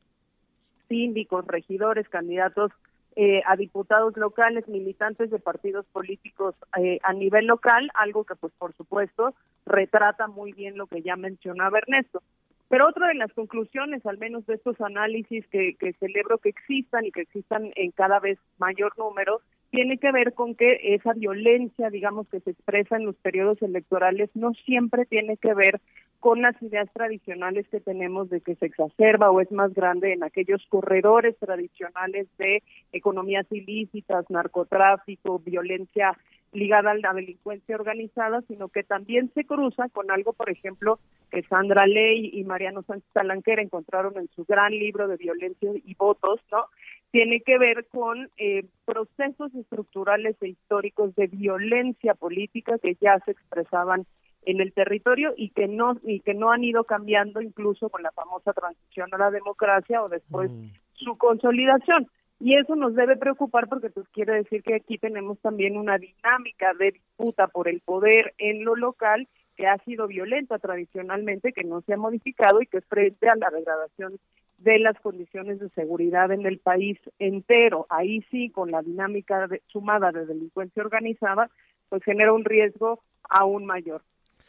síndicos, 0.88 1.46
regidores, 1.46 2.08
candidatos 2.08 2.72
eh, 3.16 3.42
a 3.46 3.56
diputados 3.56 4.16
locales, 4.16 4.68
militantes 4.68 5.30
de 5.30 5.38
partidos 5.38 5.86
políticos 5.86 6.54
eh, 6.78 6.98
a 7.02 7.14
nivel 7.14 7.46
local, 7.46 7.90
algo 7.94 8.24
que 8.24 8.34
pues 8.36 8.52
por 8.58 8.74
supuesto 8.74 9.34
retrata 9.64 10.26
muy 10.26 10.52
bien 10.52 10.76
lo 10.76 10.86
que 10.86 11.00
ya 11.02 11.16
mencionaba 11.16 11.78
Ernesto. 11.78 12.22
Pero 12.68 12.88
otra 12.88 13.08
de 13.08 13.14
las 13.14 13.32
conclusiones, 13.32 14.04
al 14.04 14.18
menos 14.18 14.44
de 14.46 14.54
estos 14.54 14.80
análisis 14.80 15.46
que, 15.48 15.76
que 15.76 15.92
celebro 15.94 16.38
que 16.38 16.50
existan 16.50 17.06
y 17.06 17.12
que 17.12 17.22
existan 17.22 17.70
en 17.76 17.90
cada 17.92 18.18
vez 18.18 18.38
mayor 18.58 18.92
número, 18.98 19.40
tiene 19.70 19.98
que 19.98 20.12
ver 20.12 20.34
con 20.34 20.54
que 20.54 20.94
esa 20.94 21.12
violencia, 21.12 21.90
digamos, 21.90 22.28
que 22.28 22.40
se 22.40 22.50
expresa 22.50 22.96
en 22.96 23.06
los 23.06 23.16
periodos 23.16 23.62
electorales, 23.62 24.30
no 24.34 24.52
siempre 24.54 25.06
tiene 25.06 25.36
que 25.36 25.54
ver 25.54 25.80
con 26.26 26.42
las 26.42 26.60
ideas 26.60 26.88
tradicionales 26.92 27.68
que 27.68 27.78
tenemos 27.78 28.28
de 28.30 28.40
que 28.40 28.56
se 28.56 28.66
exacerba 28.66 29.30
o 29.30 29.40
es 29.40 29.52
más 29.52 29.72
grande 29.72 30.12
en 30.12 30.24
aquellos 30.24 30.60
corredores 30.68 31.38
tradicionales 31.38 32.26
de 32.36 32.64
economías 32.92 33.46
ilícitas, 33.52 34.28
narcotráfico, 34.28 35.38
violencia 35.38 36.18
ligada 36.50 36.90
a 36.90 36.94
la 36.96 37.12
delincuencia 37.12 37.76
organizada, 37.76 38.42
sino 38.48 38.66
que 38.70 38.82
también 38.82 39.30
se 39.34 39.44
cruza 39.44 39.88
con 39.90 40.10
algo, 40.10 40.32
por 40.32 40.50
ejemplo, 40.50 40.98
que 41.30 41.44
Sandra 41.44 41.86
Ley 41.86 42.30
y 42.32 42.42
Mariano 42.42 42.82
Sánchez 42.82 43.08
Talanquera 43.12 43.62
encontraron 43.62 44.18
en 44.18 44.28
su 44.34 44.44
gran 44.44 44.72
libro 44.72 45.06
de 45.06 45.18
violencia 45.18 45.70
y 45.74 45.94
votos, 45.94 46.40
¿no? 46.50 46.64
Tiene 47.12 47.40
que 47.40 47.56
ver 47.56 47.86
con 47.86 48.30
eh, 48.36 48.64
procesos 48.84 49.54
estructurales 49.54 50.34
e 50.42 50.48
históricos 50.48 51.14
de 51.14 51.28
violencia 51.28 52.14
política 52.14 52.78
que 52.82 52.96
ya 53.00 53.16
se 53.24 53.30
expresaban 53.30 54.06
en 54.46 54.60
el 54.60 54.72
territorio 54.72 55.34
y 55.36 55.50
que 55.50 55.66
no 55.66 55.96
y 56.02 56.20
que 56.20 56.32
no 56.32 56.50
han 56.50 56.64
ido 56.64 56.84
cambiando 56.84 57.42
incluso 57.42 57.90
con 57.90 58.02
la 58.02 58.12
famosa 58.12 58.52
transición 58.52 59.12
a 59.12 59.18
la 59.18 59.30
democracia 59.30 60.02
o 60.02 60.08
después 60.08 60.50
mm. 60.50 60.68
su 60.94 61.18
consolidación. 61.18 62.08
Y 62.38 62.56
eso 62.56 62.76
nos 62.76 62.94
debe 62.94 63.16
preocupar 63.16 63.68
porque 63.68 63.90
pues 63.90 64.06
quiere 64.10 64.34
decir 64.34 64.62
que 64.62 64.76
aquí 64.76 64.98
tenemos 64.98 65.38
también 65.40 65.76
una 65.76 65.98
dinámica 65.98 66.72
de 66.78 66.92
disputa 66.92 67.48
por 67.48 67.68
el 67.68 67.80
poder 67.80 68.34
en 68.38 68.64
lo 68.64 68.76
local 68.76 69.26
que 69.56 69.66
ha 69.66 69.78
sido 69.78 70.06
violenta 70.06 70.58
tradicionalmente, 70.58 71.52
que 71.52 71.64
no 71.64 71.80
se 71.80 71.94
ha 71.94 71.96
modificado 71.96 72.60
y 72.62 72.66
que 72.66 72.82
frente 72.82 73.28
a 73.28 73.36
la 73.36 73.50
degradación 73.50 74.18
de 74.58 74.78
las 74.78 74.98
condiciones 75.00 75.58
de 75.58 75.70
seguridad 75.70 76.30
en 76.30 76.46
el 76.46 76.58
país 76.58 76.98
entero, 77.18 77.86
ahí 77.88 78.22
sí, 78.30 78.50
con 78.50 78.70
la 78.70 78.82
dinámica 78.82 79.48
sumada 79.68 80.12
de 80.12 80.26
delincuencia 80.26 80.82
organizada, 80.82 81.50
pues 81.88 82.04
genera 82.04 82.32
un 82.34 82.44
riesgo 82.44 83.00
aún 83.28 83.64
mayor 83.64 84.02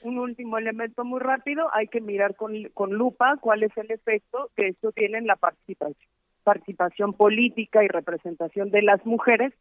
un 0.07 0.19
último 0.19 0.57
elemento 0.57 1.03
muy 1.03 1.19
rápido, 1.19 1.69
hay 1.73 1.87
que 1.87 2.01
mirar 2.01 2.35
con, 2.35 2.53
lupa 2.91 3.37
cuál 3.41 3.63
es 3.63 3.75
el 3.77 3.91
efecto 3.91 4.49
que 4.55 4.69
esto 4.69 4.91
tiene 4.91 5.17
en 5.17 5.27
la 5.27 5.35
participación, 5.35 6.09
participación 6.43 7.13
política 7.13 7.83
y 7.83 7.87
representación 7.87 8.71
de 8.71 8.81
las 8.81 9.05
mujeres, 9.05 9.53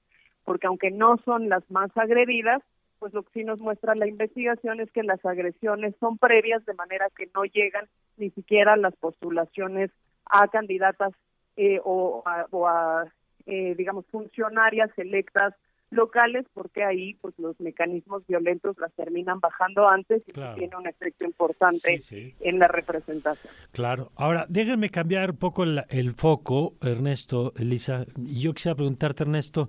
porque 0.44 0.66
aunque 0.68 0.90
no 0.90 1.18
son 1.24 1.48
las 1.48 1.68
más 1.70 1.90
agredidas, 1.96 2.62
pues 2.98 3.12
lo 3.12 3.24
que 3.24 3.32
sí 3.34 3.44
nos 3.44 3.58
muestra 3.58 3.94
la 3.94 4.06
investigación 4.06 4.80
es 4.80 4.90
que 4.92 5.02
las 5.02 5.24
agresiones 5.24 5.94
son 6.00 6.16
previas, 6.16 6.64
de 6.64 6.74
manera 6.74 7.08
que 7.16 7.28
no 7.34 7.44
llegan 7.44 7.86
ni 8.16 8.30
siquiera 8.30 8.76
las 8.76 8.94
postulaciones 8.96 9.90
a 10.24 10.48
candidatas 10.48 11.12
eh, 11.56 11.80
o 11.84 12.22
a, 12.24 12.46
o 12.50 12.66
a 12.66 13.04
eh, 13.46 13.74
digamos, 13.76 14.04
funcionarias 14.06 14.90
electas 14.96 15.54
locales 15.90 16.46
porque 16.52 16.84
ahí 16.84 17.14
pues 17.14 17.34
los 17.38 17.58
mecanismos 17.60 18.26
violentos 18.26 18.76
las 18.78 18.92
terminan 18.94 19.40
bajando 19.40 19.88
antes 19.88 20.22
y 20.26 20.32
tiene 20.32 20.76
un 20.76 20.86
efecto 20.86 21.24
importante 21.24 22.00
en 22.40 22.58
la 22.58 22.68
representación. 22.68 23.52
Claro. 23.72 24.10
Ahora, 24.16 24.46
déjenme 24.48 24.90
cambiar 24.90 25.30
un 25.30 25.36
poco 25.36 25.62
el, 25.62 25.84
el, 25.88 26.14
foco, 26.14 26.74
Ernesto, 26.80 27.52
Elisa. 27.56 28.04
Y 28.16 28.40
yo 28.40 28.54
quisiera 28.54 28.74
preguntarte, 28.74 29.22
Ernesto, 29.22 29.68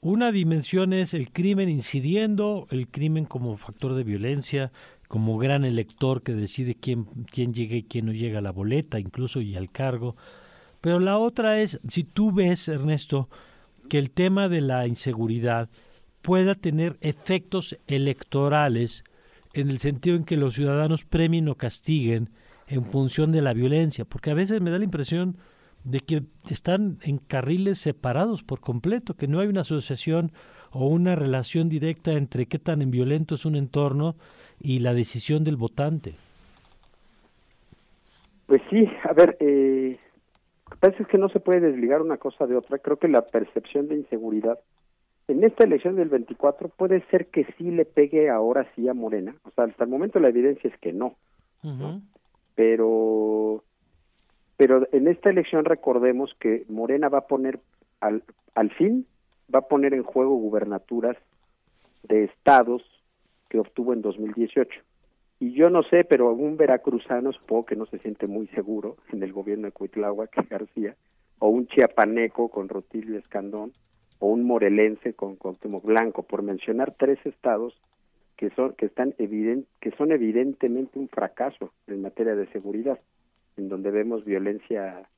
una 0.00 0.32
dimensión 0.32 0.92
es 0.92 1.14
el 1.14 1.30
crimen 1.30 1.68
incidiendo, 1.68 2.66
el 2.70 2.88
crimen 2.88 3.24
como 3.24 3.56
factor 3.56 3.94
de 3.94 4.04
violencia, 4.04 4.72
como 5.08 5.38
gran 5.38 5.64
elector 5.64 6.22
que 6.22 6.32
decide 6.32 6.74
quién, 6.74 7.06
quién 7.30 7.54
llega 7.54 7.76
y 7.76 7.84
quién 7.84 8.06
no 8.06 8.12
llega 8.12 8.40
a 8.40 8.42
la 8.42 8.52
boleta, 8.52 8.98
incluso 8.98 9.40
y 9.40 9.56
al 9.56 9.70
cargo. 9.70 10.16
Pero 10.80 11.00
la 11.00 11.18
otra 11.18 11.60
es, 11.60 11.80
si 11.88 12.04
tú 12.04 12.32
ves, 12.32 12.68
Ernesto, 12.68 13.28
que 13.88 13.98
el 13.98 14.10
tema 14.10 14.48
de 14.48 14.60
la 14.60 14.86
inseguridad 14.86 15.68
pueda 16.22 16.54
tener 16.54 16.96
efectos 17.00 17.78
electorales 17.86 19.04
en 19.54 19.70
el 19.70 19.78
sentido 19.78 20.16
en 20.16 20.24
que 20.24 20.36
los 20.36 20.54
ciudadanos 20.54 21.04
premien 21.04 21.48
o 21.48 21.54
castiguen 21.54 22.30
en 22.68 22.84
función 22.84 23.32
de 23.32 23.42
la 23.42 23.54
violencia, 23.54 24.04
porque 24.04 24.30
a 24.30 24.34
veces 24.34 24.60
me 24.60 24.70
da 24.70 24.78
la 24.78 24.84
impresión 24.84 25.36
de 25.84 26.00
que 26.00 26.24
están 26.50 26.98
en 27.02 27.18
carriles 27.18 27.78
separados 27.78 28.42
por 28.42 28.60
completo, 28.60 29.14
que 29.14 29.28
no 29.28 29.40
hay 29.40 29.46
una 29.46 29.60
asociación 29.60 30.32
o 30.72 30.88
una 30.88 31.14
relación 31.14 31.68
directa 31.68 32.12
entre 32.12 32.46
qué 32.46 32.58
tan 32.58 32.90
violento 32.90 33.36
es 33.36 33.46
un 33.46 33.54
entorno 33.54 34.16
y 34.60 34.80
la 34.80 34.94
decisión 34.94 35.44
del 35.44 35.56
votante. 35.56 36.16
Pues 38.46 38.62
sí, 38.68 38.88
a 39.08 39.12
ver, 39.12 39.36
eh, 39.40 39.98
parece 40.86 41.04
que 41.06 41.18
no 41.18 41.28
se 41.28 41.40
puede 41.40 41.60
desligar 41.60 42.00
una 42.00 42.16
cosa 42.16 42.46
de 42.46 42.56
otra. 42.56 42.78
Creo 42.78 42.96
que 42.96 43.08
la 43.08 43.22
percepción 43.22 43.88
de 43.88 43.96
inseguridad 43.96 44.60
en 45.26 45.42
esta 45.42 45.64
elección 45.64 45.96
del 45.96 46.08
24 46.08 46.68
puede 46.68 47.04
ser 47.10 47.26
que 47.26 47.44
sí 47.58 47.72
le 47.72 47.84
pegue 47.84 48.30
ahora 48.30 48.70
sí 48.76 48.88
a 48.88 48.94
Morena. 48.94 49.34
O 49.42 49.50
sea, 49.50 49.64
hasta 49.64 49.82
el 49.82 49.90
momento 49.90 50.20
la 50.20 50.28
evidencia 50.28 50.70
es 50.70 50.78
que 50.78 50.92
no. 50.92 51.16
Pero 52.54 53.64
pero 54.56 54.86
en 54.92 55.08
esta 55.08 55.28
elección 55.28 55.64
recordemos 55.64 56.32
que 56.38 56.64
Morena 56.68 57.08
va 57.08 57.18
a 57.18 57.26
poner 57.26 57.58
al, 58.00 58.22
al 58.54 58.70
fin 58.70 59.06
va 59.52 59.58
a 59.58 59.68
poner 59.68 59.92
en 59.92 60.04
juego 60.04 60.36
gubernaturas 60.36 61.16
de 62.04 62.24
estados 62.24 62.82
que 63.48 63.58
obtuvo 63.58 63.92
en 63.92 64.02
2018. 64.02 64.80
Y 65.38 65.52
yo 65.52 65.68
no 65.68 65.82
sé, 65.82 66.04
pero 66.04 66.32
un 66.32 66.56
veracruzano 66.56 67.32
supongo 67.32 67.66
que 67.66 67.76
no 67.76 67.86
se 67.86 67.98
siente 67.98 68.26
muy 68.26 68.46
seguro 68.48 68.96
en 69.12 69.22
el 69.22 69.32
gobierno 69.32 69.66
de 69.66 69.72
Cuitláhuac 69.72 70.34
García, 70.50 70.96
o 71.38 71.48
un 71.48 71.66
chiapaneco 71.66 72.48
con 72.48 72.68
Rotilio 72.68 73.18
Escandón, 73.18 73.72
o 74.18 74.28
un 74.28 74.44
morelense 74.44 75.12
con 75.12 75.36
Cuauhtémoc 75.36 75.84
Blanco, 75.84 76.22
por 76.22 76.42
mencionar 76.42 76.94
tres 76.98 77.18
estados 77.26 77.78
que 78.36 78.50
son 78.50 78.74
que 78.74 78.86
están 78.86 79.14
evident, 79.18 79.66
que 79.80 79.90
son 79.92 80.12
evidentemente 80.12 80.98
un 80.98 81.08
fracaso 81.08 81.72
en 81.86 82.02
materia 82.02 82.34
de 82.34 82.46
seguridad, 82.48 82.98
en 83.56 83.68
donde 83.68 83.90
vemos 83.90 84.24
violencia 84.24 85.08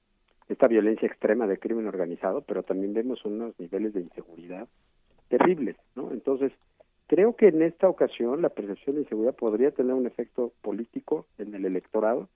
esta 0.48 0.66
violencia 0.66 1.06
extrema 1.06 1.46
de 1.46 1.58
crimen 1.58 1.86
organizado, 1.86 2.40
pero 2.40 2.62
también 2.62 2.94
vemos 2.94 3.24
unos 3.24 3.58
niveles 3.60 3.92
de 3.92 4.00
inseguridad 4.00 4.66
terribles, 5.28 5.76
¿no? 5.94 6.10
Entonces, 6.10 6.52
creo 7.08 7.34
que 7.34 7.48
en 7.48 7.62
esta 7.62 7.88
ocasión 7.88 8.40
la 8.42 8.50
percepción 8.50 8.94
de 8.94 9.02
inseguridad 9.02 9.34
podría 9.34 9.72
tener 9.72 9.94
un 9.94 10.06
efecto 10.06 10.52
político 10.62 11.26
en 11.38 11.54
el 11.54 11.64
electorado 11.64 12.28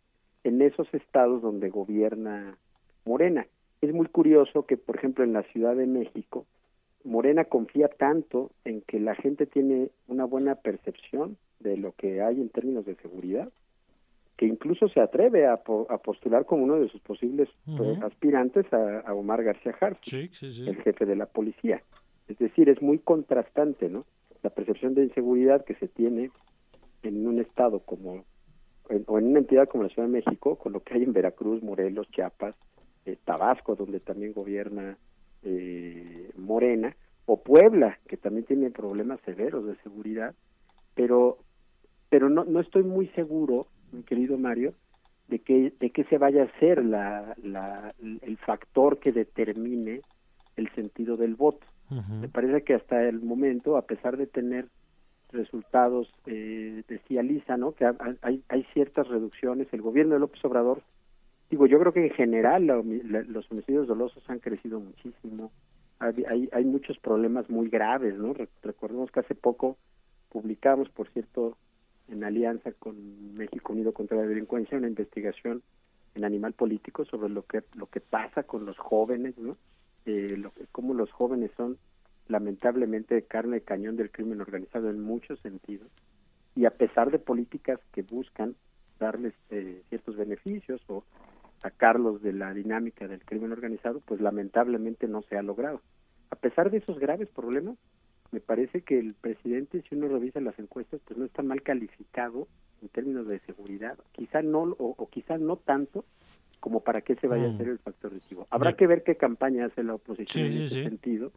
en 0.45 0.61
esos 0.61 0.93
estados 0.93 1.41
donde 1.41 1.71
gobierna 1.71 2.57
Morena. 3.05 3.47
Es 3.81 3.93
muy 3.93 4.07
curioso 4.07 4.67
que, 4.67 4.77
por 4.77 4.97
ejemplo, 4.97 5.23
en 5.25 5.33
la 5.33 5.43
Ciudad 5.45 5.77
de 5.77 5.87
México, 5.87 6.47
Morena 7.05 7.45
confía 7.45 7.89
tanto 7.89 8.51
en 8.65 8.81
que 8.83 9.01
la 9.01 9.15
gente 9.15 9.47
tiene 9.47 9.91
una 10.09 10.25
buena 10.25 10.57
percepción 10.57 11.37
de 11.61 11.77
lo 11.77 11.93
que 11.93 12.23
hay 12.23 12.41
en 12.41 12.49
términos 12.49 12.85
de 12.87 12.97
seguridad, 12.97 13.49
que 14.37 14.47
incluso 14.47 14.89
se 14.89 15.01
atreve 15.01 15.47
a, 15.47 15.59
postular 15.59 16.47
como 16.47 16.65
uno 16.65 16.81
de 16.81 16.89
sus 16.89 17.01
posibles 17.01 17.49
pues, 17.77 18.01
aspirantes 18.03 18.67
a, 18.73 19.13
Omar 19.15 19.43
García 19.45 19.77
Harfuch, 19.81 20.15
el 20.15 20.77
jefe 20.83 21.07
de 21.07 21.17
la 21.17 21.27
policía. 21.27 21.83
Es 22.29 22.39
decir, 22.39 22.69
es 22.69 22.81
muy 22.81 22.99
contrastante, 22.99 23.89
¿no? 23.89 24.05
La 24.43 24.51
percepción 24.51 24.95
de 24.95 25.05
inseguridad 25.05 25.65
que 25.65 25.75
se 25.75 25.89
tiene 25.89 26.31
en 27.03 27.27
un 27.27 27.41
estado 27.41 27.81
como 27.81 28.25
o 29.07 29.19
en 29.19 29.27
una 29.29 29.39
entidad 29.39 29.69
como 29.69 29.85
la 29.85 29.89
Ciudad 29.91 30.09
de 30.09 30.15
México, 30.15 30.57
con 30.57 30.73
lo 30.73 30.81
que 30.81 30.95
hay 30.95 31.05
en 31.05 31.13
Veracruz, 31.13 31.63
Morelos, 31.63 32.11
Chiapas, 32.11 32.55
eh, 33.07 33.17
Tabasco, 33.25 33.75
donde 33.75 34.01
también 34.01 34.33
gobierna 34.33 34.99
eh, 35.45 36.31
Morena, 36.37 36.95
o 37.25 37.43
Puebla, 37.43 37.99
que 38.09 38.17
también 38.17 38.45
tiene 38.45 38.71
problemas 38.71 39.21
severos 39.25 39.65
de 39.67 39.77
seguridad, 39.77 40.35
pero 40.95 41.39
pero 42.13 42.29
no, 42.29 42.45
no 42.45 42.61
estoy 42.61 42.83
muy 42.83 43.09
seguro 43.09 43.69
mi 43.91 44.03
querido 44.03 44.37
Mario, 44.37 44.75
de 45.29 45.39
que, 45.39 45.73
de 45.81 45.91
que 45.91 46.05
se 46.05 46.19
vaya 46.19 46.45
a 46.45 46.59
ser 46.59 46.85
la, 46.85 47.35
la, 47.43 47.95
el 48.03 48.37
factor 48.37 48.99
que 48.99 49.13
determine 49.13 50.03
el 50.57 50.71
sentido 50.75 51.17
del 51.17 51.37
voto. 51.37 51.67
Me 52.21 52.29
parece 52.29 52.63
que 52.63 52.75
hasta 52.75 53.03
el 53.09 53.21
momento, 53.21 53.77
a 53.77 53.83
pesar 53.83 54.17
de 54.17 54.27
tener 54.27 54.69
resultados, 55.31 56.13
eh, 56.27 56.83
decía 56.89 57.23
Lisa, 57.23 57.57
¿no? 57.57 57.73
que 57.73 57.87
hay, 58.23 58.43
hay 58.49 58.67
ciertas 58.73 59.09
reducciones, 59.09 59.69
el 59.73 59.83
gobierno 59.83 60.15
de 60.15 60.21
López 60.21 60.45
Obrador, 60.45 60.83
digo, 61.51 61.67
yo 61.67 61.79
creo 61.79 61.93
que 61.93 62.07
en 62.07 62.13
general 62.13 62.67
los 62.67 63.51
homicidios 63.51 63.87
dolosos 63.87 64.23
han 64.29 64.39
crecido 64.39 64.81
muchísimo, 64.81 65.51
hay, 65.99 66.25
hay, 66.29 66.49
hay 66.53 66.65
muchos 66.65 66.99
problemas 66.99 67.49
muy 67.51 67.69
graves, 67.69 68.17
¿no? 68.17 68.35
Recordemos 68.63 69.11
que 69.11 69.21
hace 69.21 69.35
poco 69.35 69.77
publicamos, 70.31 70.89
por 70.89 71.09
cierto, 71.11 71.57
en 72.09 72.25
alianza 72.25 72.73
con 72.73 73.35
México 73.35 73.73
Unido 73.73 73.93
contra 73.93 74.17
la 74.17 74.27
Delincuencia 74.27 74.79
una 74.79 74.89
investigación 74.89 75.63
en 76.15 76.25
Animal 76.25 76.55
Político 76.55 77.05
sobre 77.05 77.29
lo 77.29 77.43
que 77.45 77.63
lo 77.75 77.87
que 77.87 78.01
pasa 78.01 78.43
con 78.43 78.67
los 78.67 78.79
jóvenes, 78.79 79.39
¿no? 79.39 79.57
Eh, 80.07 80.37
lo, 80.37 80.53
cómo 80.73 80.95
los 80.95 81.11
jóvenes 81.13 81.51
son 81.57 81.79
lamentablemente 82.29 83.23
carne 83.23 83.57
de 83.57 83.63
cañón 83.63 83.97
del 83.97 84.11
crimen 84.11 84.41
organizado 84.41 84.91
en 84.91 85.01
muchos 85.01 85.39
sentidos 85.41 85.89
y 86.55 86.65
a 86.67 86.71
pesar 86.71 87.11
de 87.11 87.19
políticas 87.19 87.81
que 87.93 88.03
buscan 88.03 88.55
darles 88.99 89.35
eh, 89.51 89.83
ciertos 89.89 90.17
beneficios 90.17 90.81
o 90.89 91.05
sacarlos 91.61 92.23
de 92.23 92.33
la 92.33 92.53
dinámica 92.53 93.07
del 93.07 93.25
crimen 93.25 93.53
organizado, 93.53 94.01
pues 94.01 94.21
lamentablemente 94.21 95.07
no 95.09 95.23
se 95.23 95.37
ha 95.37 95.43
logrado. 95.43 95.81
A 96.31 96.37
pesar 96.37 96.71
de 96.71 96.79
esos 96.79 96.99
graves 96.99 97.29
problemas, 97.29 97.77
me 98.33 98.41
parece 98.41 98.83
que 98.83 98.99
el 98.99 99.15
presidente, 99.15 99.83
si 99.89 99.95
uno 99.95 100.09
revisa 100.09 100.41
las 100.41 100.59
encuestas, 100.59 101.01
pues 101.05 101.19
no 101.19 101.27
está 101.27 101.43
mal 101.43 101.63
calificado 101.63 102.49
en 102.81 102.89
términos 102.89 103.29
de 103.29 103.39
seguridad. 103.41 103.99
Quizá 104.13 104.43
no, 104.43 104.63
o, 104.79 105.09
quizá 105.11 105.39
no 105.39 105.57
tanto 105.57 106.05
como 106.63 106.79
para 106.79 107.01
que 107.01 107.17
se 107.17 107.27
vaya 107.27 107.47
a 107.47 107.49
mm. 107.49 107.57
ser 107.59 107.69
el 107.71 107.79
factor 107.81 108.13
decisivo. 108.13 108.47
Habrá 108.49 108.75
que 108.75 108.87
ver 108.87 109.03
qué 109.03 109.17
campaña 109.17 109.67
hace 109.67 109.83
la 109.83 109.95
oposición 109.95 110.47
en 110.47 110.63
ese 110.63 110.85
sentido 110.85 111.33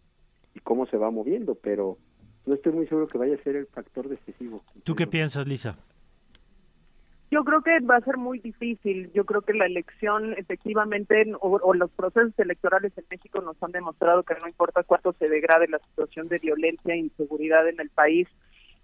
y 0.54 0.60
cómo 0.60 0.86
se 0.86 0.98
va 0.98 1.10
moviendo, 1.10 1.56
pero 1.56 1.98
no 2.46 2.54
estoy 2.54 2.74
muy 2.74 2.86
seguro 2.86 3.08
que 3.08 3.18
vaya 3.18 3.34
a 3.34 3.44
ser 3.44 3.56
el 3.56 3.66
factor 3.66 4.08
decisivo. 4.08 4.62
¿Tú 4.84 4.94
qué 4.94 5.08
piensas, 5.08 5.48
Lisa? 5.48 5.76
Yo 7.32 7.44
creo 7.44 7.64
que 7.64 7.80
va 7.80 7.96
a 7.96 8.02
ser 8.02 8.18
muy 8.18 8.38
difícil. 8.38 9.12
Yo 9.14 9.26
creo 9.26 9.42
que 9.42 9.56
la 9.56 9.66
elección, 9.66 10.34
efectivamente, 10.38 11.34
o, 11.40 11.74
los 11.74 11.90
procesos 11.90 12.38
electorales 12.38 12.96
en 12.96 13.06
México 13.10 13.42
nos 13.42 13.62
han 13.64 13.72
demostrado 13.72 14.22
que 14.22 14.36
no 14.36 14.48
importa 14.48 14.84
cuánto 14.84 15.12
se 15.14 15.28
degrade 15.28 15.68
la 15.68 15.80
situación 15.80 16.28
de 16.28 16.38
violencia 16.38 16.94
e 16.94 17.00
inseguridad 17.00 17.68
en 17.68 17.80
el 17.80 17.90
país, 17.90 18.28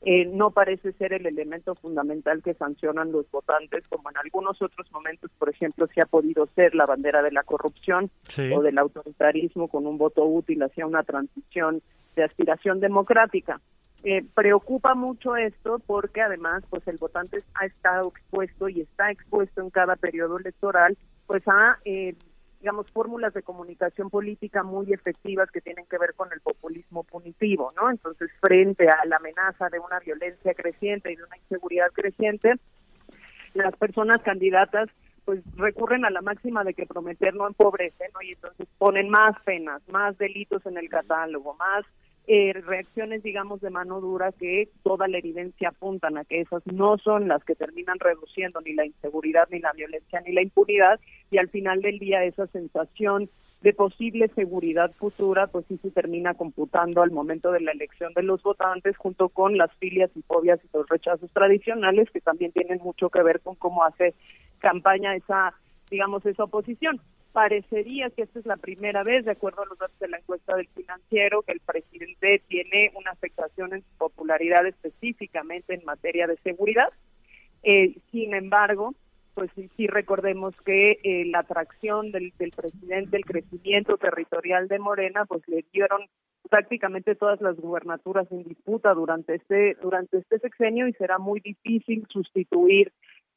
eh, 0.03 0.25
no 0.25 0.49
parece 0.49 0.93
ser 0.93 1.13
el 1.13 1.27
elemento 1.27 1.75
fundamental 1.75 2.41
que 2.41 2.55
sancionan 2.55 3.11
los 3.11 3.29
votantes, 3.29 3.83
como 3.87 4.09
en 4.09 4.17
algunos 4.17 4.59
otros 4.61 4.91
momentos, 4.91 5.29
por 5.37 5.49
ejemplo, 5.49 5.87
se 5.93 6.01
ha 6.01 6.05
podido 6.05 6.47
ser 6.55 6.73
la 6.73 6.87
bandera 6.87 7.21
de 7.21 7.31
la 7.31 7.43
corrupción 7.43 8.09
o 8.55 8.61
del 8.61 8.79
autoritarismo 8.79 9.67
con 9.67 9.85
un 9.85 9.99
voto 9.99 10.25
útil 10.25 10.63
hacia 10.63 10.87
una 10.87 11.03
transición 11.03 11.83
de 12.15 12.23
aspiración 12.23 12.79
democrática. 12.79 13.61
Eh, 14.03 14.25
preocupa 14.33 14.95
mucho 14.95 15.35
esto 15.35 15.77
porque 15.85 16.21
además 16.21 16.63
pues 16.71 16.87
el 16.87 16.97
votante 16.97 17.37
ha 17.53 17.67
estado 17.67 18.07
expuesto 18.07 18.67
y 18.67 18.81
está 18.81 19.11
expuesto 19.11 19.61
en 19.61 19.69
cada 19.69 19.95
periodo 19.95 20.39
electoral 20.39 20.97
pues 21.27 21.47
a 21.47 21.77
eh, 21.85 22.15
digamos 22.61 22.89
fórmulas 22.91 23.33
de 23.33 23.41
comunicación 23.41 24.09
política 24.11 24.61
muy 24.61 24.93
efectivas 24.93 25.49
que 25.49 25.61
tienen 25.61 25.85
que 25.87 25.97
ver 25.97 26.13
con 26.13 26.31
el 26.31 26.41
populismo 26.41 27.03
punitivo 27.03 27.73
no 27.75 27.89
entonces 27.89 28.29
frente 28.39 28.87
a 28.87 29.03
la 29.05 29.17
amenaza 29.17 29.69
de 29.69 29.79
una 29.79 29.99
violencia 29.99 30.53
creciente 30.53 31.11
y 31.11 31.15
de 31.15 31.23
una 31.23 31.37
inseguridad 31.37 31.91
creciente 31.91 32.53
las 33.55 33.75
personas 33.77 34.21
candidatas 34.21 34.89
pues 35.25 35.41
recurren 35.55 36.05
a 36.05 36.11
la 36.11 36.21
máxima 36.21 36.63
de 36.63 36.73
que 36.73 36.85
prometer 36.85 37.33
no 37.33 37.47
empobrece 37.47 38.05
no 38.13 38.21
y 38.21 38.33
entonces 38.33 38.67
ponen 38.77 39.09
más 39.09 39.35
penas 39.43 39.81
más 39.89 40.15
delitos 40.19 40.63
en 40.67 40.77
el 40.77 40.87
catálogo 40.87 41.55
más 41.55 41.83
eh, 42.27 42.53
reacciones, 42.65 43.23
digamos, 43.23 43.61
de 43.61 43.69
mano 43.69 43.99
dura 43.99 44.31
que 44.31 44.69
toda 44.83 45.07
la 45.07 45.17
evidencia 45.17 45.69
apuntan 45.69 46.17
a 46.17 46.25
que 46.25 46.41
esas 46.41 46.65
no 46.67 46.97
son 46.97 47.27
las 47.27 47.43
que 47.43 47.55
terminan 47.55 47.99
reduciendo 47.99 48.61
ni 48.61 48.73
la 48.73 48.85
inseguridad, 48.85 49.47
ni 49.51 49.59
la 49.59 49.73
violencia, 49.73 50.21
ni 50.21 50.33
la 50.33 50.41
impunidad, 50.41 50.99
y 51.31 51.39
al 51.39 51.49
final 51.49 51.81
del 51.81 51.99
día 51.99 52.23
esa 52.23 52.47
sensación 52.47 53.29
de 53.61 53.73
posible 53.73 54.27
seguridad 54.35 54.91
futura, 54.97 55.47
pues 55.47 55.65
sí 55.67 55.77
se 55.81 55.91
termina 55.91 56.33
computando 56.33 57.03
al 57.03 57.11
momento 57.11 57.51
de 57.51 57.61
la 57.61 57.71
elección 57.71 58.13
de 58.13 58.23
los 58.23 58.41
votantes, 58.41 58.97
junto 58.97 59.29
con 59.29 59.57
las 59.57 59.71
filias 59.75 60.09
y 60.15 60.21
fobias 60.23 60.59
y 60.63 60.69
los 60.75 60.87
rechazos 60.89 61.31
tradicionales, 61.31 62.09
que 62.11 62.21
también 62.21 62.51
tienen 62.51 62.79
mucho 62.83 63.09
que 63.09 63.21
ver 63.21 63.39
con 63.41 63.55
cómo 63.55 63.83
hace 63.83 64.15
campaña 64.59 65.15
esa, 65.15 65.53
digamos, 65.89 66.25
esa 66.25 66.43
oposición 66.43 66.99
parecería 67.31 68.09
que 68.09 68.23
esta 68.23 68.39
es 68.39 68.45
la 68.45 68.57
primera 68.57 69.03
vez, 69.03 69.25
de 69.25 69.31
acuerdo 69.31 69.63
a 69.63 69.65
los 69.65 69.77
datos 69.77 69.97
de 69.99 70.09
la 70.09 70.17
encuesta 70.17 70.55
del 70.55 70.67
financiero, 70.67 71.41
que 71.41 71.53
el 71.53 71.59
presidente 71.61 72.41
tiene 72.47 72.91
una 72.95 73.11
afectación 73.11 73.73
en 73.73 73.81
su 73.81 73.97
popularidad 73.97 74.65
específicamente 74.65 75.73
en 75.73 75.85
materia 75.85 76.27
de 76.27 76.37
seguridad. 76.37 76.89
Eh, 77.63 77.95
sin 78.11 78.33
embargo, 78.33 78.93
pues 79.33 79.49
sí, 79.77 79.87
recordemos 79.87 80.53
que 80.61 80.99
eh, 81.03 81.25
la 81.25 81.39
atracción 81.39 82.11
del, 82.11 82.33
del 82.37 82.51
presidente, 82.51 83.17
el 83.17 83.25
crecimiento 83.25 83.97
territorial 83.97 84.67
de 84.67 84.79
Morena, 84.79 85.25
pues 85.25 85.47
le 85.47 85.63
dieron 85.71 86.01
prácticamente 86.49 87.15
todas 87.15 87.39
las 87.39 87.55
gubernaturas 87.55 88.29
en 88.31 88.43
disputa 88.43 88.93
durante 88.93 89.35
este 89.35 89.77
durante 89.81 90.17
este 90.17 90.39
sexenio 90.39 90.87
y 90.87 90.93
será 90.93 91.17
muy 91.17 91.39
difícil 91.39 92.05
sustituir 92.09 92.91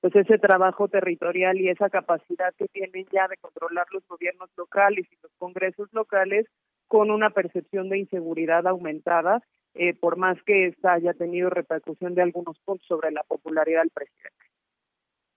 pues 0.05 0.17
ese 0.17 0.37
trabajo 0.37 0.87
territorial 0.89 1.59
y 1.59 1.71
esa 1.71 1.89
capacidad 1.89 2.53
que 2.59 2.69
tienen 2.69 3.07
ya 3.11 3.27
de 3.27 3.39
controlar 3.39 3.87
los 3.91 4.07
gobiernos 4.07 4.51
locales 4.55 5.07
y 5.11 5.17
los 5.23 5.33
congresos 5.39 5.89
locales 5.95 6.47
con 6.89 7.11
una 7.11 7.31
percepción 7.31 7.89
de 7.89 8.01
inseguridad 8.01 8.67
aumentada, 8.67 9.43
eh, 9.73 9.95
por 9.95 10.19
más 10.19 10.37
que 10.45 10.67
esta 10.67 10.93
haya 10.93 11.15
tenido 11.15 11.49
repercusión 11.49 12.15
de 12.15 12.21
algunos 12.21 12.59
puntos 12.67 12.87
sobre 12.87 13.13
la 13.13 13.23
popularidad 13.23 13.81
del 13.81 13.93
presidente. 13.93 14.45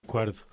De 0.01 0.09
acuerdo. 0.09 0.43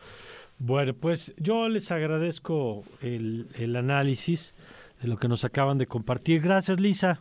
Bueno, 0.61 0.93
pues 0.95 1.35
yo 1.37 1.69
les 1.69 1.91
agradezco 1.91 2.85
el, 3.03 3.49
el 3.59 3.75
análisis 3.75 4.55
de 5.03 5.09
lo 5.09 5.17
que 5.17 5.27
nos 5.27 5.45
acaban 5.45 5.77
de 5.77 5.89
compartir. 5.89 6.41
Gracias, 6.41 6.79
Lisa. 6.79 7.21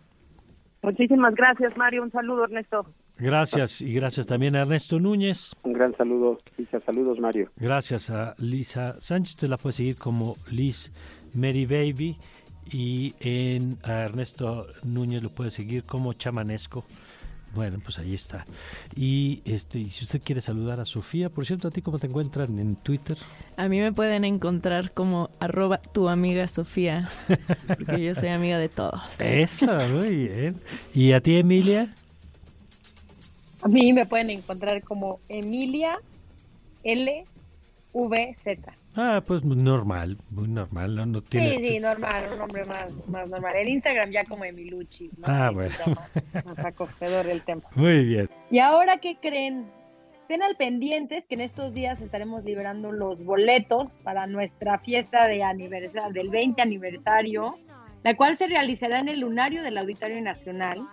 Muchísimas 0.83 1.33
gracias, 1.33 1.75
Mario. 1.75 2.03
Un 2.03 2.11
saludo, 2.11 2.43
Ernesto. 2.43 2.85
Gracias 3.17 3.81
y 3.81 3.93
gracias 3.93 4.27
también 4.27 4.55
a 4.55 4.61
Ernesto 4.61 4.99
Núñez. 4.99 5.55
Un 5.63 5.73
gran 5.73 5.95
saludo, 5.95 6.37
Lisa. 6.57 6.79
Saludos, 6.85 7.19
Mario. 7.19 7.49
Gracias 7.57 8.09
a 8.09 8.35
Lisa 8.37 8.99
Sánchez. 8.99 9.37
Te 9.37 9.47
la 9.47 9.57
puede 9.57 9.73
seguir 9.73 9.97
como 9.97 10.35
Liz 10.49 10.91
Mary 11.33 11.65
Baby 11.65 12.17
y 12.71 13.13
en 13.19 13.77
a 13.83 14.01
Ernesto 14.01 14.67
Núñez 14.83 15.21
lo 15.21 15.29
puede 15.29 15.51
seguir 15.51 15.83
como 15.83 16.13
Chamanesco. 16.13 16.85
Bueno, 17.53 17.77
pues 17.83 17.99
ahí 17.99 18.15
está. 18.15 18.47
Y 18.95 19.43
este, 19.45 19.87
si 19.89 20.05
usted 20.05 20.21
quiere 20.23 20.41
saludar 20.41 20.79
a 20.79 20.85
Sofía, 20.85 21.29
por 21.29 21.45
cierto, 21.45 21.67
¿a 21.67 21.71
ti 21.71 21.83
cómo 21.83 21.99
te 21.99 22.07
encuentran 22.07 22.57
en 22.57 22.75
Twitter? 22.77 23.15
A 23.57 23.67
mí 23.67 23.79
me 23.79 23.91
pueden 23.91 24.25
encontrar 24.25 24.91
como 24.91 25.29
arroba 25.39 25.77
tu 25.77 26.09
amiga 26.09 26.47
Sofía, 26.47 27.09
porque 27.67 28.03
yo 28.03 28.15
soy 28.15 28.29
amiga 28.29 28.57
de 28.57 28.69
todos. 28.69 29.21
Eso, 29.21 29.67
muy 29.89 30.27
bien. 30.27 30.61
¿Y 30.95 31.11
a 31.11 31.21
ti, 31.21 31.37
Emilia? 31.37 31.93
A 33.63 33.67
mí 33.67 33.93
me 33.93 34.05
pueden 34.05 34.29
encontrar 34.29 34.81
como 34.83 35.19
Emilia 35.29 35.97
LVZ. 36.83 37.25
Ah, 38.95 39.23
pues 39.25 39.43
normal, 39.43 40.17
muy 40.29 40.47
normal, 40.49 40.95
no, 40.95 41.05
no 41.05 41.21
tienes... 41.21 41.55
Sí, 41.55 41.63
sí, 41.63 41.79
normal, 41.79 42.25
un 42.31 42.39
nombre 42.39 42.65
más, 42.65 42.91
más 43.07 43.27
normal. 43.29 43.55
En 43.55 43.69
Instagram 43.69 44.11
ya 44.11 44.25
como 44.25 44.43
Emiluchi. 44.43 45.09
¿no? 45.17 45.23
Ah, 45.25 45.49
bueno. 45.51 45.73
Más, 45.87 46.45
más 46.45 46.59
acogedor 46.59 47.25
el 47.27 47.41
tema. 47.41 47.61
Muy 47.75 48.03
bien. 48.03 48.29
¿Y 48.51 48.59
ahora 48.59 48.97
qué 48.97 49.17
creen? 49.19 49.65
Estén 50.21 50.43
al 50.43 50.55
pendientes 50.57 51.25
que 51.25 51.35
en 51.35 51.41
estos 51.41 51.73
días 51.73 52.01
estaremos 52.01 52.43
liberando 52.43 52.91
los 52.91 53.23
boletos 53.23 53.97
para 54.03 54.27
nuestra 54.27 54.77
fiesta 54.79 55.27
de 55.27 55.41
aniversario, 55.43 56.13
del 56.13 56.29
20 56.29 56.61
aniversario, 56.61 57.57
la 58.03 58.15
cual 58.15 58.37
se 58.37 58.47
realizará 58.47 58.99
en 58.99 59.09
el 59.09 59.21
lunario 59.21 59.63
del 59.63 59.77
Auditorio 59.77 60.21
Nacional. 60.21 60.87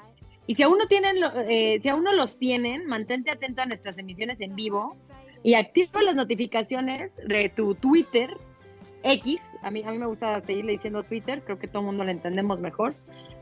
Y 0.51 0.57
si 0.57 0.65
aún 0.65 0.79
no 0.79 0.89
tienen, 0.89 1.15
eh, 1.49 1.79
si 1.81 1.89
aún 1.89 2.03
no 2.03 2.13
los 2.13 2.37
tienen, 2.37 2.89
mantente 2.89 3.31
atento 3.31 3.63
a 3.63 3.67
nuestras 3.67 3.99
emisiones 3.99 4.41
en 4.41 4.57
vivo 4.57 4.97
y 5.45 5.55
activa 5.55 6.03
las 6.03 6.17
notificaciones 6.17 7.17
de 7.25 7.51
tu 7.51 7.77
Twitter 7.77 8.37
X. 9.05 9.43
A 9.63 9.71
mí, 9.71 9.85
a 9.87 9.93
mí 9.93 9.99
me 9.99 10.07
gusta 10.07 10.41
seguirle 10.41 10.73
diciendo 10.73 11.05
Twitter, 11.05 11.41
creo 11.45 11.57
que 11.57 11.69
todo 11.69 11.83
el 11.83 11.87
mundo 11.87 12.03
lo 12.03 12.11
entendemos 12.11 12.59
mejor. 12.59 12.97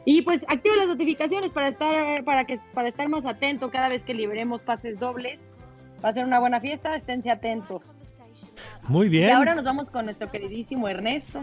Y 0.05 0.21
pues 0.21 0.45
activa 0.49 0.77
las 0.77 0.89
notificaciones 0.89 1.51
para 1.51 1.69
estar, 1.69 2.25
para 2.25 2.45
que, 2.45 2.61
para 2.75 2.89
estar 2.89 3.09
más 3.09 3.25
atento 3.25 3.71
cada 3.71 3.89
vez 3.89 4.03
que 4.03 4.13
liberemos 4.13 4.61
pases 4.61 4.99
dobles. 4.99 5.41
Va 6.05 6.11
a 6.11 6.13
ser 6.13 6.27
una 6.27 6.39
buena 6.41 6.61
fiesta, 6.61 6.95
esténse 6.95 7.31
atentos. 7.31 8.05
Muy 8.87 9.09
bien. 9.09 9.29
Y 9.29 9.31
ahora 9.31 9.55
nos 9.55 9.65
vamos 9.65 9.89
con 9.89 10.05
nuestro 10.05 10.31
queridísimo 10.31 10.91
Ernesto. 10.91 11.43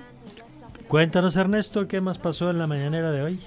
Cuéntanos, 0.87 1.35
Ernesto, 1.35 1.87
¿qué 1.87 2.01
más 2.01 2.19
pasó 2.19 2.51
en 2.51 2.59
la 2.59 2.67
mañanera 2.67 3.11
de 3.11 3.23
hoy? 3.23 3.39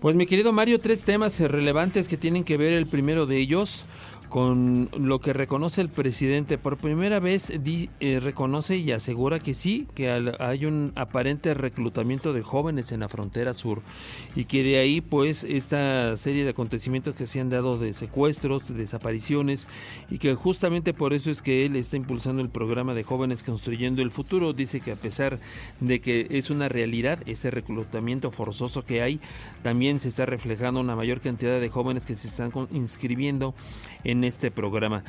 Pues 0.00 0.14
mi 0.14 0.26
querido 0.26 0.52
Mario, 0.52 0.78
tres 0.78 1.04
temas 1.04 1.40
relevantes 1.40 2.06
que 2.06 2.18
tienen 2.18 2.44
que 2.44 2.58
ver 2.58 2.74
el 2.74 2.86
primero 2.86 3.24
de 3.24 3.38
ellos 3.38 3.86
con 4.28 4.88
lo 4.98 5.20
que 5.20 5.32
reconoce 5.32 5.80
el 5.80 5.88
presidente. 5.88 6.58
Por 6.58 6.76
primera 6.76 7.20
vez 7.20 7.50
eh, 7.50 8.20
reconoce 8.20 8.76
y 8.76 8.90
asegura 8.92 9.38
que 9.38 9.54
sí, 9.54 9.86
que 9.94 10.10
al- 10.10 10.36
hay 10.40 10.66
un 10.66 10.92
aparente 10.96 11.54
reclutamiento 11.54 12.32
de 12.32 12.42
jóvenes 12.42 12.92
en 12.92 13.00
la 13.00 13.08
frontera 13.08 13.54
sur 13.54 13.82
y 14.34 14.44
que 14.44 14.62
de 14.62 14.78
ahí 14.78 15.00
pues 15.00 15.44
esta 15.44 16.16
serie 16.16 16.44
de 16.44 16.50
acontecimientos 16.50 17.14
que 17.14 17.26
se 17.26 17.40
han 17.40 17.50
dado 17.50 17.78
de 17.78 17.92
secuestros, 17.94 18.68
de 18.68 18.74
desapariciones 18.74 19.68
y 20.10 20.18
que 20.18 20.34
justamente 20.34 20.92
por 20.92 21.12
eso 21.12 21.30
es 21.30 21.40
que 21.42 21.64
él 21.64 21.76
está 21.76 21.96
impulsando 21.96 22.42
el 22.42 22.48
programa 22.48 22.94
de 22.94 23.04
jóvenes 23.04 23.42
construyendo 23.42 24.02
el 24.02 24.10
futuro. 24.10 24.52
Dice 24.52 24.80
que 24.80 24.92
a 24.92 24.96
pesar 24.96 25.38
de 25.80 26.00
que 26.00 26.26
es 26.30 26.50
una 26.50 26.68
realidad 26.68 27.20
ese 27.26 27.50
reclutamiento 27.50 28.30
forzoso 28.30 28.84
que 28.84 29.02
hay, 29.02 29.20
también 29.62 30.00
se 30.00 30.08
está 30.08 30.26
reflejando 30.26 30.80
una 30.80 30.96
mayor 30.96 31.20
cantidad 31.20 31.60
de 31.60 31.68
jóvenes 31.70 32.04
que 32.06 32.14
se 32.16 32.28
están 32.28 32.52
inscribiendo 32.72 33.54
en 34.04 34.15
este 34.24 34.50
programa. 34.50 35.04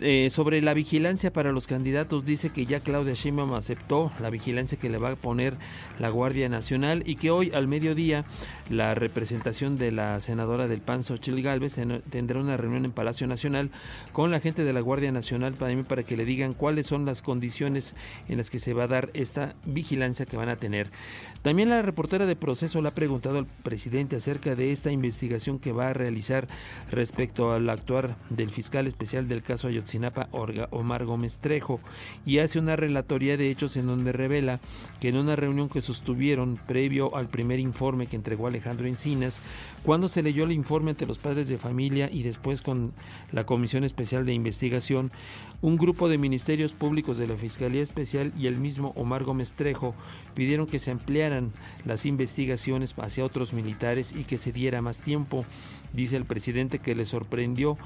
Eh, 0.00 0.28
sobre 0.30 0.60
la 0.62 0.74
vigilancia 0.74 1.32
para 1.32 1.52
los 1.52 1.66
candidatos, 1.66 2.24
dice 2.24 2.50
que 2.50 2.66
ya 2.66 2.80
Claudia 2.80 3.14
Sheinbaum 3.14 3.54
aceptó 3.54 4.12
la 4.20 4.30
vigilancia 4.30 4.78
que 4.78 4.88
le 4.90 4.98
va 4.98 5.12
a 5.12 5.16
poner 5.16 5.54
la 5.98 6.08
Guardia 6.08 6.48
Nacional 6.48 7.02
y 7.06 7.16
que 7.16 7.30
hoy 7.30 7.50
al 7.54 7.68
mediodía 7.68 8.24
la 8.70 8.94
representación 8.94 9.78
de 9.78 9.92
la 9.92 10.20
senadora 10.20 10.68
del 10.68 10.80
PAN, 10.80 11.02
Xochitl 11.04 11.40
Gálvez, 11.42 11.78
en- 11.78 12.02
tendrá 12.10 12.40
una 12.40 12.56
reunión 12.56 12.84
en 12.84 12.92
Palacio 12.92 13.26
Nacional 13.26 13.70
con 14.12 14.30
la 14.30 14.40
gente 14.40 14.64
de 14.64 14.72
la 14.72 14.80
Guardia 14.80 15.12
Nacional 15.12 15.54
también 15.54 15.84
para 15.84 16.02
que 16.02 16.16
le 16.16 16.24
digan 16.24 16.52
cuáles 16.54 16.86
son 16.86 17.04
las 17.04 17.22
condiciones 17.22 17.94
en 18.28 18.38
las 18.38 18.50
que 18.50 18.58
se 18.58 18.72
va 18.74 18.84
a 18.84 18.88
dar 18.88 19.10
esta 19.14 19.54
vigilancia 19.64 20.26
que 20.26 20.36
van 20.36 20.48
a 20.48 20.56
tener. 20.56 20.90
También 21.42 21.68
la 21.68 21.82
reportera 21.82 22.26
de 22.26 22.36
proceso 22.36 22.80
le 22.80 22.88
ha 22.88 22.94
preguntado 22.94 23.38
al 23.38 23.46
presidente 23.46 24.16
acerca 24.16 24.54
de 24.54 24.72
esta 24.72 24.90
investigación 24.90 25.58
que 25.58 25.72
va 25.72 25.88
a 25.88 25.92
realizar 25.92 26.48
respecto 26.90 27.52
al 27.52 27.68
actuar 27.68 28.16
del 28.44 28.50
fiscal 28.50 28.86
especial 28.86 29.26
del 29.26 29.42
caso 29.42 29.68
Ayotzinapa, 29.68 30.28
Omar 30.70 31.06
Gómez 31.06 31.38
Trejo, 31.38 31.80
y 32.26 32.38
hace 32.40 32.58
una 32.58 32.76
relatoría 32.76 33.38
de 33.38 33.50
hechos 33.50 33.78
en 33.78 33.86
donde 33.86 34.12
revela 34.12 34.60
que 35.00 35.08
en 35.08 35.16
una 35.16 35.34
reunión 35.34 35.70
que 35.70 35.80
sostuvieron 35.80 36.60
previo 36.66 37.16
al 37.16 37.28
primer 37.28 37.58
informe 37.58 38.06
que 38.06 38.16
entregó 38.16 38.46
Alejandro 38.46 38.86
Encinas, 38.86 39.42
cuando 39.82 40.08
se 40.08 40.22
leyó 40.22 40.44
el 40.44 40.52
informe 40.52 40.90
ante 40.90 41.06
los 41.06 41.18
padres 41.18 41.48
de 41.48 41.56
familia 41.56 42.10
y 42.12 42.22
después 42.22 42.60
con 42.60 42.92
la 43.32 43.46
Comisión 43.46 43.82
Especial 43.82 44.26
de 44.26 44.34
Investigación, 44.34 45.10
un 45.62 45.78
grupo 45.78 46.10
de 46.10 46.18
ministerios 46.18 46.74
públicos 46.74 47.16
de 47.16 47.26
la 47.26 47.36
Fiscalía 47.36 47.80
Especial 47.80 48.30
y 48.38 48.48
el 48.48 48.58
mismo 48.58 48.92
Omar 48.96 49.24
Gómez 49.24 49.54
Trejo 49.54 49.94
pidieron 50.34 50.66
que 50.66 50.78
se 50.78 50.90
ampliaran 50.90 51.52
las 51.86 52.04
investigaciones 52.04 52.94
hacia 52.98 53.24
otros 53.24 53.54
militares 53.54 54.12
y 54.12 54.24
que 54.24 54.36
se 54.36 54.52
diera 54.52 54.82
más 54.82 55.00
tiempo. 55.00 55.46
Dice 55.94 56.16
el 56.16 56.24
presidente 56.24 56.80
que 56.80 56.96
le 56.96 57.06
sorprendió 57.06 57.78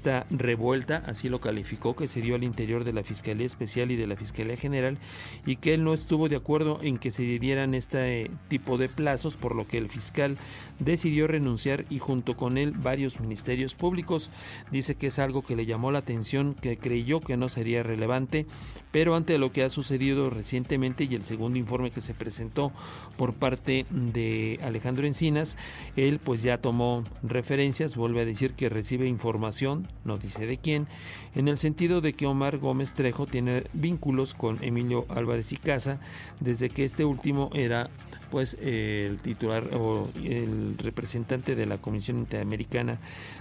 esta 0.00 0.24
revuelta, 0.30 1.02
así 1.06 1.28
lo 1.28 1.42
calificó, 1.42 1.94
que 1.94 2.08
se 2.08 2.22
dio 2.22 2.34
al 2.34 2.42
interior 2.42 2.84
de 2.84 2.94
la 2.94 3.02
Fiscalía 3.02 3.44
Especial 3.44 3.90
y 3.90 3.96
de 3.96 4.06
la 4.06 4.16
Fiscalía 4.16 4.56
General 4.56 4.96
y 5.44 5.56
que 5.56 5.74
él 5.74 5.84
no 5.84 5.92
estuvo 5.92 6.30
de 6.30 6.36
acuerdo 6.36 6.78
en 6.80 6.96
que 6.96 7.10
se 7.10 7.22
dieran 7.22 7.74
este 7.74 8.30
tipo 8.48 8.78
de 8.78 8.88
plazos, 8.88 9.36
por 9.36 9.54
lo 9.54 9.66
que 9.66 9.76
el 9.76 9.90
fiscal 9.90 10.38
decidió 10.78 11.26
renunciar 11.26 11.84
y 11.90 11.98
junto 11.98 12.34
con 12.34 12.56
él 12.56 12.72
varios 12.72 13.20
ministerios 13.20 13.74
públicos. 13.74 14.30
Dice 14.70 14.94
que 14.94 15.08
es 15.08 15.18
algo 15.18 15.42
que 15.42 15.54
le 15.54 15.66
llamó 15.66 15.92
la 15.92 15.98
atención, 15.98 16.54
que 16.54 16.78
creyó 16.78 17.20
que 17.20 17.36
no 17.36 17.50
sería 17.50 17.82
relevante, 17.82 18.46
pero 18.92 19.14
ante 19.14 19.36
lo 19.36 19.52
que 19.52 19.64
ha 19.64 19.68
sucedido 19.68 20.30
recientemente 20.30 21.04
y 21.04 21.14
el 21.14 21.24
segundo 21.24 21.58
informe 21.58 21.90
que 21.90 22.00
se 22.00 22.14
presentó 22.14 22.72
por 23.18 23.34
parte 23.34 23.84
de 23.90 24.58
Alejandro 24.62 25.06
Encinas, 25.06 25.58
él 25.96 26.20
pues 26.24 26.40
ya 26.40 26.56
tomó 26.56 27.04
referencias, 27.22 27.96
vuelve 27.96 28.22
a 28.22 28.24
decir 28.24 28.54
que 28.54 28.70
recibe 28.70 29.06
información, 29.06 29.89
no 30.04 30.18
dice 30.18 30.46
de 30.46 30.58
quién, 30.58 30.86
en 31.34 31.48
el 31.48 31.58
sentido 31.58 32.00
de 32.00 32.12
que 32.12 32.26
Omar 32.26 32.58
Gómez 32.58 32.94
Trejo 32.94 33.26
tiene 33.26 33.64
vínculos 33.72 34.34
con 34.34 34.62
Emilio 34.62 35.06
Álvarez 35.08 35.52
y 35.52 35.56
Casa 35.56 36.00
desde 36.40 36.70
que 36.70 36.84
este 36.84 37.04
último 37.04 37.50
era 37.54 37.90
pues 38.30 38.56
el 38.60 39.18
titular 39.20 39.70
o 39.74 40.08
el 40.24 40.76
representante 40.78 41.54
de 41.56 41.66
la 41.66 41.78
Comisión 41.78 42.18
Interamericana 42.18 42.98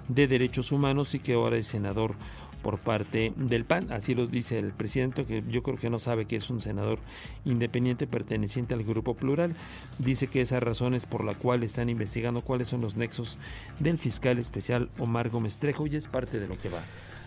de 0.07 0.27
Derechos 0.27 0.71
Humanos 0.71 1.13
y 1.13 1.19
que 1.19 1.34
ahora 1.34 1.57
es 1.57 1.67
senador 1.67 2.15
por 2.61 2.77
parte 2.77 3.34
del 3.36 3.65
PAN, 3.65 3.91
así 3.91 4.14
lo 4.14 4.27
dice 4.27 4.60
el 4.60 4.72
presidente, 4.72 5.26
que 5.26 5.44
yo 5.49 5.64
creo 5.64 5.77
que 5.77 5.90
no 5.90 5.99
sabe 5.99 6.26
que 6.26 6.36
es 6.36 6.49
un 6.49 6.61
senador 6.61 6.99
independiente 7.45 8.07
perteneciente 8.07 8.73
al 8.73 8.84
grupo 8.84 9.15
plural. 9.15 9.56
Dice 9.98 10.27
que 10.27 10.41
esa 10.41 10.60
razón 10.60 10.94
es 10.94 11.06
por 11.06 11.23
la 11.23 11.34
cual 11.34 11.64
están 11.64 11.90
investigando 11.90 12.41
cuáles 12.41 12.68
son 12.68 12.81
los 12.81 12.95
nexos 12.95 13.38
del 13.80 13.98
fiscal 13.98 14.38
especial 14.38 14.90
Omar 14.99 15.30
Gómez 15.30 15.60
Trejo 15.60 15.88
y 15.88 15.95
es 15.95 16.07
parte 16.07 16.40
de 16.40 16.48
lo 16.48 16.57
que 16.57 16.69
va. 16.69 16.81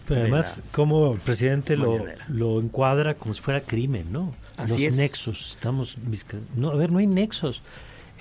Pero 0.06 0.16
de 0.16 0.22
además, 0.22 0.60
como 0.72 1.12
el 1.12 1.20
presidente 1.20 1.76
lo, 1.76 2.04
lo 2.28 2.60
encuadra 2.60 3.14
como 3.14 3.34
si 3.34 3.40
fuera 3.40 3.60
crimen, 3.60 4.10
¿no? 4.10 4.34
Así 4.56 4.84
Los 4.84 4.94
es. 4.94 4.96
nexos, 4.96 5.52
estamos... 5.52 5.96
No, 6.56 6.70
a 6.70 6.74
ver, 6.74 6.90
no 6.90 6.98
hay 6.98 7.06
nexos. 7.06 7.62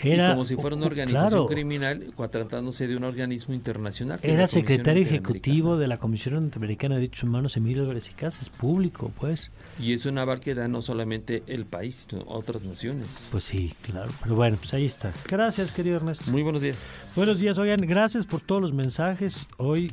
Era, 0.03 0.27
y 0.27 0.31
como 0.31 0.45
si 0.45 0.55
fuera 0.55 0.75
una 0.75 0.85
organización 0.85 1.29
claro, 1.29 1.45
criminal, 1.47 2.13
tratándose 2.31 2.87
de 2.87 2.95
un 2.95 3.03
organismo 3.03 3.53
internacional. 3.53 4.19
que 4.19 4.31
Era 4.31 4.47
secretario 4.47 5.03
ejecutivo 5.03 5.77
de 5.77 5.87
la 5.87 5.97
Comisión 5.97 6.43
Interamericana 6.43 6.95
de 6.95 7.01
Derechos 7.01 7.23
Humanos, 7.23 7.57
Emilio 7.57 7.83
Álvarez 7.83 8.09
y 8.09 8.13
Casa, 8.13 8.41
es 8.41 8.49
público, 8.49 9.11
pues. 9.19 9.51
Y 9.79 9.93
es 9.93 10.05
un 10.05 10.17
aval 10.17 10.39
que 10.39 10.55
da 10.55 10.67
no 10.67 10.81
solamente 10.81 11.43
el 11.47 11.65
país, 11.65 12.07
sino 12.09 12.23
otras 12.27 12.65
naciones. 12.65 13.27
Pues 13.31 13.43
sí, 13.43 13.73
claro. 13.81 14.11
Pero 14.23 14.35
bueno, 14.35 14.57
pues 14.57 14.73
ahí 14.73 14.85
está. 14.85 15.11
Gracias, 15.27 15.71
querido 15.71 15.97
Ernesto. 15.97 16.31
Muy 16.31 16.43
buenos 16.43 16.61
días. 16.61 16.85
Buenos 17.15 17.39
días, 17.39 17.57
oigan, 17.57 17.81
gracias 17.81 18.25
por 18.25 18.41
todos 18.41 18.61
los 18.61 18.73
mensajes. 18.73 19.47
Hoy 19.57 19.91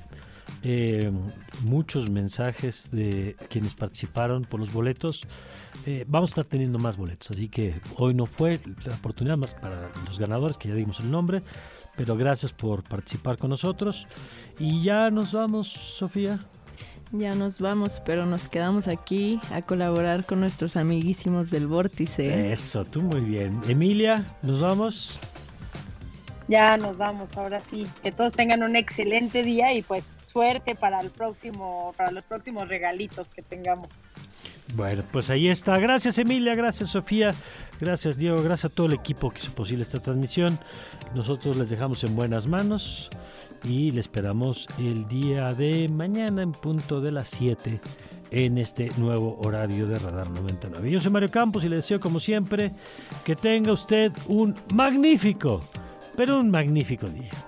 eh, 0.63 1.11
muchos 1.63 2.11
mensajes 2.11 2.91
de 2.91 3.37
quienes 3.49 3.75
participaron 3.75 4.45
por 4.45 4.61
los 4.61 4.73
boletos. 4.73 5.23
Eh, 5.87 6.05
vamos 6.09 6.31
a 6.31 6.33
estar 6.33 6.45
teniendo 6.45 6.79
más 6.79 6.97
boletos, 6.97 7.31
así 7.31 7.49
que 7.49 7.81
hoy 7.97 8.15
no 8.15 8.27
fue 8.27 8.61
la 8.85 8.95
oportunidad 8.95 9.37
más 9.37 9.55
para 9.55 9.91
los 10.05 10.19
ganadores, 10.19 10.59
que 10.59 10.69
ya 10.69 10.75
dimos 10.75 11.01
el 11.01 11.11
nombre, 11.11 11.43
pero 11.97 12.17
gracias 12.17 12.53
por 12.53 12.83
participar 12.83 13.39
con 13.39 13.51
nosotros. 13.51 14.07
Y 14.59 14.83
ya 14.83 15.11
nos 15.11 15.33
vamos, 15.33 15.69
Sofía. 15.69 16.41
Ya 17.11 17.35
nos 17.35 17.59
vamos, 17.59 18.03
pero 18.05 18.27
nos 18.27 18.49
quedamos 18.49 18.87
aquí 18.87 19.41
a 19.51 19.63
colaborar 19.63 20.27
con 20.27 20.41
nuestros 20.41 20.77
amiguísimos 20.77 21.51
del 21.51 21.67
Vórtice. 21.67 22.53
Eso, 22.53 22.85
tú 22.85 23.01
muy 23.01 23.21
bien. 23.21 23.59
Emilia, 23.67 24.37
¿nos 24.43 24.61
vamos? 24.61 25.19
Ya 26.49 26.77
nos 26.77 26.99
vamos, 26.99 27.35
ahora 27.37 27.61
sí. 27.61 27.87
Que 28.03 28.13
todos 28.13 28.35
tengan 28.35 28.63
un 28.63 28.77
excelente 28.77 29.43
día 29.43 29.73
y 29.73 29.81
pues 29.81 30.18
suerte 30.29 30.75
para 30.75 31.01
el 31.01 31.11
próximo, 31.11 31.93
para 31.97 32.11
los 32.11 32.25
próximos 32.25 32.69
regalitos 32.69 33.31
que 33.31 33.43
tengamos. 33.43 33.89
Bueno, 34.75 35.03
pues 35.11 35.31
ahí 35.31 35.49
está. 35.49 35.79
Gracias 35.79 36.19
Emilia, 36.19 36.55
gracias 36.55 36.91
Sofía, 36.91 37.35
gracias 37.81 38.19
Diego, 38.19 38.43
gracias 38.43 38.71
a 38.71 38.75
todo 38.75 38.87
el 38.87 38.93
equipo 38.93 39.31
que 39.31 39.41
hizo 39.41 39.53
posible 39.53 39.83
esta 39.83 40.01
transmisión. 40.01 40.59
Nosotros 41.15 41.57
les 41.57 41.71
dejamos 41.71 42.05
en 42.05 42.15
buenas 42.15 42.47
manos 42.47 43.11
y 43.65 43.91
le 43.91 44.01
esperamos 44.01 44.69
el 44.79 45.09
día 45.09 45.55
de 45.55 45.89
mañana 45.89 46.43
en 46.43 46.53
punto 46.53 47.01
de 47.01 47.13
las 47.13 47.29
7 47.29 47.81
en 48.31 48.59
este 48.59 48.91
nuevo 48.99 49.39
horario 49.43 49.87
de 49.87 49.99
Radar 49.99 50.29
99. 50.31 50.91
Yo 50.91 51.01
soy 51.01 51.13
Mario 51.13 51.31
Campos 51.31 51.65
y 51.65 51.71
le 51.71 51.77
deseo 51.77 51.99
como 51.99 52.21
siempre 52.21 52.73
que 53.25 53.35
tenga 53.37 53.73
usted 53.73 54.13
un 54.27 54.55
magnífico, 54.75 55.63
pero 56.15 56.39
un 56.39 56.51
magnífico 56.51 57.07
día. 57.09 57.48